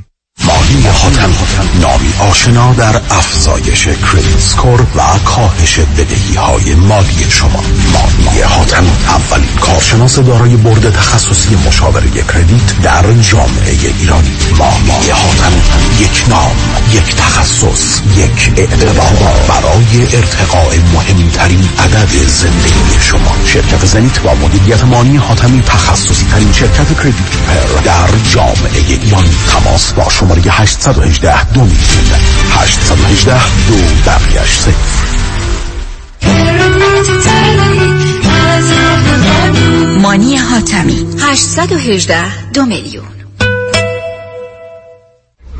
مالی 0.61 0.87
حاتم. 0.87 1.33
نامی 1.81 2.13
آشنا 2.31 2.73
در 2.73 3.01
افزایش 3.09 3.85
کردیت 3.85 4.39
سکور 4.39 4.81
و 4.81 5.19
کاهش 5.25 5.79
بدهی 5.79 6.35
های 6.35 6.75
مالی 6.75 7.25
شما. 7.29 7.63
مالی 7.93 8.41
حاتم 8.41 8.85
اولین 9.07 9.55
کارشناس 9.61 10.19
دارای 10.19 10.55
برد 10.55 10.93
تخصصی 10.93 11.55
مشاوره 11.67 12.09
کردیت 12.09 12.81
در 12.83 13.13
جامعه 13.13 13.71
ایرانی. 13.99 14.31
مالی 14.59 15.09
حاتم 15.11 15.53
یک 15.99 16.25
نام 16.29 16.55
یک 16.93 17.15
تخصص 17.15 18.01
یک 18.17 18.51
اعتبار. 18.57 19.33
برای 19.47 20.03
ارتقاء 20.03 20.75
مهمترین 20.93 21.69
عدد 21.79 22.09
زندگی 22.27 22.99
شما. 23.01 23.35
شرکت 23.45 23.85
زنیت 23.85 24.19
با 24.19 24.33
مدیریت 24.33 24.83
مالی 24.83 25.17
حاتمی 25.17 25.61
تخصصی 25.61 26.25
ترین 26.25 26.53
شرکت 26.53 26.97
کردیت 26.97 27.31
پر 27.47 27.81
در 27.81 28.09
جامعه 28.29 29.01
ایرانی. 29.03 29.31
تماس 29.47 29.91
با 29.93 30.09
شماره 30.09 30.41
818 30.61 31.53
دو 31.53 31.61
میلیون 31.61 31.79
818 32.51 33.67
دو 33.67 33.75
بقیش 34.05 34.59
صفر 34.59 35.01
مانی 40.01 40.35
حاتمی. 40.35 41.07
818 41.19 42.49
دو 42.53 42.65
میلیون. 42.65 43.05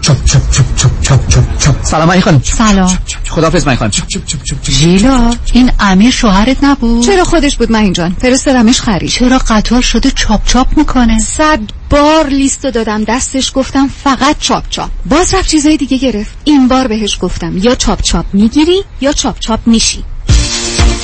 چپ 0.02 0.26
چپ 0.26 0.52
چپ 0.52 0.76
چپ 0.76 1.02
چپ 1.02 1.02
چپ 1.02 1.28
چپ. 1.28 1.51
سلام 1.92 2.10
ای 2.10 2.22
خانم 2.22 2.42
سلام 2.44 2.98
خدافظ 3.30 3.68
من 3.68 3.76
خانم. 3.76 3.92
ژیلا 4.70 5.34
این 5.54 5.72
امیر 5.80 6.12
شوهرت 6.12 6.64
نبود؟ 6.64 7.06
چرا 7.06 7.24
خودش 7.24 7.58
بود 7.58 7.72
من 7.72 7.94
جان؟ 7.94 8.16
فرستادمش 8.22 8.82
خرید. 8.82 9.10
چرا 9.10 9.38
قطار 9.38 9.82
شده 9.82 10.12
چاپ 10.12 10.46
چاپ 10.46 10.78
می‌کنه؟ 10.78 11.20
صد 11.20 11.60
بار 11.90 12.28
لیستو 12.28 12.72
دادم 12.72 13.04
دستش 13.04 13.52
گفتم 13.56 13.90
فقط 14.04 14.36
چاپ 14.40 14.64
چاپ. 14.70 14.90
باز 15.06 15.34
رفت 15.34 15.50
چیزای 15.50 15.78
دیگه 15.78 15.98
گرفت. 15.98 16.32
این 16.44 16.68
بار 16.68 16.88
بهش 16.88 17.18
گفتم 17.22 17.58
یا 17.58 17.76
چاپ 17.76 18.02
چاپ 18.02 18.26
می‌گیری 18.34 18.84
یا 19.02 19.12
چاپ 19.14 19.40
چاپ 19.40 19.60
میشی. 19.66 20.04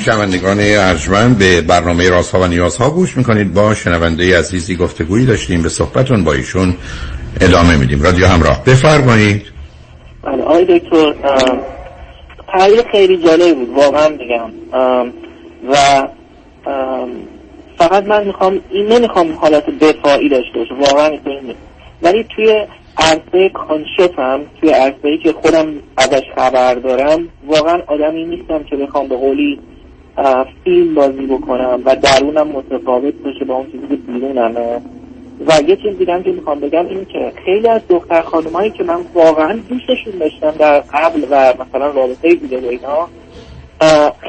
شنوندگان 0.00 0.58
ارجمند 0.60 1.38
به 1.38 1.60
برنامه 1.60 2.10
راست 2.10 2.34
ها 2.34 2.40
و 2.40 2.46
نیاز 2.46 2.76
ها 2.76 2.90
گوش 2.90 3.16
می‌کنید. 3.16 3.54
با 3.54 3.74
شنونده 3.74 4.38
عزیزی 4.38 4.76
گفتگویی 4.76 5.26
داشتیم 5.26 5.62
به 5.62 5.68
صحبتون 5.68 6.24
با 6.24 6.32
ایشون 6.32 6.74
ادامه 7.40 7.76
میدیم. 7.76 8.02
رادیو 8.02 8.26
همراه. 8.26 8.64
بفرمایید. 8.64 9.42
بله 10.22 10.42
آقای 10.42 10.64
دکتر 10.64 11.14
خیلی 12.92 13.16
جالب 13.16 13.56
بود 13.56 13.68
واقعا 13.68 14.08
میگم 14.08 14.50
و 15.70 16.08
فقط 17.78 18.04
من 18.04 18.26
می‌خوام 18.26 18.60
این 18.70 18.86
نمی‌خوام 18.86 19.32
حالت 19.32 19.64
دفاعی 19.80 20.28
داشته 20.28 20.58
باشه 20.58 20.74
واقعا 20.74 21.18
ولی 22.02 22.26
توی 22.36 22.66
عرصه 22.98 23.50
هم 24.18 24.40
توی 24.60 24.70
عرصه 24.70 25.18
که 25.22 25.32
خودم 25.32 25.66
ازش 25.96 26.22
خبر 26.36 26.74
دارم 26.74 27.28
واقعا 27.46 27.82
آدمی 27.86 28.24
نیستم 28.24 28.64
که 28.70 28.76
بخوام 28.76 29.08
به 29.08 29.16
قولی 29.16 29.58
فیلم 30.64 30.94
بازی 30.94 31.26
بکنم 31.26 31.82
و 31.84 31.96
درونم 31.96 32.48
متفاوت 32.48 33.14
باشه 33.14 33.44
با 33.44 33.54
اون 33.54 33.66
چیزی 33.66 33.86
که 33.88 33.96
بیرونمه. 33.96 34.80
و 35.46 35.52
یه 35.68 35.76
چیز 35.76 35.98
دیگه 35.98 36.22
که 36.22 36.30
می‌خوام 36.30 36.60
بگم 36.60 36.86
این 36.86 37.04
که 37.04 37.32
خیلی 37.44 37.68
از 37.68 37.80
دختر 37.88 38.22
خانمایی 38.22 38.70
که 38.70 38.84
من 38.84 39.00
واقعا 39.14 39.58
دوستشون 39.68 40.18
داشتم 40.20 40.50
در 40.50 40.80
قبل 40.80 41.24
و 41.30 41.54
مثلا 41.58 41.90
رابطه 41.90 42.34
بوده 42.34 42.60
و 42.60 42.66
اینا 42.66 43.08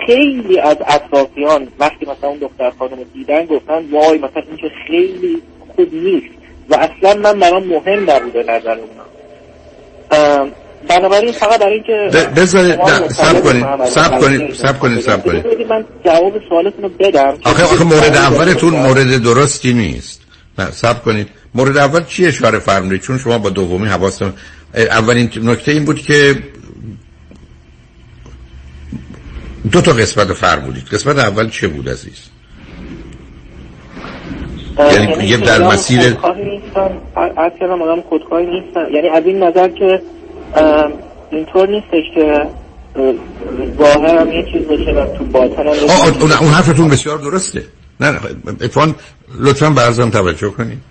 خیلی 0.08 0.60
از 0.60 0.78
اطرافیان 0.88 1.68
وقتی 1.80 2.06
مثلا 2.06 2.30
اون 2.30 2.38
دختر 2.38 2.70
خانم 2.70 2.98
رو 2.98 3.04
دیدن 3.14 3.46
گفتن 3.46 3.86
وای 3.92 4.18
مثلا 4.18 4.44
این 4.48 4.58
که 4.58 4.72
خیلی 4.88 5.42
خوب 5.76 5.94
نیست. 5.94 6.42
و 6.70 6.76
اصلا 6.76 7.22
من 7.22 7.40
برام 7.40 7.64
مهم 7.64 8.10
نبوده 8.10 8.44
نظر 8.44 8.78
اونا. 8.80 10.52
بنابراین 10.90 11.32
فقط 11.32 11.60
برای 11.60 11.74
اینکه 11.74 12.10
بذارید 12.36 12.80
سب 13.10 13.44
کنید 13.44 13.86
سب 13.86 14.20
کنید 14.20 14.54
سب 14.54 14.80
کنید 14.80 15.00
سب 15.00 15.26
کنید. 15.26 15.46
من 15.70 15.86
جواب 16.06 16.34
سوالتون 16.50 16.84
رو 16.84 16.90
بدم. 16.90 17.38
آخه 17.44 17.64
آخه 17.64 17.84
مورد 17.84 18.16
اولتون 18.16 18.74
مورد 18.74 19.24
درستی 19.24 19.74
نیست. 19.74 20.22
نه 20.60 20.72
سب 20.72 21.04
کنید. 21.04 21.28
مورد 21.56 21.78
اول 21.78 22.04
چی 22.04 22.26
اشاره 22.26 22.60
فرمودید؟ 22.60 23.02
چون 23.02 23.18
شما 23.18 23.38
با 23.38 23.50
دومی 23.50 23.88
حواستون 23.88 24.34
اولین 24.76 25.30
نکته 25.44 25.72
این 25.72 25.86
بود 25.86 26.02
که 26.02 26.36
دو 29.72 29.82
تا 29.82 29.92
قسمت 29.92 30.28
رو 30.28 30.34
فرمودید. 30.34 30.84
قسمت 30.84 31.18
اول 31.20 31.50
چه 31.50 31.68
بود 31.68 31.90
عزیز؟ 31.90 32.30
یعنی 34.80 35.28
یه 35.28 35.38
در 35.38 35.64
مسیر 35.64 36.00
از 37.38 37.52
کردم 37.60 37.82
آدم 37.82 38.02
خودخواهی 38.02 38.46
نیستن. 38.46 38.86
یعنی 38.94 39.10
از 39.10 39.24
این 39.26 39.44
نظر 39.44 39.68
که 39.68 40.02
اینطور 41.32 41.70
نیستش 41.70 42.04
که 42.16 42.48
ظاهرم 43.78 44.32
یه 44.32 44.46
چیز 44.52 44.68
باشه 44.68 44.92
و 44.92 45.18
تو 45.18 45.38
آه، 45.38 46.12
چیز 46.12 46.22
اون, 46.22 46.32
حرفتون 46.32 46.88
بسیار 46.88 47.18
درسته. 47.18 47.64
نه 48.00 48.12
نه 48.12 48.20
اتفاقا 48.62 48.94
لطفا 49.40 49.70
برزم 49.70 50.10
توجه 50.10 50.50
کنید 50.50 50.82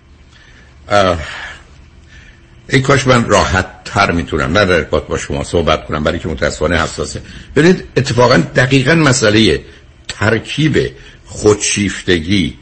ای 2.68 2.80
کاش 2.80 3.06
من 3.06 3.24
راحت 3.28 3.84
تر 3.84 4.10
می‌تونم 4.10 4.58
نه 4.58 4.64
در 4.64 4.80
با 4.82 5.18
شما 5.18 5.44
صحبت 5.44 5.86
کنم 5.86 6.04
برای 6.04 6.18
که 6.18 6.28
متاسفانه 6.28 6.82
حساسه. 6.82 7.22
ببینید 7.56 7.84
اتفاقا 7.96 8.36
دقیقا 8.36 8.94
مسئله 8.94 9.60
ترکیب 10.08 10.90
خودشیفتگی 11.26 12.58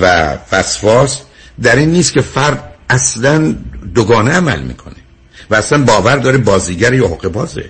و 0.00 0.36
وسواس 0.52 1.22
در 1.62 1.76
این 1.76 1.90
نیست 1.90 2.12
که 2.12 2.20
فرد 2.20 2.74
اصلا 2.90 3.54
دوگانه 3.94 4.32
عمل 4.32 4.60
می‌کنه. 4.60 4.94
و 5.50 5.54
اصلا 5.54 5.84
باور 5.84 6.16
داره 6.16 6.38
بازیگر 6.38 6.94
یا 6.94 7.04
حقوق 7.04 7.28
بازه. 7.28 7.64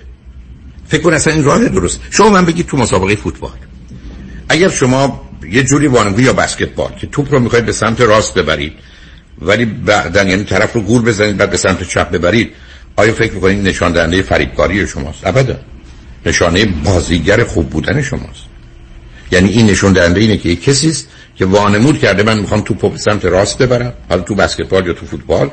فکر 0.87 1.01
کن 1.01 1.13
اصلا 1.13 1.33
این 1.33 1.43
راه 1.43 1.69
درست. 1.69 1.99
شما 2.09 2.29
من 2.29 2.45
بگید 2.45 2.65
تو 2.65 2.77
مسابقه 2.77 3.15
فوتبال 3.15 3.51
اگر 4.49 4.69
شما 4.69 5.29
یه 5.51 5.63
جوری 5.63 5.87
وانگوی 5.87 6.23
یا 6.23 6.33
بسکتبال 6.33 6.91
که 7.01 7.07
توپ 7.07 7.33
رو 7.33 7.39
می‌خواید 7.39 7.65
به 7.65 7.71
سمت 7.71 8.01
راست 8.01 8.33
ببرید 8.33 8.73
ولی 9.41 9.65
بعدا 9.65 10.23
یعنی 10.23 10.43
طرف 10.43 10.73
رو 10.73 10.81
گول 10.81 11.01
بزنید 11.01 11.37
بعد 11.37 11.51
به 11.51 11.57
سمت 11.57 11.83
چپ 11.83 12.11
ببرید 12.11 12.51
آیا 12.95 13.13
فکر 13.13 13.33
می‌کنید 13.33 13.67
نشان 13.67 13.91
دهنده 13.91 14.21
فریبکاری 14.21 14.87
شماست؟ 14.87 15.27
ابدا. 15.27 15.55
نشانه 16.25 16.65
بازیگر 16.65 17.43
خوب 17.43 17.69
بودن 17.69 18.01
شماست. 18.01 18.43
یعنی 19.31 19.49
این 19.49 19.65
نشون 19.65 19.93
دهنده 19.93 20.21
اینه 20.21 20.37
که 20.37 20.49
یک 20.49 20.63
کسی 20.63 20.89
است 20.89 21.07
که 21.35 21.45
وانمود 21.45 21.99
کرده 21.99 22.23
من 22.23 22.39
می‌خوام 22.39 22.61
توپ 22.61 22.91
به 22.91 22.97
سمت 22.97 23.25
راست 23.25 23.57
ببرم 23.57 23.93
حالا 24.09 24.21
تو 24.21 24.35
بسکتبال 24.35 24.87
یا 24.87 24.93
تو 24.93 25.05
فوتبال 25.05 25.49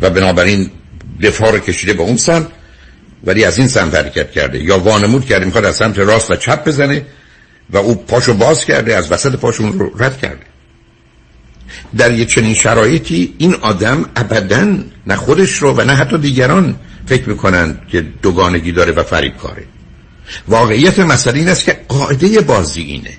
و 0.00 0.10
بنابراین 0.10 0.70
دفاع 1.22 1.50
رو 1.50 1.58
کشیده 1.58 1.92
به 1.92 2.02
اون 2.02 2.16
سمت 2.16 2.46
ولی 3.24 3.44
از 3.44 3.58
این 3.58 3.68
سمت 3.68 3.94
حرکت 3.94 4.30
کرده. 4.30 4.64
یا 4.64 4.78
وانمود 4.78 5.24
کرده 5.24 5.44
می‌خواد 5.44 5.64
از 5.64 5.76
سمت 5.76 5.98
راست 5.98 6.30
و 6.30 6.36
چپ 6.36 6.64
بزنه 6.64 7.06
و 7.70 7.76
او 7.76 7.94
پاشو 7.94 8.34
باز 8.34 8.64
کرده 8.64 8.96
از 8.96 9.12
وسط 9.12 9.36
پاشون 9.36 9.78
رو 9.78 9.92
رد 9.98 10.18
کرده. 10.18 10.46
در 11.96 12.12
یک 12.12 12.28
چنین 12.28 12.54
شرایطی 12.54 13.34
این 13.38 13.54
آدم 13.54 14.04
ابدا 14.16 14.78
نه 15.06 15.16
خودش 15.16 15.52
رو 15.52 15.72
و 15.72 15.84
نه 15.84 15.94
حتی 15.94 16.18
دیگران 16.18 16.76
فکر 17.06 17.28
می‌کنند 17.28 17.88
که 17.88 18.00
دوگانگی 18.22 18.72
داره 18.72 18.92
و 18.92 19.02
فریب 19.02 19.36
کاره. 19.36 19.64
واقعیت 20.48 20.98
مسئله 20.98 21.38
این 21.38 21.48
است 21.48 21.64
که 21.64 21.80
قاعده 21.88 22.40
بازی 22.40 22.82
اینه. 22.82 23.18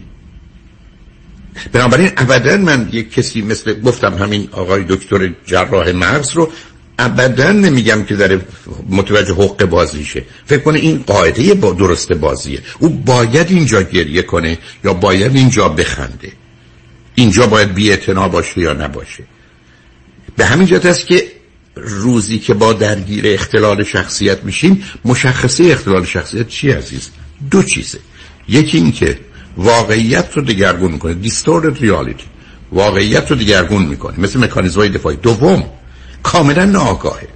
بنابراین 1.72 2.12
ابدا 2.18 2.58
من 2.58 2.90
یک 2.92 3.14
کسی 3.14 3.42
مثل 3.42 3.82
گفتم 3.82 4.14
همین 4.14 4.50
آقای 4.52 4.86
دکتر 4.90 5.30
جراح 5.46 5.92
مغز 5.92 6.32
رو 6.32 6.52
ابدا 7.00 7.52
نمیگم 7.52 8.04
که 8.04 8.16
داره 8.16 8.42
متوجه 8.90 9.34
حق 9.34 9.66
بازیشه 9.66 10.24
فکر 10.46 10.60
کنه 10.62 10.80
این 10.80 11.04
قاعده 11.08 11.54
با 11.54 11.74
درست 11.74 12.14
بازیه. 12.14 12.60
او 12.80 12.90
باید 12.90 13.52
اینجا 13.52 13.82
گریه 13.82 14.22
کنه 14.22 14.58
یا 14.84 14.94
باید 14.94 15.36
اینجا 15.36 15.70
بخنده. 15.70 16.32
اینجا 17.16 17.48
باید 17.48 17.74
بی 17.74 17.98
باشه 18.32 18.62
یا 18.62 18.74
نباشه. 18.74 19.24
به 20.36 20.46
همین 20.46 20.68
جهت 20.68 20.86
است 20.86 21.08
که 21.08 21.28
روزی 21.76 22.40
که 22.40 22.54
با 22.54 22.74
درگیر 22.74 23.24
اختلال 23.28 23.84
شخصیت 23.84 24.44
میشیم 24.44 24.84
مشخصه 25.06 25.64
اختلال 25.64 26.06
شخصیت 26.06 26.48
چی 26.48 26.72
عزیز؟ 26.72 27.10
دو 27.52 27.64
چیزه. 27.64 28.00
یکی 28.50 28.78
این 28.78 28.92
که 28.92 29.20
واقعیت 29.58 30.30
رو 30.34 30.42
دگرگون 30.42 30.92
می‌کنه. 30.92 31.18
Distorted 31.24 31.82
reality. 31.82 32.24
واقعیت 32.72 33.32
رو 33.32 33.38
دگرگون 33.38 33.86
می‌کنه. 33.86 34.20
مثل 34.20 34.40
مکانیزمای 34.40 34.90
دفاعی. 34.90 35.18
دوم 35.18 35.70
کاملا 36.28 36.66
ناآگاهه. 36.66 37.28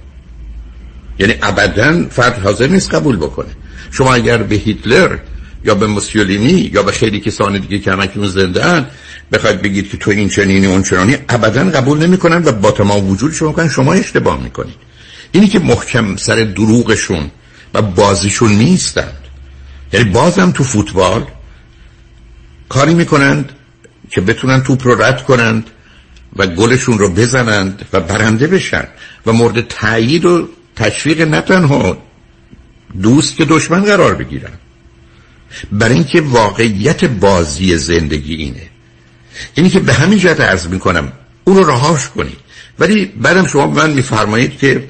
یعنی 1.18 1.34
ابدا 1.42 2.08
فرد 2.10 2.38
حاضر 2.38 2.66
نیست 2.66 2.94
قبول 2.94 3.16
بکنه. 3.16 3.48
شما 3.90 4.14
اگر 4.14 4.38
به 4.38 4.54
هیتلر 4.54 5.18
یا 5.64 5.74
به 5.74 5.86
موسولینی 5.86 6.70
یا 6.74 6.82
به 6.82 6.92
خیلی 6.92 7.20
کسان 7.20 7.58
دیگه 7.58 7.78
که 7.78 7.92
همکنون 7.92 8.28
زنده 8.28 8.64
ان 8.64 8.86
بخواید 9.32 9.62
بگید 9.62 9.90
که 9.90 9.96
تو 9.96 10.10
این 10.10 10.28
چنینی 10.28 10.66
اون 10.66 10.82
چنانی 10.82 11.16
ابدا 11.28 11.64
قبول 11.70 11.98
نمی‌کنن 12.06 12.44
و 12.44 12.52
با 12.52 12.70
تمام 12.70 13.08
وجود 13.10 13.32
شما 13.32 13.48
می‌کنن 13.48 13.68
شما 13.68 13.92
اشتباه 13.92 14.42
می‌کنید. 14.42 14.74
اینی 15.32 15.48
که 15.48 15.58
محکم 15.58 16.16
سر 16.16 16.34
دروغشون 16.34 17.30
و 17.74 17.82
بازیشون 17.82 18.52
نیستند. 18.52 19.18
یعنی 19.92 20.10
بازم 20.10 20.50
تو 20.50 20.64
فوتبال 20.64 21.26
کاری 22.68 22.94
می‌کنند 22.94 23.52
که 24.10 24.20
بتونن 24.20 24.62
توپ 24.62 24.86
رو 24.86 25.02
رد 25.02 25.24
کنند 25.24 25.70
و 26.36 26.46
گلشون 26.46 26.98
رو 26.98 27.08
بزنند 27.08 27.86
و 27.92 28.00
برنده 28.00 28.46
بشن 28.46 28.84
و 29.26 29.32
مورد 29.32 29.68
تایید 29.68 30.24
و 30.24 30.48
تشویق 30.76 31.20
نه 31.20 31.40
تنها 31.40 31.98
دوست 33.02 33.36
که 33.36 33.44
دشمن 33.44 33.84
قرار 33.84 34.14
بگیرن 34.14 34.52
برای 35.72 35.94
اینکه 35.94 36.20
واقعیت 36.20 37.04
بازی 37.04 37.76
زندگی 37.76 38.34
اینه. 38.34 38.68
اینی 39.54 39.70
که 39.70 39.80
به 39.80 39.92
همین 39.92 40.18
جهت 40.18 40.40
عرض 40.40 40.66
می‌کنم 40.66 41.12
اون 41.44 41.56
رو 41.56 41.64
رهاش 41.64 42.08
کنید. 42.08 42.36
ولی 42.78 43.04
بعدم 43.04 43.46
شما 43.46 43.66
من 43.66 43.90
میفرمایید 43.90 44.58
که 44.58 44.88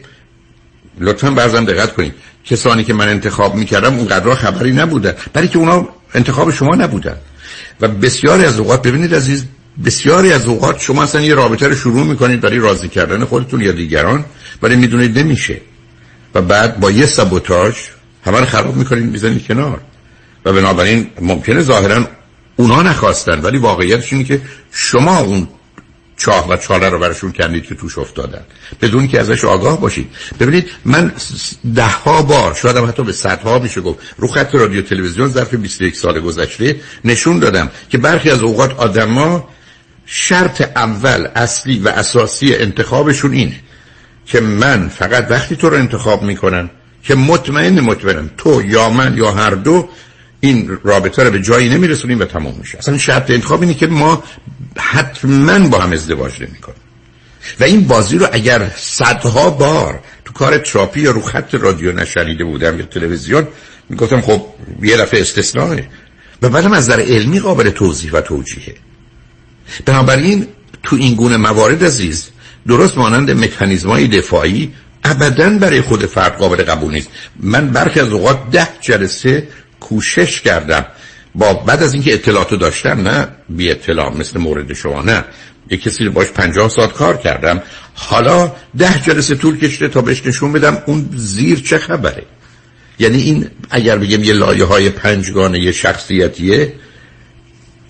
لطفا 1.00 1.30
برزم 1.30 1.64
دقت 1.64 1.94
کنید. 1.94 2.14
کسانی 2.44 2.84
که 2.84 2.94
من 2.94 3.08
انتخاب 3.08 3.54
می‌کردم 3.54 3.94
اونقدر 3.94 4.34
خبری 4.34 4.72
نبودن 4.72 5.14
برای 5.32 5.48
که 5.48 5.58
اونا 5.58 5.88
انتخاب 6.14 6.50
شما 6.50 6.74
نبودن. 6.74 7.16
و 7.80 7.88
بسیاری 7.88 8.44
از 8.44 8.58
اوقات 8.58 8.82
ببینید 8.82 9.14
عزیز 9.14 9.44
بسیاری 9.84 10.32
از 10.32 10.46
اوقات 10.46 10.80
شما 10.80 11.02
اصلا 11.02 11.20
یه 11.20 11.34
رابطه 11.34 11.68
رو 11.68 11.74
شروع 11.74 12.06
می‌کنید 12.06 12.40
برای 12.40 12.58
راضی 12.58 12.88
کردن 12.88 13.24
خودتون 13.24 13.60
یا 13.60 13.72
دیگران 13.72 14.24
ولی 14.62 14.76
می‌دونید 14.76 15.18
نمیشه. 15.18 15.60
و 16.34 16.42
بعد 16.42 16.80
با 16.80 16.90
یه 16.90 17.06
سابوتاژ 17.06 17.76
همه 18.24 18.38
رو 18.38 18.46
خراب 18.46 18.76
می‌کنید 18.76 19.04
می‌زنید 19.04 19.46
کنار. 19.46 19.80
و 20.44 20.52
بنابراین 20.52 21.06
ممکنه 21.20 21.62
ظاهرا 21.62 22.08
اونا 22.56 22.82
نخواستن 22.82 23.40
ولی 23.40 23.58
واقعیتش 23.58 24.12
اینه 24.12 24.24
که 24.24 24.40
شما 24.72 25.18
اون 25.18 25.48
چاه 26.16 26.48
و 26.48 26.56
چاله 26.56 26.88
رو 26.88 26.98
برشون 26.98 27.32
کندید 27.32 27.64
که 27.64 27.74
توش 27.74 27.98
افتادن. 27.98 28.42
بدون 28.80 29.08
که 29.08 29.20
ازش 29.20 29.44
آگاه 29.44 29.80
باشید. 29.80 30.10
ببینید 30.40 30.70
من 30.84 31.12
ده 31.74 31.86
ها 31.86 32.22
بار 32.22 32.54
شاید 32.54 32.76
هم 32.76 32.84
حتی 32.84 33.02
به 33.02 33.12
صدها 33.12 33.58
میشه 33.58 33.80
گفت 33.80 33.98
رو 34.16 34.28
خط 34.28 34.54
رادیو 34.54 34.82
تلویزیون 34.82 35.28
ظرف 35.28 35.54
21 35.54 35.96
سال 35.96 36.20
گذشته 36.20 36.76
نشون 37.04 37.38
دادم 37.38 37.70
که 37.90 37.98
برخی 37.98 38.30
از 38.30 38.42
اوقات 38.42 38.78
آدما 38.78 39.48
شرط 40.14 40.60
اول 40.76 41.28
اصلی 41.34 41.78
و 41.78 41.88
اساسی 41.88 42.54
انتخابشون 42.54 43.32
اینه 43.32 43.60
که 44.26 44.40
من 44.40 44.88
فقط 44.88 45.26
وقتی 45.30 45.56
تو 45.56 45.70
رو 45.70 45.76
انتخاب 45.76 46.22
می‌کنم 46.22 46.70
که 47.02 47.14
مطمئن 47.14 47.80
مطمئنم 47.80 48.30
تو 48.38 48.62
یا 48.62 48.90
من 48.90 49.16
یا 49.16 49.32
هر 49.32 49.50
دو 49.50 49.88
این 50.40 50.78
رابطه 50.84 51.24
رو 51.24 51.30
به 51.30 51.40
جایی 51.40 51.68
نمیرسونیم 51.68 52.20
و 52.20 52.24
تمام 52.24 52.54
میشه. 52.58 52.78
اصلا 52.78 52.98
شرط 52.98 53.30
انتخاب 53.30 53.60
اینه 53.60 53.74
که 53.74 53.86
ما 53.86 54.22
حتما 54.76 55.68
با 55.68 55.78
هم 55.78 55.92
ازدواج 55.92 56.42
نمی‌کنیم. 56.42 56.80
و 57.60 57.64
این 57.64 57.84
بازی 57.84 58.18
رو 58.18 58.26
اگر 58.32 58.70
صدها 58.76 59.50
بار 59.50 60.00
تو 60.24 60.32
کار 60.32 60.58
تراپی 60.58 61.00
یا 61.00 61.10
رو 61.10 61.20
خط 61.20 61.54
رادیو 61.54 61.92
نشنیده 61.92 62.44
بودم 62.44 62.78
یا 62.78 62.86
تلویزیون 62.86 63.48
می‌گفتم 63.88 64.20
خب 64.20 64.46
یه 64.82 64.96
دفعه 64.96 65.20
استثناءه. 65.20 65.88
و 66.42 66.48
بعدم 66.48 66.72
از 66.72 66.88
نظر 66.88 67.00
علمی 67.00 67.40
قابل 67.40 67.70
توضیح 67.70 68.12
و 68.12 68.20
توجیهه. 68.20 68.74
بنابراین 69.86 70.46
تو 70.82 70.96
این 70.96 71.14
گونه 71.14 71.36
موارد 71.36 71.84
عزیز 71.84 72.28
درست 72.68 72.98
مانند 72.98 73.30
مکانیزمای 73.30 74.08
دفاعی 74.08 74.72
ابدا 75.04 75.58
برای 75.58 75.80
خود 75.80 76.06
فرد 76.06 76.36
قابل 76.36 76.62
قبول 76.62 76.92
نیست. 76.92 77.08
من 77.40 77.68
برخی 77.68 78.00
از 78.00 78.08
اوقات 78.08 78.50
ده 78.50 78.68
جلسه 78.80 79.48
کوشش 79.80 80.40
کردم. 80.40 80.84
با 81.34 81.54
بعد 81.54 81.82
از 81.82 81.94
اینکه 81.94 82.14
اطلاعاتو 82.14 82.56
داشتم 82.56 83.08
نه 83.08 83.28
بی 83.48 83.70
اطلاع 83.70 84.16
مثل 84.16 84.38
مورد 84.38 84.72
شما 84.72 85.02
نه. 85.02 85.24
یه 85.70 85.76
کسی 85.78 86.08
باش 86.08 86.28
پنجاه 86.28 86.68
ساعت 86.68 86.92
کار 86.92 87.16
کردم. 87.16 87.62
حالا 87.94 88.52
ده 88.78 89.00
جلسه 89.06 89.34
طول 89.34 89.58
کشته 89.58 89.88
تا 89.88 90.00
بهش 90.02 90.26
نشون 90.26 90.52
بدم 90.52 90.82
اون 90.86 91.08
زیر 91.14 91.60
چه 91.60 91.78
خبره. 91.78 92.22
یعنی 92.98 93.22
این 93.22 93.46
اگر 93.70 93.98
بگیم 93.98 94.24
یه 94.24 94.32
لایه 94.32 94.64
های 94.64 94.90
پنجگانه 94.90 95.60
یه 95.60 95.72
شخصیتیه 95.72 96.72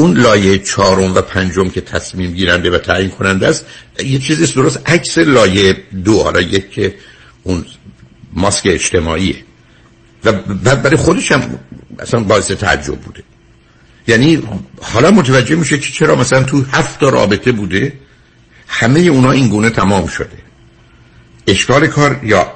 اون 0.02 0.16
لایه 0.16 0.58
چهارم 0.58 1.14
و 1.14 1.20
پنجم 1.20 1.68
که 1.68 1.80
تصمیم 1.80 2.30
گیرنده 2.32 2.70
و 2.70 2.78
تعیین 2.78 3.10
کننده 3.10 3.48
است 3.48 3.66
یه 4.04 4.18
چیزی 4.18 4.54
درست 4.54 4.90
عکس 4.90 5.18
لایه 5.18 5.76
دو 6.04 6.22
حالا 6.22 6.40
یک 6.40 6.70
که 6.70 6.94
اون 7.42 7.64
ماسک 8.32 8.62
اجتماعیه. 8.66 9.36
و 10.24 10.32
برای 10.76 10.96
خودش 10.96 11.32
هم 11.32 11.58
اصلا 11.98 12.20
باعث 12.20 12.50
تعجب 12.50 12.94
بوده. 12.94 13.22
یعنی 14.08 14.42
حالا 14.80 15.10
متوجه 15.10 15.56
میشه 15.56 15.78
که 15.78 15.92
چرا 15.92 16.16
مثلا 16.16 16.42
تو 16.42 16.64
هفت 16.72 17.02
رابطه 17.02 17.52
بوده 17.52 17.92
همه 18.68 19.00
اونا 19.00 19.30
این 19.30 19.48
گونه 19.48 19.70
تمام 19.70 20.06
شده. 20.06 20.38
اشکال 21.46 21.86
کار 21.86 22.20
یا 22.24 22.52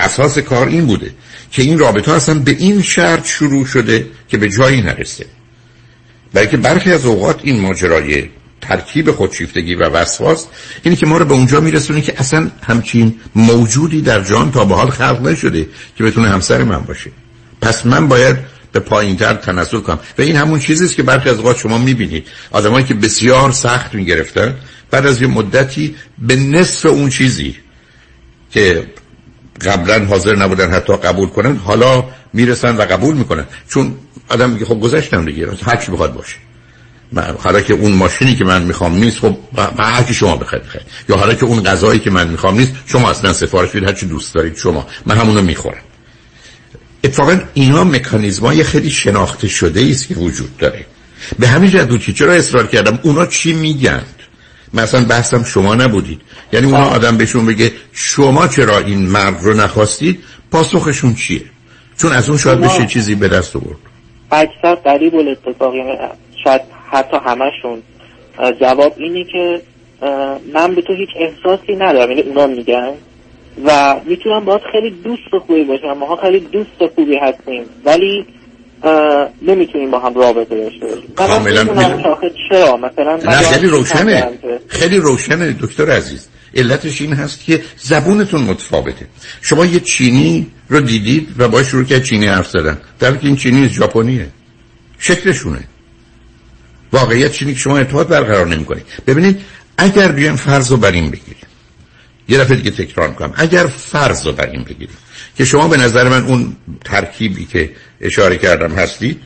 اساس 0.00 0.38
کار 0.38 0.68
این 0.68 0.86
بوده 0.86 1.10
که 1.50 1.62
این 1.62 1.78
رابطه 1.78 2.12
اصلا 2.12 2.38
به 2.38 2.50
این 2.50 2.82
شرط 2.82 3.26
شروع 3.26 3.66
شده 3.66 4.06
که 4.28 4.36
به 4.36 4.48
جایی 4.48 4.82
نرسه. 4.82 5.26
بلکه 6.34 6.56
برخی 6.56 6.92
از 6.92 7.06
اوقات 7.06 7.40
این 7.42 7.60
ماجرای 7.60 8.28
ترکیب 8.60 9.10
خودشیفتگی 9.10 9.74
و 9.74 9.82
وسواس 9.88 10.46
اینه 10.82 10.96
که 10.96 11.06
ما 11.06 11.16
رو 11.16 11.24
به 11.24 11.34
اونجا 11.34 11.60
میرسونه 11.60 12.00
که 12.00 12.14
اصلا 12.20 12.50
همچین 12.62 13.20
موجودی 13.34 14.02
در 14.02 14.24
جان 14.24 14.52
تا 14.52 14.64
به 14.64 14.74
حال 14.74 14.90
خلق 14.90 15.22
نشده 15.22 15.66
که 15.96 16.04
بتونه 16.04 16.28
همسر 16.28 16.64
من 16.64 16.80
باشه. 16.80 17.10
پس 17.62 17.86
من 17.86 18.08
باید 18.08 18.36
به 18.72 18.80
پایین 18.80 19.16
تر 19.16 19.34
تنزل 19.34 19.80
کنم. 19.80 19.98
و 20.18 20.22
این 20.22 20.36
همون 20.36 20.58
چیزی 20.58 20.84
است 20.84 20.96
که 20.96 21.02
برخی 21.02 21.28
از 21.28 21.36
اوقات 21.36 21.58
شما 21.58 21.78
می‌بینید. 21.78 22.26
آدمایی 22.50 22.84
که 22.86 22.94
بسیار 22.94 23.52
سخت 23.52 23.94
می‌گرفتن 23.94 24.54
بعد 24.90 25.06
از 25.06 25.22
یه 25.22 25.28
مدتی 25.28 25.94
به 26.18 26.36
نصف 26.36 26.86
اون 26.86 27.10
چیزی 27.10 27.56
که 28.50 28.86
قبلا 29.60 30.04
حاضر 30.04 30.36
نبودن 30.36 30.70
حتی 30.70 30.96
قبول 30.96 31.28
کنن 31.28 31.56
حالا 31.56 32.04
می‌رسن 32.32 32.76
و 32.76 32.80
قبول 32.82 33.14
می‌کنن. 33.14 33.44
چون 33.68 33.94
آدم 34.28 34.50
میگه 34.50 34.64
خب 34.64 34.80
گذشتم 34.80 35.24
دیگه. 35.24 35.48
هر 35.64 35.76
چی 35.76 35.92
بخواد 35.92 36.14
باشه. 36.14 36.36
حالا 37.38 37.60
که 37.60 37.74
اون 37.74 37.92
ماشینی 37.92 38.36
که 38.36 38.44
من 38.44 38.62
می‌خوام 38.62 38.96
نیست 38.96 39.18
خب 39.18 39.36
هر 39.78 40.02
کی 40.02 40.14
شما 40.14 40.36
بخواید 40.36 40.64
بخواید. 40.64 40.86
یا 41.08 41.16
حالا 41.16 41.34
که 41.34 41.44
اون 41.44 41.62
غذایی 41.62 42.00
که 42.00 42.10
من 42.10 42.28
می‌خوام 42.28 42.58
نیست 42.58 42.72
شما 42.86 43.10
اصلا 43.10 43.32
سفارش 43.32 43.70
بدید 43.70 43.84
هر 43.84 43.92
چی 43.92 44.06
دوست 44.06 44.34
دارید 44.34 44.56
شما. 44.56 44.86
من 45.06 45.16
همونو 45.16 45.42
می‌خورم. 45.42 45.82
اتفاقا 47.04 47.40
اینا 47.54 47.84
مکانیزمای 47.84 48.64
خیلی 48.64 48.90
شناخته 48.90 49.48
شده 49.48 49.86
است 49.90 50.08
که 50.08 50.14
وجود 50.14 50.56
داره. 50.56 50.86
به 51.38 51.48
همین 51.48 51.70
جهت 51.70 51.88
بود 51.88 52.00
که 52.00 52.12
چرا 52.12 52.32
اصرار 52.32 52.66
کردم؟ 52.66 52.98
اونا 53.02 53.26
چی 53.26 53.52
میگن؟ 53.52 54.02
مثلا 54.74 55.04
بحثم 55.04 55.44
شما 55.44 55.74
نبودید. 55.74 56.20
یعنی 56.52 56.66
اونا 56.66 56.84
آدم 56.84 57.16
بهشون 57.16 57.46
بگه 57.46 57.72
شما 57.92 58.48
چرا 58.48 58.78
این 58.78 59.06
مرد 59.06 59.42
رو 59.42 59.54
نخواستید؟ 59.54 60.20
پاسخشون 60.50 61.14
چیه؟ 61.14 61.42
چون 62.00 62.12
از 62.12 62.28
اون 62.28 62.38
شاید 62.38 62.60
بشه 62.60 62.86
چیزی 62.86 63.14
به 63.14 63.28
دست 63.28 63.56
آورد. 63.56 63.78
اکثر 64.30 64.74
قریب 64.74 65.14
الاتفاق 65.14 65.74
شاید 66.44 66.60
حتی 66.90 67.16
همشون. 67.26 67.82
جواب 68.60 68.94
اینه 68.96 69.24
که 69.32 69.60
من 70.52 70.74
به 70.74 70.82
تو 70.82 70.92
هیچ 70.94 71.08
احساسی 71.16 71.76
ندارم. 71.76 72.10
یعنی 72.10 72.22
اونا 72.22 72.46
میگن. 72.46 72.92
و 73.64 73.96
می‌تونم 74.04 74.44
باید 74.44 74.60
خیلی 74.72 74.90
دوست 74.90 75.44
خوبی 75.46 75.64
باشم. 75.64 75.92
ما 75.92 76.16
خیلی 76.16 76.40
دوست 76.40 76.94
خوبی 76.94 77.16
هستیم. 77.16 77.64
ولی 77.84 78.26
نمی‌تونیم 79.42 79.90
با 79.90 79.98
هم 79.98 80.14
رابطه 80.14 80.56
داشته 80.56 80.86
باشیم. 80.86 81.14
کاملا 81.16 81.64
چرا. 82.50 82.76
مثلا 82.76 83.16
نه 83.16 83.30
خیلی 83.30 83.66
روشنه. 83.66 84.28
خیلی 84.68 84.96
روشنه 84.96 85.56
دکتر 85.62 85.90
عزیز. 85.90 86.28
علتش 86.54 87.00
این 87.00 87.12
هست 87.12 87.44
که 87.44 87.62
زبونتون 87.76 88.42
متفاوته. 88.42 89.06
شما 89.40 89.66
یه 89.66 89.80
چینی 89.80 90.46
رو 90.68 90.80
دیدید 90.80 91.28
و 91.38 91.48
باش 91.48 91.66
شروع 91.66 91.84
کرد 91.84 92.04
چینی 92.04 92.26
حرف 92.26 92.50
زدن. 92.50 92.78
در 92.98 93.18
این 93.22 93.36
چینی 93.36 93.68
ژاپنیه. 93.68 94.28
شکلشونه. 94.98 95.64
واقعیت 96.92 97.32
چینی 97.32 97.52
که 97.52 97.58
شما 97.58 97.78
ارتباط 97.78 98.06
برقرار 98.06 98.46
نمی‌کنید. 98.46 98.86
ببینید 99.06 99.40
اگر 99.78 100.12
بیایم 100.12 100.36
فرض 100.36 100.70
رو 100.70 100.76
بر 100.76 100.92
این 100.92 101.10
بگیریم. 101.10 101.46
یه 102.28 102.38
دفعه 102.38 102.56
دیگه 102.56 102.70
تکرار 102.70 103.08
می‌کنم. 103.08 103.32
اگر 103.36 103.66
فرض 103.66 104.26
رو 104.26 104.32
بر 104.32 104.46
این 104.46 104.62
بگیریم 104.64 104.96
که 105.36 105.44
شما 105.44 105.68
به 105.68 105.76
نظر 105.76 106.08
من 106.08 106.24
اون 106.24 106.56
ترکیبی 106.84 107.44
که 107.44 107.70
اشاره 108.00 108.36
کردم 108.36 108.72
هستید 108.72 109.20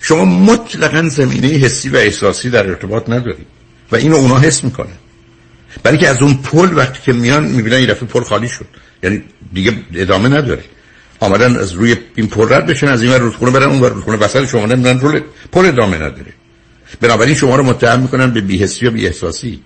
شما 0.00 0.24
مطلقا 0.24 1.08
زمینه 1.08 1.48
حسی 1.48 1.88
و 1.88 1.96
احساسی 1.96 2.50
در 2.50 2.66
ارتباط 2.66 3.08
ندارید. 3.08 3.46
و 3.92 3.96
اینو 3.96 4.16
اونا 4.16 4.38
حس 4.38 4.64
می‌کنه 4.64 4.92
برای 5.82 5.98
که 5.98 6.08
از 6.08 6.22
اون 6.22 6.34
پل 6.34 6.76
وقتی 6.76 6.98
که 7.04 7.12
میان 7.12 7.44
می‌بینن 7.44 7.76
این 7.76 7.86
دفعه 7.86 8.08
پل 8.08 8.22
خالی 8.22 8.48
شد. 8.48 8.66
یعنی 9.02 9.22
دیگه 9.52 9.72
ادامه 9.94 10.28
نداره. 10.28 10.64
آمدن 11.20 11.56
از 11.56 11.72
روی 11.72 11.96
این 12.14 12.26
پل 12.26 12.52
رد 12.52 12.66
بشن 12.66 12.88
از 12.88 13.02
این 13.02 13.12
ور 13.12 13.18
رودخونه 13.18 13.50
برن 13.50 13.68
اون 13.68 13.80
ور 13.80 13.88
رودخونه 13.88 14.16
وسط 14.16 14.48
شما 14.48 14.66
نمیدن 14.66 15.00
رول 15.00 15.20
پل 15.52 15.66
ادامه 15.66 15.96
نداره. 15.96 16.32
بنابراین 17.00 17.34
شما 17.34 17.56
رو 17.56 17.62
متهم 17.62 18.00
می‌کنن 18.00 18.30
به 18.30 18.40
بیهسی 18.40 18.86
و 18.86 18.90
بیاحساسی. 18.90 19.60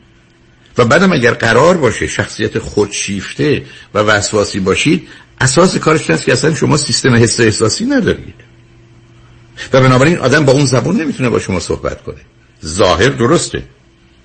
و 0.78 0.84
بعدم 0.84 1.12
اگر 1.12 1.34
قرار 1.34 1.76
باشه 1.76 2.06
شخصیت 2.06 2.58
خودشیفته 2.58 3.64
و 3.94 3.98
وسواسی 3.98 4.60
باشید 4.60 5.08
اساس 5.40 5.76
کارش 5.76 6.10
هست 6.10 6.24
که 6.24 6.32
اصلا 6.32 6.54
شما 6.54 6.76
سیستم 6.76 7.14
حس 7.14 7.40
احساسی 7.40 7.84
ندارید. 7.84 8.34
و 9.72 9.80
بنابراین 9.80 10.18
آدم 10.18 10.44
با 10.44 10.52
اون 10.52 10.64
زبون 10.64 11.00
نمی‌تونه 11.00 11.28
با 11.28 11.38
شما 11.38 11.60
صحبت 11.60 12.02
کنه. 12.02 12.20
ظاهر 12.64 13.08
درسته. 13.08 13.62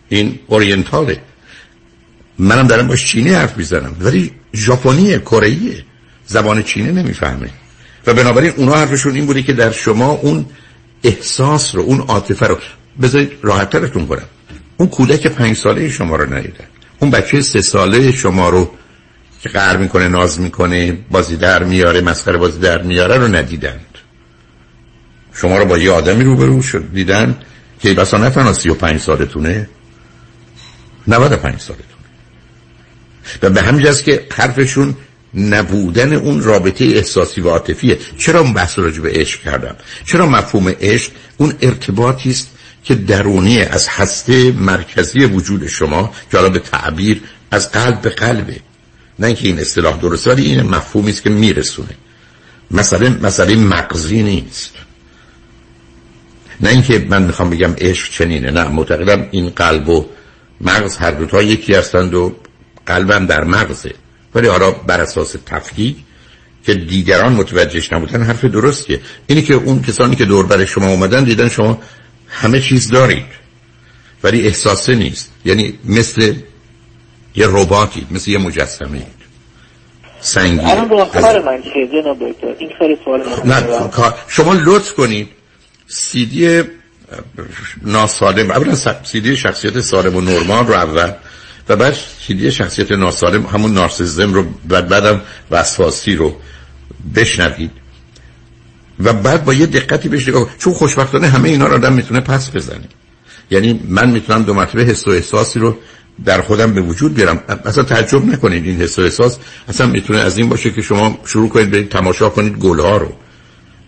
این 0.10 0.40
اورینتاله. 0.48 1.22
منم 2.40 2.68
دارم 2.68 2.88
باش 2.88 3.06
چینی 3.06 3.30
حرف 3.30 3.58
می‌زنم. 3.58 3.96
ولی 4.00 4.32
ژاپنی 4.56 5.20
کره 5.20 5.56
زبان 6.26 6.64
چینی 6.64 6.92
نمی‌فهمه. 6.92 7.50
و 8.08 8.14
بنابراین 8.14 8.54
اونا 8.58 8.76
حرفشون 8.76 9.16
این 9.16 9.26
بوده 9.26 9.44
که 9.44 9.54
در 9.54 9.72
شما 9.72 10.12
اون 10.12 10.46
احساس 11.04 11.76
رو 11.76 11.82
اون 11.82 12.00
عاطفه 12.00 12.48
رو 12.48 12.58
بذارید 13.02 13.32
راحت 13.42 13.70
ترتون 13.70 14.08
کنم. 14.08 14.24
اون 14.78 14.90
کودک 14.90 15.28
پنج 15.28 15.58
ساله 15.58 15.90
شما 15.90 16.16
رو 16.16 16.34
ندیدن. 16.34 16.66
اون 17.00 17.12
بچه 17.12 17.42
سه 17.42 17.62
ساله 17.62 18.12
شما 18.12 18.50
رو 18.50 18.72
که 19.42 19.50
قهر 19.50 19.78
می‌کنه 19.78 20.08
ناز 20.08 20.40
می‌کنه 20.40 20.98
بازی 21.12 21.38
در 21.38 21.64
میاره 21.64 22.02
مسخره 22.02 22.38
بازی 22.38 22.60
در 22.60 22.82
میاره 22.82 23.18
رو 23.18 23.28
ندیدند. 23.28 23.86
شما 25.34 25.58
رو 25.58 25.66
با 25.66 25.78
یه 25.78 25.92
آدمی 25.92 26.24
روبرو 26.24 26.62
شد. 26.62 26.94
دیدن 26.94 27.38
که 27.80 27.94
بسا 27.94 28.18
نه 28.18 28.28
و 28.28 28.74
پنج 28.74 29.00
سالتونه 29.00 29.70
نود 31.08 31.34
پنج 31.34 31.60
سالتونه. 31.60 31.89
و 33.42 33.50
به 33.50 33.62
همین 33.62 33.94
که 34.06 34.26
حرفشون 34.32 34.96
نبودن 35.34 36.14
اون 36.14 36.44
رابطه 36.44 36.86
احساسی 36.86 37.42
و 37.42 37.50
عاطفیه. 37.50 37.98
چرا 38.18 38.40
اون 38.40 38.54
بحث 38.54 38.80
راجع 38.80 39.02
به 39.02 39.12
عشق 39.12 39.42
کردم 39.42 39.76
چرا 40.06 40.26
مفهوم 40.26 40.74
عشق 40.82 41.12
اون 41.38 41.54
ارتباطی 41.62 42.30
است 42.30 42.50
که 42.84 42.96
درونی 42.96 43.62
از 43.62 43.88
هسته 43.88 44.52
مرکزی 44.52 45.26
وجود 45.26 45.68
شما 45.68 46.14
که 46.32 46.38
حالا 46.38 46.50
به 46.50 46.60
تعبیر 46.60 47.22
از 47.52 47.72
قلب 47.72 48.02
به 48.02 48.10
قلبه. 48.10 48.60
نه 49.20 49.28
اینکه 49.28 49.48
این 49.48 49.60
اصطلاح 49.60 49.98
درسته 49.98 50.32
ولی 50.32 50.44
این 50.46 50.62
مفهومی 50.62 51.12
است 51.12 51.24
که 51.24 51.30
میرسونه. 51.30 51.98
مسئله 52.72 53.10
مسئله 53.10 53.56
مغزی 53.56 54.24
نیست. 54.24 54.74
نه 56.62 56.70
اینکه 56.70 57.06
من 57.10 57.24
می‌خوام 57.24 57.50
بگم 57.50 57.74
عشق 57.78 58.12
چنینه 58.12 58.52
نه 58.52 58.68
معتقدم 58.68 59.28
این 59.32 59.50
قلب 59.50 59.90
و 59.90 60.06
مغز 60.62 60.98
هر 60.98 61.12
دوتا 61.12 61.42
یکی 61.42 61.74
هستند 61.74 62.14
و 62.14 62.36
قلبم 62.90 63.26
در 63.26 63.44
مغزه. 63.44 63.94
ولی 64.36 64.48
حالا 64.48 64.72
بر 64.72 65.02
اساس 65.02 65.36
تفکیک 65.46 65.96
که 66.66 66.74
دیگران 66.74 67.34
متوجهش 67.34 67.94
نبودن 67.94 68.24
حرف 68.24 68.46
درستیه. 68.46 69.00
اینی 69.28 69.42
که 69.42 69.54
اون 69.54 69.82
کسانی 69.82 70.16
که 70.16 70.26
دور 70.26 70.46
بر 70.46 70.66
شما 70.66 70.88
اومدن 70.88 71.24
دیدن 71.24 71.50
شما 71.50 71.82
همه 72.30 72.62
چیز 72.62 72.90
دارید. 72.90 73.26
ولی 74.24 74.48
احساسه 74.48 74.96
نیست. 74.96 75.32
یعنی 75.46 75.80
مثل 75.86 76.34
یه 77.36 77.48
رباتی 77.48 78.08
مثل 78.12 78.32
یه 78.32 78.38
مجسمه. 78.38 79.02
سنگی. 80.22 80.66
کار 81.14 81.42
من 81.42 81.62
این 82.60 82.70
خیلی 82.80 82.98
سوال 83.06 83.22
نه 83.46 83.64
شما 84.28 84.54
لطف 84.54 84.94
کنید. 84.94 85.30
سیدی 85.88 86.64
ناسالم 87.82 88.52
اولا 88.52 88.76
سیدی 89.04 89.38
شخصیت 89.38 89.80
سالم 89.80 90.16
و 90.16 90.22
نرمال 90.22 90.68
رو 90.68 90.74
اول 90.74 91.12
و 91.70 91.76
بعد 91.76 91.98
سیدی 92.28 92.52
شخصیت 92.52 92.92
ناسالم 92.92 93.46
همون 93.46 93.74
نارسیزم 93.74 94.34
رو 94.34 94.46
بعد 94.70 94.88
بعدم 94.88 95.22
وسواسی 95.52 96.16
رو 96.16 96.36
بشنوید. 97.16 97.72
و 99.04 99.14
بعد 99.14 99.46
با 99.46 99.54
یه 99.54 99.66
دقتی 99.66 100.10
بهش 100.10 100.28
نگاه 100.28 100.50
چون 100.58 100.74
خوشبختانه 100.74 101.28
همه 101.28 101.50
اینا 101.50 101.68
رو 101.68 101.74
آدم 101.74 101.94
می‌تونه 101.94 102.20
پس 102.20 102.52
بزنه. 102.52 102.88
یعنی 103.52 103.82
من 103.88 104.10
می‌تونم 104.12 104.44
دو 104.44 104.54
مرتبه 104.54 104.84
حس 104.84 105.08
و 105.08 105.12
احساسی 105.12 105.60
رو 105.60 105.78
در 106.26 106.42
خودم 106.42 106.74
به 106.74 106.82
وجود 106.82 107.14
بیارم. 107.14 107.44
اصلا 107.66 107.84
تعجب 107.84 108.26
نکنید 108.26 108.66
این 108.66 108.82
حس 108.82 109.00
و 109.00 109.02
احساس. 109.02 109.38
اصلا 109.68 109.88
می‌تونه 109.88 110.20
از 110.20 110.38
این 110.38 110.50
باشه 110.50 110.72
که 110.72 110.82
شما 110.82 111.20
شروع 111.26 111.50
کنید 111.50 111.72
برید 111.72 111.90
تماشا 111.90 112.30
کنید 112.30 112.54
گلها 112.54 112.98
رو. 112.98 113.14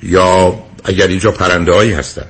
یا 0.03 0.59
اگر 0.83 1.07
اینجا 1.07 1.31
پرنده 1.31 1.73
هایی 1.73 1.93
هستن. 1.93 2.25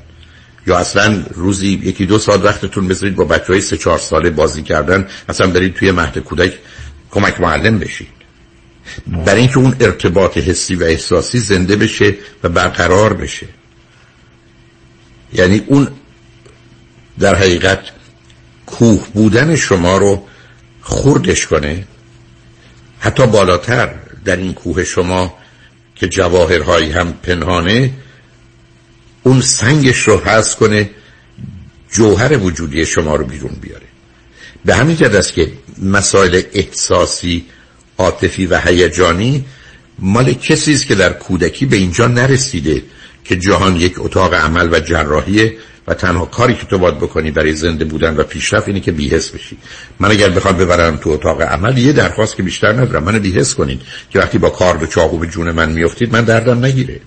یا 0.68 0.78
اصلا 0.78 1.24
روزی 1.34 1.82
یکی 1.84 2.06
دو 2.06 2.20
ساعت 2.20 2.42
وقتتون 2.42 2.88
بذارید 2.88 3.16
با 3.16 3.26
بچه 3.26 3.54
های 3.54 3.62
سه 3.62 3.78
چهار 3.78 4.00
ساله 4.00 4.30
بازی 4.30 4.64
کردن 4.64 5.08
اصلا 5.30 5.48
برید 5.48 5.74
توی 5.74 5.92
مهد 5.92 6.18
کودک 6.18 6.54
کمک 7.12 7.42
معلم 7.42 7.80
بشید. 7.80 8.08
برای 9.26 9.42
اینکه 9.42 9.58
اون 9.58 9.76
ارتباط 9.80 10.38
حسی 10.38 10.76
و 10.76 10.84
احساسی 10.84 11.40
زنده 11.40 11.76
بشه 11.76 12.16
و 12.44 12.50
برقرار 12.50 13.14
بشه. 13.14 13.48
یعنی 15.34 15.64
اون 15.68 15.88
در 17.20 17.36
حقیقت 17.36 17.80
کوه 18.66 19.08
بودن 19.14 19.56
شما 19.56 19.98
رو 19.98 20.24
خوردش 20.82 21.46
کنه. 21.48 21.88
حتی 23.00 23.28
بالاتر 23.28 23.96
در 24.26 24.36
این 24.36 24.54
کوه 24.54 24.84
شما 24.84 25.38
که 25.96 26.08
جواهرهایی 26.08 26.92
هم 26.92 27.14
پنهانه 27.14 27.92
اون 29.24 29.42
سنگش 29.42 29.98
رو 29.98 30.18
حذف 30.20 30.56
کنه 30.56 30.90
جوهر 31.92 32.38
وجودی 32.38 32.86
شما 32.86 33.16
رو 33.16 33.26
بیرون 33.26 33.56
بیاره. 33.62 33.86
به 34.66 34.76
همین 34.76 34.96
جد 34.96 35.16
است 35.16 35.34
که 35.34 35.52
مسائل 35.84 36.42
احساسی 36.54 37.46
عاطفی 37.98 38.46
و 38.46 38.60
هیجانی 38.60 39.46
مال 40.00 40.34
کسی 40.34 40.74
است 40.74 40.86
که 40.86 40.96
در 40.96 41.14
کودکی 41.14 41.66
به 41.66 41.78
اینجا 41.78 42.08
نرسیده 42.08 42.84
که 43.24 43.36
جهان 43.36 43.76
یک 43.76 43.94
اتاق 43.98 44.34
عمل 44.34 44.70
و 44.74 44.80
جراحیه 44.80 45.58
و 45.88 45.94
تنها 45.94 46.26
کاری 46.26 46.54
که 46.54 46.66
تو 46.66 46.78
باید 46.78 46.98
بکنی 46.98 47.32
برای 47.32 47.54
زنده 47.54 47.86
بودن 47.86 48.16
و 48.16 48.24
پیشرفت 48.24 48.68
اینه 48.68 48.80
که 48.80 48.92
بیهس 48.92 49.30
بشی. 49.30 49.58
من 50.00 50.12
اگر 50.12 50.30
بخوام 50.30 50.58
ببرم 50.58 50.98
تو 50.98 51.10
اتاق 51.10 51.42
عمل 51.42 51.78
یه 51.78 51.94
درخواست 51.94 52.36
که 52.36 52.44
بیشتر 52.44 52.72
ندارم. 52.72 53.04
من 53.04 53.20
بیهس 53.20 53.56
کنید 53.56 53.82
که 54.10 54.20
وقتی 54.20 54.38
با 54.38 54.50
کار 54.50 54.84
و 54.84 54.88
چاقو 54.88 55.18
به 55.18 55.28
جون 55.28 55.52
من 55.52 55.72
میافتید 55.72 56.14
من 56.14 56.24
دردم 56.24 56.66
نگیره. 56.66 57.00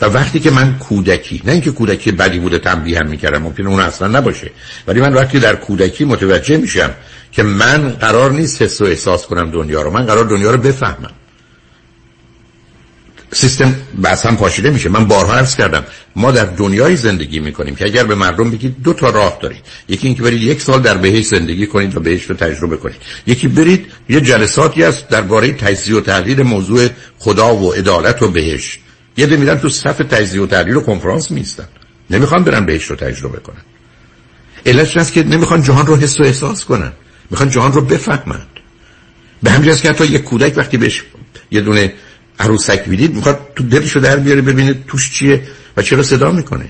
و 0.00 0.06
وقتی 0.06 0.40
که 0.40 0.50
من 0.50 0.78
کودکی 0.78 1.42
نه 1.44 1.52
اینکه 1.52 1.70
کودکی 1.70 2.12
بدی 2.12 2.38
بوده 2.38 2.58
تنبیه 2.58 2.98
هم 2.98 3.06
می‌کردم 3.06 3.42
ممکنه 3.42 3.68
اون 3.68 3.80
اصلا 3.80 4.08
نباشه 4.08 4.50
ولی 4.86 5.00
من 5.00 5.14
وقتی 5.14 5.38
در 5.38 5.56
کودکی 5.56 6.04
متوجه 6.04 6.56
میشم 6.56 6.90
که 7.32 7.42
من 7.42 7.88
قرار 7.88 8.30
نیست 8.30 8.62
حس 8.62 8.80
و 8.80 8.84
احساس 8.84 9.26
کنم 9.26 9.50
دنیا 9.50 9.82
رو 9.82 9.90
من 9.90 10.06
قرار 10.06 10.24
دنیا 10.24 10.50
رو 10.50 10.58
بفهمم. 10.58 11.10
سیستم 13.32 13.74
بس 14.04 14.26
هم 14.26 14.36
پاشیده 14.36 14.70
میشه. 14.70 14.88
من 14.88 15.04
بارها 15.04 15.34
عرض 15.34 15.56
کردم 15.56 15.84
ما 16.16 16.30
در 16.30 16.44
دنیای 16.44 16.96
زندگی 16.96 17.40
می‌کنیم 17.40 17.74
که 17.76 17.84
اگر 17.84 18.04
به 18.04 18.14
مردم 18.14 18.50
بگید 18.50 18.82
دو 18.82 18.92
تا 18.92 19.10
راه 19.10 19.38
دارید. 19.42 19.64
یکی 19.88 20.06
اینکه 20.06 20.22
برید 20.22 20.42
یک 20.42 20.62
سال 20.62 20.82
در 20.82 20.96
بهش 20.96 21.26
زندگی 21.26 21.66
کنید 21.66 21.96
و 21.96 22.00
بهش 22.00 22.24
رو 22.24 22.36
تجربه 22.36 22.76
کنید. 22.76 22.96
یکی 23.26 23.48
برید 23.48 23.86
یه 24.08 24.20
جلساتی 24.20 24.84
است 24.84 25.08
درباره 25.08 25.52
تجزیه 25.52 25.96
و 25.96 26.00
تحلیل 26.00 26.42
موضوع 26.42 26.88
خدا 27.18 27.56
و 27.56 27.72
عدالت 27.72 28.22
و 28.22 28.28
بهش 28.28 28.78
یه 29.18 29.26
ده 29.26 29.36
میرن 29.36 29.58
تو 29.58 29.68
صف 29.68 29.98
تجزیه 29.98 30.42
و 30.42 30.46
تحلیل 30.46 30.76
و 30.76 30.80
کنفرانس 30.80 31.30
میستن 31.30 31.68
نمی‌خوان 32.10 32.44
برن 32.44 32.66
بهش 32.66 32.84
رو 32.84 32.96
تجربه 32.96 33.38
کنن. 33.38 33.62
علتش 34.66 34.96
هست 34.96 35.12
که 35.12 35.22
نمی‌خوان 35.22 35.62
جهان 35.62 35.86
رو 35.86 35.96
حس 35.96 36.20
و 36.20 36.22
احساس 36.22 36.64
کنن. 36.64 36.92
می‌خوان 37.30 37.50
جهان 37.50 37.72
رو 37.72 37.80
بفهمند 37.80 38.46
به 39.42 39.50
همین 39.50 39.76
که 39.76 39.88
حتی 39.88 40.04
یک 40.04 40.24
کودک 40.24 40.52
وقتی 40.56 40.76
بهش 40.76 41.02
یه 41.50 41.60
دونه 41.60 41.92
عروسک 42.38 42.88
می‌دید 42.88 43.14
می‌خواد 43.14 43.40
تو 43.56 43.64
دلش 43.64 43.92
رو 43.92 44.00
در 44.00 44.16
بیاره 44.16 44.42
ببینه 44.42 44.74
توش 44.88 45.12
چیه 45.12 45.42
و 45.76 45.82
چرا 45.82 46.02
صدا 46.02 46.32
می‌کنه. 46.32 46.68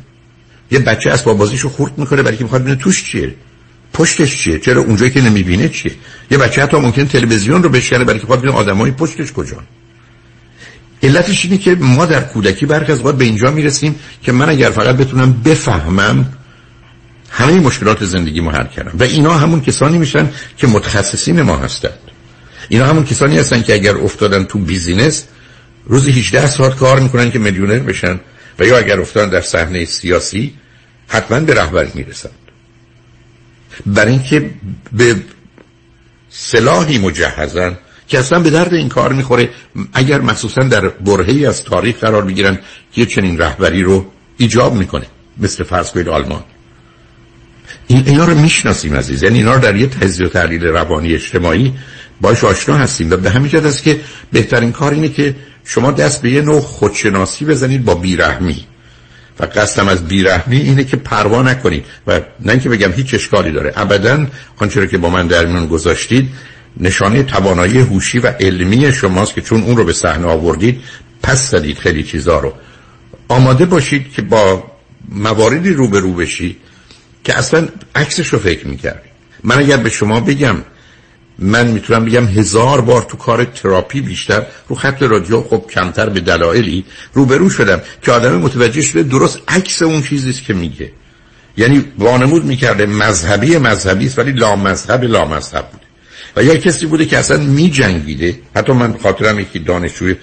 یه 0.70 0.78
بچه 0.78 1.10
از 1.10 1.24
بازیشو 1.24 1.68
خورد 1.68 1.98
می‌کنه 1.98 2.22
برای 2.22 2.36
که 2.36 2.44
می‌خواد 2.44 2.62
ببینه 2.62 2.76
توش 2.76 3.04
چیه. 3.04 3.34
پشتش 3.92 4.42
چیه؟ 4.42 4.58
چرا 4.58 4.82
اونجایی 4.82 5.10
که 5.10 5.20
نمی‌بینه 5.20 5.68
چیه؟ 5.68 5.92
یه 6.30 6.38
بچه 6.38 6.62
حتی 6.62 6.76
ممکن 6.76 7.04
تلویزیون 7.04 7.62
رو 7.62 7.68
بشکنه 7.68 8.04
برای 8.04 8.20
که 8.20 8.26
ببینه 8.26 8.52
آدمای 8.52 8.90
پشتش 8.90 9.32
کجان. 9.32 9.64
علتش 11.02 11.44
اینه 11.44 11.58
که 11.58 11.74
ما 11.74 12.06
در 12.06 12.20
کودکی 12.20 12.66
برخی 12.66 12.92
از 12.92 13.02
به 13.02 13.24
اینجا 13.24 13.50
می‌رسیم 13.50 13.94
که 14.22 14.32
من 14.32 14.48
اگر 14.48 14.70
فقط 14.70 14.96
بتونم 14.96 15.32
بفهمم 15.32 16.32
همه 17.30 17.52
مشکلات 17.52 18.04
زندگی 18.04 18.40
حل 18.40 18.66
کردم 18.66 18.98
و 18.98 19.02
اینا 19.02 19.34
همون 19.38 19.60
کسانی 19.60 19.98
میشن 19.98 20.30
که 20.56 20.66
متخصصین 20.66 21.42
ما 21.42 21.56
هستند. 21.56 21.98
اینا 22.68 22.86
همون 22.86 23.04
کسانی 23.04 23.38
هستن 23.38 23.62
که 23.62 23.74
اگر 23.74 23.96
افتادن 23.96 24.44
تو 24.44 24.58
بیزینس 24.58 25.24
روزی 25.86 26.10
18 26.10 26.46
ساعت 26.46 26.76
کار 26.76 27.00
می‌کنن 27.00 27.30
که 27.30 27.38
میلیونر 27.38 27.78
بشن 27.78 28.20
و 28.58 28.64
یا 28.64 28.78
اگر 28.78 29.00
افتادن 29.00 29.30
در 29.30 29.40
صحنه 29.40 29.84
سیاسی 29.84 30.54
حتما 31.08 31.40
به 31.40 31.54
رهبری 31.54 31.90
می‌رسند. 31.94 32.32
برای 33.86 34.12
اینکه 34.12 34.50
به 34.92 35.16
سلاحی 36.30 36.98
مجهزن 36.98 37.78
که 38.08 38.18
اصلا 38.18 38.40
به 38.40 38.50
درد 38.50 38.74
این 38.74 38.88
کار 38.88 39.12
می‌خوره. 39.12 39.48
اگر 39.92 40.20
مخصوصا 40.20 40.62
در 40.62 40.88
برهی 40.88 41.46
از 41.46 41.64
تاریخ 41.64 41.96
قرار 41.96 42.24
می‌گیرن 42.24 42.58
که 42.92 43.06
چنین 43.06 43.38
رهبری 43.38 43.82
رو 43.82 44.06
ایجاب 44.36 44.74
می‌کنه 44.74 45.06
مثل 45.38 45.64
فرض 45.64 45.90
کنید 45.90 46.08
آلمان. 46.08 46.44
این 47.86 48.02
اینا 48.06 48.24
رو 48.24 48.34
می‌شناسیم 48.34 48.94
عزیز. 48.94 49.22
یعنی 49.22 49.38
اینا 49.38 49.54
رو 49.54 49.60
در 49.60 49.76
یه 49.76 49.86
تجزیه 49.86 50.26
و 50.26 50.28
تحلیل 50.30 50.64
روانی 50.64 51.14
اجتماعی 51.14 51.72
باش 52.20 52.44
آشنا 52.44 52.76
هستیم. 52.76 53.10
و 53.10 53.16
به 53.16 53.30
همین 53.30 53.48
جهت 53.48 53.64
است 53.64 53.82
که 53.82 54.00
بهترین 54.32 54.72
کار 54.72 54.92
اینه 54.92 55.08
که 55.08 55.36
شما 55.64 55.90
دست 55.90 56.22
به 56.22 56.30
یه 56.30 56.42
نوع 56.42 56.60
خودشناسی 56.60 57.44
بزنید 57.44 57.84
با 57.84 57.94
بیرحمی. 57.94 58.64
و 59.40 59.44
قصدم 59.44 59.88
از 59.88 60.08
بیرحمی 60.08 60.56
اینه 60.56 60.84
که 60.84 60.96
پروا 60.96 61.42
نکنید. 61.42 61.84
و 62.06 62.20
نه 62.40 62.52
اینکه 62.52 62.68
بگم 62.68 62.92
هیچ 62.92 63.14
اشکالی 63.14 63.52
داره. 63.52 63.72
ابدا 63.76 64.26
آنچه 64.56 64.86
که 64.86 64.98
با 64.98 65.10
من 65.10 65.26
در 65.26 65.46
میون 65.46 65.66
گذاشتید 65.66 66.28
نشانه 66.80 67.22
توانایی 67.22 67.78
هوشی 67.78 68.18
و 68.18 68.26
علمی 68.26 68.92
شماست 68.92 69.34
که 69.34 69.40
چون 69.40 69.62
اون 69.62 69.76
رو 69.76 69.84
به 69.84 69.92
صحنه 69.92 70.26
آوردید 70.26 70.80
پس 71.22 71.50
زدید 71.50 71.78
خیلی 71.78 72.02
چیزا 72.02 72.38
رو. 72.38 72.52
آماده 73.28 73.64
باشید 73.64 74.12
که 74.12 74.22
با 74.22 74.64
مواردی 75.08 75.70
روبرو 75.70 76.12
بشید 76.12 76.56
که 77.24 77.38
اصلا 77.38 77.68
عکسش 77.94 78.28
رو 78.28 78.38
فکر 78.38 78.66
می‌کردید. 78.68 79.12
من 79.44 79.58
اگر 79.58 79.76
به 79.76 79.90
شما 79.90 80.20
بگم 80.20 80.56
من 81.38 81.66
می‌تونم 81.66 82.04
بگم 82.04 82.26
هزار 82.26 82.80
بار 82.80 83.02
تو 83.02 83.16
کار 83.16 83.44
تراپی 83.44 84.00
بیشتر 84.00 84.46
رو 84.68 84.76
خط 84.76 85.02
رادیو 85.02 85.42
خب 85.42 85.64
کمتر 85.70 86.08
به 86.08 86.20
دلایلی 86.20 86.84
روبرو 87.14 87.50
شدم 87.50 87.80
که 88.02 88.12
آدم 88.12 88.38
متوجه 88.38 88.82
شده 88.82 89.02
درست 89.02 89.38
عکس 89.48 89.82
اون 89.82 90.02
چیزیست 90.02 90.42
که 90.42 90.54
میگه. 90.54 90.92
یعنی 91.56 91.84
وانمود 91.98 92.44
می‌کرده 92.44 92.86
مذهبی 92.86 93.58
مذهبی 93.58 94.06
است 94.06 94.18
ولی 94.18 94.32
لا 94.32 94.56
مذهب 94.56 95.04
لا 95.04 95.24
مذهب 95.24 95.68
بوده 95.70 95.87
و 96.38 96.42
یا 96.42 96.56
کسی 96.56 96.86
بوده 96.86 97.06
که 97.06 97.18
اصلا 97.18 97.36
میجنگیده. 97.36 98.38
حتی 98.56 98.72
من 98.72 98.98
خاطرم 99.02 99.38
یکی 99.40 99.58
دانشجوی 99.58 100.14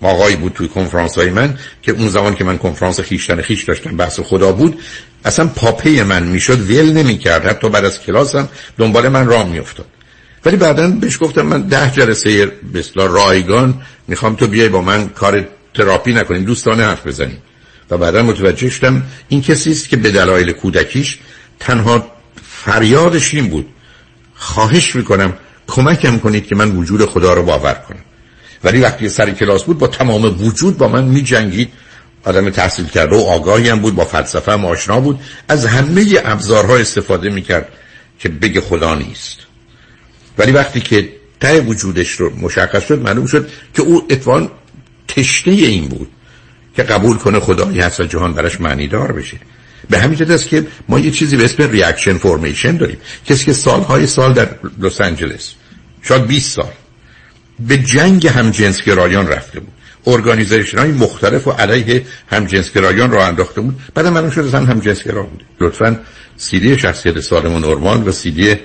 آقایی 0.00 0.36
بود 0.36 0.52
توی 0.52 0.68
کنفرانس 0.68 1.18
های 1.18 1.30
من 1.30 1.58
که 1.82 1.92
اون 1.92 2.08
زمان 2.08 2.34
که 2.34 2.44
من 2.44 2.58
کنفرانس 2.58 3.00
خیشتن 3.00 3.42
خیش 3.42 3.64
داشتم 3.64 3.96
بحث 3.96 4.20
خدا 4.20 4.52
بود 4.52 4.78
اصلا 5.24 5.46
پاپه 5.46 6.04
من 6.04 6.22
می‌شد 6.22 6.70
ول 6.70 6.92
نمی‌کرد. 6.92 7.46
حتی 7.46 7.68
بعد 7.68 7.84
از 7.84 8.00
کلاسم 8.00 8.48
دنبال 8.78 9.08
من 9.08 9.26
راه 9.26 9.48
میافتاد. 9.48 9.86
ولی 10.44 10.56
بعدا 10.56 10.90
بهش 10.90 11.18
گفتم 11.20 11.42
من 11.42 11.62
ده 11.62 11.90
جلسه 11.90 12.46
بسلا 12.74 13.06
رایگان 13.06 13.82
می‌خوام 14.08 14.34
تو 14.34 14.46
بیای 14.46 14.68
با 14.68 14.80
من 14.80 15.08
کار 15.08 15.48
تراپی 15.74 16.12
نکنیم 16.12 16.44
دوستانه 16.44 16.84
حرف 16.84 17.06
بزنیم. 17.06 17.38
و 17.90 17.98
بعدا 17.98 18.22
متوجه 18.22 18.70
شدم 18.70 19.02
این 19.28 19.42
کسی 19.42 19.70
است 19.70 19.88
که 19.88 19.96
به 19.96 20.10
دلایل 20.10 20.52
کودکیش 20.52 21.18
تنها 21.60 22.12
فریادش 22.42 23.34
این 23.34 23.48
بود. 23.48 23.66
خواهش 24.34 24.96
می‌کنم 24.96 25.32
کمکم 25.66 26.18
کنید 26.18 26.46
که 26.46 26.54
من 26.54 26.70
وجود 26.70 27.06
خدا 27.06 27.34
رو 27.34 27.42
باور 27.42 27.74
کنم. 27.74 28.04
ولی 28.64 28.80
وقتی 28.80 29.08
سر 29.08 29.30
کلاس 29.30 29.64
بود 29.64 29.78
با 29.78 29.86
تمام 29.86 30.44
وجود 30.46 30.78
با 30.78 30.88
من 30.88 31.04
میجنگید. 31.04 31.68
آدم 32.24 32.50
تحصیل 32.50 32.86
کرده 32.86 33.16
و 33.16 33.20
آگاهی 33.20 33.68
هم 33.68 33.80
بود 33.80 33.94
با 33.94 34.04
فلسفه 34.04 34.52
هم 34.52 34.64
آشنا 34.64 35.00
بود. 35.00 35.20
از 35.48 35.66
همه 35.66 36.06
ابزارها 36.24 36.76
استفاده 36.76 37.30
می‌کرد 37.30 37.68
که 38.18 38.28
بگه 38.28 38.60
خدا 38.60 38.94
نیست. 38.94 39.38
ولی 40.38 40.52
وقتی 40.52 40.80
که 40.80 41.08
ته 41.40 41.60
وجودش 41.60 42.10
رو 42.10 42.36
مشخص 42.36 42.86
شد 42.86 43.02
معلوم 43.02 43.26
شد 43.26 43.50
که 43.74 43.82
او 43.82 44.06
اتوان 44.10 44.50
تشنه 45.08 45.54
این 45.54 45.88
بود 45.88 46.08
که 46.76 46.82
قبول 46.82 47.16
کنه 47.16 47.40
خدایی 47.40 47.80
هست 47.80 48.00
و 48.00 48.04
جهان 48.04 48.34
براش 48.34 48.60
معنی 48.60 48.88
دار 48.88 49.12
بشه. 49.12 49.36
به 49.90 49.98
همین 49.98 50.18
جهت 50.18 50.30
است 50.30 50.48
که 50.48 50.66
ما 50.88 50.98
یه 50.98 51.10
چیزی 51.10 51.36
به 51.36 51.44
اسم 51.44 51.70
reaction 51.70 52.18
formation 52.18 52.76
داریم. 52.76 52.98
کسی 53.26 53.44
که 53.44 53.52
سالهای 53.52 54.06
سال 54.06 54.32
در 54.32 54.48
لس 54.80 55.00
آنجلس 55.00 55.52
شاید 56.02 56.26
20 56.26 56.52
سال 56.52 56.72
به 57.60 57.78
جنگ 57.78 58.26
همجنسگرایان 58.26 59.28
رفته 59.28 59.60
بود. 59.60 59.72
organization 60.06 60.78
های 60.78 60.92
مختلف 60.92 61.46
و 61.46 61.50
علیه 61.50 62.02
همجنسگرایان 62.30 63.10
راه 63.10 63.26
انداخته 63.26 63.60
بود. 63.60 63.80
بعد 63.94 64.06
من 64.06 64.30
شد 64.30 64.54
هم 64.54 64.64
همجنسگرا 64.64 65.22
بود 65.22 65.44
لطفا 65.60 66.00
سیدی 66.36 66.78
شخصیت 66.78 67.20
سالم 67.20 67.54
و 67.54 67.58
نرمال 67.58 68.08
و 68.08 68.12
سیدی 68.12 68.56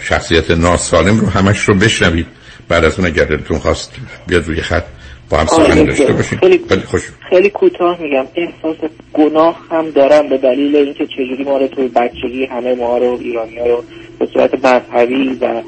شخصیت 0.00 0.50
ناسالم 0.50 1.20
رو 1.20 1.30
همش 1.30 1.68
رو 1.68 1.74
بشنوید. 1.74 2.26
بعد 2.68 2.84
از 2.84 2.98
اون 2.98 3.06
اگر 3.06 3.24
دلتون 3.24 3.58
خواست 3.58 3.92
بیاد 4.26 4.46
روی 4.46 4.62
خط 4.62 4.84
با 5.30 5.38
هم 5.38 5.46
سخن 5.46 5.84
داشته 5.84 6.12
باشیم. 6.12 6.38
خیلی, 6.38 6.60
خوش. 6.86 7.02
خیلی 7.30 7.50
کوتاه 7.50 8.00
میگم. 8.00 8.26
احساس 8.34 8.90
گناه 9.12 9.66
هم 9.70 9.90
دارم 9.90 10.28
به 10.28 10.38
دلیل 10.38 10.76
اینکه 10.76 11.06
چجوری 11.06 11.44
ما 11.44 11.58
رو 11.58 11.66
توی 11.66 11.88
بچگی 11.88 12.46
همه 12.46 12.74
ما 12.74 12.98
رو 12.98 13.18
ایرانی 13.20 13.58
ها 13.58 13.66
رو 13.66 13.84
به 14.18 14.28
صورت 14.32 14.54
مذهبی 14.54 15.38
و 15.40 15.62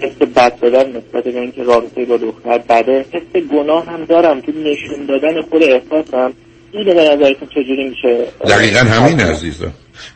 حس 0.00 0.28
بد 0.36 0.60
دادن 0.60 0.88
نسبت 0.88 1.24
به 1.24 1.40
اینکه 1.40 1.62
رابطه 1.62 2.04
با 2.04 2.16
دختر 2.16 2.58
بده 2.58 3.04
حس 3.12 3.42
گناه 3.42 3.86
هم 3.86 4.04
دارم. 4.04 4.40
تو 4.40 4.52
نشون 4.52 5.06
دادن 5.08 5.42
خود 5.42 5.62
احساسم. 5.62 6.32
اینو 6.72 6.94
به 6.94 7.00
نظرتون 7.00 7.48
چجوری 7.48 7.88
میشه؟ 7.88 8.26
دقیقا 8.48 8.78
همینه 8.78 9.24
عزیزم 9.24 9.72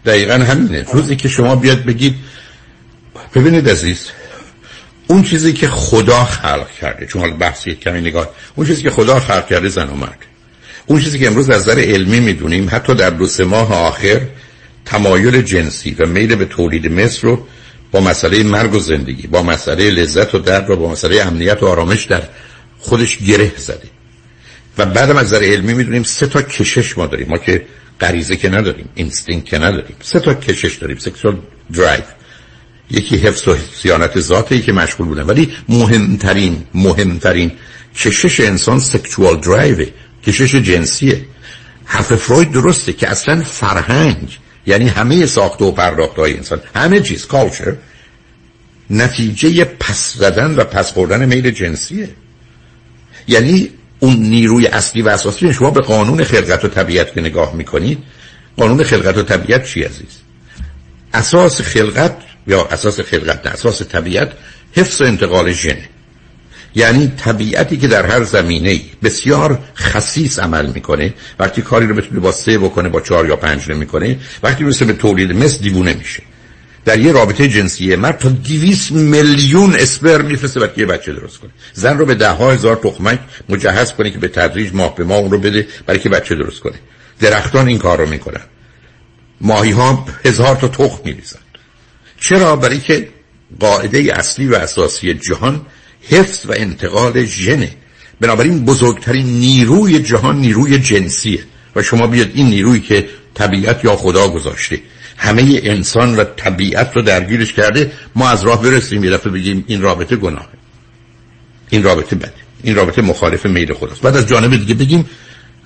دقیقا 0.06 0.34
همینه. 0.34 0.86
روزی 0.92 1.16
که 1.16 1.28
شما 1.28 1.56
بیاد 1.56 1.84
بگید 1.84 2.14
ببینید 3.34 3.68
عزیز 3.68 4.10
اون 5.06 5.22
چیزی 5.22 5.52
که 5.52 5.68
خدا 5.68 6.24
خلق 6.24 6.70
کرده 6.70 7.06
چون 7.06 7.22
حالا 7.22 7.34
بحثی 7.34 7.74
کمی 7.74 8.00
نگاه 8.00 8.30
اون 8.54 8.66
چیزی 8.66 8.82
که 8.82 8.90
خدا 8.90 9.20
خلق 9.20 9.46
کرده 9.46 9.68
زن 9.68 9.88
و 9.88 9.94
مرد. 9.94 10.18
اون 10.86 11.00
چیزی 11.00 11.18
که 11.18 11.26
امروز 11.26 11.50
از 11.50 11.62
نظر 11.62 11.80
علمی 11.80 12.20
می‌دونیم 12.20 12.68
حتی 12.72 12.94
در 12.94 13.10
دو 13.10 13.26
سه 13.26 13.44
ماه 13.44 13.74
آخر 13.74 14.20
تمایل 14.84 15.42
جنسی 15.42 15.96
و 15.98 16.06
میل 16.06 16.34
به 16.34 16.44
تولید 16.44 16.92
مثل 16.92 17.20
رو 17.22 17.46
با 17.92 18.00
مسئله 18.00 18.42
مرگ 18.42 18.74
و 18.74 18.78
زندگی 18.78 19.26
با 19.26 19.42
مسئله 19.42 19.90
لذت 19.90 20.34
و 20.34 20.38
درد 20.38 20.70
و 20.70 20.76
با 20.76 20.90
مسئله 20.90 21.22
امنیت 21.22 21.62
و 21.62 21.66
آرامش 21.66 22.04
در 22.04 22.22
خودش 22.78 23.18
گره 23.18 23.52
زده. 23.56 23.88
و 24.78 24.86
بعدم 24.86 25.16
از 25.16 25.26
نظر 25.26 25.44
علمی 25.44 25.74
می‌دونیم 25.74 26.02
سه 26.02 26.26
تا 26.26 26.42
کشش 26.42 26.98
ما 26.98 27.06
داریم. 27.06 27.28
ما 27.28 27.38
که 27.38 27.66
غریزه 28.00 28.36
که 28.36 28.48
نداریم 28.48 28.88
instinct 28.94 29.44
که 29.44 29.58
نداریم 29.58 29.96
سه 30.02 30.20
تا 30.20 30.34
کشش 30.34 30.76
داریم 30.76 30.98
sexual 30.98 31.38
drive. 31.72 32.02
یکی 32.90 33.16
حفظ 33.16 33.48
و 33.48 33.56
سیانت 33.82 34.20
ذاتی 34.20 34.60
که 34.60 34.72
مشغول 34.72 35.06
بودن. 35.06 35.22
ولی 35.22 35.52
مهمترین 35.68 36.64
مهمترین 36.74 37.52
کشش 37.96 38.40
انسان 38.40 38.80
sexual 38.80 39.40
drive 39.40 39.86
کشش 40.26 40.54
جنسیه. 40.54 41.24
حرف 41.84 42.14
فروید 42.14 42.52
درسته 42.52 42.92
که 42.92 43.08
اصلا 43.08 43.42
فرهنگ 43.42 44.38
یعنی 44.66 44.88
همه 44.88 45.26
ساخته 45.26 45.64
و 45.64 45.72
پرداخت 45.72 46.16
های 46.16 46.36
انسان 46.36 46.60
همه 46.74 47.00
چیز 47.00 47.26
culture 47.26 47.76
نتیجه 48.90 49.64
پس 49.64 50.14
زدن 50.16 50.54
و 50.54 50.64
پس 50.64 50.92
خوردن 50.92 51.26
میل 51.26 51.50
جنسیه. 51.50 52.08
یعنی 53.28 53.70
اون 54.00 54.16
نیروی 54.16 54.66
اصلی 54.66 55.02
و 55.02 55.08
اساسی 55.08 55.52
شما 55.52 55.70
به 55.70 55.80
قانون 55.80 56.24
خلقت 56.24 56.64
و 56.64 56.68
طبیعت 56.68 57.14
که 57.14 57.20
نگاه 57.20 57.54
می‌کنید 57.54 57.98
قانون 58.56 58.82
خلقت 58.82 59.18
و 59.18 59.22
طبیعت 59.22 59.66
چی 59.66 59.82
عزیز؟ 59.82 60.20
اساس 61.14 61.60
خلقت 61.60 62.16
یا 62.46 62.64
اساس 62.66 63.00
خلقت 63.00 63.46
نه 63.46 63.52
اساس 63.52 63.82
طبیعت 63.82 64.32
حفظ 64.72 65.00
و 65.00 65.04
انتقال 65.04 65.52
ژنه 65.52 65.88
یعنی 66.74 67.12
طبیعتی 67.16 67.76
که 67.76 67.88
در 67.88 68.06
هر 68.06 68.24
زمینه 68.24 68.80
بسیار 69.02 69.58
خصیص 69.76 70.38
عمل 70.38 70.66
می‌کنه 70.66 71.14
وقتی 71.38 71.62
کاری 71.62 71.86
رو 71.86 71.94
بتونه 71.94 72.20
با 72.20 72.32
سه 72.32 72.58
بکنه 72.58 72.88
با 72.88 73.00
چهار 73.00 73.26
یا 73.26 73.36
پنج 73.36 73.70
نمی‌کنه 73.70 74.18
وقتی 74.42 74.64
می‌رسه 74.64 74.84
به 74.84 74.92
تولید 74.92 75.32
مثل 75.32 75.58
دیوونه 75.58 75.94
میشه. 75.94 76.22
در 76.84 76.98
یه 77.00 77.12
رابطه 77.12 77.48
جنسی 77.48 77.96
مرد 77.96 78.18
تا 78.18 78.28
200 78.28 78.92
میلیون 78.92 79.74
اسپر 79.74 80.22
میفرسته 80.22 80.60
برای 80.60 80.72
یه 80.76 80.86
بچه 80.86 81.12
درست 81.12 81.38
کنه. 81.38 81.50
زن 81.72 81.98
رو 81.98 82.06
به 82.06 82.14
ده 82.14 82.30
ها 82.30 82.52
هزار 82.52 82.76
تخمک 82.76 83.20
مجهز 83.48 83.92
کنه 83.92 84.10
که 84.10 84.18
به 84.18 84.28
تدریج 84.28 84.74
ماه 84.74 84.94
به 84.94 85.04
ماه 85.04 85.18
اون 85.18 85.30
رو 85.30 85.38
بده 85.38 85.66
برای 85.86 86.00
که 86.00 86.08
بچه 86.08 86.34
درست 86.34 86.60
کنه. 86.60 86.74
درختان 87.20 87.68
این 87.68 87.78
کار 87.78 87.98
رو 87.98 88.08
می‌کنن. 88.08 88.40
ماهی 89.40 89.70
ها 89.70 90.06
هزار 90.24 90.56
تا 90.56 90.68
تخم 90.68 91.00
میریزن. 91.04 91.38
چرا؟ 92.20 92.56
برای 92.56 92.80
که 92.80 93.08
قاعده 93.60 93.98
اصلی 94.18 94.48
و 94.48 94.54
اساسی 94.54 95.14
جهان 95.14 95.66
حفظ 96.02 96.46
و 96.46 96.52
انتقال 96.56 97.24
ژنه. 97.24 97.70
بنابراین 98.20 98.64
بزرگترین 98.64 99.26
نیروی 99.26 99.98
جهان 99.98 100.36
نیروی 100.36 100.78
جنسیه. 100.78 101.44
و 101.76 101.82
شما 101.82 102.06
بیاد 102.06 102.30
این 102.34 102.46
نیرویی 102.46 102.80
که 102.80 103.08
طبیعت 103.34 103.84
یا 103.84 103.96
خدا 103.96 104.28
گذاشته. 104.28 104.80
همه 105.16 105.60
انسان 105.62 106.16
و 106.16 106.24
طبیعت 106.24 106.96
رو 106.96 107.02
درگیرش 107.02 107.52
کرده 107.52 107.92
ما 108.14 108.28
از 108.28 108.44
راه 108.44 108.62
برسیم 108.62 109.04
یه 109.04 109.10
دفعه 109.10 109.32
بگیم 109.32 109.64
این 109.66 109.82
رابطه 109.82 110.16
گناهه 110.16 110.48
این 111.70 111.82
رابطه 111.82 112.16
بده 112.16 112.32
این 112.62 112.74
رابطه 112.74 113.02
مخالف 113.02 113.46
میل 113.46 113.74
خداست. 113.74 114.02
بعد 114.02 114.16
از 114.16 114.26
جانب 114.26 114.56
دیگه 114.56 114.74
بگیم 114.74 115.10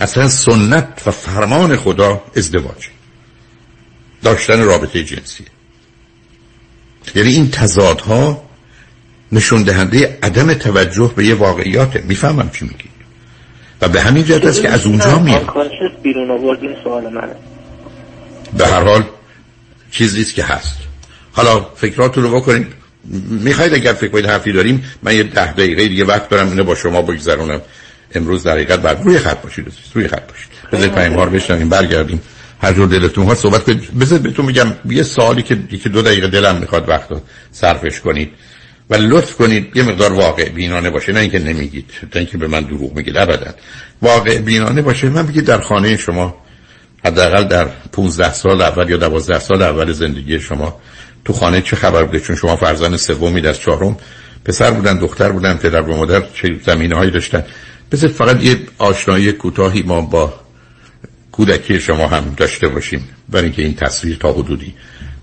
اصلا 0.00 0.28
سنت 0.28 1.02
و 1.06 1.10
فرمان 1.10 1.76
خدا 1.76 2.22
ازدواج. 2.36 2.88
داشتن 4.22 4.64
رابطه 4.64 5.04
جنسی 5.04 5.44
یعنی 7.14 7.32
این 7.32 7.50
تضادها 7.50 8.42
نشون 9.32 9.62
دهنده 9.62 10.18
عدم 10.22 10.54
توجه 10.54 11.12
به 11.16 11.24
یه 11.24 11.34
واقعیاته 11.34 12.04
می‌فهمم 12.08 12.50
چی 12.50 12.64
میگی. 12.64 12.90
و 13.80 13.88
به 13.88 14.00
همین 14.00 14.24
جهت 14.24 14.44
است 14.44 14.62
که 14.62 14.68
از 14.68 14.86
اونجا 14.86 15.18
میاد 15.18 15.50
بیرون 16.02 16.30
آورد 16.30 16.62
این 16.62 16.76
سوال 16.84 17.02
منه. 17.02 17.34
به 18.56 18.66
هر 18.66 18.82
حال 18.82 19.04
چیزی 19.90 20.24
که 20.24 20.44
هست. 20.44 20.76
حالا 21.32 21.66
فکراتون 21.76 22.22
رو 22.22 22.36
بکنید. 22.36 22.66
می‌خواید 23.30 23.74
اگر 23.74 23.92
فکر 23.92 24.10
کنید 24.10 24.26
حرفی 24.26 24.52
داریم 24.52 24.84
من 25.02 25.16
یه 25.16 25.22
ده 25.22 25.52
دقیقه 25.52 25.88
دیگه 25.88 26.04
وقت 26.04 26.28
دارم 26.28 26.48
اینو 26.48 26.64
با 26.64 26.74
شما 26.74 27.02
بگذرونم. 27.02 27.60
امروز 28.14 28.42
در 28.42 28.52
حقیقت 28.52 28.82
بعد 28.82 29.00
روی 29.04 29.18
خط 29.18 29.42
باشید 29.42 29.72
روی 29.94 30.08
خط 30.08 30.28
باشید. 30.28 30.50
بذارید 30.72 31.18
رو 31.18 31.30
بشنویم 31.30 31.68
برگردیم. 31.68 32.20
هر 32.62 32.72
جور 32.72 32.88
دلتون 32.88 33.26
ها 33.26 33.34
صحبت 33.34 33.64
کنید. 33.64 33.98
بذارید 33.98 34.22
بهتون 34.22 34.46
میگم 34.46 34.72
یه 34.90 35.02
سوالی 35.02 35.42
که 35.42 35.58
که 35.82 35.88
دو 35.88 36.02
دقیقه 36.02 36.28
دلم 36.28 36.56
می‌خواد 36.56 36.88
وقت 36.88 37.08
صرفش 37.52 38.00
کنید. 38.00 38.30
و 38.90 38.94
لطف 38.94 39.34
کنید 39.34 39.76
یه 39.76 39.82
مقدار 39.82 40.12
واقع 40.12 40.48
بینانه 40.48 40.90
باشه 40.90 41.12
نه 41.12 41.20
اینکه 41.20 41.38
نمیگید 41.38 41.90
تا 42.12 42.18
اینکه 42.18 42.38
به 42.38 42.46
من 42.46 42.60
دروغ 42.60 42.96
میگید 42.96 43.16
ابدا. 43.16 43.50
واقع 44.02 44.38
بینانه 44.38 44.82
باشه. 44.82 45.08
من 45.08 45.26
بگید 45.26 45.44
در 45.44 45.60
خانه 45.60 45.96
شما 45.96 46.34
حداقل 47.04 47.44
در 47.44 47.68
15 47.92 48.32
سال 48.32 48.62
اول 48.62 48.90
یا 48.90 48.96
12 48.96 49.38
سال 49.38 49.62
اول 49.62 49.92
زندگی 49.92 50.40
شما 50.40 50.80
تو 51.24 51.32
خانه 51.32 51.62
چه 51.62 51.76
خبر 51.76 52.04
بوده؟ 52.04 52.20
چون 52.20 52.36
شما 52.36 52.56
فرزند 52.56 52.96
سومی 52.96 53.46
از 53.46 53.58
چهارم 53.58 53.96
پسر 54.44 54.70
بودن 54.70 54.98
دختر 54.98 55.32
بودن 55.32 55.54
پدر 55.54 55.82
و 55.82 55.96
مادر 55.96 56.22
چه 56.34 56.60
زمینه 56.66 56.96
هایی 56.96 57.10
داشتن؟ 57.10 57.44
بذارید 57.92 58.16
فقط 58.16 58.42
یه 58.44 58.58
آشنایی 58.78 59.32
کوتاهی 59.32 59.82
ما 59.82 60.00
با 60.00 60.34
کودکی 61.40 61.80
شما 61.80 62.06
هم 62.08 62.34
داشته 62.36 62.68
باشیم 62.68 63.08
برای 63.28 63.44
اینکه 63.44 63.62
این 63.62 63.74
تصویر 63.74 64.16
تا 64.16 64.32
حدودی 64.32 64.74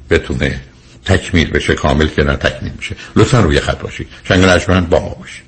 بتونه 0.09 0.59
تکمیل 1.05 1.49
بشه 1.49 1.75
کامل 1.75 2.07
که 2.07 2.23
نه 2.23 2.35
تکمیل 2.35 2.71
بشه. 2.73 2.95
لطفا 3.15 3.39
روی 3.39 3.59
خط 3.59 3.79
باشید 3.79 4.07
شنگ 4.23 4.89
با 4.89 4.99
ما 4.99 5.09
باشید 5.09 5.47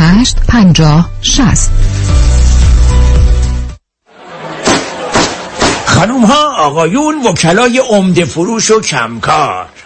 50 0.47 1.09
60 1.21 1.71
خانوم 5.85 6.25
ها 6.25 6.55
آقایون 6.57 7.15
وکلای 7.27 7.77
عمده 7.89 8.25
فروش 8.25 8.71
و 8.71 8.81
کمکار. 8.81 9.65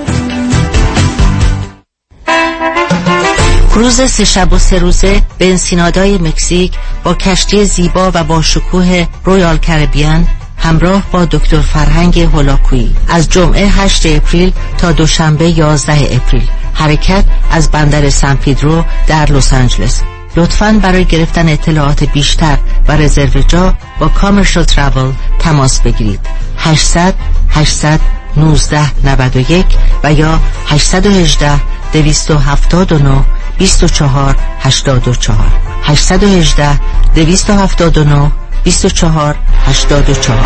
کروز 3.74 4.00
سه 4.00 4.24
شب 4.24 4.52
و 4.52 4.58
سه 4.58 4.78
روزه 4.78 5.22
به 5.38 5.50
انسینادای 5.50 6.18
مکزیک 6.18 6.72
با 7.04 7.14
کشتی 7.14 7.64
زیبا 7.64 8.10
و 8.14 8.24
با 8.24 8.42
شکوه 8.42 9.06
Royal 9.24 9.58
Caribbean 9.58 10.28
همراه 10.64 11.02
با 11.12 11.24
دکتر 11.24 11.60
فرهنگ 11.60 12.20
هولاکویی. 12.20 12.96
از 13.08 13.28
جمعه 13.28 13.68
8 13.68 14.06
اپریل 14.06 14.52
تا 14.78 14.92
دوشنبه 14.92 15.50
11 15.50 16.16
اپریل. 16.16 16.48
حرکت 16.74 17.24
از 17.50 17.70
بندر 17.70 18.10
سان 18.10 18.36
پیدرو 18.36 18.84
در 19.06 19.32
لس 19.32 19.52
آنجلس. 19.52 20.02
لطفا 20.36 20.80
برای 20.82 21.04
گرفتن 21.04 21.48
اطلاعات 21.48 22.04
بیشتر 22.04 22.58
و 22.88 22.92
رزرو 22.92 23.42
جا 23.42 23.74
با 24.00 24.08
کامرشل 24.08 24.64
تراول 24.64 25.12
تماس 25.38 25.80
بگیرید. 25.80 26.20
800 26.58 27.14
800 27.48 28.00
1991 28.36 29.66
و 30.04 30.12
یا 30.12 30.40
818 30.66 31.60
279 31.92 33.24
24 33.58 34.36
84 34.60 35.38
818 35.82 36.80
279 37.14 38.30
24 38.64 39.34
84 39.66 40.38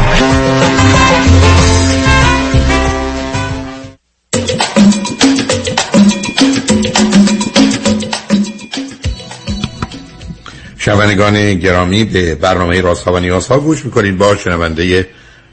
شنوندگان 10.78 11.54
گرامی 11.54 12.04
به 12.04 12.34
برنامه 12.34 12.80
راست 12.80 13.08
و 13.08 13.18
نیاز 13.18 13.46
ها 13.46 13.58
گوش 13.58 13.84
می‌کنید. 13.84 14.18
با 14.18 14.36
شنونده 14.36 15.08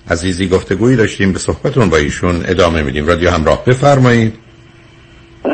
عزیزی 0.10 0.48
گفتگویی 0.48 0.96
داشتیم. 0.96 1.34
به 1.34 1.40
صحبتون 1.40 1.90
با 1.90 1.98
ایشون 1.98 2.44
ادامه 2.46 2.84
میدیم. 2.84 3.08
رادیو 3.08 3.30
همراه 3.30 3.66
بفرمایید. 3.66 4.45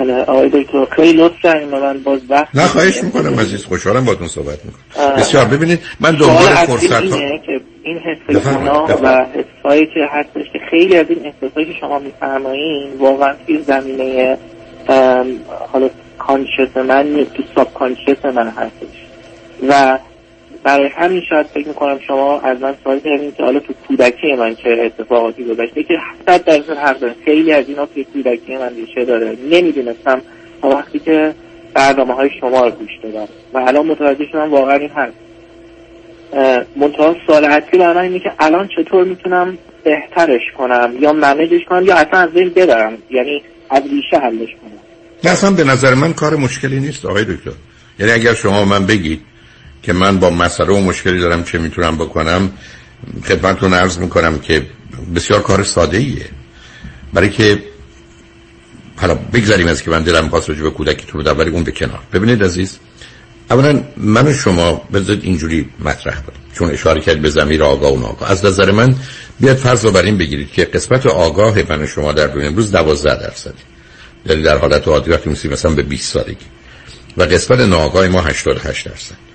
بله 0.02 0.22
آقای 0.23 0.49
دکتر 0.49 0.86
خیلی 0.86 1.14
لطف 1.14 1.41
کردیم 1.44 1.68
من 1.68 2.03
باز 2.03 2.19
وقت 2.30 2.56
نه 2.56 2.68
خواهش 2.68 3.03
می‌کنم 3.03 3.40
عزیز 3.40 3.65
خوشحالم 3.65 4.06
باتون 4.06 4.28
صحبت 4.28 4.60
می‌کنم. 4.65 5.15
بسیار 5.15 5.45
ببینید 5.45 5.80
من 5.99 6.11
دنبال 6.11 6.45
فرصت 6.45 6.91
ها 6.94 7.38
که 7.38 7.61
این 7.84 7.98
حس 7.98 8.36
گناه 8.45 8.91
و 9.03 9.26
حسایی 9.26 9.86
که 9.86 9.99
هستش 10.10 10.52
که 10.53 10.60
خیلی 10.72 10.98
از 10.98 11.06
این 11.10 11.19
احساسایی 11.26 11.73
که 11.73 11.80
شما 11.80 11.99
میفرمایین 11.99 12.94
واقعا 12.99 13.34
توی 13.48 13.61
زمینه 13.61 14.38
حالا 15.72 15.90
کانشس 16.19 16.78
من 16.78 17.26
تو 17.34 17.44
ساب 17.56 17.73
کانشس 17.73 18.26
من 18.26 18.48
هستش. 18.48 18.98
و 19.68 19.99
برای 20.63 20.88
همین 20.88 21.21
شاید 21.29 21.45
فکر 21.45 21.67
می‌کنم 21.67 21.99
شما 22.07 22.39
از 22.39 22.61
من 22.61 22.75
سوال 22.83 22.99
کردین 22.99 23.31
که 23.31 23.43
حالا 23.43 23.59
تو 23.59 23.73
کودکی 23.88 24.33
من 24.33 24.55
چه 24.55 24.69
اتفاقاتی 24.69 25.43
گذشته؟ 25.43 25.83
که 25.83 25.93
صد 26.25 26.43
درصد 26.43 26.77
حق 26.77 26.99
دارم 26.99 27.15
خیلی 27.25 27.51
از 27.53 27.69
اینا 27.69 27.85
توی 27.85 28.03
کودکی 28.03 28.57
من 28.57 28.75
ریشه 28.75 29.05
داره. 29.05 29.38
نمی‌دونستم. 29.51 30.21
تا 30.61 30.69
وقتی 30.69 30.99
که 30.99 31.33
برنامه 31.73 32.13
های 32.13 32.29
شما 32.39 32.65
رو 32.65 32.71
گوش 32.71 32.89
دادم. 33.03 33.27
و 33.53 33.57
الان 33.57 33.85
متوجه 33.85 34.25
شدم 34.31 34.51
واقعا 34.51 34.75
این 34.75 34.89
هست 34.89 35.13
منتها 36.75 37.15
سوال 37.27 37.45
اصلی 37.45 37.79
برای 37.79 38.07
اینه 38.07 38.19
که 38.19 38.31
الان 38.39 38.69
چطور 38.77 39.03
می‌تونم 39.03 39.57
بهترش 39.83 40.41
کنم؟ 40.57 40.93
یا 40.99 41.13
منجش 41.13 41.61
کنم؟ 41.69 41.85
یا 41.85 41.95
اصلا 41.95 42.19
از 42.19 42.29
بین 42.29 42.49
ببرم؟ 42.49 42.97
یعنی 43.09 43.43
از 43.69 43.83
ریشه 43.83 44.17
حلش 44.25 44.49
کنم. 44.61 44.79
نه 45.23 45.31
اصلا 45.31 45.51
به 45.51 45.63
نظر 45.63 45.93
من 45.93 46.13
کار 46.13 46.35
مشکلی 46.35 46.79
نیست 46.79 47.05
آقای 47.05 47.23
دکتر. 47.23 47.51
یعنی 47.99 48.11
اگر 48.11 48.33
شما 48.33 48.65
من 48.65 48.85
بگید 48.85 49.21
که 49.83 49.93
من 49.93 50.19
با 50.19 50.29
مسئله 50.29 50.73
و 50.73 50.79
مشکلی 50.79 51.19
دارم 51.19 51.43
چه 51.43 51.57
می‌تونم 51.57 51.97
بکنم 51.97 52.51
خدمتتون 53.25 53.73
عرض 53.73 53.97
می‌کنم 53.97 54.39
که 54.39 54.67
بسیار 55.15 55.41
کار 55.41 55.63
ساده 55.63 55.97
ایه 55.97 56.25
برای 57.13 57.29
که 57.29 57.63
حالا 58.95 59.15
بگذاریم 59.15 59.67
از 59.67 59.83
که 59.83 59.91
من 59.91 60.03
دلم 60.03 60.29
راجع 60.31 60.63
به 60.63 60.69
کودکیتون 60.69 61.25
رو 61.25 61.31
ولی 61.31 61.49
اون 61.49 61.63
به 61.63 61.71
کنار. 61.71 61.99
ببینید 62.13 62.43
عزیز 62.43 62.79
اولا 63.51 63.83
من 63.97 64.27
و 64.27 64.33
شما 64.33 64.81
بذارید 64.93 65.23
اینجوری 65.23 65.69
مطرح 65.79 66.15
کنیم 66.15 66.39
چون 66.53 66.69
اشاره 66.69 67.01
کرد 67.01 67.21
به 67.21 67.29
زمیر 67.29 67.63
آگاه 67.63 67.93
و 67.93 67.99
ناگاه 67.99 68.31
از 68.31 68.45
نظر 68.45 68.71
من 68.71 68.95
بیاد 69.39 69.57
فرض 69.57 69.85
رو 69.85 69.91
بر 69.91 70.01
این 70.01 70.17
بگیرید 70.17 70.51
که 70.51 70.65
قسمت 70.65 71.05
آگاه 71.05 71.57
من 71.69 71.81
و 71.81 71.87
شما 71.87 72.11
در 72.11 72.27
دنیا 72.27 72.47
امروز 72.47 72.71
12 72.71 73.27
درصد. 73.27 73.53
یعنی 74.25 74.41
در 74.41 74.57
حالت 74.57 74.87
عادی 74.87 75.11
وقتی 75.11 75.29
مثلا 75.29 75.71
به 75.71 75.81
20 75.81 76.13
سالگی. 76.13 76.45
و 77.17 77.23
قسمت 77.23 77.59
ناآگاه 77.59 78.07
ما 78.07 78.21
88 78.21 78.87
درصد. 78.87 79.30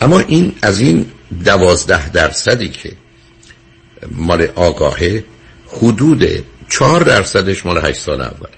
اما 0.00 0.18
این 0.18 0.54
از 0.62 0.80
این 0.80 1.06
دوازده 1.44 2.08
درصدی 2.08 2.68
که 2.68 2.92
مال 4.10 4.48
آگاهه 4.54 5.24
حدود 5.66 6.44
چهار 6.68 7.02
درصدش 7.02 7.66
مال 7.66 7.86
هشت 7.86 8.00
سال 8.00 8.20
اول 8.20 8.48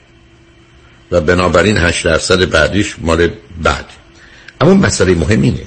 و 1.11 1.21
بنابراین 1.21 1.77
هشت 1.77 2.05
درصد 2.05 2.51
بعدیش 2.51 2.97
مال 2.99 3.31
بعد. 3.63 3.87
اما 4.61 4.75
مسئله 4.75 5.15
مهم 5.15 5.43
اینه 5.43 5.65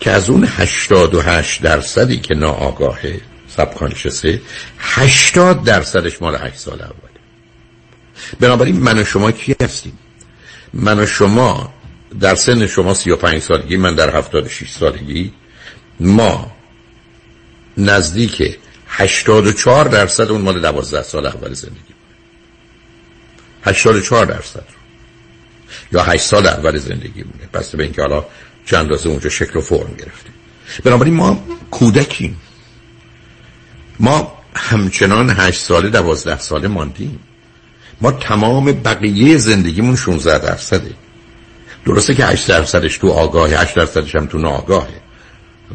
که 0.00 0.10
از 0.10 0.30
اون 0.30 0.48
هشتاد 0.56 1.14
و 1.14 1.20
هشت 1.20 1.62
درصدی 1.62 2.18
که 2.18 2.34
ناآگاهه 2.34 3.20
سبکانشسه 3.48 4.40
هشتاد 4.78 5.64
درصدش 5.64 6.22
مال 6.22 6.36
هشت 6.36 6.56
سال 6.56 6.82
اول 6.82 6.92
بنابراین 8.40 8.76
من 8.76 8.98
و 8.98 9.04
شما 9.04 9.30
کی 9.32 9.56
هستیم؟ 9.62 9.98
من 10.74 10.98
و 10.98 11.06
شما 11.06 11.74
در 12.20 12.34
سن 12.34 12.66
شما 12.66 12.94
35 12.94 13.42
سالگی 13.42 13.76
من 13.76 13.94
در 13.94 14.16
76 14.16 14.70
سالگی 14.70 15.32
ما 16.00 16.52
نزدیک 17.78 18.58
84 18.88 19.88
درصد 19.88 20.30
اون 20.30 20.40
مال 20.40 20.60
12 20.60 21.02
سال 21.02 21.26
اول 21.26 21.52
زندگی 21.52 21.94
84 23.64 24.26
درصد 24.26 24.64
یا 25.92 26.02
8 26.02 26.22
سال 26.22 26.46
اول 26.46 26.78
زندگی 26.78 27.22
مونه. 27.22 27.48
پس 27.52 27.74
به 27.74 27.82
اینکه 27.82 28.02
حالا 28.02 28.24
چند 28.66 28.80
اندازه 28.80 29.08
اونجا 29.08 29.30
شکل 29.30 29.58
و 29.58 29.60
فرم 29.60 29.94
گرفتیم. 29.98 30.32
بنابراین 30.84 31.14
ما 31.14 31.44
کودکیم. 31.70 32.36
ما 34.00 34.32
همچنان 34.54 35.30
8 35.30 35.60
ساله 35.60 35.90
12 35.90 36.38
ساله 36.38 36.68
ماندیم. 36.68 37.20
ما 38.00 38.12
تمام 38.12 38.64
بقیه 38.72 39.36
زندگیمون 39.36 39.96
16 39.96 40.38
درصده. 40.38 40.90
درسته 41.86 42.14
که 42.14 42.26
8 42.26 42.48
درصدش 42.48 42.98
تو 42.98 43.08
آگاهه 43.08 43.60
8 43.60 43.74
درصدش 43.74 44.14
هم 44.14 44.26
تو 44.26 44.38
ناآگاهه. 44.38 45.00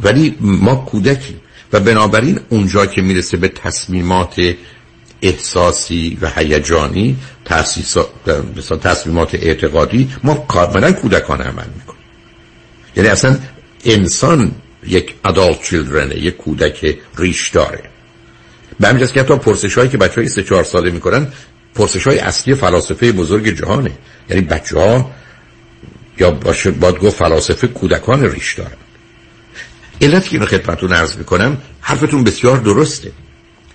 ولی 0.04 0.38
ما 0.40 0.76
کودکیم 0.76 1.42
و 1.74 1.80
بنابراین 1.80 2.40
اونجا 2.50 2.86
که 2.86 3.02
می‌رسه 3.02 3.38
به 3.38 3.48
تصمیمات 3.48 4.54
احساسی 5.22 6.18
و 6.22 6.30
هیجانی 6.36 7.18
تصمیمات 8.82 9.36
اعتقادی 9.36 10.10
ما 10.24 10.36
کاملا 10.36 10.92
کودکانه 10.92 11.44
عمل 11.44 11.68
می‌کنیم. 11.76 12.02
یعنی 12.96 13.10
اصلا 13.10 13.38
انسان 13.86 14.52
یک 14.88 15.16
adult 15.28 15.66
children 15.66 16.16
یک 16.16 16.38
کودک 16.38 16.98
ریش 17.18 17.50
داره. 17.50 17.84
به 18.80 18.88
همین 18.88 19.08
که 19.08 19.20
حتی 19.20 19.38
پرسش 19.38 19.78
هایی 19.78 19.90
که 19.90 19.98
بچه 19.98 20.16
های 20.16 20.28
سه 20.30 20.44
چهار 20.44 20.64
ساله 20.64 20.92
می‌کنن 20.92 21.28
پرسش 21.76 22.08
های 22.08 22.20
اصلی 22.20 22.56
فلاسفه 22.56 23.12
بزرگ 23.12 23.48
جهانه. 23.48 23.92
یعنی 24.30 24.42
بچه 24.42 24.80
ها 24.80 25.12
یا 26.22 26.32
باشه 26.32 26.72
باید 26.72 26.98
گفت 27.00 27.18
فلاسفه 27.18 27.68
کودکان 27.68 28.24
ریش 28.24 28.54
دارن. 28.54 28.78
علت 30.02 30.30
که 30.30 30.36
اینو 30.36 30.46
خدمتتون 30.46 30.94
عرض 30.94 31.18
می‌کنم 31.18 31.58
حرفتون 31.82 32.24
بسیار 32.24 32.58
درسته. 32.58 33.12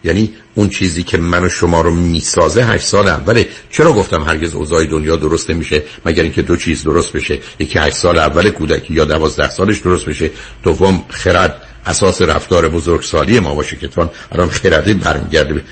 یعنی 0.05 0.35
اون 0.55 0.68
چیزی 0.68 1.02
که 1.02 1.18
من 1.18 1.44
و 1.44 1.48
شما 1.48 1.81
رو 1.81 1.90
می‌سازه 1.90 2.64
هشت 2.64 2.86
سال 2.86 3.09
اوله. 3.09 3.48
چرا 3.70 3.93
گفتم 3.93 4.23
هرگز 4.23 4.55
اوضاع 4.55 4.85
دنیا 4.85 5.16
درست 5.16 5.51
نمیشه 5.51 5.82
مگر 6.05 6.23
اینکه 6.23 6.43
دو 6.43 6.56
چیز 6.56 6.82
درست 6.82 7.12
بشه؟ 7.12 7.39
یکی 7.59 7.78
هشت 7.78 7.97
سال 7.97 8.18
اول 8.18 8.51
کودکی 8.51 8.94
یا 8.94 9.05
دوازده 9.05 9.51
سالش 9.51 9.78
درست 9.78 10.06
بشه. 10.06 10.31
دوم 10.62 11.05
خرد 11.09 11.62
اساس 11.86 12.23
رفتار 12.23 12.68
بزرگسالی 12.68 13.40
ما 13.40 13.55
باشه 13.55 13.77
که 13.77 13.89
تون 13.89 14.10
الان 14.32 14.48
خرده 14.48 14.94
برمیگرده 14.94 15.64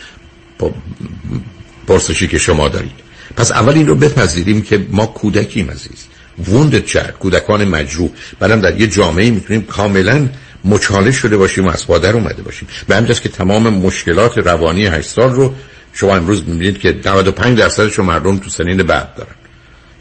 پرسشی 1.86 2.28
که 2.28 2.38
شما 2.38 2.68
دارید. 2.68 2.98
پس 3.36 3.52
اول 3.52 3.74
این 3.74 3.86
رو 3.86 3.94
بپذیریم 3.94 4.62
که 4.62 4.86
ما 4.90 5.06
کودکیم 5.06 5.70
عزیز. 5.70 6.13
ووندد 6.48 6.84
چرد 6.84 7.14
کودکان 7.18 7.64
مجروح. 7.64 8.10
بعدم 8.38 8.60
در 8.60 8.80
یه 8.80 8.86
جامعه 8.86 9.30
می‌تونیم 9.30 9.62
کاملا 9.62 10.28
مچاله 10.64 11.12
شده 11.12 11.36
باشیم 11.36 11.66
و 11.66 11.70
از 11.70 11.86
پادر 11.86 12.12
اومده 12.12 12.42
باشیم. 12.42 12.68
به 12.88 12.96
همجاست 12.96 13.22
که 13.22 13.28
تمام 13.28 13.68
مشکلات 13.68 14.38
روانی 14.38 14.86
8 14.86 15.08
سال 15.08 15.32
رو 15.32 15.54
شما 15.92 16.16
امروز 16.16 16.48
می‌بینید 16.48 16.78
که 16.78 16.96
95 17.04 17.58
درصدش 17.58 17.98
مردم 17.98 18.38
تو 18.38 18.50
سنین 18.50 18.76
بعد 18.76 19.14
دارن. 19.14 19.34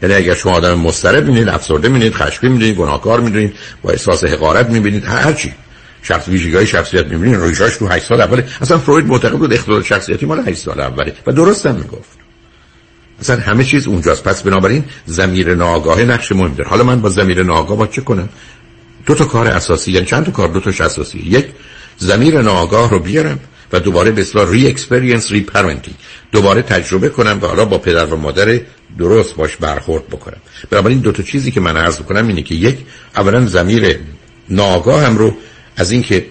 یعنی 0.02 0.14
اگر 0.14 0.34
شما 0.34 0.52
آدم 0.52 0.74
مضطرب 0.74 1.24
می‌بینید 1.24 1.48
افسرده 1.48 1.88
می‌بینید 1.88 2.14
خشمگین 2.14 2.52
می‌بینید 2.52 2.76
گناهکار 2.76 3.20
می‌بینید 3.20 3.54
با 3.82 3.90
احساس 3.90 4.24
حقارت 4.24 4.70
می‌بینید 4.70 5.04
هر 5.04 5.32
چی. 5.32 5.54
شخص 6.02 6.28
ویژگی 6.28 6.66
شخصیت 6.66 7.06
می‌بینید 7.06 7.36
رویشاش 7.36 7.76
تو 7.76 7.88
8 7.88 8.06
سال 8.06 8.20
اوله. 8.20 8.44
اصلا 8.60 8.78
فروید 8.78 9.06
معتقد 9.06 9.38
بود 9.38 9.52
اختلال 9.52 9.82
شخصیتی 9.82 10.26
مال 10.26 10.48
8 10.48 10.58
سال 10.58 10.80
اوله. 10.80 11.12
و 11.26 11.32
هم 11.68 11.74
می‌گفت. 11.74 12.23
اصلا 13.20 13.40
همه 13.40 13.64
چیز 13.64 13.86
اونجاست. 13.86 14.24
پس 14.24 14.42
بنابراین 14.42 14.84
زمیر 15.06 15.54
ناآگاه 15.54 16.02
نقش 16.02 16.32
مهم 16.32 16.54
داره. 16.54 16.70
حالا 16.70 16.84
من 16.84 17.00
با 17.00 17.08
زمیر 17.08 17.42
ناآگاه 17.42 17.76
با 17.76 17.86
چه 17.86 18.00
کنم؟ 18.00 18.28
دو 19.06 19.14
تا 19.14 19.24
کار 19.24 19.46
اساسی 19.46 19.92
یعنی 19.92 20.06
چند 20.06 20.24
تا 20.24 20.32
کار؟ 20.32 20.48
دو 20.48 20.60
تاش 20.60 20.80
اساسی؟ 20.80 21.18
یک 21.18 21.46
ضمیر 21.98 22.40
ناآگاه 22.40 22.90
رو 22.90 22.98
بیارم 22.98 23.38
و 23.72 23.80
دوباره 23.80 24.10
به 24.10 24.20
اصطلاح 24.20 24.50
re-experience 24.50 25.32
reparenting 25.32 25.96
دوباره 26.32 26.62
تجربه 26.62 27.08
کنم 27.08 27.38
و 27.42 27.46
حالا 27.46 27.64
با 27.64 27.78
پدر 27.78 28.06
و 28.06 28.16
مادر 28.16 28.60
درست 28.98 29.36
باش 29.36 29.56
برخورد 29.56 30.06
بکنم. 30.06 30.36
بنابراین 30.70 30.98
دو 30.98 31.12
تا 31.12 31.22
چیزی 31.22 31.50
که 31.50 31.60
من 31.60 31.76
عرض 31.76 32.00
کنم 32.00 32.28
اینه 32.28 32.42
که 32.42 32.54
یک 32.54 32.78
اولا 33.16 33.46
ضمیر 33.46 33.98
ناآگاهم 34.48 35.18
رو 35.18 35.36
از 35.76 35.90
اینکه 35.90 36.26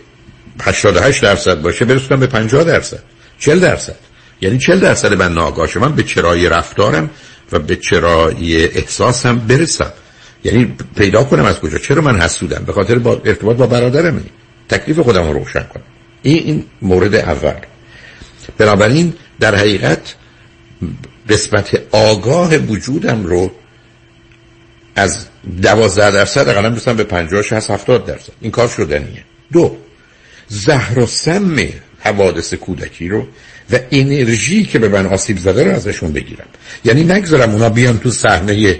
88 0.61 1.21
درصد 1.21 1.61
باشه 1.61 1.85
برسونم 1.85 2.19
به 2.19 2.27
50 2.27 2.63
درصد 2.63 3.03
40 3.39 3.59
درصد. 3.59 3.95
یعنی 4.43 4.57
40 4.57 4.79
درصد 4.79 5.13
من 5.13 5.33
ناآگاه 5.33 5.77
من 5.77 5.95
به 5.95 6.03
چرای 6.03 6.49
رفتارم 6.49 7.09
و 7.51 7.59
به 7.59 7.75
چرای 7.75 8.65
احساسم 8.65 9.39
برسم. 9.39 9.93
یعنی 10.43 10.75
پیدا 10.95 11.23
کنم 11.23 11.45
از 11.45 11.59
کجا؟ 11.59 11.77
چرا 11.77 12.01
من 12.01 12.21
حسودم؟ 12.21 12.63
به 12.65 12.73
خاطر 12.73 12.99
با 12.99 13.21
ارتباط 13.25 13.57
با 13.57 13.67
برادرمه 13.67 14.21
تکلیف 14.69 14.99
خودم 14.99 15.27
رو 15.27 15.33
روشن 15.33 15.63
کنم. 15.63 15.83
این 16.21 16.43
این 16.43 16.65
مورد 16.81 17.15
اول. 17.15 17.53
بنابراین 18.57 19.13
در 19.39 19.55
حقیقت 19.55 20.15
قسمت 21.29 21.81
آگاه 21.91 22.57
وجودم 22.57 23.25
رو 23.25 23.51
از 24.95 25.25
دوازده 25.61 26.11
درصد 26.11 26.49
اقلا 26.49 26.69
برسم 26.69 26.95
به 26.95 27.03
پنجاه 27.03 27.43
هست 27.51 27.71
هفتاد 27.71 28.05
درصد. 28.05 28.33
این 28.41 28.51
کار 28.51 28.67
شدنیه. 28.67 29.23
دو 29.53 29.77
زهر 30.47 30.99
و 30.99 31.05
سم 31.05 31.55
حوادث 31.99 32.53
کودکی 32.53 33.09
رو 33.09 33.27
و 33.71 33.79
انرژی 33.91 34.65
که 34.65 34.79
به 34.79 34.89
من 34.89 35.05
آسیب 35.05 35.37
زده 35.37 35.63
رو 35.63 35.71
ازشون 35.71 36.13
بگیرم. 36.13 36.45
یعنی 36.85 37.03
نگذارم 37.03 37.51
اونا 37.51 37.69
بیان 37.69 37.99
تو 37.99 38.11
صحنه 38.11 38.79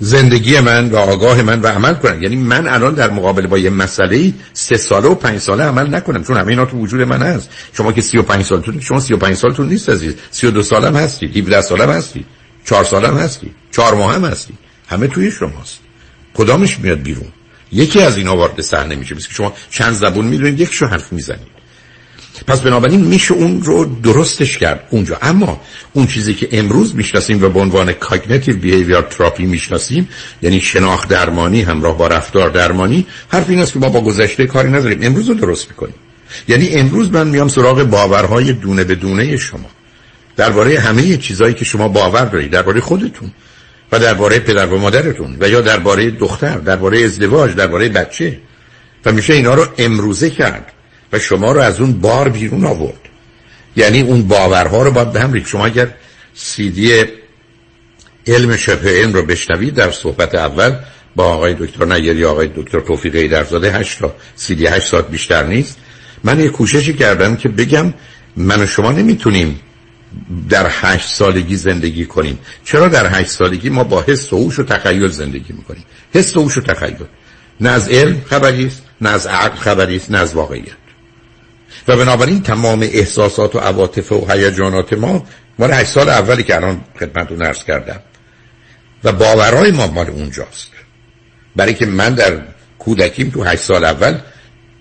زندگی 0.00 0.60
من 0.60 0.90
و 0.90 0.96
آگاه 0.96 1.42
من 1.42 1.60
و 1.60 1.66
عمل 1.66 1.94
کنن. 1.94 2.22
یعنی 2.22 2.36
من 2.36 2.68
الان 2.68 2.94
در 2.94 3.10
مقابل 3.10 3.46
با 3.46 3.58
یه 3.58 3.70
مسئله 3.70 4.32
سه 4.52 4.76
ساله 4.76 5.08
و 5.08 5.14
پنج 5.14 5.38
ساله 5.38 5.64
عمل 5.64 5.94
نکنم 5.94 6.24
چون 6.24 6.36
همه 6.36 6.48
اینا 6.48 6.64
تو 6.64 6.76
وجود 6.76 7.00
من 7.00 7.22
هست. 7.22 7.50
شما 7.72 7.92
که 7.92 8.00
سی 8.00 8.18
و 8.18 8.22
پنج 8.22 8.44
سالتون 8.44 8.80
شما 8.80 9.00
سی 9.00 9.14
و 9.14 9.16
پنج 9.16 9.36
سالتون 9.36 9.68
نیست 9.68 9.88
عزیز. 9.88 10.14
سی 10.30 10.46
و 10.46 10.50
دو 10.50 10.62
سالم 10.62 10.96
هستی 10.96 11.26
17 11.26 11.60
سالم 11.60 11.90
هستی 11.90 12.24
چهار 12.64 12.84
سالم 12.84 13.18
هستی 13.18 13.50
چهار 13.70 13.94
ماه 13.94 14.14
هم 14.14 14.24
هستی. 14.24 14.54
همه 14.88 15.06
توی 15.06 15.30
شماست. 15.30 15.78
کدامش 16.34 16.78
میاد 16.78 17.02
بیرون؟ 17.02 17.28
یکی 17.72 18.00
از 18.00 18.16
اینا 18.16 18.36
وارد 18.36 18.60
صحنه 18.60 18.94
میشه. 18.96 19.14
که 19.14 19.20
شما 19.20 19.52
چند 19.70 19.94
زبون 19.94 20.24
می‌دونید 20.24 20.60
یکشو 20.60 20.86
حرف 20.86 21.12
می‌زنید. 21.12 21.57
پس 22.46 22.60
بنابراین 22.60 23.00
میشه 23.00 23.34
اون 23.34 23.62
رو 23.62 23.84
درستش 23.84 24.58
کرد 24.58 24.88
اونجا. 24.90 25.18
اما 25.22 25.60
اون 25.92 26.06
چیزی 26.06 26.34
که 26.34 26.48
امروز 26.52 26.94
می‌شناسیم 26.94 27.44
و 27.44 27.48
به 27.48 27.60
عنوان 27.60 27.92
cognitive 27.92 28.56
behavior 28.56 29.00
therapy 29.00 29.46
می‌شناسیم 29.46 30.08
یعنی 30.42 30.60
شناخت 30.60 31.08
درمانی 31.08 31.62
همراه 31.62 31.98
با 31.98 32.06
رفتار 32.06 32.50
درمانی 32.50 33.06
حرف 33.28 33.50
این 33.50 33.58
است 33.58 33.72
که 33.72 33.78
ما 33.78 33.88
با 33.88 34.00
گذشته 34.00 34.46
کاری 34.46 34.70
نداریم. 34.70 34.98
امروز 35.02 35.28
رو 35.28 35.34
درست 35.34 35.68
می‌کنیم. 35.68 35.94
یعنی 36.48 36.68
امروز 36.68 37.12
من 37.12 37.28
میام 37.28 37.48
سراغ 37.48 37.82
باورهای 37.82 38.52
دونه 38.52 38.84
به 38.84 38.94
دونه 38.94 39.36
شما. 39.36 39.70
درباره 40.36 40.80
همه 40.80 41.16
چیزهایی 41.16 41.54
که 41.54 41.64
شما 41.64 41.88
باور 41.88 42.24
دارید 42.24 42.50
درباره 42.50 42.80
خودتون 42.80 43.30
و 43.92 43.98
درباره 43.98 44.38
پدر 44.38 44.66
و 44.66 44.78
مادرتون 44.78 45.36
و 45.40 45.48
یا 45.48 45.60
درباره 45.60 46.10
دختر 46.10 46.58
درباره 46.58 47.04
ازدواج 47.04 47.54
درباره 47.54 47.88
بچه. 47.88 48.38
و 49.04 49.12
میشه 49.12 49.32
اینا 49.32 49.54
رو 49.54 49.66
امروزه 49.78 50.30
کرد. 50.30 50.72
و 51.12 51.18
شما 51.18 51.52
رو 51.52 51.60
از 51.60 51.80
اون 51.80 51.92
بار 51.92 52.28
بیرون 52.28 52.64
آورد. 52.64 53.00
یعنی 53.76 54.00
اون 54.00 54.22
باورها 54.22 54.82
رو 54.82 54.90
باید 54.90 55.12
به 55.12 55.20
هم 55.20 55.44
شما 55.44 55.66
اگر 55.66 55.94
سیدی 56.34 57.04
علم 58.26 58.56
شبه 58.56 58.90
علم 58.90 59.12
رو 59.12 59.22
بشنوید 59.22 59.74
در 59.74 59.90
صحبت 59.90 60.34
اول 60.34 60.74
با 61.16 61.24
آقای 61.24 61.54
دکتر 61.54 61.84
نیری 61.84 62.24
آقای 62.24 62.50
دکتر 62.56 62.80
توفیق 62.80 63.14
ایدرزاده 63.14 63.72
هشت 63.72 63.98
تا 63.98 64.14
سیدی 64.36 64.66
هشت 64.66 64.86
ساعت 64.86 65.08
بیشتر 65.08 65.46
نیست. 65.46 65.78
من 66.24 66.40
یه 66.40 66.48
کوششی 66.48 66.94
کردم 66.94 67.36
که 67.36 67.48
بگم 67.48 67.94
من 68.36 68.62
و 68.62 68.66
شما 68.66 68.92
نمی‌تونیم 68.92 69.60
در 70.48 70.66
هشت 70.70 71.08
سالگی 71.08 71.56
زندگی 71.56 72.06
کنیم. 72.06 72.38
چرا 72.64 72.88
در 72.88 73.20
هشت 73.20 73.30
سالگی؟ 73.30 73.70
ما 73.70 73.84
با 73.84 74.04
حس 74.08 74.32
و 74.32 74.36
هوش 74.36 74.58
و 74.58 74.62
تخیل 74.62 75.08
زندگی 75.08 75.52
می‌کنیم. 75.52 75.84
حس 76.14 76.36
و 76.36 76.42
هوش 76.42 76.58
و 76.58 76.60
تخیل. 76.60 76.96
نه 77.60 77.70
از 77.70 77.88
علم 77.88 78.22
خبری 78.30 78.66
است 78.66 78.82
نه 79.00 79.10
از 79.10 79.26
عقل 79.26 79.56
خبری 79.56 79.96
است 79.96 80.10
نه 80.10 80.18
از 80.18 80.34
واقعیت. 80.34 80.87
و 81.88 81.96
بنابراین 81.96 82.42
تمام 82.42 82.82
احساسات 82.82 83.54
و 83.54 83.58
عواطف 83.58 84.12
و 84.12 84.26
هیجانات 84.30 84.92
ما 84.92 85.26
مال 85.58 85.72
هشت 85.72 85.90
سال 85.90 86.08
اولی 86.08 86.42
که 86.42 86.56
الان 86.56 86.80
خدمتتون 87.00 87.42
عرض 87.42 87.64
کردم. 87.64 88.00
و 89.04 89.12
باورهای 89.12 89.70
ما 89.70 89.86
مال 89.86 90.10
اونجاست. 90.10 90.70
برای 91.56 91.74
که 91.74 91.86
من 91.86 92.14
در 92.14 92.40
کودکیم 92.78 93.30
تو 93.30 93.44
هشت 93.44 93.62
سال 93.62 93.84
اول 93.84 94.18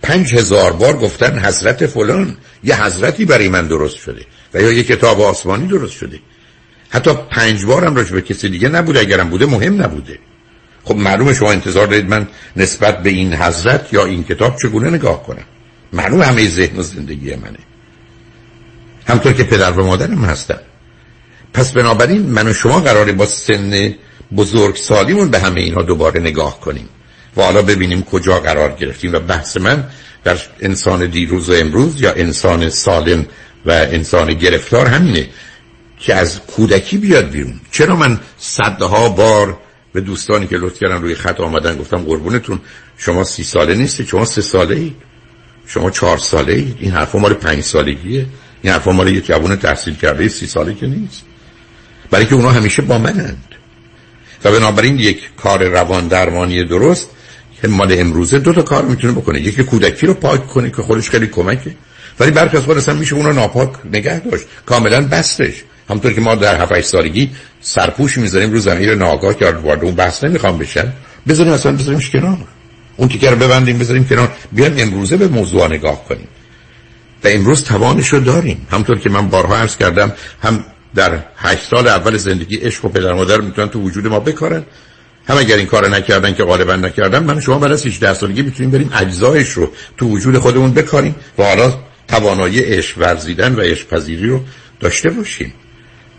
پنج 0.02 0.36
هزار 0.36 0.74
بار 0.74 0.98
گفتن 0.98 1.40
حضرت 1.40 1.86
فلان 1.86 2.38
یه 2.64 2.84
حضرتی 2.84 3.26
برای 3.26 3.50
من 3.50 3.68
درست 3.68 3.98
شده 3.98 4.26
و 4.54 4.62
یا 4.62 4.72
یه 4.72 4.84
کتاب 4.84 5.22
آسمانی 5.22 5.68
درست 5.68 5.94
شده. 5.94 6.20
حتی 6.90 7.12
پنج 7.32 7.66
بارم 7.66 7.96
راجع 7.96 8.12
به 8.12 8.22
کسی 8.22 8.50
دیگه 8.50 8.70
نبوده 8.70 9.00
اگرم 9.00 9.30
بوده 9.30 9.46
مهم 9.46 9.82
نبوده. 9.82 10.20
خب 10.84 10.96
معلومه 10.96 11.34
شما 11.34 11.52
انتظار 11.52 11.88
دارید 11.88 12.10
من 12.10 12.28
نسبت 12.56 13.04
به 13.04 13.10
این 13.10 13.34
حضرت 13.34 13.94
یا 13.94 14.06
این 14.06 14.24
کتاب 14.24 14.58
چگونه 14.62 14.90
نگاه 14.90 15.24
کنم؟ 15.24 15.46
معلوم 15.94 16.22
همه 16.22 16.50
ذهن 16.50 16.80
و 16.80 16.82
زندگی 16.82 17.36
منه. 17.36 17.60
همطور 19.08 19.34
که 19.34 19.44
پدر 19.44 19.72
و 19.72 19.86
مادرم 19.86 20.26
هستن. 20.26 20.60
پس 21.54 21.72
بنابراین 21.72 22.22
من 22.22 22.48
و 22.48 22.54
شما 22.54 22.80
قراره 22.80 23.12
با 23.12 23.26
سن 23.26 23.96
بزرگ 24.38 24.76
سالیمون 24.76 25.30
به 25.30 25.40
همه 25.40 25.62
اینها 25.62 25.82
دوباره 25.82 26.20
نگاه 26.20 26.60
کنیم 26.60 26.90
و 27.38 27.42
حالا 27.42 27.62
ببینیم 27.62 28.04
کجا 28.04 28.40
قرار 28.40 28.72
گرفتیم 28.72 29.14
و 29.14 29.20
بحث 29.20 29.58
من 29.58 29.84
در 30.24 30.38
انسان 30.60 31.06
دیروز 31.06 31.50
و 31.50 31.54
امروز 31.54 32.02
یا 32.02 32.14
انسان 32.14 32.70
سالم 32.70 33.26
و 33.66 33.72
انسان 33.72 34.34
گرفتار 34.34 34.86
همینه 34.88 35.28
که 36.00 36.16
از 36.16 36.40
کودکی 36.40 36.98
بیاد 36.98 37.30
بیرون. 37.30 37.60
چرا 37.72 37.96
من 37.96 38.20
صدها 38.38 39.10
بار 39.10 39.58
به 39.94 40.02
دوستانی 40.02 40.48
که 40.48 40.58
لطف 40.58 40.80
کردن 40.80 41.02
روی 41.02 41.16
خط 41.16 41.40
آمدن 41.40 41.78
گفتم 41.78 41.98
قربونتون 41.98 42.60
شما 42.98 43.24
سی 43.24 43.44
ساله 43.44 43.74
نیستی 43.76 44.06
شما 44.06 44.26
سه 44.26 44.42
ساله 44.42 44.76
اید 44.76 44.96
شما 45.68 45.90
چهار 45.90 46.18
ساله 46.18 46.54
اید 46.54 46.78
این 46.80 46.92
حرف 46.92 47.16
مال 47.16 47.34
پنج 47.34 47.64
سالگیه. 47.64 48.26
این 48.62 48.74
حرف 48.74 48.88
مال 48.88 49.08
یک 49.08 49.26
جوان 49.26 49.56
تحصیل 49.56 49.96
کرده 49.96 50.28
سی 50.28 50.48
ساله 50.48 50.74
که 50.74 50.88
نیست. 50.88 51.24
برای 52.12 52.26
که 52.26 52.36
اونا 52.36 52.52
همیشه 52.52 52.82
با 52.82 52.98
منند. 52.98 53.44
و 54.44 54.52
بنابراین 54.52 55.00
یک 55.00 55.30
کار 55.38 55.64
روان 55.64 56.08
درمانی 56.08 56.64
درست 56.64 57.10
که 57.62 57.68
مال 57.68 57.96
امروزه 58.00 58.40
دو 58.40 58.54
تا 58.54 58.62
کار 58.62 58.86
می‌تونه 58.86 59.14
بکنه. 59.14 59.42
یکی 59.42 59.64
کودکی 59.64 60.08
رو 60.08 60.14
پاک 60.14 60.48
کنه 60.48 60.70
که 60.70 60.82
خودش 60.82 61.10
خیلی 61.10 61.28
کمکه. 61.28 61.76
ولی 62.20 62.32
برخی 62.32 62.58
از 62.58 62.70
اصلا 62.70 62.96
میشه 62.96 63.16
اون 63.16 63.36
ناپاک 63.36 63.70
نگه 63.94 64.20
داشت. 64.20 64.46
کاملا 64.66 65.08
بستش. 65.08 65.64
همطور 65.90 66.14
که 66.14 66.22
ما 66.22 66.36
در 66.36 66.62
7 66.62 66.82
سالگی 66.82 67.32
سرپوش 67.62 68.18
می‌ذاریم 68.18 68.52
رو 68.52 68.60
زمین 68.60 68.90
ناگاه 68.90 69.38
که 69.38 69.46
وارد 69.46 69.84
اون 69.84 69.96
بحث 69.96 70.24
نمی‌خوام 70.24 70.58
بشن. 70.58 70.94
بذاریم 71.28 71.54
اصلا 71.54 71.72
بذاریمش 71.72 72.10
کنار. 72.10 72.38
اون 72.98 73.10
تیکه 73.10 73.30
رو 73.30 73.36
ببندیم 73.36 73.78
بذاریم 73.78 74.06
کنار. 74.06 74.32
بیان 74.52 74.80
امروزه 74.80 75.18
به 75.18 75.28
موضوع 75.28 75.68
نگاه 75.68 76.06
کنیم. 76.06 76.28
و 77.24 77.28
امروز 77.28 77.64
توانش 77.64 78.08
رو 78.08 78.20
داریم. 78.20 78.68
همطور 78.72 79.00
که 79.00 79.10
من 79.10 79.28
بارها 79.28 79.56
عرض 79.56 79.78
کردم 79.78 80.14
هم 80.44 80.66
در 80.96 81.20
هشت 81.38 81.70
سال 81.70 81.88
اول 81.88 82.18
زندگی 82.18 82.56
عشق 82.56 82.86
و 82.86 82.90
پدر 82.90 83.14
مادر 83.14 83.42
می‌تونن 83.42 83.70
تو 83.70 83.82
وجود 83.82 84.08
ما 84.08 84.20
بکارن. 84.20 84.64
هم 85.28 85.38
اگر 85.38 85.58
این 85.58 85.66
کار 85.66 85.90
نکردن 85.90 86.34
که 86.34 86.44
غالبا 86.44 86.76
نکردن 86.76 87.24
من 87.24 87.40
شما 87.40 87.60
بعد 87.60 87.72
از 87.72 87.86
18 87.86 88.14
سالگی 88.14 88.42
می‌تونیم 88.42 88.72
بریم 88.72 88.90
اجزایش 88.94 89.50
رو 89.50 89.72
تو 89.98 90.10
وجود 90.10 90.38
خودمون 90.38 90.74
بکاریم 90.74 91.16
و 91.38 91.44
حالا 91.44 91.74
توانایی 92.08 92.60
عشق 92.60 92.98
ورزیدن 92.98 93.56
و 93.56 93.62
عشق 93.62 93.90
پذیری 93.90 94.28
رو 94.28 94.40
داشته 94.80 95.10
باشیم. 95.10 95.54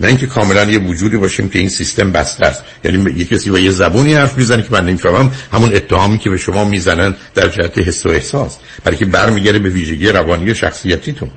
نه 0.00 0.08
اینکه 0.08 0.26
کاملا 0.26 0.64
یه 0.64 0.78
وجودی 0.78 1.16
باشیم 1.16 1.48
که 1.48 1.58
این 1.58 1.68
سیستم 1.68 2.12
بسته 2.12 2.46
است. 2.46 2.64
یعنی 2.84 3.10
یه 3.16 3.24
کسی 3.24 3.50
با 3.50 3.58
یه 3.58 3.70
زبونی 3.70 4.14
حرف 4.14 4.38
می‌زنه 4.38 4.62
که 4.62 4.68
من 4.70 4.86
نمی‌فهمم 4.86 5.32
همون 5.52 5.74
اتهامی 5.74 6.18
که 6.18 6.30
به 6.30 6.36
شما 6.36 6.64
می‌زنن 6.64 7.16
در 7.34 7.48
جهت 7.48 7.78
حس 7.78 8.06
و 8.06 8.08
احساس. 8.08 8.56
برای 8.84 8.96
که 8.96 9.04
برمیگره 9.04 9.58
به 9.58 9.68
ویژگی 9.68 10.08
روانی 10.08 10.54
شخصیتیتون. 10.54 11.30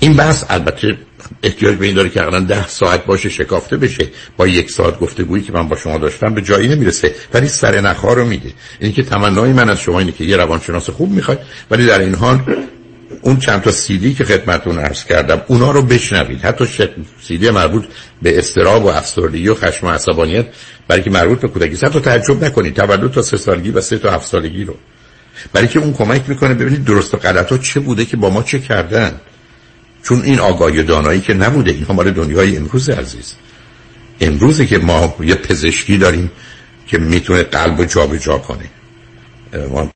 این 0.00 0.14
بحث 0.14 0.44
البته 0.48 0.96
احتیاج 1.42 1.74
به 1.76 1.86
این 1.86 1.94
داره 1.94 2.08
که 2.08 2.22
الان 2.22 2.44
ده 2.44 2.68
ساعت 2.68 3.04
باشه 3.04 3.28
شکافته 3.28 3.76
بشه. 3.76 4.08
با 4.36 4.46
یک 4.46 4.70
ساعت 4.70 4.98
گفتگویی 4.98 5.42
که 5.42 5.52
من 5.52 5.68
با 5.68 5.76
شما 5.76 5.98
داشتم 5.98 6.34
به 6.34 6.42
جایی 6.42 6.68
نمی‌رسه. 6.68 7.14
ولی 7.34 7.48
سر 7.48 7.80
نخار 7.80 8.16
رو 8.16 8.26
میده. 8.26 8.50
اینی 8.80 8.92
که 8.92 9.02
تمنای 9.02 9.52
من 9.52 9.70
از 9.70 9.80
شما 9.80 9.98
اینه 9.98 10.12
که 10.12 10.24
یه 10.24 10.36
روانشناس 10.36 10.90
خوب 10.90 11.10
می‌خواد 11.10 11.40
ولی 11.70 11.86
در 11.86 11.98
این 11.98 12.14
حال 12.14 12.40
اون 13.22 13.38
چند 13.38 13.62
تا 13.62 13.70
سیدی 13.70 14.14
که 14.14 14.24
خدمتتون 14.24 14.78
عرض 14.78 15.04
کردم 15.04 15.42
اونا 15.46 15.70
رو 15.70 15.82
بشنوید. 15.82 16.40
حتی 16.40 16.64
سیدی 17.22 17.50
مربوط 17.50 17.84
به 18.22 18.38
استراب 18.38 18.84
و 18.84 18.88
افسردگی 18.88 19.48
و 19.48 19.54
خشم 19.54 19.86
و 19.86 19.90
عصبانیت 19.90 20.46
برای 20.88 21.02
که 21.02 21.10
مربوط 21.10 21.40
به 21.40 21.48
کودکی. 21.48 21.86
حتی 21.86 22.00
تعجب 22.00 22.44
نکنید. 22.44 22.74
تولد 22.74 23.12
تا 23.12 23.22
سه 23.22 23.36
سالگی 23.36 23.70
و 23.70 23.80
سه 23.80 23.98
تا 23.98 24.10
هفت 24.10 24.26
سالگی 24.26 24.64
رو. 24.64 24.76
برای 25.52 25.68
که 25.68 25.78
اون 25.78 25.92
کمک 25.92 26.22
می‌کنه 26.28 26.54
ببینید 26.54 26.84
درست 26.84 27.14
و 27.14 27.16
غلط 27.16 27.52
ها 27.52 27.58
چه 27.58 27.80
بوده 27.80 28.04
که 28.04 28.16
با 28.16 28.30
ما 28.30 28.42
چه 28.42 28.58
کردن. 28.58 29.20
چون 30.02 30.22
این 30.22 30.38
آگاهی 30.38 30.82
دانایی 30.82 31.20
که 31.20 31.34
نبوده 31.34 31.70
این 31.70 31.86
مال 31.88 32.10
دنیای 32.10 32.56
امروز 32.56 32.90
عزیز. 32.90 33.34
امروزه 34.20 34.66
که 34.66 34.78
ما 34.78 35.16
یه 35.20 35.34
پزشکی 35.34 35.98
داریم 35.98 36.30
که 36.86 36.98
می‌تونه 36.98 37.42
قلب 37.42 37.84
جابجا 37.84 38.38
کنه. 38.38 38.70